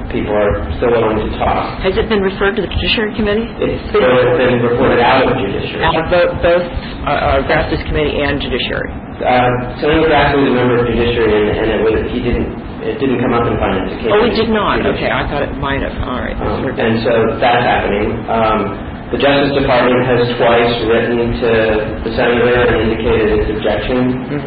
people 0.09 0.33
are 0.33 0.65
still 0.81 0.89
willing 0.89 1.21
to 1.21 1.29
talk. 1.37 1.83
Has 1.85 1.93
it 1.99 2.09
been 2.09 2.23
referred 2.25 2.55
to 2.57 2.61
the 2.65 2.71
Judiciary 2.71 3.13
Committee? 3.13 3.45
It's 3.61 3.85
been 3.93 4.61
reported 4.65 4.99
out 5.03 5.27
of 5.29 5.37
judiciary. 5.37 5.83
Out 5.85 5.95
of 6.01 6.05
bo- 6.09 6.33
both 6.41 6.65
uh, 7.05 7.45
Grassley's 7.45 7.83
Committee 7.85 8.17
and 8.23 8.41
Judiciary? 8.41 8.89
Uh, 9.21 9.77
Senator 9.77 10.09
Grassley 10.09 10.41
was 10.41 10.49
a 10.49 10.57
member 10.57 10.75
of 10.81 10.85
judiciary, 10.89 11.29
and 11.29 11.49
and 11.53 11.67
it 11.77 11.81
was, 11.85 11.97
he 12.09 12.19
didn't, 12.25 12.49
it 12.81 12.97
didn't 12.97 13.21
come 13.21 13.37
up 13.37 13.45
in 13.45 13.53
finance. 13.61 13.93
It 14.01 14.09
Oh, 14.09 14.25
it 14.25 14.33
did 14.33 14.49
not? 14.49 14.81
judiciary. 14.81 14.97
Okay, 14.97 15.11
I 15.13 15.21
thought 15.29 15.43
it 15.45 15.53
might 15.61 15.81
have. 15.85 15.93
All 16.01 16.17
right. 16.17 16.33
Um, 16.41 16.65
And 16.73 16.93
so 17.05 17.13
that's 17.37 17.61
happening. 17.61 18.07
Um, 18.25 18.59
The 19.11 19.19
Justice 19.19 19.59
Department 19.59 20.07
has 20.07 20.23
twice 20.39 20.71
written 20.87 21.35
to 21.43 21.51
the 22.07 22.11
senator 22.15 22.47
and 22.63 22.79
indicated 22.89 23.43
its 23.43 23.49
objection 23.59 23.99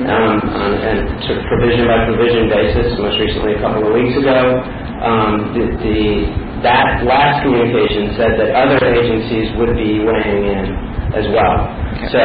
um, 0.09 0.41
on 0.41 0.71
of 0.81 1.37
provision 1.53 1.85
by 1.85 2.09
provision 2.09 2.49
basis, 2.49 2.97
most 2.97 3.21
recently 3.21 3.55
a 3.55 3.61
couple 3.61 3.85
of 3.85 3.93
weeks 3.93 4.17
ago. 4.17 4.65
Um, 5.05 5.53
the- 5.55 5.77
the- 5.85 6.27
That 6.65 7.05
last 7.05 7.45
communication 7.45 8.17
said 8.17 8.41
that 8.41 8.51
other 8.57 8.81
agencies 8.89 9.53
would 9.61 9.77
be 9.77 10.01
weighing 10.01 10.45
in 10.49 10.65
as 11.13 11.29
well. 11.37 11.57
So 12.11 12.23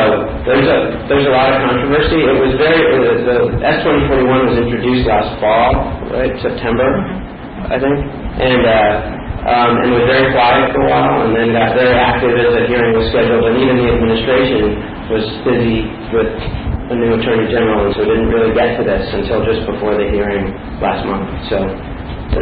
there's 0.48 0.68
a, 0.68 0.80
there's 1.12 1.28
a 1.28 1.34
lot 1.36 1.52
of 1.54 1.60
controversy. 1.68 2.24
It 2.24 2.40
was 2.40 2.56
very, 2.56 2.80
the 3.28 3.60
S-2041 3.60 4.42
was 4.50 4.58
introduced 4.64 5.06
last 5.12 5.36
fall, 5.44 5.76
right, 6.16 6.32
September, 6.42 6.88
I 7.68 7.78
think, 7.84 7.98
and 8.40 8.64
uh, 8.64 9.52
um, 9.52 9.72
and 9.84 9.90
was 9.94 10.06
very 10.08 10.32
quiet 10.34 10.72
for 10.74 10.82
a 10.86 10.90
while, 10.90 11.28
and 11.28 11.36
then 11.36 11.52
got 11.54 11.76
very 11.76 11.96
active 12.00 12.32
as 12.40 12.50
the 12.56 12.64
hearing 12.72 12.96
was 12.96 13.08
scheduled, 13.12 13.44
and 13.46 13.58
even 13.60 13.76
the 13.84 13.90
administration 14.00 14.64
was 15.12 15.26
busy 15.44 15.80
with 16.16 16.32
a 16.92 16.96
new 16.96 17.14
attorney 17.20 17.52
general, 17.52 17.88
and 17.88 17.94
so 17.96 18.06
didn't 18.08 18.32
really 18.32 18.56
get 18.56 18.78
to 18.80 18.84
this 18.88 19.04
until 19.14 19.44
just 19.46 19.68
before 19.68 19.96
the 20.00 20.08
hearing 20.12 20.56
last 20.80 21.04
month. 21.06 21.28
So 21.52 21.58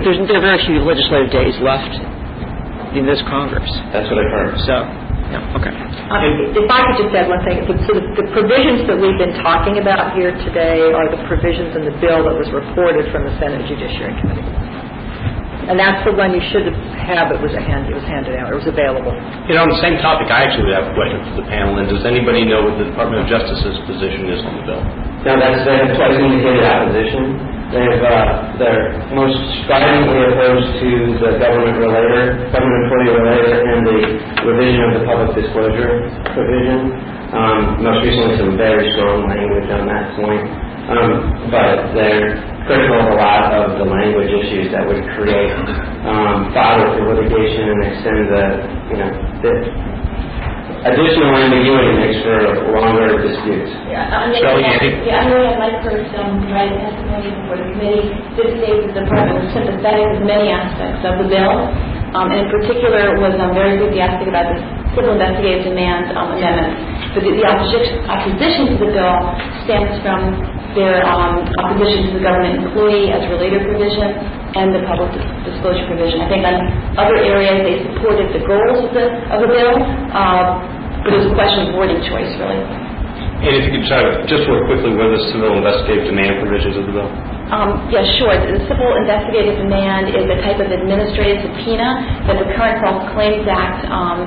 There's, 0.04 0.20
there 0.28 0.38
are 0.38 0.46
very 0.46 0.62
few 0.66 0.80
legislative 0.84 1.32
days 1.32 1.56
left 1.64 1.94
in 2.96 3.06
this 3.06 3.22
Congress. 3.30 3.68
that's 3.94 4.08
what 4.10 4.18
I've 4.18 4.32
heard. 4.34 4.54
So, 4.66 4.76
yeah, 5.28 5.58
okay. 5.60 5.74
Um, 5.76 6.56
If 6.56 6.70
I 6.72 6.80
could 6.88 6.98
just 7.04 7.14
add 7.16 7.28
one 7.28 7.44
thing, 7.44 7.68
so 7.68 7.92
the 8.00 8.06
the 8.16 8.28
provisions 8.32 8.88
that 8.88 8.96
we've 8.96 9.20
been 9.20 9.36
talking 9.44 9.78
about 9.84 10.16
here 10.16 10.32
today 10.48 10.88
are 10.96 11.12
the 11.12 11.20
provisions 11.28 11.76
in 11.76 11.84
the 11.84 11.96
bill 12.00 12.24
that 12.24 12.36
was 12.36 12.48
reported 12.56 13.12
from 13.12 13.28
the 13.28 13.34
Senate 13.42 13.68
Judiciary 13.68 14.16
Committee. 14.24 14.48
And 15.68 15.76
that's 15.76 16.00
the 16.08 16.16
one 16.16 16.32
you 16.32 16.40
should 16.48 16.64
have, 16.96 17.28
it 17.28 17.44
was 17.44 17.52
a 17.52 17.60
hand, 17.60 17.92
it 17.92 17.96
was 18.00 18.08
handed 18.08 18.40
out, 18.40 18.56
it 18.56 18.56
was 18.56 18.72
available. 18.72 19.12
You 19.52 19.60
know, 19.60 19.68
on 19.68 19.72
the 19.76 19.84
same 19.84 20.00
topic, 20.00 20.32
I 20.32 20.48
actually 20.48 20.72
have 20.72 20.88
a 20.88 20.96
question 20.96 21.20
for 21.28 21.44
the 21.44 21.48
panel, 21.52 21.76
and 21.76 21.92
does 21.92 22.08
anybody 22.08 22.48
know 22.48 22.64
what 22.64 22.80
the 22.80 22.88
Department 22.88 23.20
of 23.20 23.28
Justice's 23.28 23.76
position 23.84 24.32
is 24.32 24.40
on 24.48 24.64
the 24.64 24.64
bill? 24.64 24.80
Now, 25.28 25.36
that's, 25.36 25.68
they 25.68 25.76
have 25.76 25.92
twice 25.92 26.16
indicated 26.16 26.64
opposition. 26.64 27.57
They 27.68 27.84
have, 27.84 28.00
uh, 28.00 28.56
they're 28.56 28.96
most 29.12 29.36
stridently 29.68 30.24
opposed 30.24 30.80
to 30.80 30.90
the 31.20 31.32
government 31.36 31.76
relator, 31.76 32.48
government 32.48 32.80
employee 32.88 33.12
relator, 33.12 33.56
and 33.60 33.80
the 33.84 34.00
revision 34.48 34.82
of 34.88 34.92
the 34.96 35.04
public 35.04 35.36
disclosure 35.36 36.08
provision. 36.32 36.96
Um, 37.36 37.84
most 37.84 38.08
recently, 38.08 38.40
some 38.40 38.56
very 38.56 38.88
strong 38.96 39.28
language 39.28 39.68
on 39.68 39.84
that 39.84 40.16
point. 40.16 40.48
Um, 40.88 41.52
but 41.52 41.92
they're 41.92 42.40
critical 42.64 43.04
of 43.04 43.12
a 43.12 43.18
lot 43.20 43.52
of 43.52 43.76
the 43.76 43.84
language 43.84 44.32
issues 44.32 44.72
that 44.72 44.88
would 44.88 45.04
create, 45.20 45.52
um, 46.08 46.48
fodder 46.56 46.88
for 46.96 47.20
litigation 47.20 47.68
and 47.68 47.80
extend 47.84 48.22
the, 48.32 48.46
you 48.88 48.98
know, 49.04 49.12
the 49.44 49.54
additional 50.86 51.34
ambiguity 51.34 51.92
makes 51.98 52.22
for 52.22 52.38
longer 52.78 53.18
disputes. 53.24 53.72
Yeah, 53.90 54.06
I'm 54.14 54.30
Shelley, 54.36 54.62
gonna- 54.62 54.78
Andy? 54.78 54.90
Yeah, 55.08 55.22
I'm 55.26 55.30
going 55.32 55.48
to 55.50 55.58
like 55.58 55.78
first, 55.82 56.12
um, 56.20 56.44
write 56.54 56.74
testimony 56.78 57.34
before 57.34 57.58
the 57.58 57.68
committee. 57.74 58.08
This 58.38 58.50
states 58.62 58.82
that 58.86 58.94
the 58.94 59.02
department 59.10 59.38
was 59.42 59.50
sympathetic 59.54 60.06
with 60.14 60.24
many 60.28 60.54
aspects 60.54 61.02
of 61.08 61.18
the 61.24 61.28
bill, 61.32 61.72
um, 62.14 62.30
and 62.30 62.46
in 62.46 62.50
particular 62.54 63.18
was 63.18 63.34
um, 63.42 63.54
very 63.58 63.78
enthusiastic 63.80 64.28
about 64.30 64.54
the 64.54 64.58
civil 64.94 65.14
investigative 65.18 65.66
demand 65.74 66.14
um, 66.18 66.34
amendments. 66.38 66.78
The 67.18 67.50
opposition 67.50 68.64
to 68.70 68.76
the 68.78 68.94
bill 68.94 69.18
stems 69.66 69.98
from 70.06 70.38
their 70.78 71.02
um, 71.02 71.50
opposition 71.58 72.14
to 72.14 72.22
the 72.22 72.24
government 72.24 72.62
employee 72.62 73.10
as 73.10 73.26
related 73.34 73.66
provision 73.66 74.14
and 74.54 74.70
the 74.70 74.86
public 74.86 75.10
disclosure 75.42 75.82
provision. 75.90 76.22
I 76.22 76.30
think 76.30 76.46
on 76.46 76.56
other 76.94 77.18
areas, 77.18 77.66
they 77.66 77.82
supported 77.90 78.30
the 78.38 78.46
goals 78.46 78.86
of 78.86 78.94
the, 78.94 79.10
of 79.34 79.42
the 79.42 79.50
bill, 79.50 79.76
uh, 80.14 80.62
but 81.02 81.10
it 81.10 81.18
was 81.26 81.34
a 81.34 81.36
question 81.36 81.66
of 81.66 81.74
wording 81.74 81.98
choice, 82.06 82.30
really. 82.38 82.62
And 83.38 83.54
if 83.54 83.66
you 83.66 83.82
could 83.82 83.86
try 83.90 84.02
to, 84.06 84.26
just 84.30 84.46
real 84.46 84.66
quickly, 84.70 84.94
what 84.94 85.10
are 85.10 85.18
the 85.18 85.26
civil 85.34 85.58
investigative 85.58 86.14
demand 86.14 86.42
provisions 86.42 86.78
of 86.78 86.86
the 86.86 86.94
bill? 87.02 87.10
Um, 87.54 87.90
Yes, 87.94 88.06
sure. 88.18 88.34
The 88.34 88.62
civil 88.66 88.94
investigative 88.98 89.58
demand 89.62 90.14
is 90.14 90.26
a 90.26 90.38
type 90.46 90.60
of 90.62 90.68
administrative 90.70 91.46
subpoena 91.46 92.26
that 92.30 92.38
the 92.44 92.50
current 92.54 92.82
False 92.84 93.08
Claims 93.14 93.46
Act 93.46 93.86
um, 93.90 94.26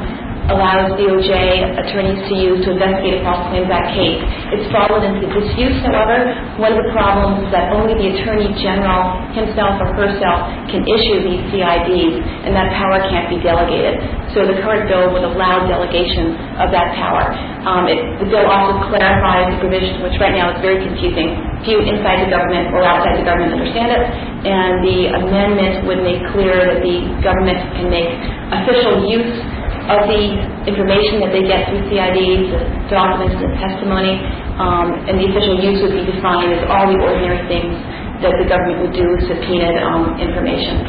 allows 0.50 0.98
DOJ 0.98 1.30
attorneys 1.78 2.20
to 2.26 2.34
use 2.34 2.58
to 2.66 2.74
investigate 2.74 3.22
a 3.22 3.22
False 3.22 3.46
Claims 3.54 3.70
Act 3.70 3.94
case. 3.94 4.20
It's 4.54 4.66
fallen 4.74 5.06
into 5.06 5.30
disuse, 5.30 5.78
however. 5.86 6.34
One 6.58 6.74
of 6.74 6.82
the 6.82 6.90
problems 6.90 7.46
is 7.46 7.50
that 7.54 7.70
only 7.70 7.94
the 7.94 8.18
Attorney 8.18 8.50
General 8.58 9.30
himself 9.32 9.78
or 9.78 9.94
herself 9.94 10.50
can 10.68 10.82
issue 10.82 11.22
these 11.22 11.42
CIDs, 11.54 12.18
and 12.46 12.52
that 12.52 12.74
power 12.74 12.98
can't 13.08 13.30
be 13.30 13.38
delegated. 13.38 14.02
So 14.34 14.46
the 14.46 14.58
current 14.62 14.90
bill 14.90 15.14
would 15.14 15.26
allow 15.26 15.66
delegation 15.66 16.34
of 16.58 16.70
that 16.74 16.94
power. 16.98 17.30
Um, 17.66 17.86
The 17.86 18.26
bill 18.26 18.46
also 18.46 18.90
clarifies 18.90 19.54
the 19.54 19.58
provision, 19.62 20.02
which 20.02 20.18
right 20.18 20.34
now 20.34 20.54
is 20.54 20.58
very 20.62 20.82
confusing. 20.82 21.34
Few 21.66 21.78
inside 21.82 22.24
the 22.26 22.30
government 22.30 22.72
or 22.72 22.82
outside 22.82 23.20
the 23.20 23.26
government 23.26 23.52
understand 23.52 23.90
it, 23.92 24.02
and 24.48 24.80
the 24.80 24.98
amendment 25.12 25.84
would 25.86 26.00
make 26.00 26.24
clear 26.32 26.56
that 26.64 26.80
the 26.80 26.96
government 27.20 27.60
can 27.76 27.92
make 27.92 28.08
official 28.50 29.06
use 29.06 29.59
of 29.88 30.10
the 30.10 30.22
information 30.68 31.24
that 31.24 31.32
they 31.32 31.44
get 31.46 31.70
through 31.70 31.86
CIDs, 31.88 32.52
the 32.52 32.60
documents, 32.92 33.36
and 33.38 33.48
the 33.48 33.56
testimony, 33.56 34.14
um, 34.60 34.92
and 35.08 35.16
the 35.16 35.26
official 35.32 35.56
use 35.56 35.80
would 35.80 35.96
be 35.96 36.04
defined 36.04 36.52
as 36.52 36.62
all 36.68 36.90
the 36.90 37.00
ordinary 37.00 37.40
things 37.48 37.72
that 38.20 38.36
the 38.36 38.44
government 38.44 38.84
would 38.84 38.92
do 38.92 39.08
with 39.08 39.24
subpoenaed 39.24 39.80
um, 39.80 40.20
information. 40.20 40.84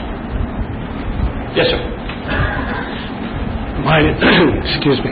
Yes, 1.55 1.72
sir. 1.72 1.81
My, 3.88 4.03
excuse 4.68 4.99
me, 5.01 5.11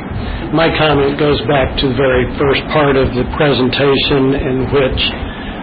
my 0.52 0.70
comment 0.78 1.18
goes 1.18 1.40
back 1.48 1.80
to 1.80 1.90
the 1.90 1.98
very 1.98 2.28
first 2.38 2.62
part 2.76 3.00
of 3.00 3.16
the 3.16 3.24
presentation 3.40 4.36
in 4.36 4.58
which 4.70 5.02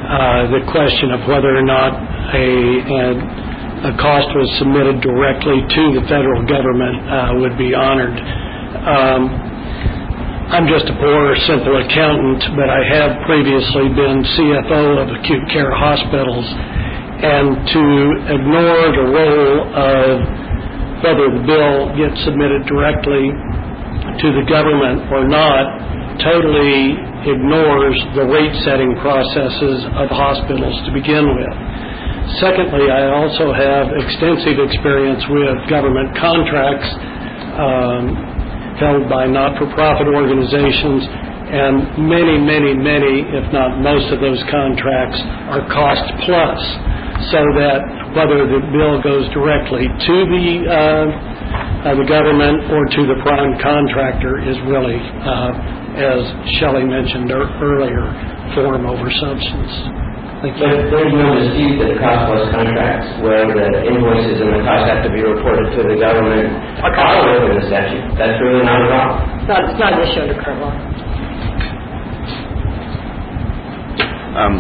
uh, 0.07 0.47
the 0.51 0.63
question 0.73 1.13
of 1.13 1.27
whether 1.29 1.53
or 1.55 1.63
not 1.63 1.93
a, 2.35 2.49
a 2.87 3.05
a 3.85 3.93
cost 4.01 4.33
was 4.33 4.49
submitted 4.57 5.05
directly 5.05 5.61
to 5.61 5.83
the 6.01 6.03
federal 6.09 6.41
government 6.49 6.97
uh, 7.05 7.37
would 7.37 7.57
be 7.61 7.77
honored. 7.77 8.17
Um, 8.17 9.23
I'm 10.47 10.65
just 10.71 10.87
a 10.89 10.97
poor, 10.97 11.35
simple 11.45 11.75
accountant, 11.75 12.57
but 12.57 12.71
I 12.71 12.81
have 12.97 13.27
previously 13.27 13.91
been 13.93 14.23
CFO 14.23 15.03
of 15.03 15.07
acute 15.21 15.45
care 15.51 15.75
hospitals, 15.75 16.47
and 17.21 17.47
to 17.67 17.85
ignore 18.31 18.85
the 18.95 19.07
role 19.11 19.57
of 19.75 20.13
whether 21.05 21.27
the 21.35 21.43
bill 21.45 21.93
gets 21.99 22.17
submitted 22.25 22.65
directly 22.65 23.29
to 24.23 24.29
the 24.33 24.45
government 24.49 25.05
or 25.13 25.29
not 25.29 25.67
totally 26.25 26.97
ignores 27.29 27.99
the 28.15 28.25
rate-setting 28.25 28.97
processes 29.03 29.85
of 29.99 30.09
hospitals 30.09 30.79
to 30.87 30.91
begin 30.95 31.27
with. 31.27 31.55
Secondly, 32.43 32.91
I 32.91 33.07
also 33.15 33.55
have 33.55 33.87
extensive 33.95 34.59
experience 34.59 35.23
with 35.31 35.57
government 35.71 36.11
contracts, 36.19 36.91
um, 37.55 38.05
held 38.83 39.09
by 39.09 39.27
not-for-profit 39.27 40.09
organizations, 40.11 41.07
and 41.47 42.11
many, 42.11 42.37
many, 42.43 42.75
many, 42.75 43.23
if 43.31 43.47
not 43.55 43.79
most 43.79 44.11
of 44.13 44.21
those 44.21 44.43
contracts 44.51 45.19
are 45.55 45.63
cost 45.71 46.03
plus, 46.27 46.59
so 47.31 47.41
that 47.63 47.79
whether 48.19 48.43
the 48.51 48.61
bill 48.75 48.99
goes 49.03 49.31
directly 49.33 49.87
to 49.87 50.15
the 50.27 50.47
uh, 50.67 51.07
uh, 51.87 51.95
the 51.95 52.05
government 52.05 52.67
or 52.75 52.85
to 52.91 53.07
the 53.07 53.17
prime 53.23 53.55
contractor 53.63 54.43
is 54.43 54.59
really, 54.67 54.99
uh, 54.99 55.53
as 55.95 56.21
Shelley 56.59 56.83
mentioned 56.85 57.31
er- 57.31 57.47
earlier, 57.63 58.11
form 58.59 58.87
over 58.87 59.07
substance. 59.23 60.06
Thank 60.47 60.63
you. 60.63 60.79
But 60.79 60.95
there's 60.95 61.11
no 61.11 61.35
dispute 61.43 61.75
that 61.83 61.99
cost-plus 61.99 62.55
contracts, 62.55 63.11
where 63.19 63.51
the 63.51 63.67
invoices 63.83 64.39
and 64.39 64.55
the 64.55 64.63
costs 64.63 64.87
have 64.87 65.03
to 65.03 65.11
be 65.11 65.19
reported 65.27 65.75
to 65.75 65.81
the 65.91 65.99
government, 65.99 66.55
are 66.87 66.95
within 67.43 67.59
the 67.59 67.67
statute. 67.67 68.15
That's 68.15 68.39
really 68.39 68.63
not 68.63 68.79
a 68.79 68.87
problem. 68.87 69.43
It's 69.43 69.51
not, 69.51 69.61
it's 69.67 69.81
not 69.83 69.91
an 69.99 70.01
issue 70.07 70.23
under 70.23 70.39
current 70.39 70.61
law. 70.63 70.75
Um, 74.39 74.55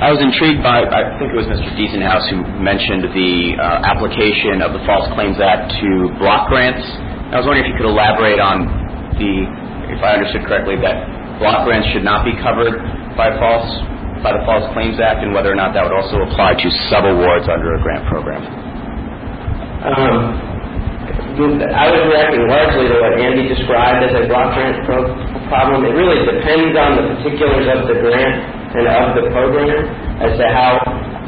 I 0.00 0.08
was 0.08 0.24
intrigued 0.24 0.64
by, 0.64 0.88
I 0.88 1.12
think 1.20 1.36
it 1.36 1.36
was 1.36 1.44
Mr. 1.52 1.68
Diesenhaus 1.76 2.24
who 2.32 2.40
mentioned 2.56 3.04
the 3.12 3.60
uh, 3.60 3.92
application 3.92 4.64
of 4.64 4.72
the 4.72 4.80
False 4.88 5.04
Claims 5.12 5.36
Act 5.36 5.68
to 5.84 6.16
block 6.16 6.48
grants. 6.48 6.80
I 7.28 7.36
was 7.36 7.44
wondering 7.44 7.68
if 7.68 7.76
you 7.76 7.76
could 7.76 7.90
elaborate 7.92 8.40
on 8.40 8.64
the, 9.20 9.32
if 9.92 10.00
I 10.00 10.16
understood 10.16 10.48
correctly, 10.48 10.80
that 10.80 10.96
block 11.36 11.68
grants 11.68 11.92
should 11.92 12.08
not 12.08 12.24
be 12.24 12.32
covered 12.40 12.80
by 13.20 13.36
false, 13.36 13.68
by 14.22 14.32
the 14.36 14.42
False 14.44 14.68
Claims 14.76 15.00
Act, 15.00 15.24
and 15.24 15.32
whether 15.32 15.50
or 15.52 15.58
not 15.58 15.72
that 15.72 15.84
would 15.84 15.96
also 15.96 16.20
apply 16.28 16.54
to 16.54 16.68
subawards 16.92 17.48
under 17.48 17.74
a 17.74 17.80
grant 17.80 18.04
program. 18.08 18.42
Um, 19.80 20.50
I 21.40 21.88
was 21.88 22.02
reacting 22.04 22.44
largely 22.52 22.84
to 22.92 22.96
what 23.00 23.16
Andy 23.16 23.48
described 23.48 24.04
as 24.04 24.12
a 24.12 24.28
block 24.28 24.52
grant 24.52 24.84
pro- 24.84 25.08
problem. 25.48 25.88
It 25.88 25.96
really 25.96 26.20
depends 26.28 26.76
on 26.76 27.00
the 27.00 27.04
particulars 27.16 27.64
of 27.64 27.88
the 27.88 27.96
grant 28.04 28.36
and 28.76 28.84
of 28.84 29.16
the 29.16 29.24
program 29.32 29.88
as 30.20 30.36
to 30.36 30.44
how, 30.52 30.76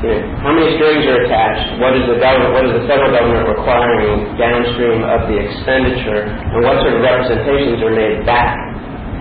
you 0.04 0.12
know, 0.12 0.20
how 0.44 0.52
many 0.52 0.76
strings 0.76 1.08
are 1.08 1.24
attached, 1.24 1.80
what 1.80 1.96
is 1.96 2.04
the 2.12 2.20
government, 2.20 2.52
what 2.52 2.64
is 2.68 2.72
the 2.76 2.84
federal 2.84 3.08
government 3.08 3.56
requiring 3.56 4.36
downstream 4.36 5.00
of 5.08 5.32
the 5.32 5.36
expenditure, 5.40 6.28
and 6.28 6.60
what 6.60 6.76
sort 6.84 6.92
of 6.92 7.00
representations 7.00 7.80
are 7.80 7.94
made 7.96 8.20
back 8.28 8.52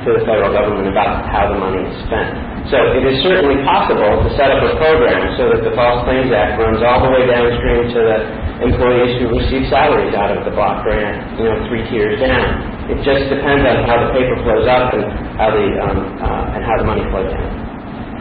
to 0.05 0.09
the 0.17 0.23
federal 0.25 0.49
government 0.49 0.89
about 0.89 1.25
how 1.29 1.49
the 1.51 1.57
money 1.57 1.85
is 1.85 1.95
spent. 2.05 2.33
So 2.69 2.77
it 2.77 3.03
is 3.05 3.21
certainly 3.25 3.61
possible 3.65 4.21
to 4.21 4.29
set 4.37 4.49
up 4.53 4.61
a 4.61 4.73
program 4.77 5.33
so 5.37 5.49
that 5.49 5.61
the 5.65 5.73
False 5.73 6.05
Claims 6.05 6.29
Act 6.29 6.61
runs 6.61 6.81
all 6.81 7.01
the 7.01 7.11
way 7.13 7.25
downstream 7.25 7.89
to 7.89 7.99
the 8.01 8.17
employees 8.69 9.17
who 9.17 9.33
receive 9.33 9.65
salaries 9.69 10.13
out 10.13 10.33
of 10.33 10.45
the 10.45 10.53
block 10.53 10.85
grant, 10.85 11.41
you 11.41 11.45
know, 11.49 11.57
three 11.69 11.81
tiers 11.89 12.21
down. 12.21 12.45
It 12.89 13.01
just 13.01 13.29
depends 13.33 13.65
on 13.65 13.85
how 13.89 13.97
the 14.05 14.09
paper 14.13 14.37
flows 14.45 14.69
up 14.69 14.93
and 14.93 15.03
how 15.37 15.49
the 15.49 15.65
um, 15.81 15.97
uh, 16.21 16.55
and 16.57 16.61
how 16.61 16.75
the 16.77 16.85
money 16.85 17.05
flows 17.09 17.29
down. 17.33 17.49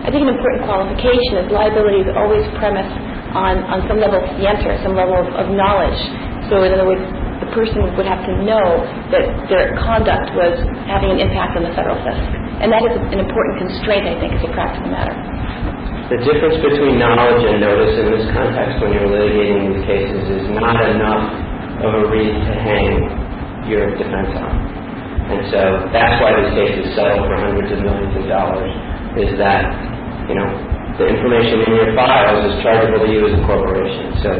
I 0.01 0.09
think 0.09 0.24
an 0.24 0.32
important 0.32 0.65
qualification 0.65 1.44
is 1.44 1.52
liability 1.52 2.09
is 2.09 2.11
always 2.16 2.40
premised 2.57 2.97
on, 3.36 3.61
on 3.69 3.85
some 3.85 4.01
level 4.01 4.16
of 4.16 4.27
scienter, 4.40 4.73
some 4.81 4.97
level 4.97 5.20
of, 5.20 5.28
of 5.36 5.47
knowledge. 5.52 6.01
So 6.48 6.65
in 6.65 6.73
other 6.73 6.89
words, 6.89 7.05
the 7.41 7.49
person 7.57 7.81
would 7.97 8.07
have 8.07 8.21
to 8.29 8.35
know 8.45 8.85
that 9.12 9.25
their 9.49 9.73
conduct 9.81 10.33
was 10.37 10.61
having 10.85 11.17
an 11.17 11.19
impact 11.19 11.57
on 11.57 11.65
the 11.65 11.73
federal 11.73 11.97
fisc. 12.05 12.21
And 12.61 12.69
that 12.69 12.85
is 12.85 12.93
an 12.93 13.21
important 13.21 13.65
constraint, 13.65 14.05
I 14.05 14.21
think, 14.21 14.37
as 14.37 14.45
a 14.45 14.53
practical 14.53 14.93
matter. 14.93 15.17
The 16.12 16.21
difference 16.21 16.61
between 16.61 17.01
knowledge 17.01 17.41
and 17.49 17.62
notice 17.62 17.97
in 17.97 18.07
this 18.12 18.27
context 18.35 18.83
when 18.85 18.93
you're 18.93 19.09
litigating 19.09 19.73
these 19.73 19.85
cases 19.89 20.21
is 20.27 20.45
not 20.53 20.77
enough 20.85 21.33
of 21.81 21.91
a 21.97 22.05
reason 22.12 22.37
to 22.45 22.55
hang 22.61 23.09
your 23.71 23.95
defense 23.97 24.35
on. 24.37 24.55
And 25.31 25.41
so 25.49 25.61
that's 25.95 26.19
why 26.21 26.35
these 26.35 26.53
cases 26.59 26.93
settle 26.99 27.25
for 27.25 27.39
hundreds 27.39 27.71
of 27.73 27.81
millions 27.81 28.12
of 28.19 28.27
dollars, 28.27 28.75
is 29.17 29.39
that, 29.39 29.71
you 30.27 30.35
know, 30.35 30.51
the 30.99 31.07
information 31.07 31.65
in 31.65 31.73
your 31.79 31.95
files 31.95 32.43
is 32.53 32.61
chargeable 32.61 33.07
to 33.07 33.09
you 33.09 33.31
as 33.31 33.39
a 33.39 33.43
corporation. 33.47 34.11
So 34.21 34.31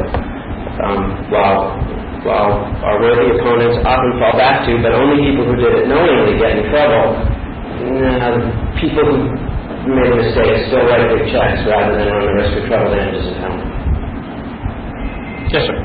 um, 0.83 1.31
while 1.31 1.79
while 2.21 2.61
our 2.85 3.01
worthy 3.01 3.33
opponents 3.33 3.81
often 3.81 4.11
fall 4.21 4.35
back 4.37 4.65
to, 4.69 4.77
but 4.81 4.93
only 4.93 5.25
people 5.25 5.45
who 5.49 5.55
did 5.57 5.73
it 5.73 5.85
knowingly 5.89 6.37
get 6.37 6.53
in 6.53 6.69
trouble, 6.69 7.17
uh, 7.17 8.37
people 8.77 9.09
who 9.09 9.89
made 9.89 10.13
a 10.13 10.17
mistake 10.21 10.69
still 10.69 10.85
write 10.85 11.09
big 11.09 11.33
checks 11.33 11.65
rather 11.65 11.97
than 11.97 12.05
run 12.13 12.21
the 12.21 12.33
risk 12.37 12.53
of 12.61 12.63
treble 12.69 12.93
damages 12.93 13.25
at 13.25 13.37
home. 13.41 13.61
Yes, 15.49 15.65
sir. 15.65 15.77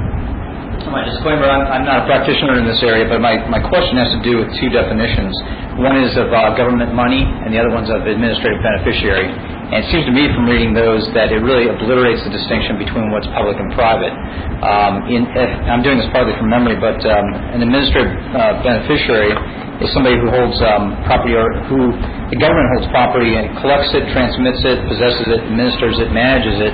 My 0.86 1.02
disclaimer, 1.02 1.50
I'm, 1.50 1.66
I'm 1.66 1.84
not 1.88 2.04
a 2.04 2.06
practitioner 2.06 2.62
in 2.62 2.66
this 2.68 2.78
area, 2.84 3.10
but 3.10 3.18
my, 3.18 3.42
my 3.50 3.58
question 3.58 3.98
has 3.98 4.12
to 4.14 4.20
do 4.22 4.38
with 4.38 4.54
two 4.60 4.70
definitions. 4.70 5.34
One 5.82 5.98
is 5.98 6.14
of 6.14 6.30
uh, 6.30 6.54
government 6.54 6.94
money, 6.94 7.26
and 7.26 7.50
the 7.50 7.58
other 7.58 7.74
one's 7.74 7.90
of 7.90 8.06
administrative 8.06 8.62
beneficiary. 8.62 9.34
And 9.66 9.82
it 9.82 9.86
seems 9.90 10.06
to 10.06 10.14
me 10.14 10.30
from 10.30 10.46
reading 10.46 10.70
those 10.78 11.02
that 11.18 11.34
it 11.34 11.42
really 11.42 11.66
obliterates 11.66 12.22
the 12.22 12.30
distinction 12.30 12.78
between 12.78 13.10
what's 13.10 13.26
public 13.34 13.58
and 13.58 13.66
private. 13.74 14.14
Um, 14.62 15.10
in, 15.10 15.26
I'm 15.66 15.82
doing 15.82 15.98
this 15.98 16.06
partly 16.14 16.38
from 16.38 16.46
memory, 16.46 16.78
but 16.78 17.02
um, 17.02 17.26
an 17.50 17.66
administrative 17.66 18.14
uh, 18.30 18.62
beneficiary 18.62 19.34
is 19.82 19.90
somebody 19.90 20.16
who 20.22 20.30
holds 20.30 20.54
um, 20.62 20.94
property 21.04 21.34
or 21.34 21.50
who 21.66 21.90
the 22.30 22.38
government 22.38 22.70
holds 22.78 22.86
property 22.94 23.34
and 23.34 23.58
collects 23.58 23.90
it, 23.92 24.06
transmits 24.14 24.62
it, 24.62 24.78
possesses 24.86 25.26
it, 25.34 25.42
administers 25.50 25.98
it, 25.98 26.14
manages 26.14 26.56
it 26.62 26.72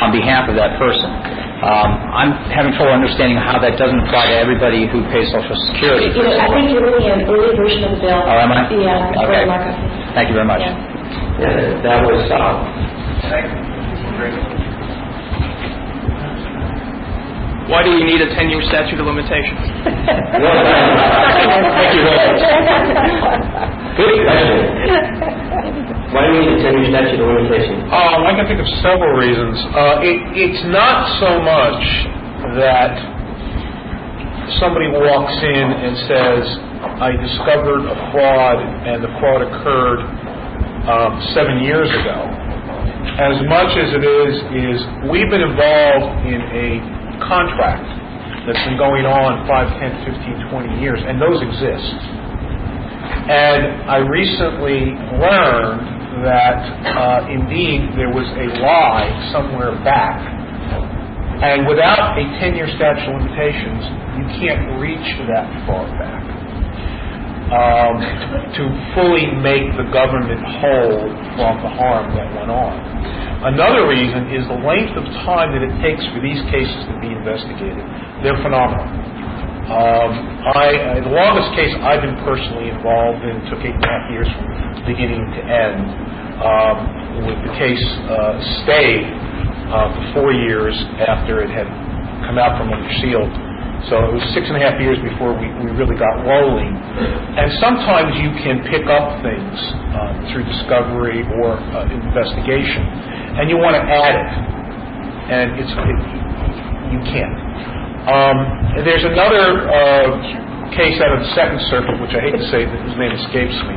on 0.00 0.08
behalf 0.10 0.48
of 0.48 0.56
that 0.56 0.80
person. 0.80 1.12
Um, 1.60 1.90
I'm 2.08 2.32
having 2.48 2.72
trouble 2.72 2.96
understanding 2.96 3.36
how 3.36 3.60
that 3.60 3.76
doesn't 3.76 4.00
apply 4.08 4.32
to 4.32 4.36
everybody 4.40 4.88
who 4.88 5.04
pays 5.12 5.28
Social 5.28 5.60
Security. 5.76 6.08
You 6.08 6.24
know, 6.24 6.40
I 6.40 6.48
think 6.56 6.72
you're 6.72 6.88
looking 6.88 7.04
at 7.04 7.20
an 7.20 7.28
early 7.28 7.52
version 7.52 7.84
of 7.84 8.00
the 8.00 8.00
bill. 8.00 8.16
Oh, 8.16 8.40
am 8.40 8.48
I? 8.48 8.64
Yeah, 8.72 9.28
Okay. 9.28 9.44
Thank 10.16 10.32
you 10.32 10.34
very 10.40 10.48
much. 10.48 10.64
Yeah. 10.64 10.99
Yeah, 11.40 11.80
that 11.84 12.04
was 12.04 12.20
solved. 12.28 12.68
Why 17.70 17.86
do 17.86 17.90
you 17.94 18.02
need 18.02 18.18
a 18.20 18.26
10-year 18.34 18.66
statute 18.66 18.98
of 18.98 19.06
limitations? 19.06 19.62
Thank 19.86 20.42
you 21.94 22.02
very 22.02 22.18
much. 22.18 22.42
Good 23.94 24.26
question. 24.26 24.58
Why 26.10 26.26
do 26.26 26.34
we 26.34 26.50
need 26.50 26.58
a 26.58 26.66
10-year 26.66 26.90
statute 26.90 27.22
of 27.22 27.30
limitations? 27.30 27.78
Um, 27.94 28.26
I 28.26 28.34
can 28.34 28.50
think 28.50 28.58
of 28.58 28.66
several 28.82 29.14
reasons. 29.14 29.54
Uh, 29.70 30.02
it, 30.02 30.18
it's 30.34 30.66
not 30.66 31.06
so 31.22 31.38
much 31.38 31.78
that 32.58 32.90
somebody 34.58 34.90
walks 34.90 35.38
in 35.38 35.66
and 35.70 35.94
says, 36.10 36.42
I 36.98 37.14
discovered 37.14 37.86
a 37.86 37.94
fraud 38.10 38.58
and 38.58 38.98
the 38.98 39.14
fraud 39.22 39.46
occurred 39.46 40.02
um, 40.88 41.20
seven 41.34 41.62
years 41.62 41.90
ago. 41.90 42.18
As 43.20 43.36
much 43.48 43.72
as 43.76 43.88
it 43.92 44.04
is, 44.04 44.34
is 44.54 44.76
we've 45.10 45.28
been 45.28 45.44
involved 45.44 46.24
in 46.24 46.40
a 46.40 46.68
contract 47.26 47.84
that's 48.46 48.60
been 48.64 48.80
going 48.80 49.04
on 49.04 49.44
5, 49.44 49.80
10, 49.80 50.14
15, 50.48 50.48
20 50.48 50.80
years, 50.80 51.00
and 51.04 51.20
those 51.20 51.40
exist. 51.42 51.96
And 53.28 53.90
I 53.90 53.98
recently 54.00 54.96
learned 55.20 56.24
that 56.24 56.60
uh, 56.96 57.28
indeed 57.28 57.92
there 57.96 58.10
was 58.10 58.26
a 58.40 58.46
lie 58.60 59.08
somewhere 59.32 59.76
back, 59.84 60.16
and 61.44 61.68
without 61.68 62.16
a 62.16 62.24
10-year 62.40 62.68
statute 62.76 63.08
of 63.08 63.20
limitations, 63.20 63.84
you 64.16 64.24
can't 64.40 64.80
reach 64.80 65.08
that 65.28 65.48
far 65.66 65.84
back 66.00 66.39
um, 67.50 67.98
to 68.54 68.62
fully 68.94 69.26
make 69.42 69.66
the 69.74 69.86
government 69.90 70.38
whole 70.62 71.02
from 71.34 71.54
the 71.62 71.70
harm 71.74 72.14
that 72.14 72.30
went 72.38 72.50
on. 72.50 72.74
Another 73.42 73.88
reason 73.88 74.30
is 74.30 74.46
the 74.46 74.60
length 74.62 74.94
of 74.94 75.04
time 75.26 75.50
that 75.56 75.64
it 75.64 75.72
takes 75.82 76.04
for 76.14 76.20
these 76.22 76.38
cases 76.52 76.78
to 76.86 76.94
be 77.02 77.10
investigated. 77.10 77.82
They're 78.22 78.38
phenomenal. 78.44 78.86
Um, 79.70 80.10
I, 80.50 80.98
uh, 80.98 81.04
the 81.06 81.14
longest 81.14 81.54
case 81.54 81.70
I've 81.82 82.02
been 82.02 82.18
personally 82.26 82.74
involved 82.74 83.22
in 83.22 83.38
took 83.50 83.62
eight 83.62 83.74
and 83.74 83.86
a 83.86 83.90
half 83.90 84.10
years 84.10 84.26
from 84.26 84.46
beginning 84.82 85.22
to 85.30 85.40
end. 85.46 85.82
Um, 86.42 86.76
with 87.26 87.38
the 87.46 87.52
case 87.54 87.84
uh, 88.08 88.34
stayed 88.64 89.04
uh, 89.70 89.94
for 89.94 90.04
four 90.14 90.30
years 90.32 90.74
after 91.06 91.42
it 91.42 91.50
had 91.50 91.68
come 92.26 92.38
out 92.38 92.58
from 92.58 92.72
under 92.72 92.90
seal. 92.98 93.24
So 93.88 93.96
it 93.96 94.12
was 94.12 94.20
six 94.36 94.44
and 94.44 94.60
a 94.60 94.62
half 94.62 94.76
years 94.76 95.00
before 95.00 95.32
we, 95.32 95.48
we 95.64 95.72
really 95.72 95.96
got 95.96 96.20
rolling. 96.28 96.76
And 96.76 97.48
sometimes 97.64 98.12
you 98.20 98.28
can 98.44 98.60
pick 98.68 98.84
up 98.84 99.24
things 99.24 99.56
um, 99.96 100.14
through 100.28 100.44
discovery 100.44 101.24
or 101.40 101.56
uh, 101.56 101.88
investigation, 101.88 102.84
and 103.40 103.48
you 103.48 103.56
want 103.56 103.80
to 103.80 103.84
add 103.84 104.14
it, 104.20 104.30
and 105.32 105.46
it's 105.56 105.72
it, 105.72 106.00
you 106.92 107.00
can't. 107.08 107.36
Um, 108.04 108.36
there's 108.84 109.04
another 109.04 109.64
uh, 109.70 110.08
case 110.76 111.00
out 111.00 111.16
of 111.16 111.20
the 111.24 111.30
Second 111.32 111.60
Circuit, 111.72 111.96
which 112.04 112.12
I 112.12 112.20
hate 112.20 112.36
to 112.36 112.46
say, 112.52 112.68
that 112.68 112.80
his 112.84 112.96
name 113.00 113.12
escapes 113.16 113.58
me. 113.64 113.76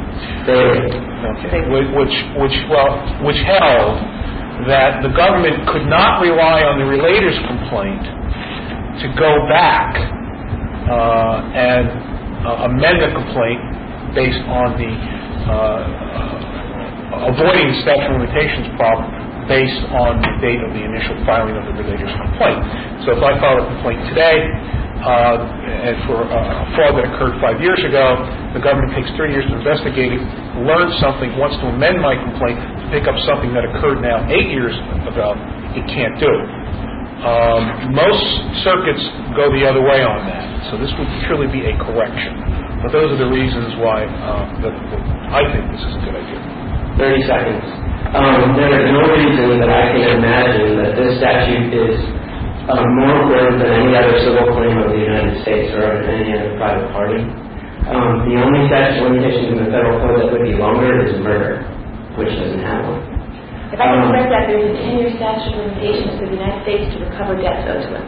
Okay. 1.48 1.64
Which, 1.72 2.16
which, 2.44 2.58
well, 2.68 2.92
which 3.24 3.40
held 3.48 4.00
that 4.68 5.04
the 5.04 5.12
government 5.16 5.68
could 5.68 5.88
not 5.88 6.22
rely 6.22 6.64
on 6.64 6.80
the 6.80 6.86
relator's 6.86 7.36
complaint 7.48 8.04
to 9.02 9.08
go 9.18 9.32
back 9.50 9.98
uh, 9.98 11.58
and 11.58 11.88
uh, 12.46 12.68
amend 12.70 13.02
a 13.02 13.12
complaint 13.16 13.62
based 14.14 14.44
on 14.46 14.78
the 14.78 14.92
uh, 15.50 17.30
avoiding 17.34 17.68
the 17.72 17.78
statute 17.82 18.10
of 18.10 18.20
limitations 18.20 18.68
problem 18.78 19.10
based 19.48 19.84
on 19.92 20.24
the 20.24 20.32
date 20.40 20.62
of 20.64 20.72
the 20.72 20.84
initial 20.84 21.20
filing 21.28 21.56
of 21.56 21.68
the 21.68 21.76
relator's 21.76 22.12
complaint. 22.16 22.64
So 23.04 23.12
if 23.16 23.22
I 23.22 23.36
file 23.40 23.60
a 23.60 23.66
complaint 23.76 24.00
today 24.08 24.40
uh, 25.04 25.36
and 25.84 25.96
for 26.08 26.24
a 26.24 26.40
fraud 26.80 26.96
that 26.96 27.12
occurred 27.12 27.36
five 27.44 27.60
years 27.60 27.80
ago, 27.84 28.24
the 28.56 28.64
government 28.64 28.96
takes 28.96 29.12
three 29.20 29.36
years 29.36 29.44
to 29.52 29.60
investigate 29.60 30.16
it, 30.16 30.24
learns 30.64 30.96
something, 31.04 31.36
wants 31.36 31.60
to 31.60 31.68
amend 31.68 32.00
my 32.00 32.16
complaint 32.16 32.56
to 32.56 32.86
pick 32.88 33.04
up 33.04 33.20
something 33.28 33.52
that 33.52 33.68
occurred 33.68 34.00
now 34.00 34.24
eight 34.32 34.48
years 34.48 34.76
ago, 35.04 35.36
it 35.76 35.84
can't 35.92 36.16
do 36.24 36.32
it. 36.32 36.50
Um, 37.24 37.96
most 37.96 38.24
circuits 38.68 39.00
go 39.40 39.48
the 39.48 39.64
other 39.64 39.80
way 39.80 40.04
on 40.04 40.28
that, 40.28 40.44
so 40.68 40.76
this 40.76 40.92
would 41.00 41.08
truly 41.24 41.48
be 41.48 41.64
a 41.64 41.74
correction. 41.80 42.36
But 42.84 42.92
those 42.92 43.16
are 43.16 43.22
the 43.24 43.32
reasons 43.32 43.80
why 43.80 44.04
uh, 44.04 44.44
that, 44.60 44.76
that 44.76 45.02
I 45.32 45.48
think 45.48 45.72
this 45.72 45.80
is 45.88 45.94
a 45.96 46.02
good 46.04 46.20
idea. 46.20 46.40
30 47.00 47.24
seconds. 47.24 47.64
Um, 48.12 48.60
there 48.60 48.76
is 48.76 48.92
no 48.92 49.08
reason 49.08 49.56
that 49.64 49.72
I 49.72 49.96
can 49.96 50.20
imagine 50.20 50.84
that 50.84 51.00
this 51.00 51.16
statute 51.24 51.72
is 51.72 51.96
um, 52.68 52.84
more 53.00 53.16
important 53.24 53.64
than 53.64 53.72
any 53.72 53.96
other 53.96 54.20
civil 54.20 54.52
claim 54.52 54.76
of 54.84 54.92
the 54.92 55.00
United 55.00 55.40
States 55.48 55.72
or 55.80 56.04
of 56.04 56.04
any 56.04 56.36
other 56.36 56.60
private 56.60 56.92
party. 56.92 57.24
Um, 57.88 58.28
the 58.28 58.36
only 58.36 58.68
statute 58.68 59.00
of 59.00 59.16
limitations 59.16 59.56
in 59.56 59.64
the 59.64 59.72
federal 59.72 59.96
code 60.04 60.20
that 60.20 60.28
would 60.28 60.44
be 60.44 60.60
longer 60.60 61.08
is 61.08 61.16
murder, 61.24 61.64
which 62.20 62.36
doesn't 62.36 62.68
have 62.68 62.84
one. 62.84 63.13
If 63.74 63.80
I 63.82 63.90
Um, 63.90 64.06
can 64.06 64.10
correct 64.14 64.30
that, 64.30 64.44
there's 64.54 64.70
a 64.70 64.74
10-year 64.78 65.10
statute 65.18 65.50
of 65.58 65.66
limitations 65.66 66.14
for 66.22 66.26
the 66.30 66.38
United 66.38 66.62
States 66.62 66.94
to 66.94 66.98
recover 67.10 67.34
debts 67.42 67.66
owed 67.66 67.82
to 67.82 67.92
it. 67.98 68.06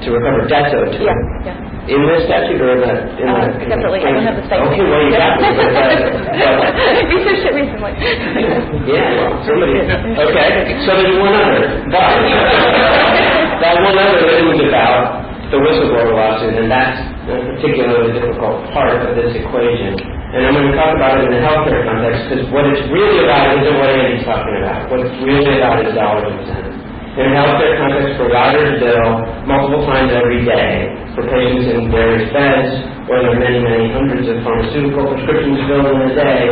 To 0.00 0.08
recover 0.16 0.48
debts 0.48 0.72
owed 0.72 0.92
to 0.96 1.00
Yeah, 1.04 1.12
it. 1.12 1.44
yeah. 1.44 1.92
In 1.92 2.00
this 2.08 2.24
statute 2.24 2.56
or 2.60 2.72
in 2.72 2.80
the... 2.80 2.92
In 3.20 3.28
Uh, 3.28 3.52
the 3.52 3.68
Separately, 3.68 4.00
I 4.00 4.10
don't 4.16 4.24
have 4.26 4.36
the 4.40 4.48
cite. 4.48 4.58
Okay, 4.64 4.80
well, 4.80 5.02
you 5.04 5.12
got 5.12 5.38
me. 5.38 5.46
but, 5.60 7.04
Researched 7.12 7.46
it 7.46 7.54
recently. 7.54 7.92
Yeah, 8.90 9.12
well, 9.28 9.44
somebody. 9.44 9.76
Okay, 9.84 10.48
so 10.88 10.90
there's 10.98 11.18
one 11.20 11.34
other, 11.36 11.84
but 11.92 12.00
that 13.62 13.76
one 13.84 13.98
other 13.98 14.24
is 14.40 14.60
about 14.72 15.25
the 15.50 15.58
whistleblower 15.62 16.10
lawsuit, 16.10 16.58
and 16.58 16.66
that's 16.66 16.98
a 17.30 17.36
particularly 17.54 18.18
difficult 18.18 18.66
part 18.74 18.98
of 18.98 19.14
this 19.14 19.30
equation. 19.38 19.94
And 20.34 20.42
I'm 20.42 20.58
going 20.58 20.74
to 20.74 20.76
talk 20.76 20.90
about 20.98 21.22
it 21.22 21.30
in 21.30 21.38
the 21.38 21.42
healthcare 21.42 21.86
context 21.86 22.26
because 22.26 22.44
what 22.50 22.66
it's 22.66 22.82
really 22.90 23.22
about 23.22 23.54
isn't 23.54 23.76
what 23.78 23.88
Andy's 23.94 24.26
talking 24.26 24.58
about. 24.58 24.90
What 24.90 25.06
it's 25.06 25.16
really 25.22 25.54
about 25.62 25.86
is 25.86 25.94
dollars 25.94 26.26
and 26.34 26.42
cents. 26.50 26.74
In 27.16 27.32
healthcare 27.32 27.78
context, 27.78 28.20
providers 28.20 28.76
bill 28.82 29.08
multiple 29.46 29.86
times 29.86 30.12
every 30.12 30.44
day 30.44 30.92
for 31.14 31.24
patients 31.30 31.64
in 31.72 31.88
various 31.94 32.28
beds, 32.34 32.76
where 33.08 33.22
there 33.24 33.32
are 33.32 33.40
many, 33.40 33.62
many 33.62 33.88
hundreds 33.94 34.26
of 34.28 34.42
pharmaceutical 34.44 35.14
prescriptions 35.14 35.56
filled 35.70 35.88
in 35.94 36.10
a 36.10 36.12
day. 36.12 36.42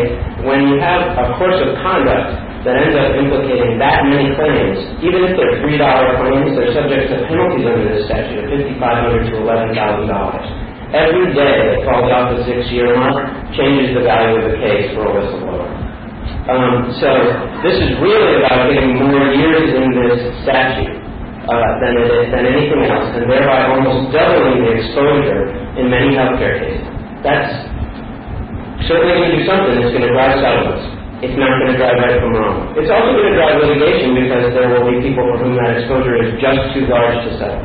When 0.47 0.71
you 0.71 0.79
have 0.81 1.19
a 1.19 1.37
course 1.37 1.59
of 1.61 1.77
conduct 1.83 2.54
that 2.65 2.81
ends 2.81 2.97
up 2.97 3.13
implicating 3.13 3.77
that 3.77 4.09
many 4.09 4.33
claims, 4.33 4.81
even 5.05 5.21
if 5.29 5.37
they're 5.37 5.61
$3 5.61 5.77
claims, 5.77 6.57
they're 6.57 6.73
subject 6.73 7.13
to 7.13 7.17
penalties 7.29 7.69
under 7.69 7.85
this 7.93 8.09
statute 8.09 8.41
of 8.41 8.49
5,500 8.81 9.29
to 9.29 9.35
$11,000. 9.45 10.65
Every 10.97 11.29
day 11.37 11.57
that 11.61 11.85
falls 11.85 12.09
off 12.09 12.33
the 12.33 12.41
six-year 12.49 12.97
mark 12.97 13.29
changes 13.53 13.93
the 13.93 14.09
value 14.09 14.41
of 14.41 14.49
the 14.49 14.57
case 14.63 14.97
for 14.97 15.05
a 15.05 15.13
whistleblower. 15.13 15.69
Um, 16.49 16.89
so 17.01 17.09
this 17.61 17.77
is 17.77 18.01
really 18.01 18.41
about 18.41 18.73
getting 18.73 18.97
more 18.97 19.29
years 19.33 19.69
in 19.69 19.91
this 19.93 20.23
statute 20.45 20.97
uh, 21.51 21.71
than 21.85 22.49
anything 22.49 22.89
else, 22.89 23.13
and 23.13 23.29
thereby 23.29 23.77
almost 23.77 24.13
doubling 24.13 24.65
the 24.65 24.71
exposure 24.73 25.53
in 25.77 25.91
many 25.93 26.17
healthcare 26.17 26.63
cases. 26.65 26.87
That's 27.21 27.53
certainly 28.89 29.21
going 29.21 29.31
to 29.33 29.37
do 29.37 29.45
something. 29.45 29.75
It's 29.85 29.93
going 29.93 30.07
to 30.09 30.13
drive 30.17 30.41
settlements. 30.41 30.94
It's 31.23 31.39
not 31.39 31.63
going 31.63 31.71
to 31.73 31.79
drive 31.79 31.99
right 32.03 32.19
from 32.19 32.35
wrong. 32.35 32.75
It's 32.75 32.91
also 32.91 33.15
going 33.15 33.31
to 33.31 33.37
drive 33.39 33.55
litigation 33.63 34.19
because 34.19 34.51
there 34.51 34.67
will 34.75 34.87
be 34.91 34.99
people 34.99 35.23
for 35.31 35.39
whom 35.39 35.55
that 35.63 35.79
exposure 35.79 36.19
is 36.19 36.35
just 36.43 36.75
too 36.75 36.91
large 36.91 37.23
to 37.23 37.31
settle. 37.39 37.63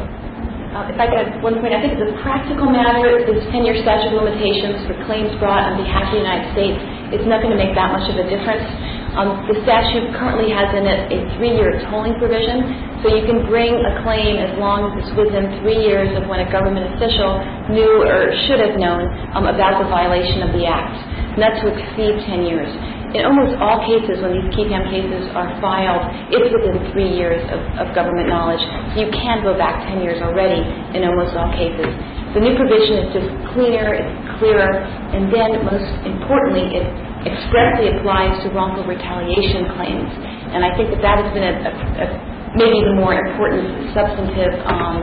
Uh, 0.70 0.86
If 0.94 1.02
I 1.02 1.10
could 1.10 1.18
add 1.18 1.42
one 1.42 1.58
point, 1.58 1.74
I 1.74 1.82
think 1.82 1.98
a 1.98 2.14
practical 2.22 2.70
matter, 2.70 3.26
this 3.26 3.42
10-year 3.50 3.82
statute 3.82 4.14
of 4.14 4.22
limitations 4.22 4.86
for 4.86 4.94
claims 5.10 5.34
brought 5.42 5.66
on 5.66 5.82
behalf 5.82 6.14
of 6.14 6.14
the 6.14 6.22
United 6.22 6.54
States, 6.54 6.78
it's 7.10 7.26
not 7.26 7.42
going 7.42 7.50
to 7.50 7.58
make 7.58 7.74
that 7.74 7.90
much 7.90 8.06
of 8.06 8.22
a 8.22 8.26
difference. 8.30 8.70
Um, 9.18 9.42
The 9.50 9.58
statute 9.66 10.14
currently 10.14 10.54
has 10.54 10.70
in 10.78 10.86
it 10.86 11.10
a 11.10 11.18
three-year 11.36 11.90
tolling 11.90 12.14
provision, 12.22 13.02
so 13.02 13.10
you 13.10 13.26
can 13.26 13.50
bring 13.50 13.74
a 13.82 14.06
claim 14.06 14.38
as 14.38 14.54
long 14.62 14.94
as 14.94 15.02
it's 15.02 15.12
within 15.18 15.50
three 15.66 15.82
years 15.82 16.14
of 16.14 16.30
when 16.30 16.46
a 16.46 16.50
government 16.54 16.86
official 16.94 17.42
knew 17.74 18.06
or 18.06 18.30
should 18.46 18.62
have 18.62 18.78
known 18.78 19.10
um, 19.34 19.50
about 19.50 19.82
the 19.82 19.90
violation 19.90 20.46
of 20.46 20.54
the 20.54 20.70
act, 20.70 20.94
not 21.42 21.58
to 21.66 21.74
exceed 21.74 22.14
10 22.30 22.46
years. 22.46 22.70
In 23.10 23.26
almost 23.26 23.58
all 23.58 23.82
cases, 23.90 24.22
when 24.22 24.38
these 24.38 24.50
qui 24.54 24.70
tam 24.70 24.86
cases 24.86 25.26
are 25.34 25.50
filed, 25.58 26.06
it's 26.30 26.54
within 26.54 26.78
three 26.94 27.10
years 27.10 27.42
of, 27.50 27.58
of 27.82 27.90
government 27.98 28.30
knowledge. 28.30 28.62
So 28.94 29.02
you 29.02 29.10
can 29.10 29.42
go 29.42 29.58
back 29.58 29.82
10 29.90 30.06
years 30.06 30.22
already 30.22 30.62
in 30.94 31.02
almost 31.10 31.34
all 31.34 31.50
cases. 31.58 31.90
The 32.38 32.42
new 32.46 32.54
provision 32.54 33.02
is 33.02 33.08
just 33.10 33.30
cleaner, 33.58 33.98
it's 33.98 34.14
clearer, 34.38 34.86
and 34.86 35.34
then 35.34 35.66
most 35.66 35.90
importantly, 36.06 36.78
it 36.78 36.86
expressly 37.26 37.98
applies 37.98 38.38
to 38.46 38.54
wrongful 38.54 38.86
retaliation 38.86 39.74
claims. 39.74 40.14
And 40.54 40.62
I 40.62 40.70
think 40.78 40.94
that 40.94 41.02
that 41.02 41.18
has 41.26 41.30
been 41.34 41.50
a, 41.50 41.56
a, 41.66 41.72
a 41.74 42.06
maybe 42.54 42.78
the 42.86 42.94
more 42.94 43.18
important 43.18 43.90
substantive 43.90 44.54
um, 44.70 45.02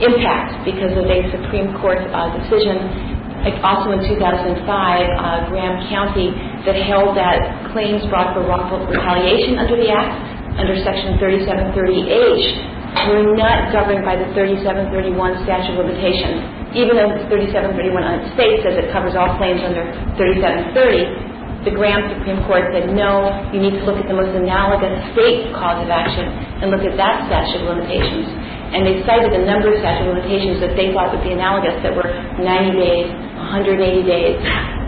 impact 0.00 0.64
because 0.64 0.96
of 0.96 1.04
a 1.04 1.18
Supreme 1.28 1.76
Court 1.84 2.00
uh, 2.08 2.32
decision 2.40 3.13
also 3.60 3.92
in 3.92 4.00
2005, 4.08 4.56
uh, 4.64 5.48
Graham 5.52 5.76
County, 5.92 6.32
that 6.64 6.76
held 6.88 7.12
that 7.16 7.68
claims 7.76 8.00
brought 8.08 8.32
for 8.32 8.40
wrongful 8.48 8.88
retaliation 8.88 9.60
under 9.60 9.76
the 9.76 9.92
Act, 9.92 10.16
under 10.56 10.76
Section 10.80 11.20
3730H, 11.20 13.10
were 13.10 13.36
not 13.36 13.68
governed 13.74 14.06
by 14.06 14.16
the 14.16 14.24
3731 14.32 15.44
statute 15.44 15.76
of 15.76 15.84
limitations. 15.84 16.40
Even 16.72 16.96
though 16.96 17.12
3731 17.28 18.00
on 18.00 18.14
its 18.24 18.30
face 18.38 18.64
says 18.64 18.80
it 18.80 18.88
covers 18.94 19.12
all 19.12 19.36
claims 19.36 19.60
under 19.60 19.84
3730, 20.16 21.34
the 21.64 21.72
Graham 21.72 22.04
Supreme 22.12 22.44
Court 22.44 22.68
said, 22.76 22.92
no, 22.92 23.24
you 23.48 23.58
need 23.58 23.80
to 23.80 23.82
look 23.88 23.96
at 23.96 24.04
the 24.04 24.14
most 24.14 24.36
analogous 24.36 25.00
state 25.16 25.48
cause 25.56 25.80
of 25.80 25.88
action 25.88 26.28
and 26.60 26.68
look 26.68 26.84
at 26.84 26.92
that 27.00 27.24
statute 27.24 27.64
of 27.64 27.72
limitations. 27.72 28.28
And 28.76 28.84
they 28.84 29.00
cited 29.08 29.32
a 29.32 29.42
number 29.48 29.72
of 29.72 29.80
statute 29.80 30.12
of 30.12 30.18
limitations 30.18 30.60
that 30.60 30.76
they 30.76 30.92
thought 30.92 31.14
would 31.14 31.24
be 31.24 31.32
analogous 31.32 31.78
that 31.80 31.94
were 31.96 32.10
90 32.36 32.76
days, 32.76 33.08
180 33.54 34.02
days. 34.02 34.36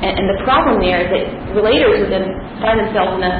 And, 0.02 0.12
and 0.18 0.26
the 0.26 0.42
problem 0.42 0.82
there 0.82 1.06
is 1.06 1.08
that 1.14 1.24
relators 1.54 2.02
would 2.02 2.12
then 2.12 2.26
find 2.58 2.82
themselves 2.82 3.16
in 3.18 3.22
a, 3.22 3.34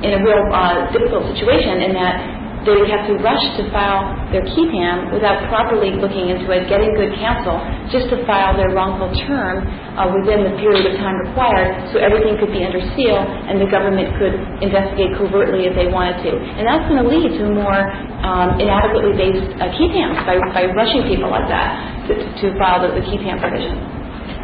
in 0.00 0.10
a 0.16 0.20
real 0.24 0.40
uh, 0.48 0.88
difficult 0.90 1.28
situation 1.36 1.84
in 1.84 1.92
that 1.92 2.40
they 2.64 2.76
would 2.76 2.92
have 2.92 3.08
to 3.08 3.16
rush 3.24 3.40
to 3.56 3.64
file 3.72 4.12
their 4.28 4.44
qui 4.52 4.68
tam 4.68 5.08
without 5.16 5.40
properly 5.48 5.96
looking 5.96 6.28
into 6.28 6.52
it, 6.52 6.68
getting 6.68 6.92
good 6.92 7.16
counsel, 7.16 7.56
just 7.88 8.12
to 8.12 8.20
file 8.28 8.52
their 8.52 8.68
wrongful 8.76 9.08
term 9.24 9.64
uh, 9.96 10.12
within 10.12 10.44
the 10.44 10.52
period 10.60 10.84
of 10.84 10.94
time 11.00 11.16
required 11.24 11.72
so 11.92 11.96
everything 11.96 12.36
could 12.36 12.52
be 12.52 12.60
under 12.60 12.80
seal 12.92 13.16
and 13.16 13.56
the 13.56 13.68
government 13.72 14.12
could 14.20 14.36
investigate 14.60 15.16
covertly 15.16 15.64
if 15.64 15.74
they 15.74 15.88
wanted 15.88 16.20
to. 16.20 16.36
And 16.36 16.68
that's 16.68 16.84
going 16.84 17.00
to 17.00 17.08
lead 17.08 17.32
to 17.40 17.44
more 17.48 17.80
um, 18.28 18.60
inadequately 18.60 19.16
based 19.16 19.48
uh, 19.56 19.72
qui 19.80 19.88
tams 19.96 20.20
by, 20.28 20.36
by 20.52 20.68
rushing 20.76 21.08
people 21.08 21.32
like 21.32 21.48
that 21.48 21.80
to, 22.12 22.12
to 22.44 22.46
file 22.60 22.84
the, 22.84 22.92
the 22.92 23.04
qui 23.08 23.16
tam 23.24 23.40
provision. 23.40 23.99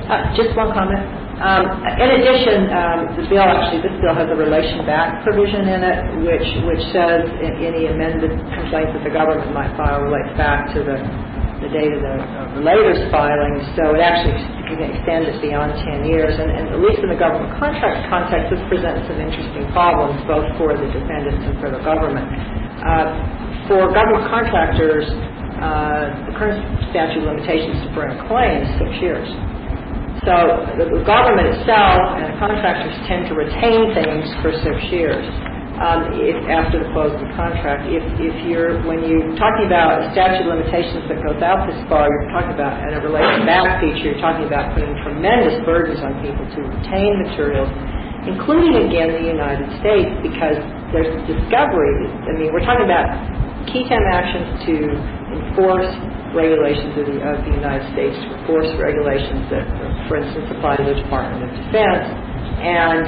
Uh, 0.07 0.35
Just 0.39 0.55
one 0.57 0.71
comment. 0.75 1.03
Um, 1.43 1.67
In 2.01 2.09
addition, 2.23 2.71
um, 2.73 2.99
the 3.19 3.25
bill, 3.29 3.45
actually, 3.45 3.83
this 3.85 3.97
bill 4.01 4.15
has 4.17 4.31
a 4.31 4.39
relation 4.39 4.87
back 4.87 5.23
provision 5.27 5.69
in 5.69 5.81
it, 5.85 5.99
which, 6.25 6.49
which 6.65 6.83
says 6.95 7.27
in 7.43 7.53
any 7.61 7.87
amended 7.91 8.33
complaint 8.55 8.95
that 8.95 9.03
the 9.05 9.13
government 9.13 9.53
might 9.53 9.69
file 9.77 10.01
relates 10.07 10.33
back 10.39 10.73
to 10.73 10.81
the, 10.81 10.97
the 11.61 11.69
date 11.75 11.93
of 11.93 12.01
the 12.01 12.17
relator's 12.63 13.03
filing, 13.13 13.61
so 13.77 13.93
it 13.99 14.01
actually 14.01 14.39
can 14.71 14.81
extend 14.95 15.27
it 15.29 15.37
beyond 15.43 15.75
10 15.85 16.07
years. 16.09 16.39
And, 16.39 16.49
and 16.55 16.65
at 16.73 16.81
least 16.81 17.03
in 17.05 17.11
the 17.11 17.19
government 17.21 17.53
contract 17.59 18.09
context, 18.09 18.55
this 18.55 18.63
presents 18.71 19.05
some 19.11 19.19
interesting 19.21 19.67
problems, 19.77 20.23
both 20.31 20.47
for 20.57 20.73
the 20.73 20.89
defendants 20.89 21.43
and 21.51 21.57
for 21.61 21.69
the 21.75 21.83
government. 21.85 22.27
Uh, 22.81 23.69
For 23.69 23.91
government 23.93 24.25
contractors, 24.31 25.05
uh, 25.59 26.31
the 26.31 26.35
current 26.39 26.63
statute 26.95 27.27
of 27.27 27.35
limitations 27.35 27.83
to 27.85 27.89
bring 27.93 28.15
a 28.15 28.21
claim 28.31 28.63
is 28.65 28.71
six 28.79 28.91
years. 29.03 29.29
So 30.27 30.35
the 30.75 31.07
government 31.07 31.55
itself 31.55 32.19
and 32.19 32.35
the 32.35 32.37
contractors 32.43 32.99
tend 33.07 33.31
to 33.31 33.35
retain 33.39 33.95
things 33.95 34.27
for 34.43 34.51
six 34.59 34.75
years 34.91 35.23
um, 35.79 36.11
after 36.51 36.83
the 36.83 36.91
close 36.91 37.15
of 37.15 37.23
the 37.23 37.31
contract. 37.39 37.87
If, 37.87 38.03
you're, 38.43 38.83
when 38.91 39.07
you're 39.07 39.39
talking 39.39 39.71
about 39.71 40.03
a 40.03 40.11
statute 40.11 40.43
of 40.43 40.51
limitations 40.51 41.07
that 41.07 41.23
goes 41.23 41.39
out 41.47 41.71
this 41.71 41.79
far, 41.87 42.11
you're 42.11 42.33
talking 42.35 42.59
about, 42.59 42.75
and 42.83 42.99
a 42.99 43.01
relation 43.07 43.47
back 43.47 43.79
feature, 43.79 44.19
you're 44.19 44.23
talking 44.25 44.51
about 44.51 44.75
putting 44.75 44.99
tremendous 45.07 45.63
burdens 45.63 46.03
on 46.03 46.19
people 46.19 46.43
to 46.43 46.59
retain 46.75 47.23
materials, 47.23 47.71
including, 48.27 48.89
again, 48.89 49.15
the 49.15 49.31
United 49.31 49.71
States, 49.79 50.11
because 50.27 50.59
there's 50.91 51.13
discovery. 51.29 52.09
I 52.27 52.35
mean, 52.35 52.51
we're 52.51 52.67
talking 52.67 52.83
about 52.89 53.07
qui 53.71 53.87
tam 53.87 54.03
actions 54.11 54.65
to 54.67 54.75
enforce 55.39 55.93
regulations 56.33 56.97
of 56.97 57.07
the 57.45 57.53
United 57.53 57.87
States, 57.93 58.17
to 58.17 58.29
enforce 58.41 58.71
regulations 58.81 59.45
that 59.51 59.66
for 60.09 60.17
instance, 60.17 60.47
apply 60.55 60.77
to 60.81 60.85
the 60.85 60.97
Department 60.97 61.45
of 61.45 61.51
Defense. 61.53 62.07
And 62.63 63.05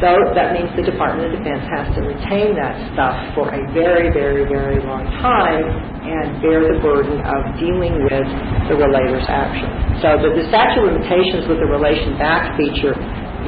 though 0.00 0.32
that 0.36 0.52
means 0.52 0.68
the 0.76 0.84
Department 0.84 1.32
of 1.32 1.40
Defense 1.40 1.64
has 1.72 1.86
to 1.96 2.00
retain 2.04 2.54
that 2.56 2.76
stuff 2.92 3.16
for 3.34 3.48
a 3.48 3.60
very, 3.72 4.12
very, 4.12 4.44
very 4.44 4.80
long 4.84 5.04
time 5.24 5.64
and 6.06 6.38
bear 6.44 6.62
the 6.62 6.78
burden 6.84 7.18
of 7.24 7.40
dealing 7.58 8.04
with 8.04 8.28
the 8.70 8.76
relator's 8.76 9.26
action. 9.26 9.68
So 10.04 10.20
the, 10.20 10.36
the 10.36 10.46
statute 10.52 10.84
of 10.84 10.92
limitations 10.94 11.48
with 11.48 11.58
the 11.58 11.68
relation 11.68 12.14
back 12.20 12.54
feature 12.54 12.94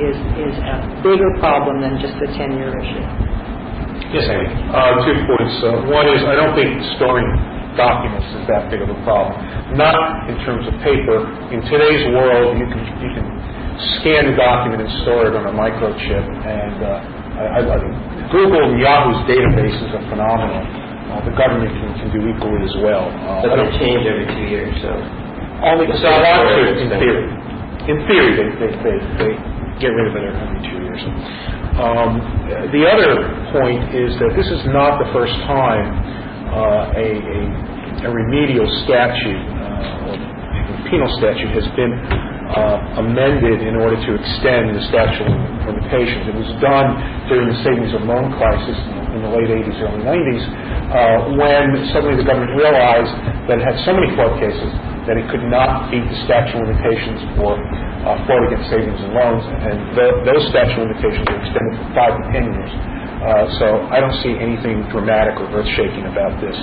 is, 0.01 0.17
is 0.41 0.55
a 0.59 1.03
bigger 1.05 1.31
problem 1.39 1.83
than 1.85 2.01
just 2.01 2.17
a 2.19 2.29
10-year 2.35 2.73
issue. 2.73 3.07
Yes, 4.15 4.25
Andy. 4.31 4.49
Uh, 4.73 5.05
two 5.05 5.17
points. 5.29 5.55
Uh, 5.61 5.93
one 5.93 6.09
is 6.09 6.25
I 6.25 6.33
don't 6.33 6.57
think 6.57 6.71
storing 6.97 7.29
documents 7.79 8.27
is 8.35 8.45
that 8.51 8.67
big 8.69 8.83
of 8.83 8.91
a 8.91 8.99
problem. 9.07 9.39
Not 9.79 10.27
in 10.27 10.37
terms 10.43 10.67
of 10.67 10.75
paper. 10.83 11.23
In 11.55 11.63
today's 11.71 12.11
world, 12.11 12.59
you 12.59 12.67
can 12.67 12.83
you 12.99 13.11
can 13.15 13.27
scan 14.03 14.27
a 14.27 14.35
document 14.35 14.83
and 14.83 14.91
store 15.07 15.31
it 15.31 15.35
on 15.39 15.47
a 15.47 15.55
microchip. 15.55 16.27
And 16.43 16.77
uh, 16.83 17.39
I, 17.39 17.59
I, 17.63 17.77
Google 18.35 18.59
and 18.59 18.83
Yahoo's 18.83 19.23
databases 19.31 19.95
are 19.95 20.05
phenomenal. 20.11 20.61
Uh, 21.09 21.25
the 21.25 21.33
government 21.39 21.73
can, 21.73 21.91
can 22.03 22.09
do 22.13 22.21
equally 22.27 22.61
as 22.67 22.75
well. 22.83 23.09
Uh, 23.09 23.47
but 23.47 23.57
they 23.57 23.71
change 23.81 24.05
every 24.05 24.27
two 24.29 24.47
years, 24.51 24.75
so. 24.83 24.93
Only 25.65 25.89
so 25.99 26.11
in 26.13 26.91
theory. 27.01 27.27
In 27.89 27.97
theory, 28.07 28.33
they, 28.37 28.49
they, 28.61 28.71
they, 28.85 28.97
they 29.17 29.33
get 29.81 29.91
rid 29.95 30.07
of 30.11 30.15
it 30.15 30.23
every 30.29 30.61
two 30.63 30.79
years. 30.85 31.03
Um, 31.79 32.19
the 32.75 32.85
other 32.91 33.23
point 33.55 33.95
is 33.95 34.15
that 34.19 34.35
this 34.35 34.51
is 34.51 34.67
not 34.75 34.99
the 34.99 35.09
first 35.15 35.35
time 35.47 35.87
uh, 36.51 36.93
a, 36.97 37.09
a, 37.19 37.39
a 38.05 38.11
remedial 38.11 38.67
statute 38.85 39.43
uh, 39.59 40.09
or 40.09 40.17
penal 40.89 41.11
statute 41.21 41.53
has 41.53 41.69
been 41.77 41.93
uh, 42.49 43.05
amended 43.05 43.61
in 43.61 43.77
order 43.77 43.97
to 44.01 44.11
extend 44.17 44.73
the 44.73 44.83
statute 44.89 45.29
of 45.29 45.37
limitations. 45.69 46.33
It 46.33 46.37
was 46.37 46.49
done 46.65 46.97
during 47.29 47.53
the 47.53 47.59
savings 47.61 47.93
and 47.93 48.09
loan 48.09 48.33
crisis 48.41 48.79
in 49.13 49.21
the 49.21 49.33
late 49.33 49.53
80s, 49.53 49.77
early 49.85 50.01
90s, 50.05 50.45
uh, 50.89 51.37
when 51.37 51.65
suddenly 51.93 52.17
the 52.17 52.25
government 52.25 52.57
realized 52.57 53.13
that 53.49 53.61
it 53.61 53.65
had 53.65 53.77
so 53.85 53.93
many 53.93 54.09
fraud 54.17 54.41
cases 54.41 54.73
that 55.09 55.17
it 55.17 55.25
could 55.33 55.45
not 55.49 55.89
beat 55.89 56.05
the 56.05 56.19
statute 56.29 56.57
of 56.57 56.69
limitations 56.69 57.21
for 57.37 57.57
uh, 57.57 58.17
fraud 58.29 58.45
against 58.49 58.69
savings 58.69 59.01
and 59.01 59.13
loans, 59.17 59.45
and 59.45 59.77
those 60.25 60.45
statute 60.53 60.77
of 60.77 60.89
limitations 60.89 61.25
were 61.29 61.41
extended 61.41 61.73
from 61.81 61.89
five 61.97 62.13
to 62.17 62.25
ten 62.33 62.45
years. 62.49 62.73
Uh, 63.19 63.51
so 63.59 63.67
I 63.91 63.99
don't 63.99 64.15
see 64.23 64.39
anything 64.39 64.87
dramatic 64.95 65.35
or 65.43 65.51
earth-shaking 65.51 66.07
about 66.07 66.39
this. 66.39 66.55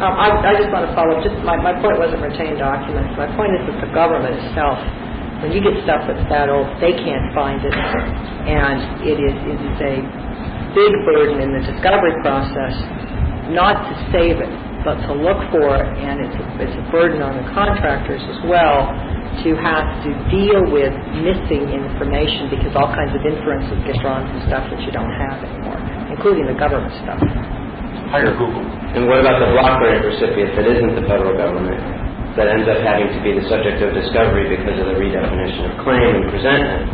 Um, 0.00 0.12
I, 0.12 0.32
I 0.44 0.52
just 0.56 0.72
want 0.72 0.88
to 0.88 0.92
follow 0.96 1.16
up. 1.16 1.24
Just 1.24 1.36
my, 1.44 1.56
my 1.56 1.72
point 1.80 1.96
wasn't 2.00 2.20
retained 2.20 2.60
documents. 2.60 3.16
My 3.16 3.28
point 3.36 3.52
is 3.56 3.62
that 3.68 3.80
the 3.84 3.90
government 3.92 4.36
itself, 4.40 4.76
when 5.44 5.52
you 5.52 5.60
get 5.60 5.76
stuff 5.84 6.04
that's 6.08 6.20
that 6.32 6.48
old, 6.48 6.68
they 6.80 6.92
can't 6.96 7.32
find 7.36 7.60
it, 7.64 7.72
and 7.72 9.04
it 9.04 9.16
is 9.20 9.36
it 9.48 9.60
is 9.60 9.76
a 9.80 9.94
big 10.76 10.92
burden 11.08 11.40
in 11.40 11.52
the 11.56 11.62
discovery 11.64 12.12
process 12.24 12.76
not 13.52 13.76
to 13.88 13.92
save 14.12 14.36
it, 14.40 14.52
but 14.86 15.02
to 15.10 15.12
look 15.12 15.42
for 15.50 15.82
and 15.82 16.22
it's 16.22 16.36
a, 16.38 16.44
it's 16.62 16.76
a 16.78 16.86
burden 16.94 17.18
on 17.18 17.34
the 17.34 17.46
contractors 17.50 18.22
as 18.22 18.40
well 18.46 18.86
to 19.42 19.58
have 19.58 20.06
to 20.06 20.10
deal 20.30 20.62
with 20.70 20.94
missing 21.26 21.66
information 21.74 22.46
because 22.48 22.70
all 22.78 22.88
kinds 22.94 23.10
of 23.10 23.20
inferences 23.26 23.74
get 23.82 23.98
drawn 23.98 24.22
from 24.30 24.38
stuff 24.46 24.64
that 24.70 24.80
you 24.86 24.94
don't 24.94 25.10
have 25.10 25.42
anymore, 25.42 25.82
including 26.14 26.46
the 26.46 26.54
government 26.54 26.94
stuff 27.02 27.20
hire 28.10 28.32
Google. 28.38 28.62
And 28.94 29.10
what 29.10 29.20
about 29.20 29.42
the 29.42 29.50
block 29.52 29.82
grant 29.82 30.06
recipient 30.06 30.54
that 30.54 30.66
isn't 30.66 30.94
the 30.94 31.04
federal 31.10 31.34
government 31.34 31.82
that 32.38 32.46
ends 32.46 32.68
up 32.68 32.78
having 32.84 33.10
to 33.10 33.20
be 33.24 33.34
the 33.34 33.44
subject 33.48 33.82
of 33.82 33.92
discovery 33.96 34.46
because 34.46 34.76
of 34.78 34.86
the 34.92 34.96
redefinition 34.96 35.72
of 35.72 35.82
claim 35.82 36.22
and 36.22 36.30
presentment? 36.30 36.86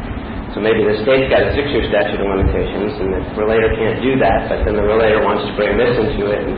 So 0.56 0.60
maybe 0.60 0.85
the 0.85 1.01
state's 1.01 1.32
got 1.32 1.48
a 1.48 1.52
six-year 1.56 1.89
statute 1.89 2.20
of 2.20 2.28
limitations, 2.28 2.93
and 3.01 3.09
the 3.12 3.20
relator 3.40 3.73
can't 3.73 4.05
do 4.05 4.20
that, 4.20 4.52
but 4.52 4.69
then 4.69 4.77
the 4.77 4.85
relator 4.85 5.24
wants 5.24 5.48
to 5.48 5.52
bring 5.56 5.81
this 5.81 5.97
into 5.97 6.28
it 6.28 6.44
and 6.44 6.56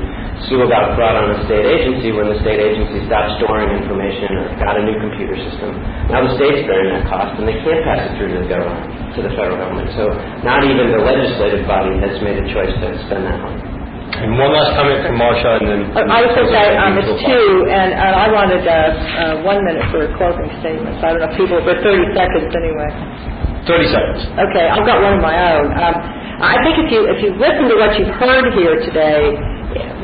sue 0.50 0.62
about 0.66 0.98
fraud 0.98 1.14
on 1.14 1.30
a 1.32 1.38
state 1.46 1.64
agency 1.64 2.10
when 2.10 2.26
the 2.28 2.38
state 2.42 2.58
agency 2.58 3.06
stops 3.06 3.38
storing 3.38 3.70
information 3.70 4.34
or 4.34 4.50
got 4.58 4.74
a 4.76 4.82
new 4.82 4.98
computer 4.98 5.38
system. 5.38 5.78
Now 6.10 6.26
the 6.26 6.34
state's 6.36 6.66
bearing 6.66 6.90
that 6.92 7.06
cost, 7.06 7.38
and 7.38 7.46
they 7.46 7.56
can't 7.62 7.82
pass 7.86 8.02
it 8.04 8.12
through 8.18 8.34
to 8.34 8.38
the 8.42 8.50
government, 8.50 8.84
to 9.14 9.20
the 9.22 9.32
federal 9.38 9.56
government. 9.56 9.88
So 9.94 10.10
not 10.42 10.66
even 10.66 10.90
the 10.90 11.02
legislative 11.02 11.64
body 11.70 11.96
has 12.02 12.18
made 12.20 12.38
a 12.42 12.46
choice 12.50 12.74
to 12.82 12.86
spend 13.06 13.24
that 13.24 13.38
money. 13.40 13.62
And 14.14 14.38
one 14.38 14.54
last 14.54 14.78
comment 14.78 15.02
from 15.02 15.18
Marcia, 15.18 15.58
and 15.58 15.66
then... 15.66 15.80
Uh, 15.90 16.06
I 16.06 16.22
was 16.22 16.30
going 16.38 16.46
to 16.46 16.54
say, 16.54 16.78
um, 16.78 16.94
it's 17.02 17.18
two, 17.26 17.66
and, 17.66 17.90
and 17.90 18.12
I 18.14 18.30
wanted 18.30 18.62
uh, 18.62 18.70
uh, 18.70 19.42
one 19.42 19.58
minute 19.66 19.90
for 19.90 20.06
a 20.06 20.10
closing 20.14 20.46
statements. 20.62 21.02
I 21.02 21.10
don't 21.10 21.18
know 21.18 21.34
if 21.34 21.34
people, 21.34 21.58
but 21.66 21.82
30 21.82 22.14
seconds 22.14 22.46
anyway. 22.54 22.90
30 23.66 23.90
seconds. 23.90 24.20
Okay, 24.38 24.70
I've 24.70 24.86
got 24.86 25.02
one 25.02 25.18
of 25.18 25.22
my 25.24 25.34
own. 25.34 25.66
Um, 25.72 25.94
I 26.42 26.60
think 26.62 26.78
if 26.84 26.88
you 26.92 27.06
if 27.08 27.18
you 27.22 27.30
listen 27.38 27.70
to 27.70 27.76
what 27.80 27.96
you've 27.96 28.12
heard 28.20 28.52
here 28.52 28.76
today, 28.84 29.34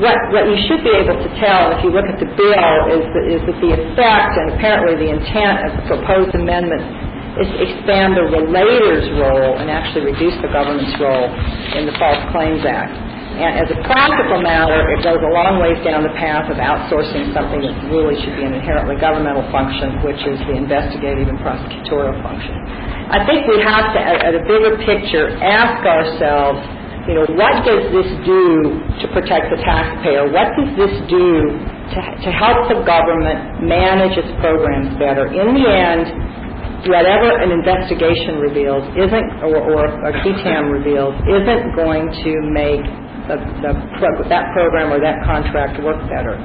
what 0.01 0.45
you 0.49 0.57
should 0.66 0.82
be 0.82 0.95
able 0.97 1.16
to 1.20 1.31
tell 1.37 1.77
if 1.77 1.85
you 1.85 1.93
look 1.93 2.09
at 2.09 2.16
the 2.16 2.31
bill 2.32 2.77
is 2.89 3.05
that, 3.12 3.24
is 3.28 3.41
that 3.45 3.59
the 3.61 3.70
effect 3.77 4.32
and 4.41 4.57
apparently 4.57 4.97
the 4.97 5.11
intent 5.12 5.69
of 5.69 5.70
the 5.77 5.85
proposed 5.93 6.32
amendment 6.35 6.82
is 7.39 7.47
to 7.47 7.59
expand 7.62 8.16
the 8.16 8.27
relator's 8.27 9.07
role 9.20 9.61
and 9.61 9.70
actually 9.70 10.11
reduce 10.11 10.35
the 10.43 10.51
government's 10.51 10.97
role 10.99 11.31
in 11.78 11.87
the 11.87 11.95
False 12.01 12.20
Claims 12.35 12.65
Act. 12.66 12.91
And 13.41 13.62
as 13.62 13.70
a 13.70 13.78
practical 13.87 14.43
matter, 14.43 14.91
it 14.91 15.01
goes 15.07 15.23
a 15.23 15.32
long 15.32 15.62
ways 15.62 15.78
down 15.87 16.03
the 16.03 16.12
path 16.19 16.51
of 16.51 16.59
outsourcing 16.59 17.31
something 17.32 17.62
that 17.62 17.73
really 17.89 18.19
should 18.20 18.35
be 18.37 18.45
an 18.45 18.53
inherently 18.53 18.99
governmental 18.99 19.47
function, 19.55 20.03
which 20.03 20.19
is 20.27 20.37
the 20.51 20.59
investigative 20.59 21.31
and 21.31 21.39
prosecutorial 21.39 22.19
function. 22.20 22.53
I 23.09 23.24
think 23.24 23.47
we 23.47 23.62
have 23.62 23.95
to, 23.95 24.01
at 24.03 24.35
a 24.35 24.43
bigger 24.45 24.77
picture, 24.82 25.31
ask 25.41 25.78
ourselves, 25.87 26.61
you 27.11 27.19
know, 27.19 27.27
what 27.35 27.66
does 27.66 27.91
this 27.91 28.07
do 28.23 28.70
to 29.03 29.07
protect 29.11 29.51
the 29.51 29.59
taxpayer? 29.66 30.31
What 30.31 30.47
does 30.55 30.70
this 30.78 30.95
do 31.11 31.27
to, 31.91 32.01
to 32.23 32.31
help 32.31 32.70
the 32.70 32.87
government 32.87 33.66
manage 33.66 34.15
its 34.15 34.31
programs 34.39 34.95
better? 34.95 35.27
In 35.27 35.59
the 35.59 35.66
end, 35.66 36.07
whatever 36.87 37.35
an 37.43 37.51
investigation 37.51 38.39
reveals 38.39 38.87
isn't, 38.95 39.28
or, 39.43 39.59
or 39.59 39.91
a 39.91 40.12
qui 40.23 40.39
tam 40.47 40.70
reveals, 40.70 41.19
isn't 41.27 41.74
going 41.74 42.07
to 42.23 42.32
make 42.55 42.87
the, 43.27 43.43
the 43.59 43.70
that 44.31 44.55
program 44.55 44.95
or 44.95 45.03
that 45.03 45.19
contract 45.27 45.82
work 45.82 45.99
better. 46.07 46.39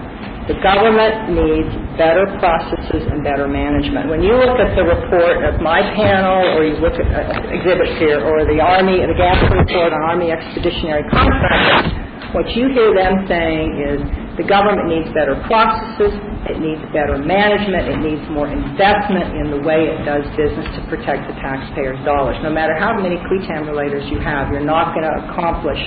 The 0.46 0.62
government 0.62 1.34
needs 1.34 1.74
better 1.98 2.30
processes 2.38 3.02
and 3.10 3.26
better 3.26 3.50
management. 3.50 4.14
When 4.14 4.22
you 4.22 4.38
look 4.38 4.62
at 4.62 4.78
the 4.78 4.86
report 4.86 5.42
of 5.42 5.58
my 5.58 5.82
panel, 5.98 6.54
or 6.54 6.62
you 6.62 6.78
look 6.78 6.94
at 7.02 7.10
uh, 7.10 7.50
exhibits 7.50 7.98
here, 7.98 8.22
or 8.22 8.46
the 8.46 8.62
Army, 8.62 9.02
the 9.02 9.18
Gansler 9.18 9.66
report 9.66 9.90
on 9.90 10.02
Army 10.06 10.30
Expeditionary 10.30 11.02
Contractors, 11.10 11.98
what 12.38 12.46
you 12.54 12.70
hear 12.78 12.94
them 12.94 13.26
saying 13.26 13.74
is 13.90 13.98
the 14.38 14.46
government 14.46 14.86
needs 14.86 15.10
better 15.18 15.34
processes, 15.50 16.14
it 16.46 16.62
needs 16.62 16.84
better 16.94 17.18
management, 17.18 17.90
it 17.90 18.00
needs 18.06 18.22
more 18.30 18.46
investment 18.46 19.34
in 19.42 19.50
the 19.50 19.66
way 19.66 19.90
it 19.90 20.06
does 20.06 20.30
business 20.38 20.70
to 20.78 20.86
protect 20.94 21.26
the 21.26 21.34
taxpayers' 21.42 21.98
dollars. 22.06 22.38
No 22.46 22.54
matter 22.54 22.78
how 22.78 22.94
many 22.94 23.18
qui 23.26 23.42
tam 23.50 23.66
relators 23.66 24.06
you 24.14 24.22
have, 24.22 24.54
you're 24.54 24.62
not 24.62 24.94
going 24.94 25.10
to 25.10 25.16
accomplish 25.26 25.82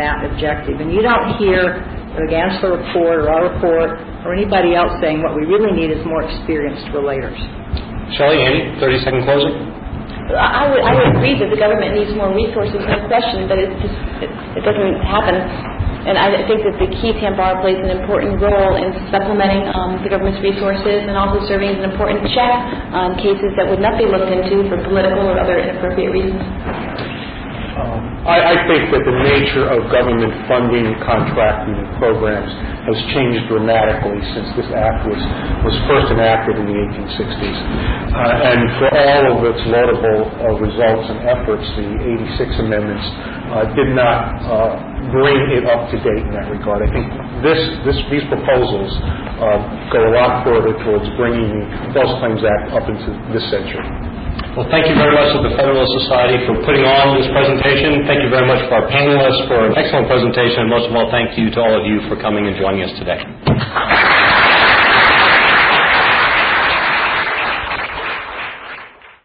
that 0.00 0.24
objective. 0.24 0.80
And 0.80 0.88
you 0.88 1.04
don't 1.04 1.36
hear 1.36 1.84
the 2.16 2.24
Gansler 2.26 2.80
report 2.80 3.20
or 3.20 3.28
our 3.28 3.52
report 3.52 4.00
or 4.24 4.32
anybody 4.32 4.74
else 4.74 4.96
saying 5.04 5.20
what 5.20 5.36
we 5.36 5.44
really 5.44 5.76
need 5.76 5.92
is 5.92 6.00
more 6.08 6.24
experienced 6.24 6.88
relators. 6.96 7.38
Shelley, 8.16 8.40
Andy, 8.42 8.80
30 8.80 9.04
second 9.04 9.22
closing. 9.28 9.54
I 10.30 10.70
would, 10.70 10.82
I 10.82 10.94
would 10.94 11.08
agree 11.18 11.34
that 11.42 11.50
the 11.50 11.58
government 11.58 11.98
needs 11.98 12.14
more 12.14 12.30
resources, 12.30 12.78
no 12.86 13.02
question, 13.10 13.50
but 13.50 13.58
it 13.58 13.66
just 13.82 13.98
it, 14.22 14.30
it 14.30 14.62
doesn't 14.62 15.02
happen. 15.02 15.34
And 16.06 16.16
I 16.16 16.46
think 16.48 16.64
that 16.64 16.80
the 16.80 16.88
qui 16.96 17.12
tam 17.18 17.36
bar 17.36 17.60
plays 17.60 17.76
an 17.76 17.92
important 17.92 18.40
role 18.40 18.78
in 18.78 18.88
supplementing 19.12 19.68
um, 19.74 20.00
the 20.00 20.08
government's 20.08 20.40
resources 20.40 21.04
and 21.04 21.12
also 21.12 21.44
serving 21.44 21.76
as 21.76 21.78
an 21.82 21.92
important 21.92 22.24
check 22.32 22.56
on 22.94 23.18
cases 23.20 23.52
that 23.58 23.68
would 23.68 23.82
not 23.82 23.98
be 23.98 24.06
looked 24.06 24.32
into 24.32 24.64
for 24.70 24.80
political 24.86 25.28
or 25.28 25.36
other 25.36 25.60
inappropriate 25.60 26.14
reasons. 26.14 26.40
Um, 27.80 28.28
I, 28.28 28.52
I 28.52 28.56
think 28.68 28.92
that 28.92 29.00
the 29.08 29.16
nature 29.24 29.64
of 29.72 29.88
government 29.88 30.36
funding, 30.44 30.92
contracting, 31.00 31.72
and 31.72 31.88
programs 31.96 32.52
has 32.84 32.98
changed 33.16 33.48
dramatically 33.48 34.20
since 34.36 34.52
this 34.60 34.68
act 34.76 35.08
was, 35.08 35.16
was 35.64 35.72
first 35.88 36.12
enacted 36.12 36.60
in 36.60 36.68
the 36.68 36.76
1860s. 36.76 37.58
Uh, 38.12 38.48
and 38.52 38.60
for 38.76 38.88
all 38.92 39.24
of 39.32 39.38
its 39.48 39.62
laudable 39.72 40.20
uh, 40.28 40.60
results 40.60 41.06
and 41.08 41.24
efforts, 41.24 41.64
the 41.80 41.88
86 42.36 42.68
amendments 42.68 43.06
uh, 43.56 43.64
did 43.72 43.96
not 43.96 44.20
uh, 44.44 44.89
bring 45.08 45.40
it 45.56 45.64
up 45.64 45.88
to 45.88 45.96
date 46.04 46.20
in 46.20 46.32
that 46.36 46.52
regard. 46.52 46.84
I 46.84 46.88
think 46.92 47.08
this, 47.40 47.60
this, 47.88 47.98
these 48.12 48.26
proposals 48.28 48.92
uh, 49.40 49.56
go 49.88 50.04
a 50.04 50.12
lot 50.12 50.44
further 50.44 50.76
towards 50.84 51.08
bringing 51.16 51.48
the 51.48 51.62
False 51.96 52.12
Claims 52.20 52.44
Act 52.44 52.76
up 52.76 52.84
into 52.84 53.10
this 53.32 53.44
century. 53.48 53.84
Well, 54.56 54.66
thank 54.68 54.90
you 54.90 54.98
very 54.98 55.14
much 55.14 55.30
to 55.38 55.46
the 55.46 55.54
Federalist 55.54 55.94
Society 56.04 56.42
for 56.44 56.58
putting 56.66 56.82
on 56.82 57.16
this 57.16 57.30
presentation. 57.30 58.02
Thank 58.04 58.26
you 58.26 58.30
very 58.30 58.46
much 58.46 58.60
for 58.66 58.82
our 58.82 58.86
panelists 58.90 59.46
for 59.46 59.62
an 59.70 59.78
excellent 59.78 60.10
presentation. 60.10 60.66
And 60.66 60.70
most 60.70 60.90
of 60.90 60.94
all, 60.94 61.08
thank 61.10 61.38
you 61.38 61.50
to 61.54 61.58
all 61.62 61.74
of 61.78 61.86
you 61.86 62.02
for 62.10 62.18
coming 62.18 62.50
and 62.50 62.58
joining 62.58 62.82
us 62.82 62.92
today. 62.98 64.39